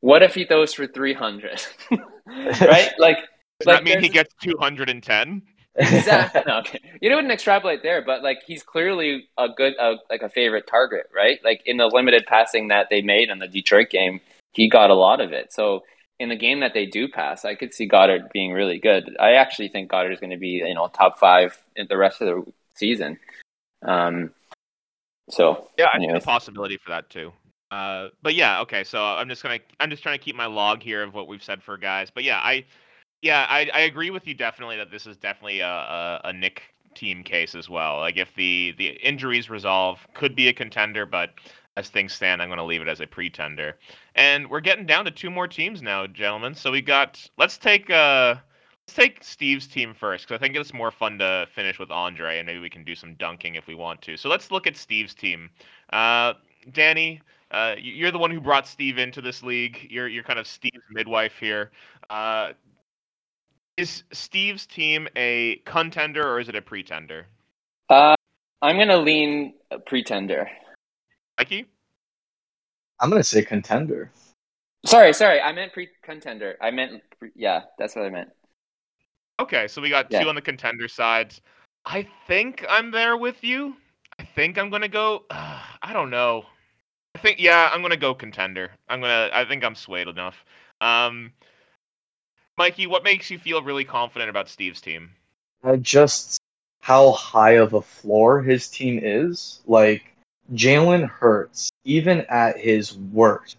What 0.00 0.22
if 0.22 0.34
he 0.34 0.44
throws 0.44 0.74
for 0.74 0.86
300? 0.86 1.64
right? 2.60 2.92
Like, 2.98 3.18
does 3.60 3.66
like 3.66 3.76
that 3.78 3.84
mean 3.84 4.00
he 4.00 4.08
gets 4.10 4.34
210? 4.42 5.42
Exactly. 5.76 6.42
No, 6.46 6.58
okay. 6.58 6.80
You 7.00 7.14
wouldn't 7.14 7.32
extrapolate 7.32 7.82
there, 7.82 8.02
but 8.02 8.22
like 8.22 8.42
he's 8.46 8.62
clearly 8.62 9.28
a 9.38 9.48
good, 9.48 9.74
uh, 9.78 9.96
like 10.10 10.22
a 10.22 10.28
favorite 10.28 10.66
target, 10.66 11.08
right? 11.14 11.38
Like 11.44 11.62
in 11.66 11.76
the 11.76 11.86
limited 11.86 12.24
passing 12.26 12.68
that 12.68 12.88
they 12.90 13.02
made 13.02 13.30
in 13.30 13.38
the 13.38 13.48
Detroit 13.48 13.90
game, 13.90 14.20
he 14.52 14.68
got 14.68 14.90
a 14.90 14.94
lot 14.94 15.20
of 15.20 15.32
it. 15.32 15.52
So 15.52 15.84
in 16.18 16.28
the 16.28 16.36
game 16.36 16.60
that 16.60 16.72
they 16.72 16.86
do 16.86 17.08
pass, 17.08 17.44
I 17.44 17.54
could 17.54 17.74
see 17.74 17.88
Goedert 17.88 18.32
being 18.32 18.52
really 18.52 18.78
good. 18.78 19.16
I 19.20 19.32
actually 19.32 19.68
think 19.68 19.90
Goedert 19.90 20.12
is 20.12 20.20
going 20.20 20.30
to 20.30 20.38
be, 20.38 20.62
you 20.66 20.74
know, 20.74 20.88
top 20.88 21.18
five 21.18 21.62
in 21.74 21.86
the 21.88 21.96
rest 21.96 22.20
of 22.22 22.28
the 22.28 22.52
season. 22.74 23.18
Um, 23.82 24.30
so 25.28 25.68
yeah, 25.76 25.88
I 25.92 25.98
think 25.98 26.12
a 26.12 26.20
possibility 26.20 26.78
for 26.78 26.90
that 26.90 27.10
too. 27.10 27.32
Uh, 27.70 28.08
but 28.22 28.34
yeah, 28.34 28.60
okay. 28.60 28.84
So 28.84 29.02
I'm 29.02 29.28
just 29.28 29.42
gonna, 29.42 29.58
I'm 29.80 29.90
just 29.90 30.02
trying 30.02 30.18
to 30.18 30.24
keep 30.24 30.36
my 30.36 30.46
log 30.46 30.82
here 30.82 31.02
of 31.02 31.14
what 31.14 31.28
we've 31.28 31.42
said 31.42 31.62
for 31.62 31.76
guys. 31.76 32.10
But 32.10 32.24
yeah, 32.24 32.38
I, 32.38 32.64
yeah, 33.22 33.46
I, 33.48 33.70
I 33.72 33.80
agree 33.80 34.10
with 34.10 34.26
you 34.26 34.34
definitely 34.34 34.76
that 34.76 34.90
this 34.90 35.06
is 35.06 35.16
definitely 35.16 35.60
a, 35.60 35.68
a, 35.68 36.20
a 36.24 36.32
Nick 36.32 36.62
team 36.94 37.22
case 37.22 37.54
as 37.54 37.68
well. 37.68 37.98
Like 37.98 38.16
if 38.16 38.34
the 38.34 38.74
the 38.78 38.88
injuries 39.06 39.50
resolve, 39.50 40.06
could 40.14 40.34
be 40.34 40.48
a 40.48 40.52
contender, 40.52 41.06
but 41.06 41.30
as 41.76 41.88
things 41.90 42.12
stand, 42.14 42.40
I'm 42.40 42.48
going 42.48 42.58
to 42.58 42.64
leave 42.64 42.80
it 42.80 42.88
as 42.88 43.00
a 43.00 43.06
pretender. 43.06 43.76
And 44.14 44.48
we're 44.48 44.60
getting 44.60 44.86
down 44.86 45.04
to 45.04 45.10
two 45.10 45.30
more 45.30 45.46
teams 45.46 45.82
now, 45.82 46.06
gentlemen. 46.06 46.54
So 46.54 46.70
we 46.72 46.80
got 46.82 47.28
let's 47.38 47.58
take 47.58 47.90
uh 47.90 48.36
let's 48.86 48.94
take 48.94 49.22
Steve's 49.22 49.66
team 49.66 49.94
first 49.94 50.26
because 50.26 50.40
I 50.40 50.42
think 50.42 50.56
it's 50.56 50.72
more 50.72 50.90
fun 50.90 51.18
to 51.18 51.46
finish 51.54 51.78
with 51.78 51.90
Andre, 51.90 52.38
and 52.38 52.46
maybe 52.46 52.60
we 52.60 52.70
can 52.70 52.84
do 52.84 52.94
some 52.94 53.14
dunking 53.14 53.54
if 53.56 53.66
we 53.66 53.74
want 53.74 54.02
to. 54.02 54.16
So 54.16 54.28
let's 54.28 54.50
look 54.50 54.66
at 54.66 54.76
Steve's 54.76 55.14
team. 55.14 55.50
Uh, 55.92 56.34
Danny, 56.72 57.20
uh, 57.50 57.74
you're 57.78 58.10
the 58.10 58.18
one 58.18 58.30
who 58.30 58.40
brought 58.40 58.66
Steve 58.66 58.98
into 58.98 59.20
this 59.20 59.42
league. 59.42 59.86
You're 59.90 60.08
you're 60.08 60.24
kind 60.24 60.38
of 60.38 60.46
Steve's 60.46 60.84
midwife 60.90 61.36
here. 61.38 61.70
Uh, 62.10 62.52
is 63.76 64.04
Steve's 64.12 64.66
team 64.66 65.08
a 65.16 65.56
contender 65.64 66.26
or 66.26 66.40
is 66.40 66.48
it 66.48 66.54
a 66.54 66.62
pretender? 66.62 67.26
Uh, 67.88 68.14
I'm 68.62 68.78
gonna 68.78 68.96
lean 68.96 69.54
pretender. 69.86 70.50
Mikey? 71.38 71.66
I'm 73.00 73.10
gonna 73.10 73.22
say 73.22 73.44
contender. 73.44 74.10
Sorry, 74.86 75.12
sorry. 75.12 75.40
I 75.40 75.52
meant 75.52 75.72
pre-contender. 75.72 76.56
I 76.60 76.70
meant 76.70 77.02
pre- 77.18 77.32
yeah. 77.34 77.62
That's 77.78 77.96
what 77.96 78.06
I 78.06 78.10
meant. 78.10 78.30
Okay, 79.40 79.68
so 79.68 79.82
we 79.82 79.90
got 79.90 80.06
yeah. 80.10 80.22
two 80.22 80.28
on 80.28 80.34
the 80.34 80.40
contender 80.40 80.88
sides. 80.88 81.40
I 81.84 82.08
think 82.26 82.64
I'm 82.68 82.90
there 82.90 83.16
with 83.16 83.44
you. 83.44 83.76
I 84.18 84.24
think 84.24 84.56
I'm 84.58 84.70
gonna 84.70 84.88
go. 84.88 85.24
Uh, 85.28 85.60
I 85.82 85.92
don't 85.92 86.10
know. 86.10 86.44
I 87.14 87.18
think 87.18 87.40
yeah, 87.40 87.70
I'm 87.72 87.82
gonna 87.82 87.96
go 87.96 88.14
contender. 88.14 88.70
I'm 88.88 89.00
gonna. 89.00 89.30
I 89.32 89.44
think 89.44 89.64
I'm 89.64 89.74
swayed 89.74 90.08
enough. 90.08 90.44
Um, 90.80 91.32
Mikey, 92.58 92.86
what 92.86 93.04
makes 93.04 93.30
you 93.30 93.38
feel 93.38 93.62
really 93.62 93.84
confident 93.84 94.30
about 94.30 94.48
Steve's 94.48 94.80
team? 94.80 95.10
Uh, 95.62 95.76
just 95.76 96.38
how 96.80 97.12
high 97.12 97.58
of 97.58 97.74
a 97.74 97.82
floor 97.82 98.42
his 98.42 98.68
team 98.68 98.98
is. 99.02 99.60
Like 99.66 100.04
Jalen 100.54 101.06
Hurts, 101.06 101.68
even 101.84 102.24
at 102.30 102.58
his 102.58 102.96
worst, 102.96 103.58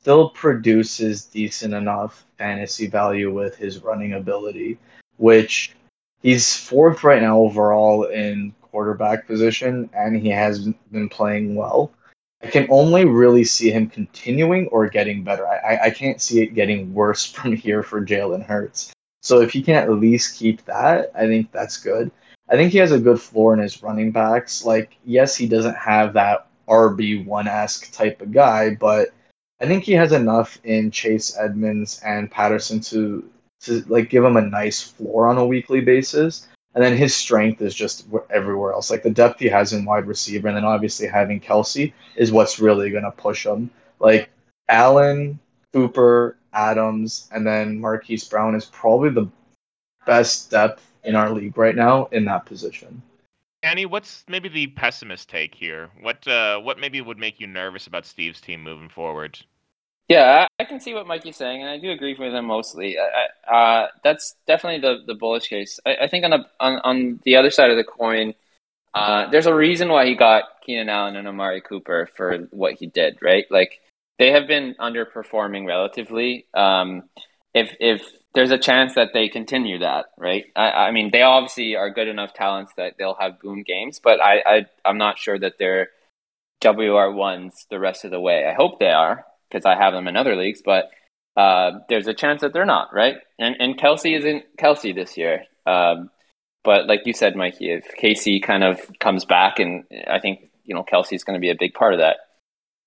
still 0.00 0.28
produces 0.28 1.24
decent 1.24 1.72
enough 1.72 2.26
fantasy 2.36 2.86
value 2.86 3.32
with 3.32 3.56
his 3.56 3.82
running 3.82 4.12
ability, 4.12 4.78
which 5.16 5.72
he's 6.22 6.54
fourth 6.54 7.04
right 7.04 7.22
now 7.22 7.38
overall 7.38 8.04
in 8.04 8.54
quarterback 8.60 9.26
position, 9.26 9.88
and 9.94 10.16
he 10.16 10.28
has 10.28 10.68
been 10.90 11.08
playing 11.08 11.54
well. 11.54 11.92
I 12.42 12.48
can 12.48 12.66
only 12.70 13.04
really 13.04 13.44
see 13.44 13.70
him 13.70 13.88
continuing 13.88 14.66
or 14.68 14.88
getting 14.88 15.22
better. 15.22 15.46
I, 15.46 15.78
I 15.84 15.90
can't 15.90 16.20
see 16.20 16.42
it 16.42 16.54
getting 16.54 16.92
worse 16.92 17.24
from 17.32 17.54
here 17.54 17.82
for 17.82 18.04
Jalen 18.04 18.44
Hurts. 18.44 18.92
So 19.22 19.40
if 19.40 19.52
he 19.52 19.62
can 19.62 19.76
at 19.76 19.90
least 19.90 20.38
keep 20.38 20.64
that, 20.64 21.12
I 21.14 21.26
think 21.26 21.52
that's 21.52 21.76
good. 21.76 22.10
I 22.48 22.56
think 22.56 22.72
he 22.72 22.78
has 22.78 22.90
a 22.90 22.98
good 22.98 23.20
floor 23.20 23.54
in 23.54 23.60
his 23.60 23.82
running 23.82 24.10
backs. 24.10 24.64
Like, 24.64 24.96
yes, 25.04 25.36
he 25.36 25.46
doesn't 25.46 25.76
have 25.76 26.14
that 26.14 26.48
RB1 26.68 27.46
esque 27.46 27.92
type 27.92 28.20
of 28.20 28.32
guy, 28.32 28.74
but 28.74 29.10
I 29.60 29.66
think 29.66 29.84
he 29.84 29.92
has 29.92 30.10
enough 30.10 30.58
in 30.64 30.90
Chase 30.90 31.36
Edmonds 31.38 32.00
and 32.04 32.30
Patterson 32.30 32.80
to 32.80 33.28
to 33.60 33.84
like 33.86 34.10
give 34.10 34.24
him 34.24 34.36
a 34.36 34.40
nice 34.40 34.82
floor 34.82 35.28
on 35.28 35.38
a 35.38 35.46
weekly 35.46 35.80
basis. 35.80 36.48
And 36.74 36.82
then 36.82 36.96
his 36.96 37.14
strength 37.14 37.60
is 37.60 37.74
just 37.74 38.06
everywhere 38.30 38.72
else. 38.72 38.90
Like 38.90 39.02
the 39.02 39.10
depth 39.10 39.40
he 39.40 39.48
has 39.48 39.72
in 39.72 39.84
wide 39.84 40.06
receiver, 40.06 40.48
and 40.48 40.56
then 40.56 40.64
obviously 40.64 41.06
having 41.06 41.40
Kelce 41.40 41.92
is 42.16 42.32
what's 42.32 42.58
really 42.58 42.90
going 42.90 43.04
to 43.04 43.10
push 43.10 43.44
him. 43.44 43.70
Like 43.98 44.30
Allen, 44.68 45.38
Cooper, 45.72 46.36
Adams, 46.52 47.28
and 47.32 47.46
then 47.46 47.80
Marquise 47.80 48.24
Brown 48.24 48.54
is 48.54 48.64
probably 48.64 49.10
the 49.10 49.28
best 50.06 50.50
depth 50.50 50.82
in 51.04 51.14
our 51.14 51.30
league 51.30 51.56
right 51.58 51.76
now 51.76 52.06
in 52.06 52.24
that 52.26 52.46
position. 52.46 53.02
Annie, 53.62 53.86
what's 53.86 54.24
maybe 54.28 54.48
the 54.48 54.66
pessimist 54.68 55.28
take 55.28 55.54
here? 55.54 55.90
What 56.00 56.26
uh, 56.26 56.58
what 56.58 56.78
maybe 56.80 57.00
would 57.00 57.18
make 57.18 57.38
you 57.38 57.46
nervous 57.46 57.86
about 57.86 58.06
Steve's 58.06 58.40
team 58.40 58.62
moving 58.62 58.88
forward? 58.88 59.38
Yeah, 60.12 60.46
I, 60.58 60.64
can 60.64 60.78
see 60.78 60.92
what 60.92 61.06
Mikey's 61.06 61.36
saying, 61.36 61.62
and 61.62 61.70
I 61.70 61.78
do 61.78 61.90
agree 61.90 62.14
with 62.18 62.34
him 62.34 62.44
mostly. 62.44 62.98
I, 62.98 63.50
uh, 63.50 63.88
that's 64.04 64.34
definitely 64.46 64.80
the, 64.80 65.02
the 65.06 65.14
bullish 65.14 65.48
case. 65.48 65.80
I, 65.86 65.96
I 66.02 66.08
think 66.08 66.26
on 66.26 66.32
the 66.32 66.44
on, 66.60 66.80
on 66.84 67.20
the 67.24 67.36
other 67.36 67.50
side 67.50 67.70
of 67.70 67.78
the 67.78 67.84
coin, 67.84 68.34
uh, 68.92 69.30
there's 69.30 69.46
a 69.46 69.54
reason 69.54 69.88
why 69.88 70.04
he 70.04 70.14
got 70.14 70.44
Keenan 70.66 70.90
Allen 70.90 71.16
and 71.16 71.26
Amari 71.26 71.62
Cooper 71.62 72.10
for 72.14 72.46
what 72.50 72.74
he 72.74 72.88
did, 72.88 73.20
right? 73.22 73.46
Like 73.50 73.80
they 74.18 74.32
have 74.32 74.46
been 74.46 74.74
underperforming 74.78 75.66
relatively. 75.66 76.44
Um, 76.52 77.04
if 77.54 77.74
if 77.80 78.06
there's 78.34 78.50
a 78.50 78.58
chance 78.58 78.96
that 78.96 79.14
they 79.14 79.30
continue 79.30 79.78
that, 79.78 80.06
right? 80.18 80.44
I, 80.54 80.88
I 80.88 80.90
mean, 80.90 81.10
they 81.10 81.22
obviously 81.22 81.74
are 81.76 81.88
good 81.88 82.08
enough 82.08 82.34
talents 82.34 82.72
that 82.76 82.96
they'll 82.98 83.16
have 83.18 83.40
boom 83.40 83.62
games, 83.62 83.98
but 83.98 84.20
I, 84.20 84.42
I 84.44 84.66
I'm 84.84 84.98
not 84.98 85.18
sure 85.18 85.38
that 85.38 85.54
they're 85.58 85.88
WR 86.62 87.10
ones 87.10 87.66
the 87.70 87.80
rest 87.80 88.04
of 88.04 88.10
the 88.10 88.20
way. 88.20 88.46
I 88.46 88.52
hope 88.52 88.78
they 88.78 88.92
are 88.92 89.24
because 89.52 89.66
I 89.66 89.76
have 89.76 89.92
them 89.92 90.08
in 90.08 90.16
other 90.16 90.36
leagues, 90.36 90.62
but 90.64 90.90
uh, 91.36 91.80
there's 91.88 92.08
a 92.08 92.14
chance 92.14 92.40
that 92.40 92.52
they're 92.52 92.64
not, 92.66 92.94
right? 92.94 93.16
And 93.38 93.56
and 93.58 93.78
Kelce 93.78 94.16
isn't 94.16 94.44
Kelce 94.58 94.94
this 94.94 95.16
year. 95.16 95.44
Um, 95.66 96.10
but 96.64 96.86
like 96.86 97.00
you 97.04 97.12
said, 97.12 97.36
Mikey, 97.36 97.70
if 97.70 97.84
KC 98.00 98.42
kind 98.42 98.62
of 98.62 98.80
comes 99.00 99.24
back, 99.24 99.58
and 99.58 99.84
I 100.08 100.20
think 100.20 100.50
you 100.64 100.74
know 100.74 100.84
Kelce 100.84 101.14
is 101.14 101.24
going 101.24 101.34
to 101.34 101.40
be 101.40 101.50
a 101.50 101.56
big 101.58 101.74
part 101.74 101.94
of 101.94 102.00
that. 102.00 102.16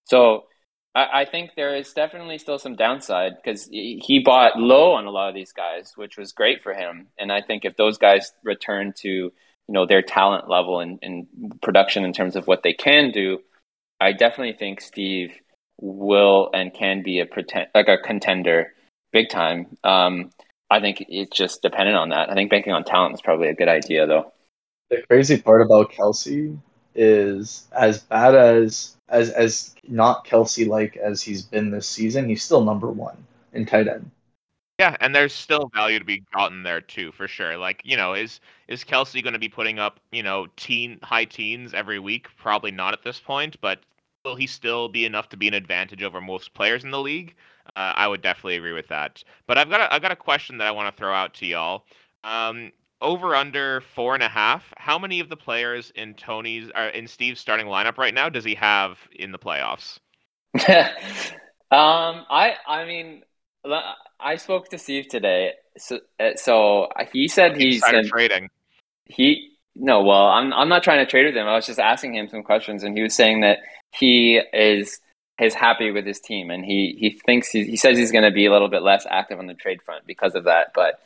So 0.05 0.45
I, 0.93 1.22
I 1.22 1.26
think 1.26 1.51
there 1.55 1.76
is 1.76 1.93
definitely 1.93 2.38
still 2.38 2.59
some 2.59 2.76
downside 2.76 3.34
because 3.36 3.68
he 3.68 4.22
bought 4.24 4.57
low 4.57 4.93
on 4.93 5.05
a 5.05 5.11
lot 5.11 5.30
of 5.30 5.36
these 5.36 5.51
guys, 5.51 5.93
which 5.95 6.18
was 6.18 6.32
great 6.32 6.63
for 6.63 6.74
him. 6.74 7.07
And 7.18 7.32
I 7.32 7.41
think 7.41 7.66
if 7.66 7.76
those 7.76 7.97
guys 7.97 8.32
return 8.43 8.93
to 8.99 9.09
you 9.09 9.34
know 9.74 9.86
their 9.86 10.01
talent 10.01 10.49
level 10.49 10.80
and, 10.80 10.99
and 11.01 11.28
production 11.61 12.05
in 12.05 12.13
terms 12.13 12.36
of 12.36 12.47
what 12.47 12.63
they 12.63 12.74
can 12.74 13.11
do, 13.11 13.39
I 13.99 14.13
definitely 14.13 14.53
think 14.57 14.82
Steve 14.82 15.34
will 15.80 16.49
and 16.53 16.73
can 16.73 17.03
be 17.03 17.19
a 17.19 17.26
pretend 17.26 17.67
like 17.76 17.88
a 17.88 17.97
contender 17.97 18.73
big 19.11 19.30
time. 19.30 19.78
Um, 19.84 20.32
I 20.69 20.80
think 20.80 21.05
it's 21.07 21.36
just 21.36 21.61
dependent 21.61 21.97
on 21.97 22.09
that. 22.09 22.30
I 22.30 22.34
think 22.34 22.49
banking 22.49 22.73
on 22.73 22.84
talent 22.84 23.13
is 23.13 23.21
probably 23.21 23.49
a 23.49 23.55
good 23.55 23.67
idea, 23.67 24.07
though. 24.07 24.32
The 24.89 25.03
crazy 25.07 25.41
part 25.41 25.61
about 25.61 25.91
Kelce 25.91 26.57
is 26.93 27.67
as 27.71 27.99
bad 27.99 28.36
as 28.36 28.95
as 29.09 29.30
as 29.30 29.76
not 29.88 30.26
Kelce 30.26 30.67
like 30.67 30.97
as 30.97 31.21
he's 31.21 31.43
been 31.43 31.71
this 31.71 31.88
season, 31.88 32.28
he's 32.28 32.43
still 32.43 32.63
number 32.63 32.89
one 32.89 33.17
in 33.53 33.65
tight 33.65 33.88
end. 33.88 34.11
Yeah, 34.80 34.97
and 34.99 35.15
there's 35.15 35.34
still 35.34 35.69
value 35.73 35.99
to 35.99 36.05
be 36.05 36.23
gotten 36.34 36.63
there 36.63 36.82
too, 36.82 37.13
for 37.13 37.30
sure. 37.30 37.57
Like, 37.57 37.82
you 37.86 37.95
know, 37.95 38.13
is 38.13 38.41
is 38.67 38.84
Kelce 38.84 39.23
going 39.23 39.34
to 39.34 39.39
be 39.39 39.47
putting 39.47 39.80
up, 39.80 39.99
you 40.11 40.23
know, 40.23 40.47
teen 40.57 40.99
high 41.01 41.26
teens 41.26 41.73
every 41.73 41.99
week? 41.99 42.28
Probably 42.38 42.71
not 42.71 42.93
at 42.93 43.03
this 43.03 43.19
point, 43.19 43.55
but 43.61 43.80
will 44.26 44.36
he 44.36 44.47
still 44.47 44.89
be 44.89 45.05
enough 45.05 45.30
to 45.30 45.38
be 45.38 45.47
an 45.47 45.53
advantage 45.53 46.03
over 46.03 46.19
most 46.19 46.53
players 46.53 46.84
in 46.84 46.91
the 46.91 46.99
league? 46.99 47.36
Uh, 47.76 47.93
I 47.95 48.07
would 48.07 48.21
definitely 48.21 48.57
agree 48.57 48.73
with 48.73 48.88
that. 48.89 49.23
But 49.47 49.57
I've 49.57 49.69
got 49.69 49.82
a, 49.82 49.93
I've 49.93 50.01
got 50.01 50.11
a 50.11 50.17
question 50.17 50.57
that 50.57 50.67
I 50.67 50.71
want 50.71 50.93
to 50.93 50.99
throw 50.99 51.13
out 51.13 51.36
to 51.36 51.45
y'all. 51.45 51.86
Um, 52.23 52.71
over 53.01 53.36
under 53.36 53.82
four 53.93 54.15
and 54.15 54.23
a 54.23 54.28
half. 54.28 54.73
How 54.78 54.97
many 54.97 55.19
of 55.19 55.30
the 55.30 55.36
players 55.36 55.91
in 55.95 56.15
Tony's 56.15 56.69
or 56.69 56.84
uh, 56.84 56.91
in 56.91 57.07
Steve's 57.07 57.39
starting 57.39 57.67
lineup 57.67 57.97
right 57.97 58.13
now 58.13 58.30
does 58.30 58.43
he 58.43 58.55
have 58.55 58.97
in 59.13 59.32
the 59.32 59.38
playoffs? 59.38 59.99
um, 60.55 62.26
I 62.30 62.53
I 62.67 62.86
mean, 62.86 63.21
I 64.19 64.38
spoke 64.38 64.69
to 64.69 64.78
Steve 64.78 65.07
today, 65.09 65.51
so 65.78 65.99
uh, 66.19 66.36
so 66.36 66.89
he 67.11 67.28
said 67.28 67.57
he's 67.57 67.84
in, 67.88 68.07
trading. 68.07 68.49
He 69.05 69.51
no, 69.76 70.03
well, 70.03 70.28
I'm 70.28 70.53
I'm 70.53 70.69
not 70.69 70.84
trying 70.84 71.05
to 71.05 71.09
trade 71.09 71.26
with 71.26 71.36
him. 71.36 71.47
I 71.47 71.55
was 71.55 71.65
just 71.65 71.80
asking 71.80 72.15
him 72.15 72.30
some 72.30 72.43
questions, 72.43 72.84
and 72.84 72.95
he 72.95 73.03
was 73.03 73.13
saying 73.13 73.41
that 73.41 73.59
he 73.98 74.41
is 74.54 75.00
is 75.39 75.54
happy 75.54 75.91
with 75.91 76.06
his 76.06 76.20
team, 76.20 76.50
and 76.50 76.64
he 76.64 76.96
he 76.98 77.12
thinks 77.26 77.50
he, 77.50 77.66
he 77.66 77.78
says 77.78 77.98
he's 77.98 78.12
going 78.12 78.24
to 78.24 78.32
be 78.32 78.46
a 78.46 78.52
little 78.52 78.70
bit 78.70 78.84
less 78.84 79.06
active 79.10 79.39
on 79.39 79.48
the 79.48 79.54
trade 79.54 79.82
front 79.82 80.06
because 80.06 80.36
of 80.36 80.46
that. 80.46 80.72
But 80.74 81.00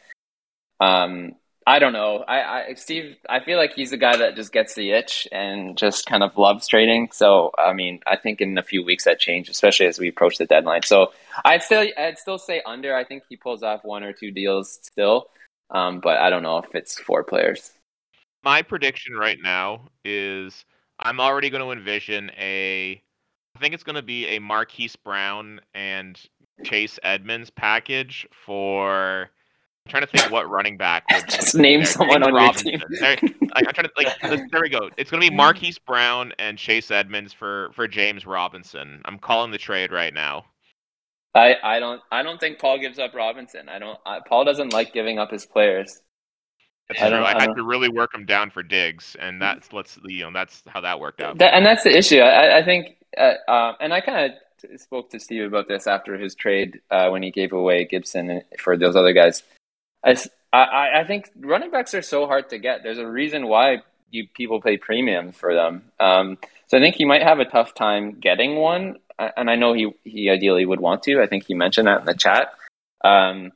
um, 0.80 1.36
I 1.66 1.80
don't 1.80 1.94
know. 1.94 2.24
I, 2.28 2.42
I 2.42 2.74
Steve, 2.76 3.16
I 3.30 3.42
feel 3.42 3.58
like 3.58 3.74
he's 3.74 3.92
the 3.92 3.98
guy 3.98 4.16
that 4.16 4.36
just 4.36 4.52
gets 4.52 4.76
the 4.76 4.92
itch 4.92 5.28
and 5.32 5.78
just 5.78 6.06
kind 6.06 6.24
of 6.24 6.38
loves 6.38 6.68
trading. 6.68 7.10
So 7.12 7.52
I 7.58 7.74
mean, 7.74 8.00
I 8.08 8.16
think 8.16 8.42
in 8.42 8.58
a 8.58 8.64
few 8.64 8.84
weeks 8.84 9.06
that 9.06 9.20
change, 9.20 9.50
especially 9.50 9.88
as 9.88 10.00
we 10.00 10.10
approach 10.10 10.38
the 10.38 10.46
deadline. 10.46 10.84
So 10.84 11.12
I'd 11.46 11.64
still 11.64 11.88
I'd 11.98 12.18
still 12.18 12.40
say 12.40 12.62
under. 12.66 12.96
I 12.96 13.04
think 13.04 13.24
he 13.30 13.36
pulls 13.36 13.64
off 13.64 13.84
one 13.84 14.04
or 14.04 14.14
two 14.14 14.32
deals 14.32 14.80
still, 14.82 15.28
um, 15.70 16.00
but 16.00 16.18
I 16.18 16.30
don't 16.30 16.44
know 16.44 16.58
if 16.58 16.74
it's 16.74 17.00
four 17.00 17.24
players. 17.24 17.72
My 18.44 18.62
prediction 18.62 19.16
right 19.16 19.38
now 19.42 19.90
is 20.06 20.66
I'm 21.00 21.20
already 21.20 21.50
going 21.50 21.64
to 21.64 21.72
envision 21.72 22.32
a 22.38 23.02
I 23.56 23.60
think 23.60 23.74
it's 23.74 23.84
going 23.84 23.96
to 23.96 24.02
be 24.02 24.26
a 24.28 24.40
Marquise 24.40 24.96
Brown 24.96 25.60
and 25.74 26.20
Chase 26.64 27.00
Edmonds 27.04 27.50
package 27.50 28.28
for. 28.32 29.30
I'm 29.86 29.90
trying 29.90 30.04
to 30.04 30.08
think 30.08 30.32
what 30.32 30.50
running 30.50 30.78
back. 30.78 31.04
Would, 31.12 31.28
Just 31.30 31.56
name 31.56 31.84
someone 31.84 32.24
on 32.24 32.34
Robinson. 32.34 32.70
your 32.70 32.80
team. 32.80 32.88
there, 33.00 33.18
I, 33.54 33.60
am 33.60 33.74
trying 33.74 33.88
to 33.88 33.92
like. 33.98 34.48
There 34.52 34.62
we 34.62 34.70
go. 34.70 34.90
It's 34.98 35.10
going 35.10 35.22
to 35.22 35.30
be 35.30 35.36
Marquise 35.36 35.78
Brown 35.78 36.32
and 36.40 36.58
Chase 36.58 36.92
Edmonds 36.92 37.34
for 37.34 37.72
for 37.74 37.88
James 37.88 38.26
Robinson. 38.26 39.02
I'm 39.06 39.18
calling 39.18 39.52
the 39.52 39.58
trade 39.58 39.92
right 39.92 40.14
now. 40.14 40.46
I, 41.36 41.56
I 41.62 41.80
don't 41.80 42.02
I 42.12 42.24
don't 42.24 42.40
think 42.40 42.60
Paul 42.60 42.80
gives 42.80 43.00
up 43.00 43.14
Robinson. 43.14 43.68
I 43.68 43.80
don't. 43.80 44.00
I, 44.06 44.20
Paul 44.28 44.46
doesn't 44.46 44.74
like 44.74 44.94
giving 44.94 45.20
up 45.20 45.32
his 45.32 45.46
players. 45.46 46.02
That's 46.90 47.02
I 47.02 47.10
true. 47.10 47.20
I, 47.20 47.38
I 47.38 47.42
had 47.42 47.56
to 47.56 47.64
really 47.64 47.90
work 47.90 48.14
him 48.16 48.26
down 48.26 48.50
for 48.50 48.64
Diggs, 48.64 49.16
and 49.20 49.42
that's 49.42 49.72
let's 49.72 50.00
you 50.04 50.24
know 50.24 50.32
that's 50.34 50.64
how 50.68 50.82
that 50.82 51.00
worked 51.00 51.22
out. 51.22 51.38
That, 51.38 51.54
and 51.54 51.66
that's 51.66 51.84
the 51.84 51.96
issue. 51.96 52.20
I, 52.20 52.58
I 52.58 52.64
think 52.66 52.98
uh, 53.18 53.34
um, 53.48 53.76
and 53.80 53.94
I 53.94 54.02
kind 54.02 54.34
of 54.34 54.80
spoke 54.82 55.12
to 55.12 55.20
Steve 55.20 55.46
about 55.46 55.68
this 55.68 55.88
after 55.88 56.18
his 56.18 56.36
trade 56.36 56.82
uh, 56.90 57.10
when 57.10 57.22
he 57.24 57.32
gave 57.32 57.54
away 57.54 57.86
Gibson 57.86 58.42
for 58.60 58.76
those 58.76 58.96
other 58.96 59.14
guys. 59.14 59.44
I, 60.04 60.16
I, 60.52 61.02
I 61.02 61.04
think 61.06 61.30
running 61.40 61.72
backs 61.72 61.94
are 61.94 62.02
so 62.02 62.26
hard 62.26 62.50
to 62.50 62.58
get. 62.58 62.84
There's 62.84 62.98
a 62.98 63.08
reason 63.08 63.48
why 63.48 63.84
you 64.10 64.28
people 64.28 64.62
pay 64.62 64.78
premium 64.78 65.32
for 65.32 65.54
them. 65.54 65.84
Um, 66.00 66.38
so 66.68 66.78
I 66.78 66.82
think 66.82 66.96
he 66.96 67.06
might 67.06 67.24
have 67.24 67.40
a 67.40 67.46
tough 67.46 67.74
time 67.74 68.20
getting 68.20 68.56
one, 68.56 68.98
and 69.20 69.50
I 69.50 69.56
know 69.56 69.74
he 69.74 69.94
he 70.04 70.30
ideally 70.30 70.66
would 70.66 70.80
want 70.80 71.04
to. 71.04 71.22
I 71.22 71.28
think 71.28 71.46
he 71.46 71.54
mentioned 71.54 71.88
that 71.88 72.00
in 72.02 72.06
the 72.06 72.14
chat. 72.14 72.54
Um, 73.04 73.52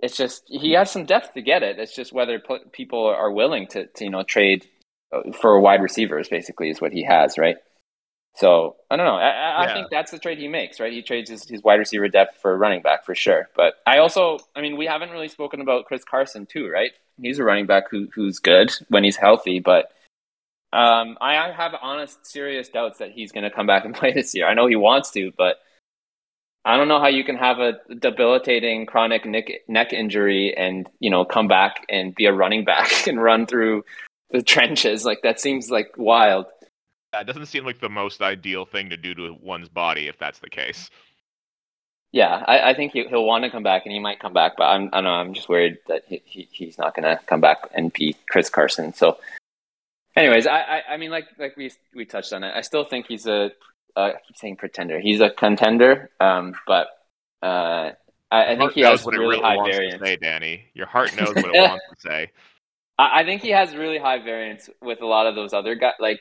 it's 0.00 0.16
just 0.16 0.44
he 0.46 0.72
has 0.72 0.90
some 0.90 1.06
depth 1.06 1.34
to 1.34 1.42
get 1.42 1.62
it. 1.62 1.78
It's 1.78 1.94
just 1.94 2.12
whether 2.12 2.40
people 2.72 3.06
are 3.06 3.30
willing 3.30 3.66
to, 3.68 3.86
to 3.86 4.04
you 4.04 4.10
know 4.10 4.22
trade 4.22 4.66
uh, 5.12 5.32
for 5.32 5.58
wide 5.60 5.82
receivers. 5.82 6.28
Basically, 6.28 6.70
is 6.70 6.80
what 6.80 6.92
he 6.92 7.04
has, 7.04 7.38
right? 7.38 7.56
So 8.36 8.76
I 8.90 8.96
don't 8.96 9.06
know. 9.06 9.14
I, 9.14 9.28
I 9.28 9.66
yeah. 9.66 9.74
think 9.74 9.86
that's 9.90 10.10
the 10.10 10.18
trade 10.18 10.38
he 10.38 10.48
makes, 10.48 10.80
right? 10.80 10.92
He 10.92 11.02
trades 11.02 11.30
his, 11.30 11.48
his 11.48 11.62
wide 11.62 11.78
receiver 11.78 12.08
depth 12.08 12.38
for 12.42 12.56
running 12.58 12.82
back 12.82 13.06
for 13.06 13.14
sure. 13.14 13.48
But 13.54 13.74
I 13.86 13.98
also, 13.98 14.38
I 14.56 14.60
mean, 14.60 14.76
we 14.76 14.86
haven't 14.86 15.10
really 15.10 15.28
spoken 15.28 15.60
about 15.60 15.84
Chris 15.84 16.02
Carson 16.02 16.44
too, 16.44 16.68
right? 16.68 16.90
He's 17.20 17.38
a 17.38 17.44
running 17.44 17.66
back 17.66 17.84
who 17.90 18.08
who's 18.12 18.40
good 18.40 18.72
when 18.88 19.04
he's 19.04 19.16
healthy, 19.16 19.60
but 19.60 19.92
um, 20.72 21.16
I 21.20 21.52
have 21.52 21.72
honest, 21.80 22.26
serious 22.26 22.68
doubts 22.68 22.98
that 22.98 23.12
he's 23.12 23.30
going 23.30 23.44
to 23.44 23.50
come 23.50 23.66
back 23.66 23.84
and 23.84 23.94
play 23.94 24.12
this 24.12 24.34
year. 24.34 24.48
I 24.48 24.54
know 24.54 24.66
he 24.66 24.76
wants 24.76 25.12
to, 25.12 25.32
but 25.38 25.58
I 26.64 26.76
don't 26.76 26.88
know 26.88 27.00
how 27.00 27.08
you 27.08 27.24
can 27.24 27.36
have 27.36 27.58
a 27.58 27.74
debilitating 27.94 28.86
chronic 28.86 29.26
neck 29.26 29.50
neck 29.68 29.92
injury 29.92 30.54
and 30.56 30.88
you 30.98 31.10
know 31.10 31.24
come 31.24 31.46
back 31.46 31.84
and 31.88 32.14
be 32.14 32.26
a 32.26 32.32
running 32.32 32.64
back 32.64 33.06
and 33.06 33.22
run 33.22 33.46
through 33.46 33.84
the 34.30 34.42
trenches. 34.42 35.04
Like 35.04 35.20
that 35.22 35.40
seems 35.40 35.70
like 35.70 35.92
wild. 35.96 36.46
That 37.12 37.26
doesn't 37.26 37.46
seem 37.46 37.64
like 37.64 37.80
the 37.80 37.88
most 37.88 38.22
ideal 38.22 38.64
thing 38.64 38.90
to 38.90 38.96
do 38.96 39.14
to 39.14 39.36
one's 39.40 39.68
body 39.68 40.08
if 40.08 40.18
that's 40.18 40.40
the 40.40 40.50
case. 40.50 40.90
Yeah, 42.14 42.44
I, 42.46 42.70
I 42.70 42.74
think 42.74 42.92
he, 42.92 43.04
will 43.10 43.26
want 43.26 43.42
to 43.42 43.50
come 43.50 43.64
back, 43.64 43.82
and 43.84 43.92
he 43.92 43.98
might 43.98 44.20
come 44.20 44.32
back, 44.32 44.52
but 44.56 44.66
I'm, 44.66 44.88
I 44.92 44.98
don't 44.98 45.04
know. 45.04 45.10
I'm 45.10 45.34
just 45.34 45.48
worried 45.48 45.78
that 45.88 46.04
he, 46.06 46.22
he 46.24 46.48
he's 46.52 46.78
not 46.78 46.94
going 46.94 47.02
to 47.02 47.20
come 47.26 47.40
back 47.40 47.68
and 47.74 47.92
be 47.92 48.16
Chris 48.30 48.48
Carson. 48.48 48.94
So, 48.94 49.18
anyways, 50.14 50.46
I, 50.46 50.60
I, 50.60 50.82
I 50.90 50.96
mean, 50.96 51.10
like 51.10 51.26
like 51.40 51.56
we 51.56 51.72
we 51.92 52.04
touched 52.04 52.32
on 52.32 52.44
it. 52.44 52.52
I 52.54 52.60
still 52.60 52.84
think 52.84 53.06
he's 53.08 53.26
a 53.26 53.50
uh, 53.96 54.00
I 54.00 54.12
keep 54.26 54.36
saying 54.36 54.56
pretender. 54.56 55.00
He's 55.00 55.20
a 55.20 55.30
contender, 55.30 56.10
um, 56.20 56.54
but 56.66 56.88
uh, 57.42 57.92
I, 58.30 58.52
I 58.52 58.56
think 58.56 58.72
he 58.72 58.80
has 58.80 59.04
really, 59.04 59.18
really 59.18 59.40
high 59.40 59.56
variance. 59.56 60.02
say, 60.02 60.16
Danny, 60.16 60.64
your 60.74 60.86
heart 60.86 61.16
knows 61.16 61.34
what 61.34 61.44
it 61.44 61.52
wants 61.54 61.84
to 61.90 62.00
say. 62.00 62.30
I, 62.98 63.20
I 63.20 63.24
think 63.24 63.42
he 63.42 63.50
has 63.50 63.74
really 63.74 63.98
high 63.98 64.22
variance 64.22 64.68
with 64.82 65.00
a 65.00 65.06
lot 65.06 65.26
of 65.26 65.34
those 65.34 65.52
other 65.52 65.74
guys. 65.74 65.94
Like 66.00 66.20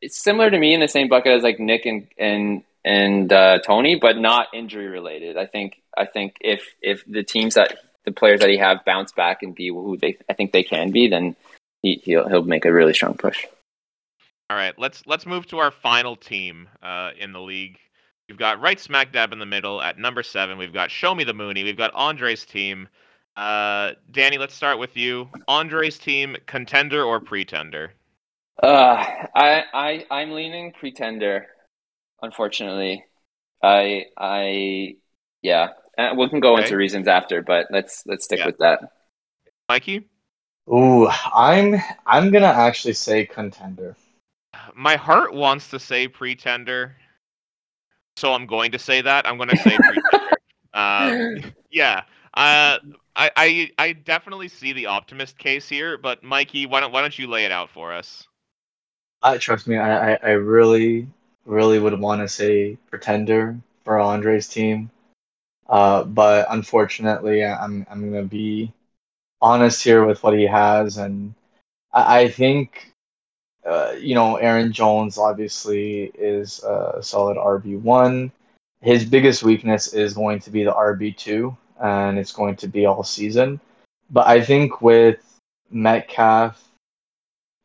it's 0.00 0.18
similar 0.18 0.50
to 0.50 0.58
me 0.58 0.74
in 0.74 0.80
the 0.80 0.88
same 0.88 1.08
bucket 1.08 1.32
as 1.32 1.42
like 1.42 1.58
Nick 1.58 1.86
and 1.86 2.06
and 2.18 2.62
and 2.84 3.32
uh, 3.32 3.58
Tony, 3.64 3.96
but 3.96 4.16
not 4.16 4.48
injury 4.54 4.86
related. 4.86 5.36
I 5.36 5.46
think 5.46 5.80
I 5.96 6.06
think 6.06 6.36
if 6.40 6.62
if 6.80 7.04
the 7.06 7.22
teams 7.22 7.54
that 7.54 7.78
the 8.04 8.12
players 8.12 8.40
that 8.40 8.50
he 8.50 8.58
have 8.58 8.84
bounce 8.84 9.12
back 9.12 9.42
and 9.42 9.54
be 9.54 9.68
who 9.68 9.96
they 9.96 10.16
I 10.28 10.34
think 10.34 10.52
they 10.52 10.62
can 10.62 10.92
be, 10.92 11.08
then 11.08 11.36
he 11.82 12.00
he'll 12.04 12.28
he'll 12.28 12.44
make 12.44 12.64
a 12.64 12.72
really 12.72 12.94
strong 12.94 13.14
push. 13.14 13.44
All 14.50 14.56
right, 14.56 14.74
let's 14.78 15.06
let's 15.06 15.26
move 15.26 15.46
to 15.48 15.58
our 15.58 15.70
final 15.70 16.16
team 16.16 16.68
uh, 16.82 17.10
in 17.18 17.32
the 17.32 17.40
league. 17.40 17.78
We've 18.28 18.38
got 18.38 18.60
right 18.60 18.78
smack 18.80 19.12
dab 19.12 19.32
in 19.32 19.38
the 19.38 19.46
middle 19.46 19.80
at 19.80 19.98
number 19.98 20.22
seven. 20.22 20.58
We've 20.58 20.72
got 20.72 20.90
Show 20.90 21.14
Me 21.14 21.24
the 21.24 21.34
Mooney. 21.34 21.64
We've 21.64 21.76
got 21.76 21.94
Andre's 21.94 22.44
team. 22.46 22.88
Uh, 23.36 23.92
Danny, 24.10 24.38
let's 24.38 24.54
start 24.54 24.78
with 24.78 24.96
you. 24.96 25.28
Andre's 25.46 25.98
team, 25.98 26.36
contender 26.46 27.02
or 27.02 27.20
pretender? 27.20 27.92
Uh, 28.62 29.04
I 29.34 29.62
I 29.72 30.06
I'm 30.10 30.30
leaning 30.32 30.72
pretender. 30.72 31.46
Unfortunately, 32.22 33.04
I 33.62 34.06
I 34.18 34.96
Yeah, 35.42 35.70
uh, 35.98 36.14
we 36.18 36.28
can 36.30 36.40
go 36.40 36.56
Okay. 36.56 36.58
into 36.58 36.76
reasons 36.76 37.08
after, 37.08 37.42
but 37.42 37.68
let's 37.70 38.04
let's 38.06 38.24
stick 38.24 38.40
Yeah. 38.40 38.46
with 38.46 38.58
that. 38.58 38.80
Mikey, 39.68 40.08
Ooh, 40.72 41.08
I'm 41.08 41.76
I'm 42.06 42.30
gonna 42.30 42.46
actually 42.46 42.94
say 42.94 43.26
contender. 43.26 43.96
My 44.74 44.96
heart 44.96 45.34
wants 45.34 45.70
to 45.70 45.78
say 45.78 46.08
pretender, 46.08 46.96
so 48.16 48.32
I'm 48.32 48.46
going 48.46 48.72
to 48.72 48.78
say 48.78 49.00
that. 49.00 49.26
I'm 49.26 49.36
going 49.36 49.50
to 49.50 49.56
say 49.56 49.76
pretender. 49.76 50.36
um, 50.74 51.52
yeah, 51.70 52.02
uh, 52.34 52.78
I, 53.16 53.30
I 53.36 53.70
I 53.78 53.92
definitely 53.92 54.48
see 54.48 54.72
the 54.72 54.86
optimist 54.86 55.38
case 55.38 55.68
here, 55.68 55.98
but 55.98 56.22
Mikey, 56.22 56.66
why 56.66 56.80
don't 56.80 56.92
why 56.92 57.00
don't 57.00 57.18
you 57.18 57.26
lay 57.26 57.44
it 57.44 57.52
out 57.52 57.70
for 57.70 57.92
us? 57.92 58.26
I 59.22 59.38
trust 59.38 59.66
me, 59.66 59.76
I, 59.76 60.12
I, 60.12 60.18
I 60.22 60.30
really, 60.30 61.08
really 61.44 61.78
would 61.78 61.98
want 61.98 62.20
to 62.20 62.28
say 62.28 62.78
pretender 62.90 63.58
for 63.84 63.98
Andre's 63.98 64.46
team. 64.48 64.90
Uh, 65.68 66.04
but 66.04 66.46
unfortunately, 66.50 67.44
I'm 67.44 67.86
I'm 67.90 68.10
gonna 68.10 68.22
be 68.24 68.72
honest 69.40 69.82
here 69.82 70.04
with 70.04 70.22
what 70.22 70.38
he 70.38 70.46
has, 70.46 70.96
and 70.96 71.34
I, 71.92 72.20
I 72.20 72.28
think, 72.28 72.92
uh, 73.68 73.92
you 74.00 74.14
know, 74.14 74.36
Aaron 74.36 74.72
Jones 74.72 75.18
obviously 75.18 76.04
is 76.04 76.62
a 76.62 77.00
solid 77.02 77.36
RB 77.36 77.80
one. 77.80 78.32
His 78.80 79.04
biggest 79.04 79.42
weakness 79.42 79.92
is 79.92 80.14
going 80.14 80.40
to 80.40 80.50
be 80.50 80.64
the 80.64 80.72
RB 80.72 81.16
two, 81.16 81.56
and 81.80 82.18
it's 82.18 82.32
going 82.32 82.56
to 82.56 82.68
be 82.68 82.86
all 82.86 83.02
season. 83.02 83.60
But 84.10 84.26
I 84.26 84.40
think 84.40 84.80
with 84.80 85.20
Metcalf 85.70 86.62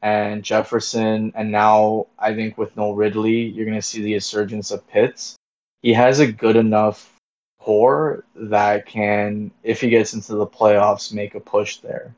and 0.02 0.44
Jefferson, 0.44 1.32
and 1.36 1.52
now 1.52 2.08
I 2.20 2.36
think 2.36 2.58
with 2.58 2.76
no 2.76 2.92
Ridley, 2.92 3.44
you're 3.44 3.66
going 3.66 3.78
to 3.78 3.82
see 3.82 4.02
the 4.02 4.16
resurgence 4.16 4.72
of 4.72 4.88
Pitts. 4.90 5.36
He 5.82 5.94
has 5.94 6.20
a 6.20 6.32
good 6.32 6.58
enough 6.58 7.14
core 7.60 8.26
that 8.36 8.88
can, 8.88 9.52
if 9.64 9.80
he 9.80 9.90
gets 9.90 10.14
into 10.14 10.36
the 10.36 10.48
playoffs, 10.48 11.14
make 11.14 11.36
a 11.36 11.40
push 11.40 11.78
there. 11.78 12.14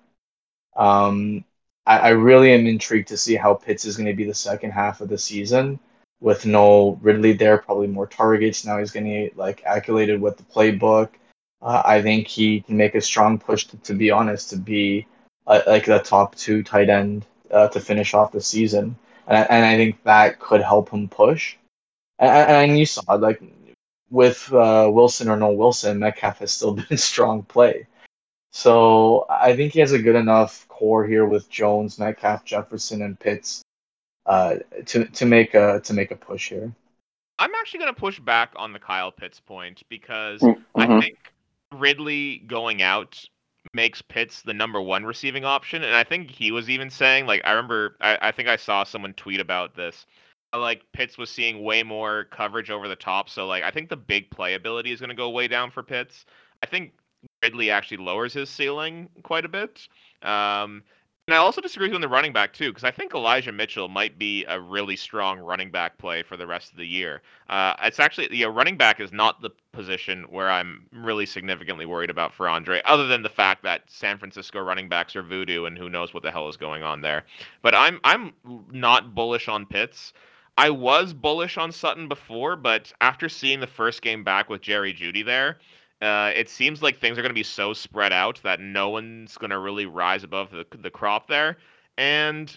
Um, 0.76 1.46
I, 1.86 2.00
I 2.00 2.10
really 2.10 2.52
am 2.54 2.68
intrigued 2.68 3.10
to 3.10 3.18
see 3.18 3.36
how 3.36 3.54
Pitts 3.54 3.86
is 3.86 3.98
going 3.98 4.08
to 4.08 4.14
be 4.14 4.26
the 4.26 4.34
second 4.34 4.72
half 4.72 5.02
of 5.02 5.10
the 5.10 5.18
season 5.18 5.80
with 6.20 6.46
no 6.46 6.98
Ridley 7.02 7.34
there, 7.34 7.58
probably 7.58 7.88
more 7.88 8.08
targets. 8.08 8.66
Now 8.66 8.80
he's 8.80 8.92
going 8.92 9.06
to 9.06 9.24
get 9.26 9.38
like 9.38 9.64
accoladed 9.66 10.20
with 10.20 10.38
the 10.38 10.44
playbook. 10.44 11.10
Uh, 11.62 11.82
I 11.84 12.02
think 12.02 12.28
he 12.28 12.62
can 12.62 12.78
make 12.78 12.96
a 12.96 13.02
strong 13.02 13.40
push 13.40 13.66
to, 13.66 13.78
to 13.78 13.94
be 13.94 14.12
honest, 14.12 14.52
to 14.52 14.58
be 14.58 15.08
uh, 15.48 15.62
like 15.68 15.86
the 15.86 16.00
top 16.00 16.36
two 16.36 16.64
tight 16.64 16.90
end 16.90 17.26
uh, 17.52 17.68
to 17.70 17.80
finish 17.80 18.14
off 18.14 18.32
the 18.32 18.42
season, 18.42 18.98
and 19.28 19.38
I, 19.38 19.42
and 19.42 19.66
I 19.66 19.76
think 19.78 20.04
that 20.04 20.40
could 20.40 20.62
help 20.62 20.90
him 20.90 21.08
push. 21.08 21.56
And, 22.20 22.72
and 22.72 22.80
you 22.80 22.86
saw 22.86 23.14
like 23.14 23.42
with 24.10 24.52
uh, 24.54 24.90
Wilson 24.92 25.30
or 25.30 25.38
no 25.38 25.52
Wilson, 25.52 26.00
Metcalf 26.00 26.40
has 26.40 26.52
still 26.52 26.74
been 26.90 26.98
strong 26.98 27.44
play. 27.44 27.88
So 28.56 29.26
I 29.30 29.54
think 29.54 29.74
he 29.74 29.82
has 29.82 29.92
a 29.92 30.00
good 30.00 30.16
enough 30.16 30.66
core 30.70 31.06
here 31.06 31.26
with 31.26 31.50
Jones, 31.50 32.00
Metcalf, 32.00 32.46
Jefferson, 32.46 33.02
and 33.02 33.20
Pitts 33.20 33.62
uh, 34.26 34.56
to 34.86 35.04
to 35.04 35.26
make 35.26 35.54
a 35.56 35.82
to 35.82 35.94
make 35.94 36.12
a 36.12 36.16
push 36.16 36.48
here. 36.48 36.74
I'm 37.38 37.54
actually 37.54 37.80
going 37.80 37.94
to 37.94 38.00
push 38.00 38.18
back 38.18 38.54
on 38.56 38.72
the 38.72 38.80
Kyle 38.80 39.12
Pitts 39.12 39.42
point 39.42 39.84
because 39.90 40.40
Mm-hmm. 40.42 40.82
I 40.82 41.02
think 41.02 41.18
Ridley 41.74 42.44
going 42.48 42.82
out 42.82 43.22
makes 43.74 44.02
Pitts 44.02 44.42
the 44.42 44.54
number 44.54 44.82
one 44.82 45.04
receiving 45.04 45.44
option, 45.44 45.84
and 45.84 45.94
I 45.94 46.06
think 46.06 46.32
he 46.32 46.54
was 46.54 46.70
even 46.70 46.90
saying 46.90 47.26
like 47.26 47.42
I 47.44 47.52
remember 47.52 47.98
I, 48.00 48.18
I 48.22 48.32
think 48.32 48.48
I 48.48 48.56
saw 48.56 48.86
someone 48.86 49.14
tweet 49.16 49.42
about 49.42 49.76
this. 49.76 50.06
Like 50.56 50.84
Pitts 50.94 51.18
was 51.18 51.30
seeing 51.30 51.62
way 51.62 51.84
more 51.84 52.24
coverage 52.32 52.70
over 52.72 52.88
the 52.88 52.96
top, 52.96 53.28
so 53.28 53.48
like 53.48 53.64
I 53.64 53.72
think 53.72 53.90
the 53.90 53.98
big 53.98 54.30
playability 54.30 54.94
is 54.94 55.02
going 55.02 55.10
to 55.10 55.16
go 55.16 55.30
way 55.30 55.50
down 55.50 55.72
for 55.72 55.84
Pitts. 55.84 56.26
I 56.64 56.68
think 56.68 56.94
Ridley 57.44 57.70
actually 57.70 57.98
lowers 57.98 58.34
his 58.34 58.50
ceiling 58.50 59.10
quite 59.24 59.46
a 59.46 59.50
bit. 59.50 59.88
Um, 60.22 60.84
and 61.28 61.34
I 61.34 61.38
also 61.38 61.60
disagree 61.60 61.88
with 61.88 61.94
you 61.94 61.96
on 61.96 62.02
the 62.02 62.08
running 62.08 62.34
back 62.34 62.54
too, 62.54 62.70
because 62.70 62.84
I 62.84 62.92
think 62.92 63.16
Elijah 63.16 63.52
Mitchell 63.52 63.88
might 63.88 64.20
be 64.20 64.46
a 64.46 64.62
really 64.62 64.96
strong 64.96 65.40
running 65.40 65.72
back 65.72 65.98
play 65.98 66.22
for 66.22 66.38
the 66.38 66.46
rest 66.46 66.72
of 66.72 66.78
the 66.78 66.86
year. 66.86 67.24
Uh, 67.50 67.74
it's 67.82 68.00
actually 68.00 68.28
the 68.28 68.46
running 68.46 68.78
back 68.78 69.00
is 69.00 69.12
not 69.12 69.42
the 69.42 69.50
position 69.72 70.26
where 70.30 70.52
I'm 70.52 70.86
really 70.94 71.26
significantly 71.26 71.88
worried 71.88 72.12
about 72.12 72.32
for 72.32 72.48
Andre, 72.48 72.80
other 72.86 73.08
than 73.08 73.24
the 73.24 73.30
fact 73.30 73.64
that 73.64 73.90
San 73.90 74.20
Francisco 74.20 74.60
running 74.60 74.88
backs 74.88 75.16
are 75.16 75.24
voodoo 75.24 75.66
and 75.66 75.76
who 75.76 75.90
knows 75.90 76.14
what 76.14 76.22
the 76.22 76.30
hell 76.30 76.48
is 76.48 76.58
going 76.58 76.84
on 76.84 77.02
there. 77.02 77.24
But 77.64 77.74
I'm 77.74 78.00
I'm 78.04 78.32
not 78.72 79.16
bullish 79.16 79.48
on 79.48 79.66
Pitts. 79.66 80.14
I 80.60 80.70
was 80.70 81.12
bullish 81.12 81.58
on 81.58 81.72
Sutton 81.72 82.08
before, 82.08 82.56
but 82.56 82.94
after 83.02 83.30
seeing 83.30 83.60
the 83.60 83.68
first 83.68 84.04
game 84.04 84.24
back 84.24 84.48
with 84.48 84.62
Jerry 84.62 84.94
Jeudy 84.94 85.26
there, 85.26 85.58
uh, 86.06 86.32
it 86.36 86.50
seems 86.50 86.82
like 86.82 87.00
things 87.00 87.18
are 87.18 87.22
going 87.22 87.32
to 87.32 87.34
be 87.34 87.44
so 87.44 87.74
spread 87.74 88.14
out 88.14 88.40
that 88.44 88.60
no 88.60 88.90
one's 88.90 89.38
going 89.38 89.50
to 89.50 89.60
really 89.60 89.86
rise 89.86 90.24
above 90.24 90.52
the 90.52 90.66
the 90.78 90.92
crop 90.92 91.28
there. 91.28 91.58
And 91.98 92.56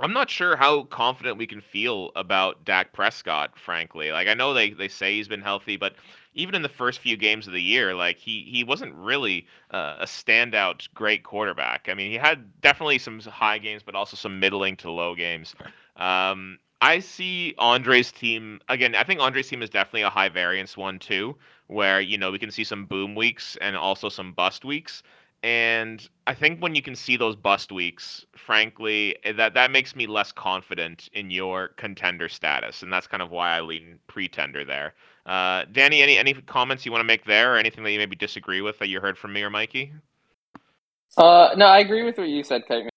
I'm 0.00 0.12
not 0.12 0.28
sure 0.28 0.56
how 0.56 0.82
confident 0.84 1.38
we 1.38 1.46
can 1.46 1.60
feel 1.60 2.12
about 2.16 2.64
Dak 2.64 2.92
Prescott, 2.92 3.58
frankly. 3.58 4.12
Like 4.12 4.28
I 4.28 4.34
know 4.34 4.52
they, 4.52 4.70
they 4.70 4.88
say 4.88 5.16
he's 5.16 5.28
been 5.28 5.40
healthy, 5.40 5.76
but 5.76 5.94
even 6.34 6.54
in 6.54 6.62
the 6.62 6.68
first 6.68 6.98
few 6.98 7.16
games 7.16 7.46
of 7.46 7.54
the 7.54 7.62
year, 7.62 7.94
like 7.94 8.18
he 8.18 8.42
he 8.42 8.62
wasn't 8.62 8.94
really 8.94 9.46
uh, 9.70 9.96
a 10.00 10.04
standout 10.04 10.86
great 10.94 11.22
quarterback. 11.22 11.88
I 11.88 11.94
mean, 11.94 12.10
he 12.10 12.18
had 12.18 12.60
definitely 12.60 12.98
some 12.98 13.20
high 13.20 13.58
games, 13.58 13.82
but 13.82 13.94
also 13.94 14.16
some 14.16 14.38
middling 14.38 14.76
to 14.76 14.90
low 14.90 15.14
games. 15.14 15.54
Um, 15.96 16.58
I 16.82 16.98
see 16.98 17.54
Andre's 17.58 18.12
team 18.12 18.60
again. 18.68 18.94
I 18.94 19.04
think 19.04 19.20
Andre's 19.20 19.48
team 19.48 19.62
is 19.62 19.70
definitely 19.70 20.02
a 20.02 20.10
high 20.10 20.28
variance 20.28 20.76
one 20.76 20.98
too, 20.98 21.36
where 21.68 22.00
you 22.00 22.18
know 22.18 22.30
we 22.30 22.38
can 22.38 22.50
see 22.50 22.64
some 22.64 22.86
boom 22.86 23.14
weeks 23.14 23.56
and 23.60 23.76
also 23.76 24.08
some 24.08 24.32
bust 24.32 24.64
weeks. 24.64 25.02
And 25.42 26.08
I 26.26 26.34
think 26.34 26.60
when 26.60 26.74
you 26.74 26.82
can 26.82 26.96
see 26.96 27.16
those 27.16 27.36
bust 27.36 27.70
weeks, 27.70 28.24
frankly, 28.36 29.16
eh, 29.22 29.32
that 29.32 29.54
that 29.54 29.70
makes 29.70 29.94
me 29.94 30.06
less 30.06 30.32
confident 30.32 31.08
in 31.12 31.30
your 31.30 31.68
contender 31.76 32.28
status, 32.28 32.82
and 32.82 32.92
that's 32.92 33.06
kind 33.06 33.22
of 33.22 33.30
why 33.30 33.56
I 33.56 33.60
lean 33.60 33.98
pretender 34.06 34.64
there. 34.64 34.94
Uh, 35.24 35.64
Danny, 35.70 36.02
any 36.02 36.16
any 36.18 36.34
comments 36.34 36.86
you 36.86 36.92
want 36.92 37.00
to 37.00 37.06
make 37.06 37.24
there, 37.24 37.54
or 37.54 37.58
anything 37.58 37.84
that 37.84 37.92
you 37.92 37.98
maybe 37.98 38.16
disagree 38.16 38.60
with 38.60 38.78
that 38.78 38.88
you 38.88 39.00
heard 39.00 39.18
from 39.18 39.32
me 39.32 39.42
or 39.42 39.50
Mikey? 39.50 39.92
Uh, 41.16 41.50
no, 41.56 41.66
I 41.66 41.78
agree 41.78 42.02
with 42.02 42.18
what 42.18 42.28
you 42.28 42.42
said, 42.42 42.66
Kite. 42.66 42.88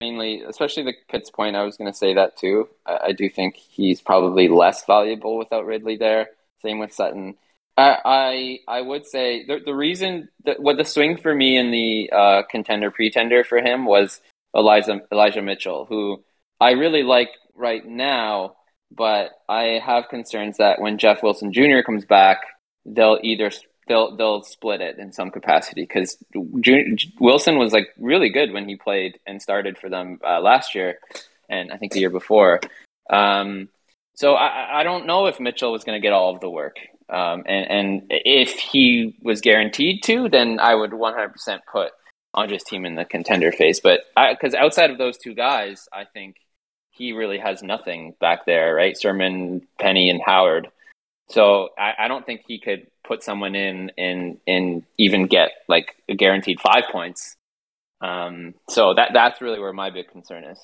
Mainly, 0.00 0.42
especially 0.42 0.82
the 0.82 0.94
Pitts 1.08 1.30
point, 1.30 1.56
I 1.56 1.62
was 1.62 1.76
going 1.76 1.90
to 1.90 1.96
say 1.96 2.14
that 2.14 2.36
too. 2.36 2.68
I, 2.84 2.98
I 3.04 3.12
do 3.12 3.28
think 3.28 3.56
he's 3.56 4.00
probably 4.00 4.48
less 4.48 4.84
valuable 4.86 5.38
without 5.38 5.66
Ridley 5.66 5.96
there. 5.96 6.30
Same 6.62 6.78
with 6.78 6.92
Sutton. 6.92 7.36
I 7.76 8.58
I, 8.68 8.80
would 8.80 9.06
say 9.06 9.44
the 9.46 9.58
the 9.64 9.74
reason 9.74 10.28
that 10.44 10.60
what 10.60 10.76
the 10.76 10.84
swing 10.84 11.16
for 11.16 11.34
me 11.34 11.56
in 11.56 11.70
the 11.70 12.10
uh, 12.12 12.42
contender 12.48 12.90
pretender 12.90 13.42
for 13.42 13.58
him 13.58 13.84
was 13.84 14.20
Elijah 14.56 15.00
Elijah 15.12 15.42
Mitchell, 15.42 15.86
who 15.88 16.22
I 16.60 16.72
really 16.72 17.02
like 17.02 17.30
right 17.54 17.84
now, 17.84 18.56
but 18.90 19.30
I 19.48 19.80
have 19.84 20.08
concerns 20.08 20.58
that 20.58 20.80
when 20.80 20.98
Jeff 20.98 21.22
Wilson 21.22 21.52
Jr. 21.52 21.82
comes 21.84 22.04
back, 22.04 22.42
they'll 22.84 23.18
either 23.22 23.50
they'll 23.88 24.16
they'll 24.16 24.42
split 24.42 24.80
it 24.80 24.98
in 24.98 25.12
some 25.12 25.30
capacity 25.30 25.82
because 25.82 26.16
Wilson 27.20 27.58
was 27.58 27.72
like 27.72 27.88
really 27.98 28.30
good 28.30 28.52
when 28.52 28.68
he 28.68 28.76
played 28.76 29.18
and 29.26 29.42
started 29.42 29.78
for 29.78 29.88
them 29.88 30.18
uh, 30.24 30.40
last 30.40 30.74
year, 30.74 30.98
and 31.48 31.72
I 31.72 31.76
think 31.76 31.92
the 31.92 32.00
year 32.00 32.10
before. 32.10 32.60
Um, 33.10 33.68
so 34.14 34.34
I, 34.34 34.80
I 34.80 34.82
don't 34.84 35.06
know 35.06 35.26
if 35.26 35.40
Mitchell 35.40 35.72
was 35.72 35.84
going 35.84 36.00
to 36.00 36.02
get 36.02 36.12
all 36.12 36.34
of 36.34 36.40
the 36.40 36.48
work, 36.48 36.76
um, 37.08 37.44
and 37.46 37.70
and 37.70 38.02
if 38.10 38.52
he 38.52 39.16
was 39.22 39.40
guaranteed 39.40 40.02
to, 40.04 40.28
then 40.28 40.58
I 40.60 40.74
would 40.74 40.90
100% 40.92 41.60
put 41.70 41.92
Andre's 42.32 42.64
team 42.64 42.84
in 42.84 42.94
the 42.94 43.04
contender 43.04 43.52
phase. 43.52 43.80
But 43.80 44.00
because 44.16 44.54
outside 44.54 44.90
of 44.90 44.98
those 44.98 45.18
two 45.18 45.34
guys, 45.34 45.88
I 45.92 46.04
think 46.04 46.36
he 46.90 47.12
really 47.12 47.38
has 47.38 47.62
nothing 47.62 48.14
back 48.20 48.46
there, 48.46 48.74
right? 48.74 48.96
Sermon, 48.96 49.66
Penny, 49.78 50.10
and 50.10 50.20
Howard. 50.24 50.68
So 51.28 51.70
I, 51.78 51.94
I 52.00 52.08
don't 52.08 52.24
think 52.24 52.42
he 52.46 52.58
could 52.58 52.86
put 53.06 53.22
someone 53.22 53.54
in 53.54 53.90
and 53.98 54.38
and 54.46 54.82
even 54.98 55.26
get 55.26 55.50
like 55.68 55.96
a 56.08 56.14
guaranteed 56.14 56.60
five 56.60 56.84
points. 56.90 57.36
Um, 58.00 58.54
so 58.68 58.94
that 58.94 59.10
that's 59.12 59.40
really 59.40 59.60
where 59.60 59.72
my 59.72 59.90
big 59.90 60.10
concern 60.10 60.44
is. 60.44 60.58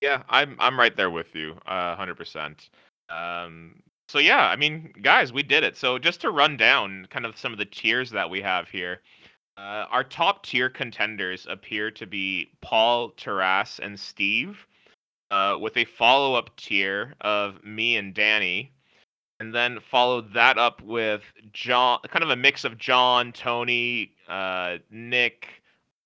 Yeah, 0.00 0.22
I'm 0.28 0.56
I'm 0.58 0.78
right 0.78 0.96
there 0.96 1.10
with 1.10 1.34
you, 1.34 1.54
hundred 1.66 2.16
percent. 2.16 2.68
Um, 3.10 3.82
so 4.12 4.18
yeah, 4.18 4.46
I 4.48 4.56
mean, 4.56 4.92
guys, 5.00 5.32
we 5.32 5.42
did 5.42 5.64
it. 5.64 5.74
So 5.74 5.98
just 5.98 6.20
to 6.20 6.30
run 6.30 6.58
down 6.58 7.06
kind 7.08 7.24
of 7.24 7.38
some 7.38 7.50
of 7.50 7.58
the 7.58 7.64
tiers 7.64 8.10
that 8.10 8.28
we 8.28 8.42
have 8.42 8.68
here. 8.68 9.00
Uh, 9.56 9.86
our 9.90 10.04
top 10.04 10.44
tier 10.44 10.68
contenders 10.68 11.46
appear 11.48 11.90
to 11.92 12.06
be 12.06 12.50
Paul, 12.60 13.08
Taras, 13.16 13.80
and 13.82 13.98
Steve, 13.98 14.66
uh, 15.30 15.56
with 15.58 15.78
a 15.78 15.86
follow 15.86 16.34
up 16.34 16.54
tier 16.56 17.14
of 17.22 17.64
me 17.64 17.96
and 17.96 18.12
Danny, 18.12 18.70
and 19.40 19.54
then 19.54 19.78
followed 19.80 20.34
that 20.34 20.58
up 20.58 20.82
with 20.82 21.22
John, 21.54 21.98
kind 22.06 22.22
of 22.22 22.28
a 22.28 22.36
mix 22.36 22.64
of 22.64 22.76
John, 22.76 23.32
Tony, 23.32 24.12
uh, 24.28 24.76
Nick, 24.90 25.48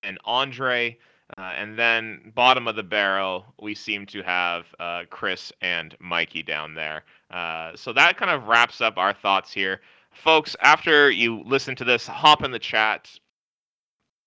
and 0.04 0.16
Andre. 0.24 0.96
Uh, 1.36 1.52
and 1.56 1.76
then 1.76 2.32
bottom 2.34 2.68
of 2.68 2.76
the 2.76 2.82
barrel, 2.82 3.44
we 3.60 3.74
seem 3.74 4.06
to 4.06 4.22
have 4.22 4.66
uh, 4.78 5.02
Chris 5.10 5.52
and 5.60 5.96
Mikey 5.98 6.42
down 6.42 6.74
there. 6.74 7.02
Uh, 7.30 7.72
so 7.74 7.92
that 7.92 8.16
kind 8.16 8.30
of 8.30 8.46
wraps 8.46 8.80
up 8.80 8.96
our 8.96 9.12
thoughts 9.12 9.52
here 9.52 9.80
folks, 10.16 10.56
after 10.60 11.10
you 11.10 11.42
listen 11.44 11.76
to 11.76 11.84
this, 11.84 12.06
hop 12.06 12.42
in 12.42 12.50
the 12.50 12.58
chat, 12.58 13.10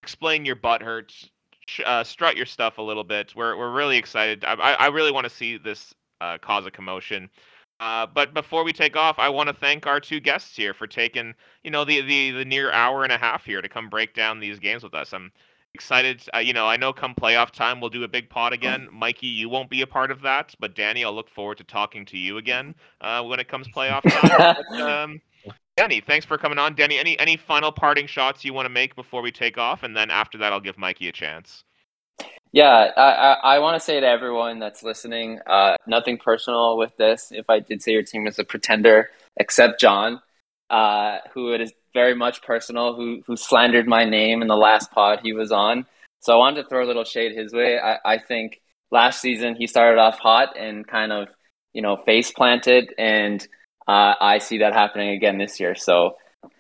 explain 0.04 0.46
your 0.46 0.56
butt 0.56 0.82
hurts, 0.82 1.30
uh, 1.86 2.04
strut 2.04 2.38
your 2.38 2.46
stuff 2.46 2.78
a 2.78 2.82
little 2.82 3.04
bit. 3.04 3.34
We're 3.36 3.58
we're 3.58 3.72
really 3.74 3.98
excited. 3.98 4.44
I 4.46 4.54
I 4.54 4.88
really 4.88 5.12
want 5.12 5.26
to 5.26 5.30
see 5.30 5.58
this 5.58 5.94
uh, 6.22 6.38
cause 6.38 6.66
a 6.66 6.72
commotion. 6.72 7.30
Uh, 7.80 8.06
but 8.06 8.34
before 8.34 8.66
we 8.66 8.74
take 8.74 8.98
off, 8.98 9.20
I 9.20 9.30
want 9.30 9.48
to 9.48 9.54
thank 9.54 9.88
our 9.88 10.02
two 10.02 10.20
guests 10.20 10.54
here 10.54 10.74
for 10.74 10.86
taking, 10.86 11.34
you 11.64 11.72
know, 11.72 11.86
the, 11.86 12.02
the 12.02 12.32
the 12.32 12.46
near 12.46 12.72
hour 12.72 13.04
and 13.04 13.12
a 13.12 13.18
half 13.18 13.46
here 13.46 13.62
to 13.62 13.70
come 13.70 13.90
break 13.90 14.14
down 14.14 14.40
these 14.40 14.60
games 14.60 14.84
with 14.84 14.94
us. 14.94 15.14
I'm 15.14 15.32
excited. 15.74 16.22
Uh, 16.34 16.40
you 16.40 16.54
know, 16.54 16.68
I 16.68 16.78
know 16.78 16.94
come 16.94 17.14
playoff 17.16 17.52
time 17.52 17.80
we'll 17.80 17.90
do 17.90 18.04
a 18.04 18.08
big 18.08 18.30
pod 18.30 18.54
again. 18.54 18.88
Mikey, 18.92 19.28
you 19.28 19.50
won't 19.50 19.70
be 19.70 19.82
a 19.82 19.88
part 19.88 20.12
of 20.12 20.22
that, 20.22 20.54
but 20.60 20.76
Danny, 20.76 21.04
I'll 21.04 21.14
look 21.14 21.30
forward 21.30 21.58
to 21.60 21.64
talking 21.64 22.06
to 22.08 22.18
you 22.18 22.38
again 22.38 22.76
uh, 23.02 23.24
when 23.24 23.40
it 23.40 23.48
comes 23.48 23.68
playoff 23.68 24.02
time. 24.04 24.64
but, 24.70 24.82
um, 24.82 25.22
Danny, 25.78 26.02
thanks 26.02 26.26
for 26.26 26.38
coming 26.38 26.58
on. 26.58 26.76
Danny, 26.76 26.98
any 26.98 27.18
any 27.20 27.38
final 27.38 27.72
parting 27.72 28.08
shots 28.08 28.44
you 28.44 28.54
want 28.54 28.66
to 28.66 28.70
make 28.70 28.96
before 28.96 29.22
we 29.22 29.32
take 29.32 29.58
off, 29.58 29.84
and 29.84 29.96
then 29.96 30.12
after 30.12 30.38
that, 30.40 30.52
I'll 30.52 30.60
give 30.60 30.78
Mikey 30.78 31.08
a 31.08 31.12
chance. 31.12 31.64
Yeah, 32.52 32.92
I, 32.98 33.02
I, 33.02 33.34
I 33.56 33.60
want 33.60 33.76
to 33.76 33.80
say 33.80 34.00
to 34.00 34.08
everyone 34.08 34.58
that's 34.60 34.82
listening, 34.82 35.40
uh, 35.46 35.76
nothing 35.86 36.18
personal 36.18 36.78
with 36.78 36.98
this. 36.98 37.32
If 37.32 37.50
I 37.50 37.60
did 37.60 37.84
say 37.84 37.92
your 37.92 38.04
team 38.04 38.26
is 38.26 38.40
a 38.40 38.44
pretender, 38.44 39.12
except 39.38 39.80
John, 39.80 40.20
uh, 40.70 41.20
who 41.34 41.54
it 41.54 41.62
is 41.62 41.72
very 41.94 42.16
much 42.16 42.42
personal, 42.42 42.96
who 42.96 43.22
who 43.26 43.36
slandered 43.36 43.88
my 43.88 44.06
name 44.06 44.42
in 44.42 44.48
the 44.48 44.56
last 44.56 44.92
pod 44.92 45.20
he 45.24 45.34
was 45.34 45.52
on. 45.52 45.86
So 46.22 46.34
I 46.34 46.38
wanted 46.38 46.64
to 46.64 46.70
throw 46.70 46.84
a 46.84 46.88
little 46.88 47.06
shade 47.06 47.36
his 47.36 47.54
way. 47.54 47.80
I, 47.80 47.98
I 48.06 48.18
think 48.18 48.62
last 48.92 49.22
season 49.22 49.56
he 49.56 49.68
started 49.68 50.00
off 50.00 50.20
hot 50.20 50.58
and 50.58 50.88
kind 50.88 51.12
of 51.12 51.28
you 51.74 51.82
know 51.82 51.98
face 52.06 52.32
planted, 52.32 52.94
and 52.98 53.46
uh, 53.88 54.14
I 54.20 54.40
see 54.40 54.60
that 54.60 54.74
happening 54.74 55.10
again 55.10 55.38
this 55.38 55.60
year. 55.60 55.76
So 55.76 56.16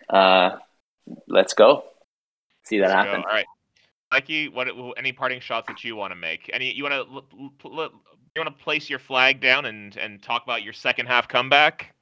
uh, 0.09 0.51
let's 1.27 1.53
go 1.53 1.83
see 2.69 2.79
that 2.79 2.89
let's 2.89 2.93
happen. 2.93 3.21
Go. 3.21 3.27
All 3.27 3.33
right. 3.33 3.45
Mikey, 4.11 4.47
what 4.47 4.67
any 4.97 5.11
parting 5.11 5.39
shots 5.39 5.67
that 5.67 5.83
you 5.83 5.95
want 5.95 6.11
to 6.11 6.15
make? 6.15 6.49
Any 6.53 6.73
you 6.73 6.83
want 6.83 6.93
to 6.95 7.23
you 7.33 8.41
want 8.41 8.57
to 8.57 8.63
place 8.63 8.89
your 8.89 8.99
flag 8.99 9.41
down 9.41 9.65
and 9.65 9.95
and 9.97 10.21
talk 10.21 10.43
about 10.43 10.63
your 10.63 10.73
second 10.73 11.07
half 11.07 11.27
comeback? 11.27 11.93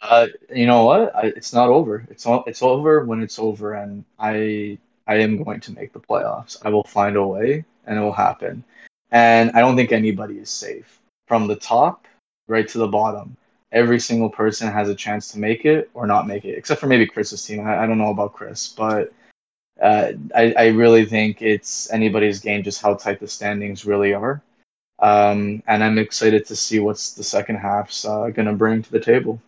Uh, 0.00 0.28
you 0.54 0.66
know 0.66 0.84
what? 0.84 1.14
I, 1.14 1.26
it's 1.26 1.52
not 1.52 1.70
over. 1.70 2.06
It's 2.10 2.26
all, 2.26 2.44
it's 2.46 2.62
over 2.62 3.04
when 3.04 3.22
it's 3.22 3.38
over, 3.38 3.74
and 3.74 4.04
I 4.18 4.78
I 5.06 5.16
am 5.16 5.42
going 5.42 5.60
to 5.60 5.72
make 5.72 5.92
the 5.92 6.00
playoffs. 6.00 6.56
I 6.64 6.68
will 6.68 6.84
find 6.84 7.16
a 7.16 7.26
way, 7.26 7.64
and 7.86 7.98
it 7.98 8.02
will 8.02 8.12
happen. 8.12 8.62
And 9.10 9.50
I 9.52 9.60
don't 9.60 9.76
think 9.76 9.90
anybody 9.90 10.38
is 10.38 10.50
safe 10.50 11.00
from 11.26 11.46
the 11.46 11.56
top 11.56 12.06
right 12.46 12.68
to 12.68 12.78
the 12.78 12.86
bottom. 12.86 13.36
Every 13.72 14.00
single 14.00 14.30
person 14.30 14.70
has 14.70 14.88
a 14.88 14.94
chance 14.94 15.32
to 15.32 15.38
make 15.38 15.64
it 15.64 15.90
or 15.94 16.06
not 16.06 16.26
make 16.26 16.44
it, 16.44 16.56
except 16.56 16.80
for 16.80 16.86
maybe 16.86 17.06
Chris's 17.06 17.44
team. 17.44 17.66
I, 17.66 17.82
I 17.82 17.86
don't 17.86 17.98
know 17.98 18.10
about 18.10 18.34
Chris, 18.34 18.68
but 18.68 19.12
uh, 19.80 20.12
I, 20.34 20.54
I 20.56 20.66
really 20.68 21.04
think 21.04 21.42
it's 21.42 21.90
anybody's 21.90 22.40
game 22.40 22.62
just 22.62 22.82
how 22.82 22.94
tight 22.94 23.20
the 23.20 23.28
standings 23.28 23.84
really 23.84 24.14
are. 24.14 24.42
Um, 24.98 25.62
and 25.66 25.84
I'm 25.84 25.98
excited 25.98 26.46
to 26.46 26.56
see 26.56 26.80
what's 26.80 27.12
the 27.12 27.24
second 27.24 27.56
half's 27.56 28.04
uh, 28.04 28.28
going 28.30 28.48
to 28.48 28.54
bring 28.54 28.82
to 28.82 28.90
the 28.90 29.00
table. 29.00 29.40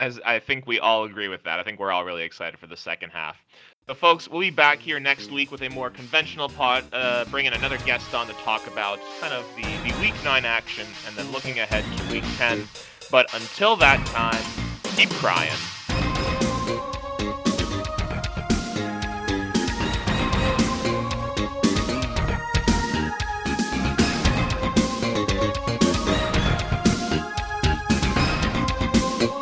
As 0.00 0.20
I 0.24 0.38
think 0.38 0.66
we 0.66 0.78
all 0.78 1.04
agree 1.04 1.28
with 1.28 1.42
that. 1.44 1.58
I 1.58 1.64
think 1.64 1.80
we're 1.80 1.90
all 1.90 2.04
really 2.04 2.22
excited 2.22 2.58
for 2.58 2.66
the 2.66 2.76
second 2.76 3.10
half. 3.10 3.36
So, 3.88 3.94
folks, 3.94 4.28
we'll 4.28 4.40
be 4.40 4.50
back 4.50 4.80
here 4.80 5.00
next 5.00 5.32
week 5.32 5.50
with 5.50 5.62
a 5.62 5.70
more 5.70 5.88
conventional 5.88 6.48
pod, 6.48 6.84
uh, 6.92 7.24
bringing 7.30 7.52
another 7.52 7.78
guest 7.78 8.14
on 8.14 8.26
to 8.26 8.34
talk 8.34 8.66
about 8.66 9.00
kind 9.18 9.32
of 9.32 9.46
the, 9.56 9.62
the 9.62 9.98
week 10.00 10.14
nine 10.22 10.44
action 10.44 10.86
and 11.06 11.16
then 11.16 11.30
looking 11.32 11.58
ahead 11.58 11.84
to 11.96 12.12
week 12.12 12.24
10. 12.36 12.68
But 13.10 13.32
until 13.34 13.76
that 13.76 14.04
time, 14.06 14.44
keep 14.94 15.08
crying. 15.10 15.56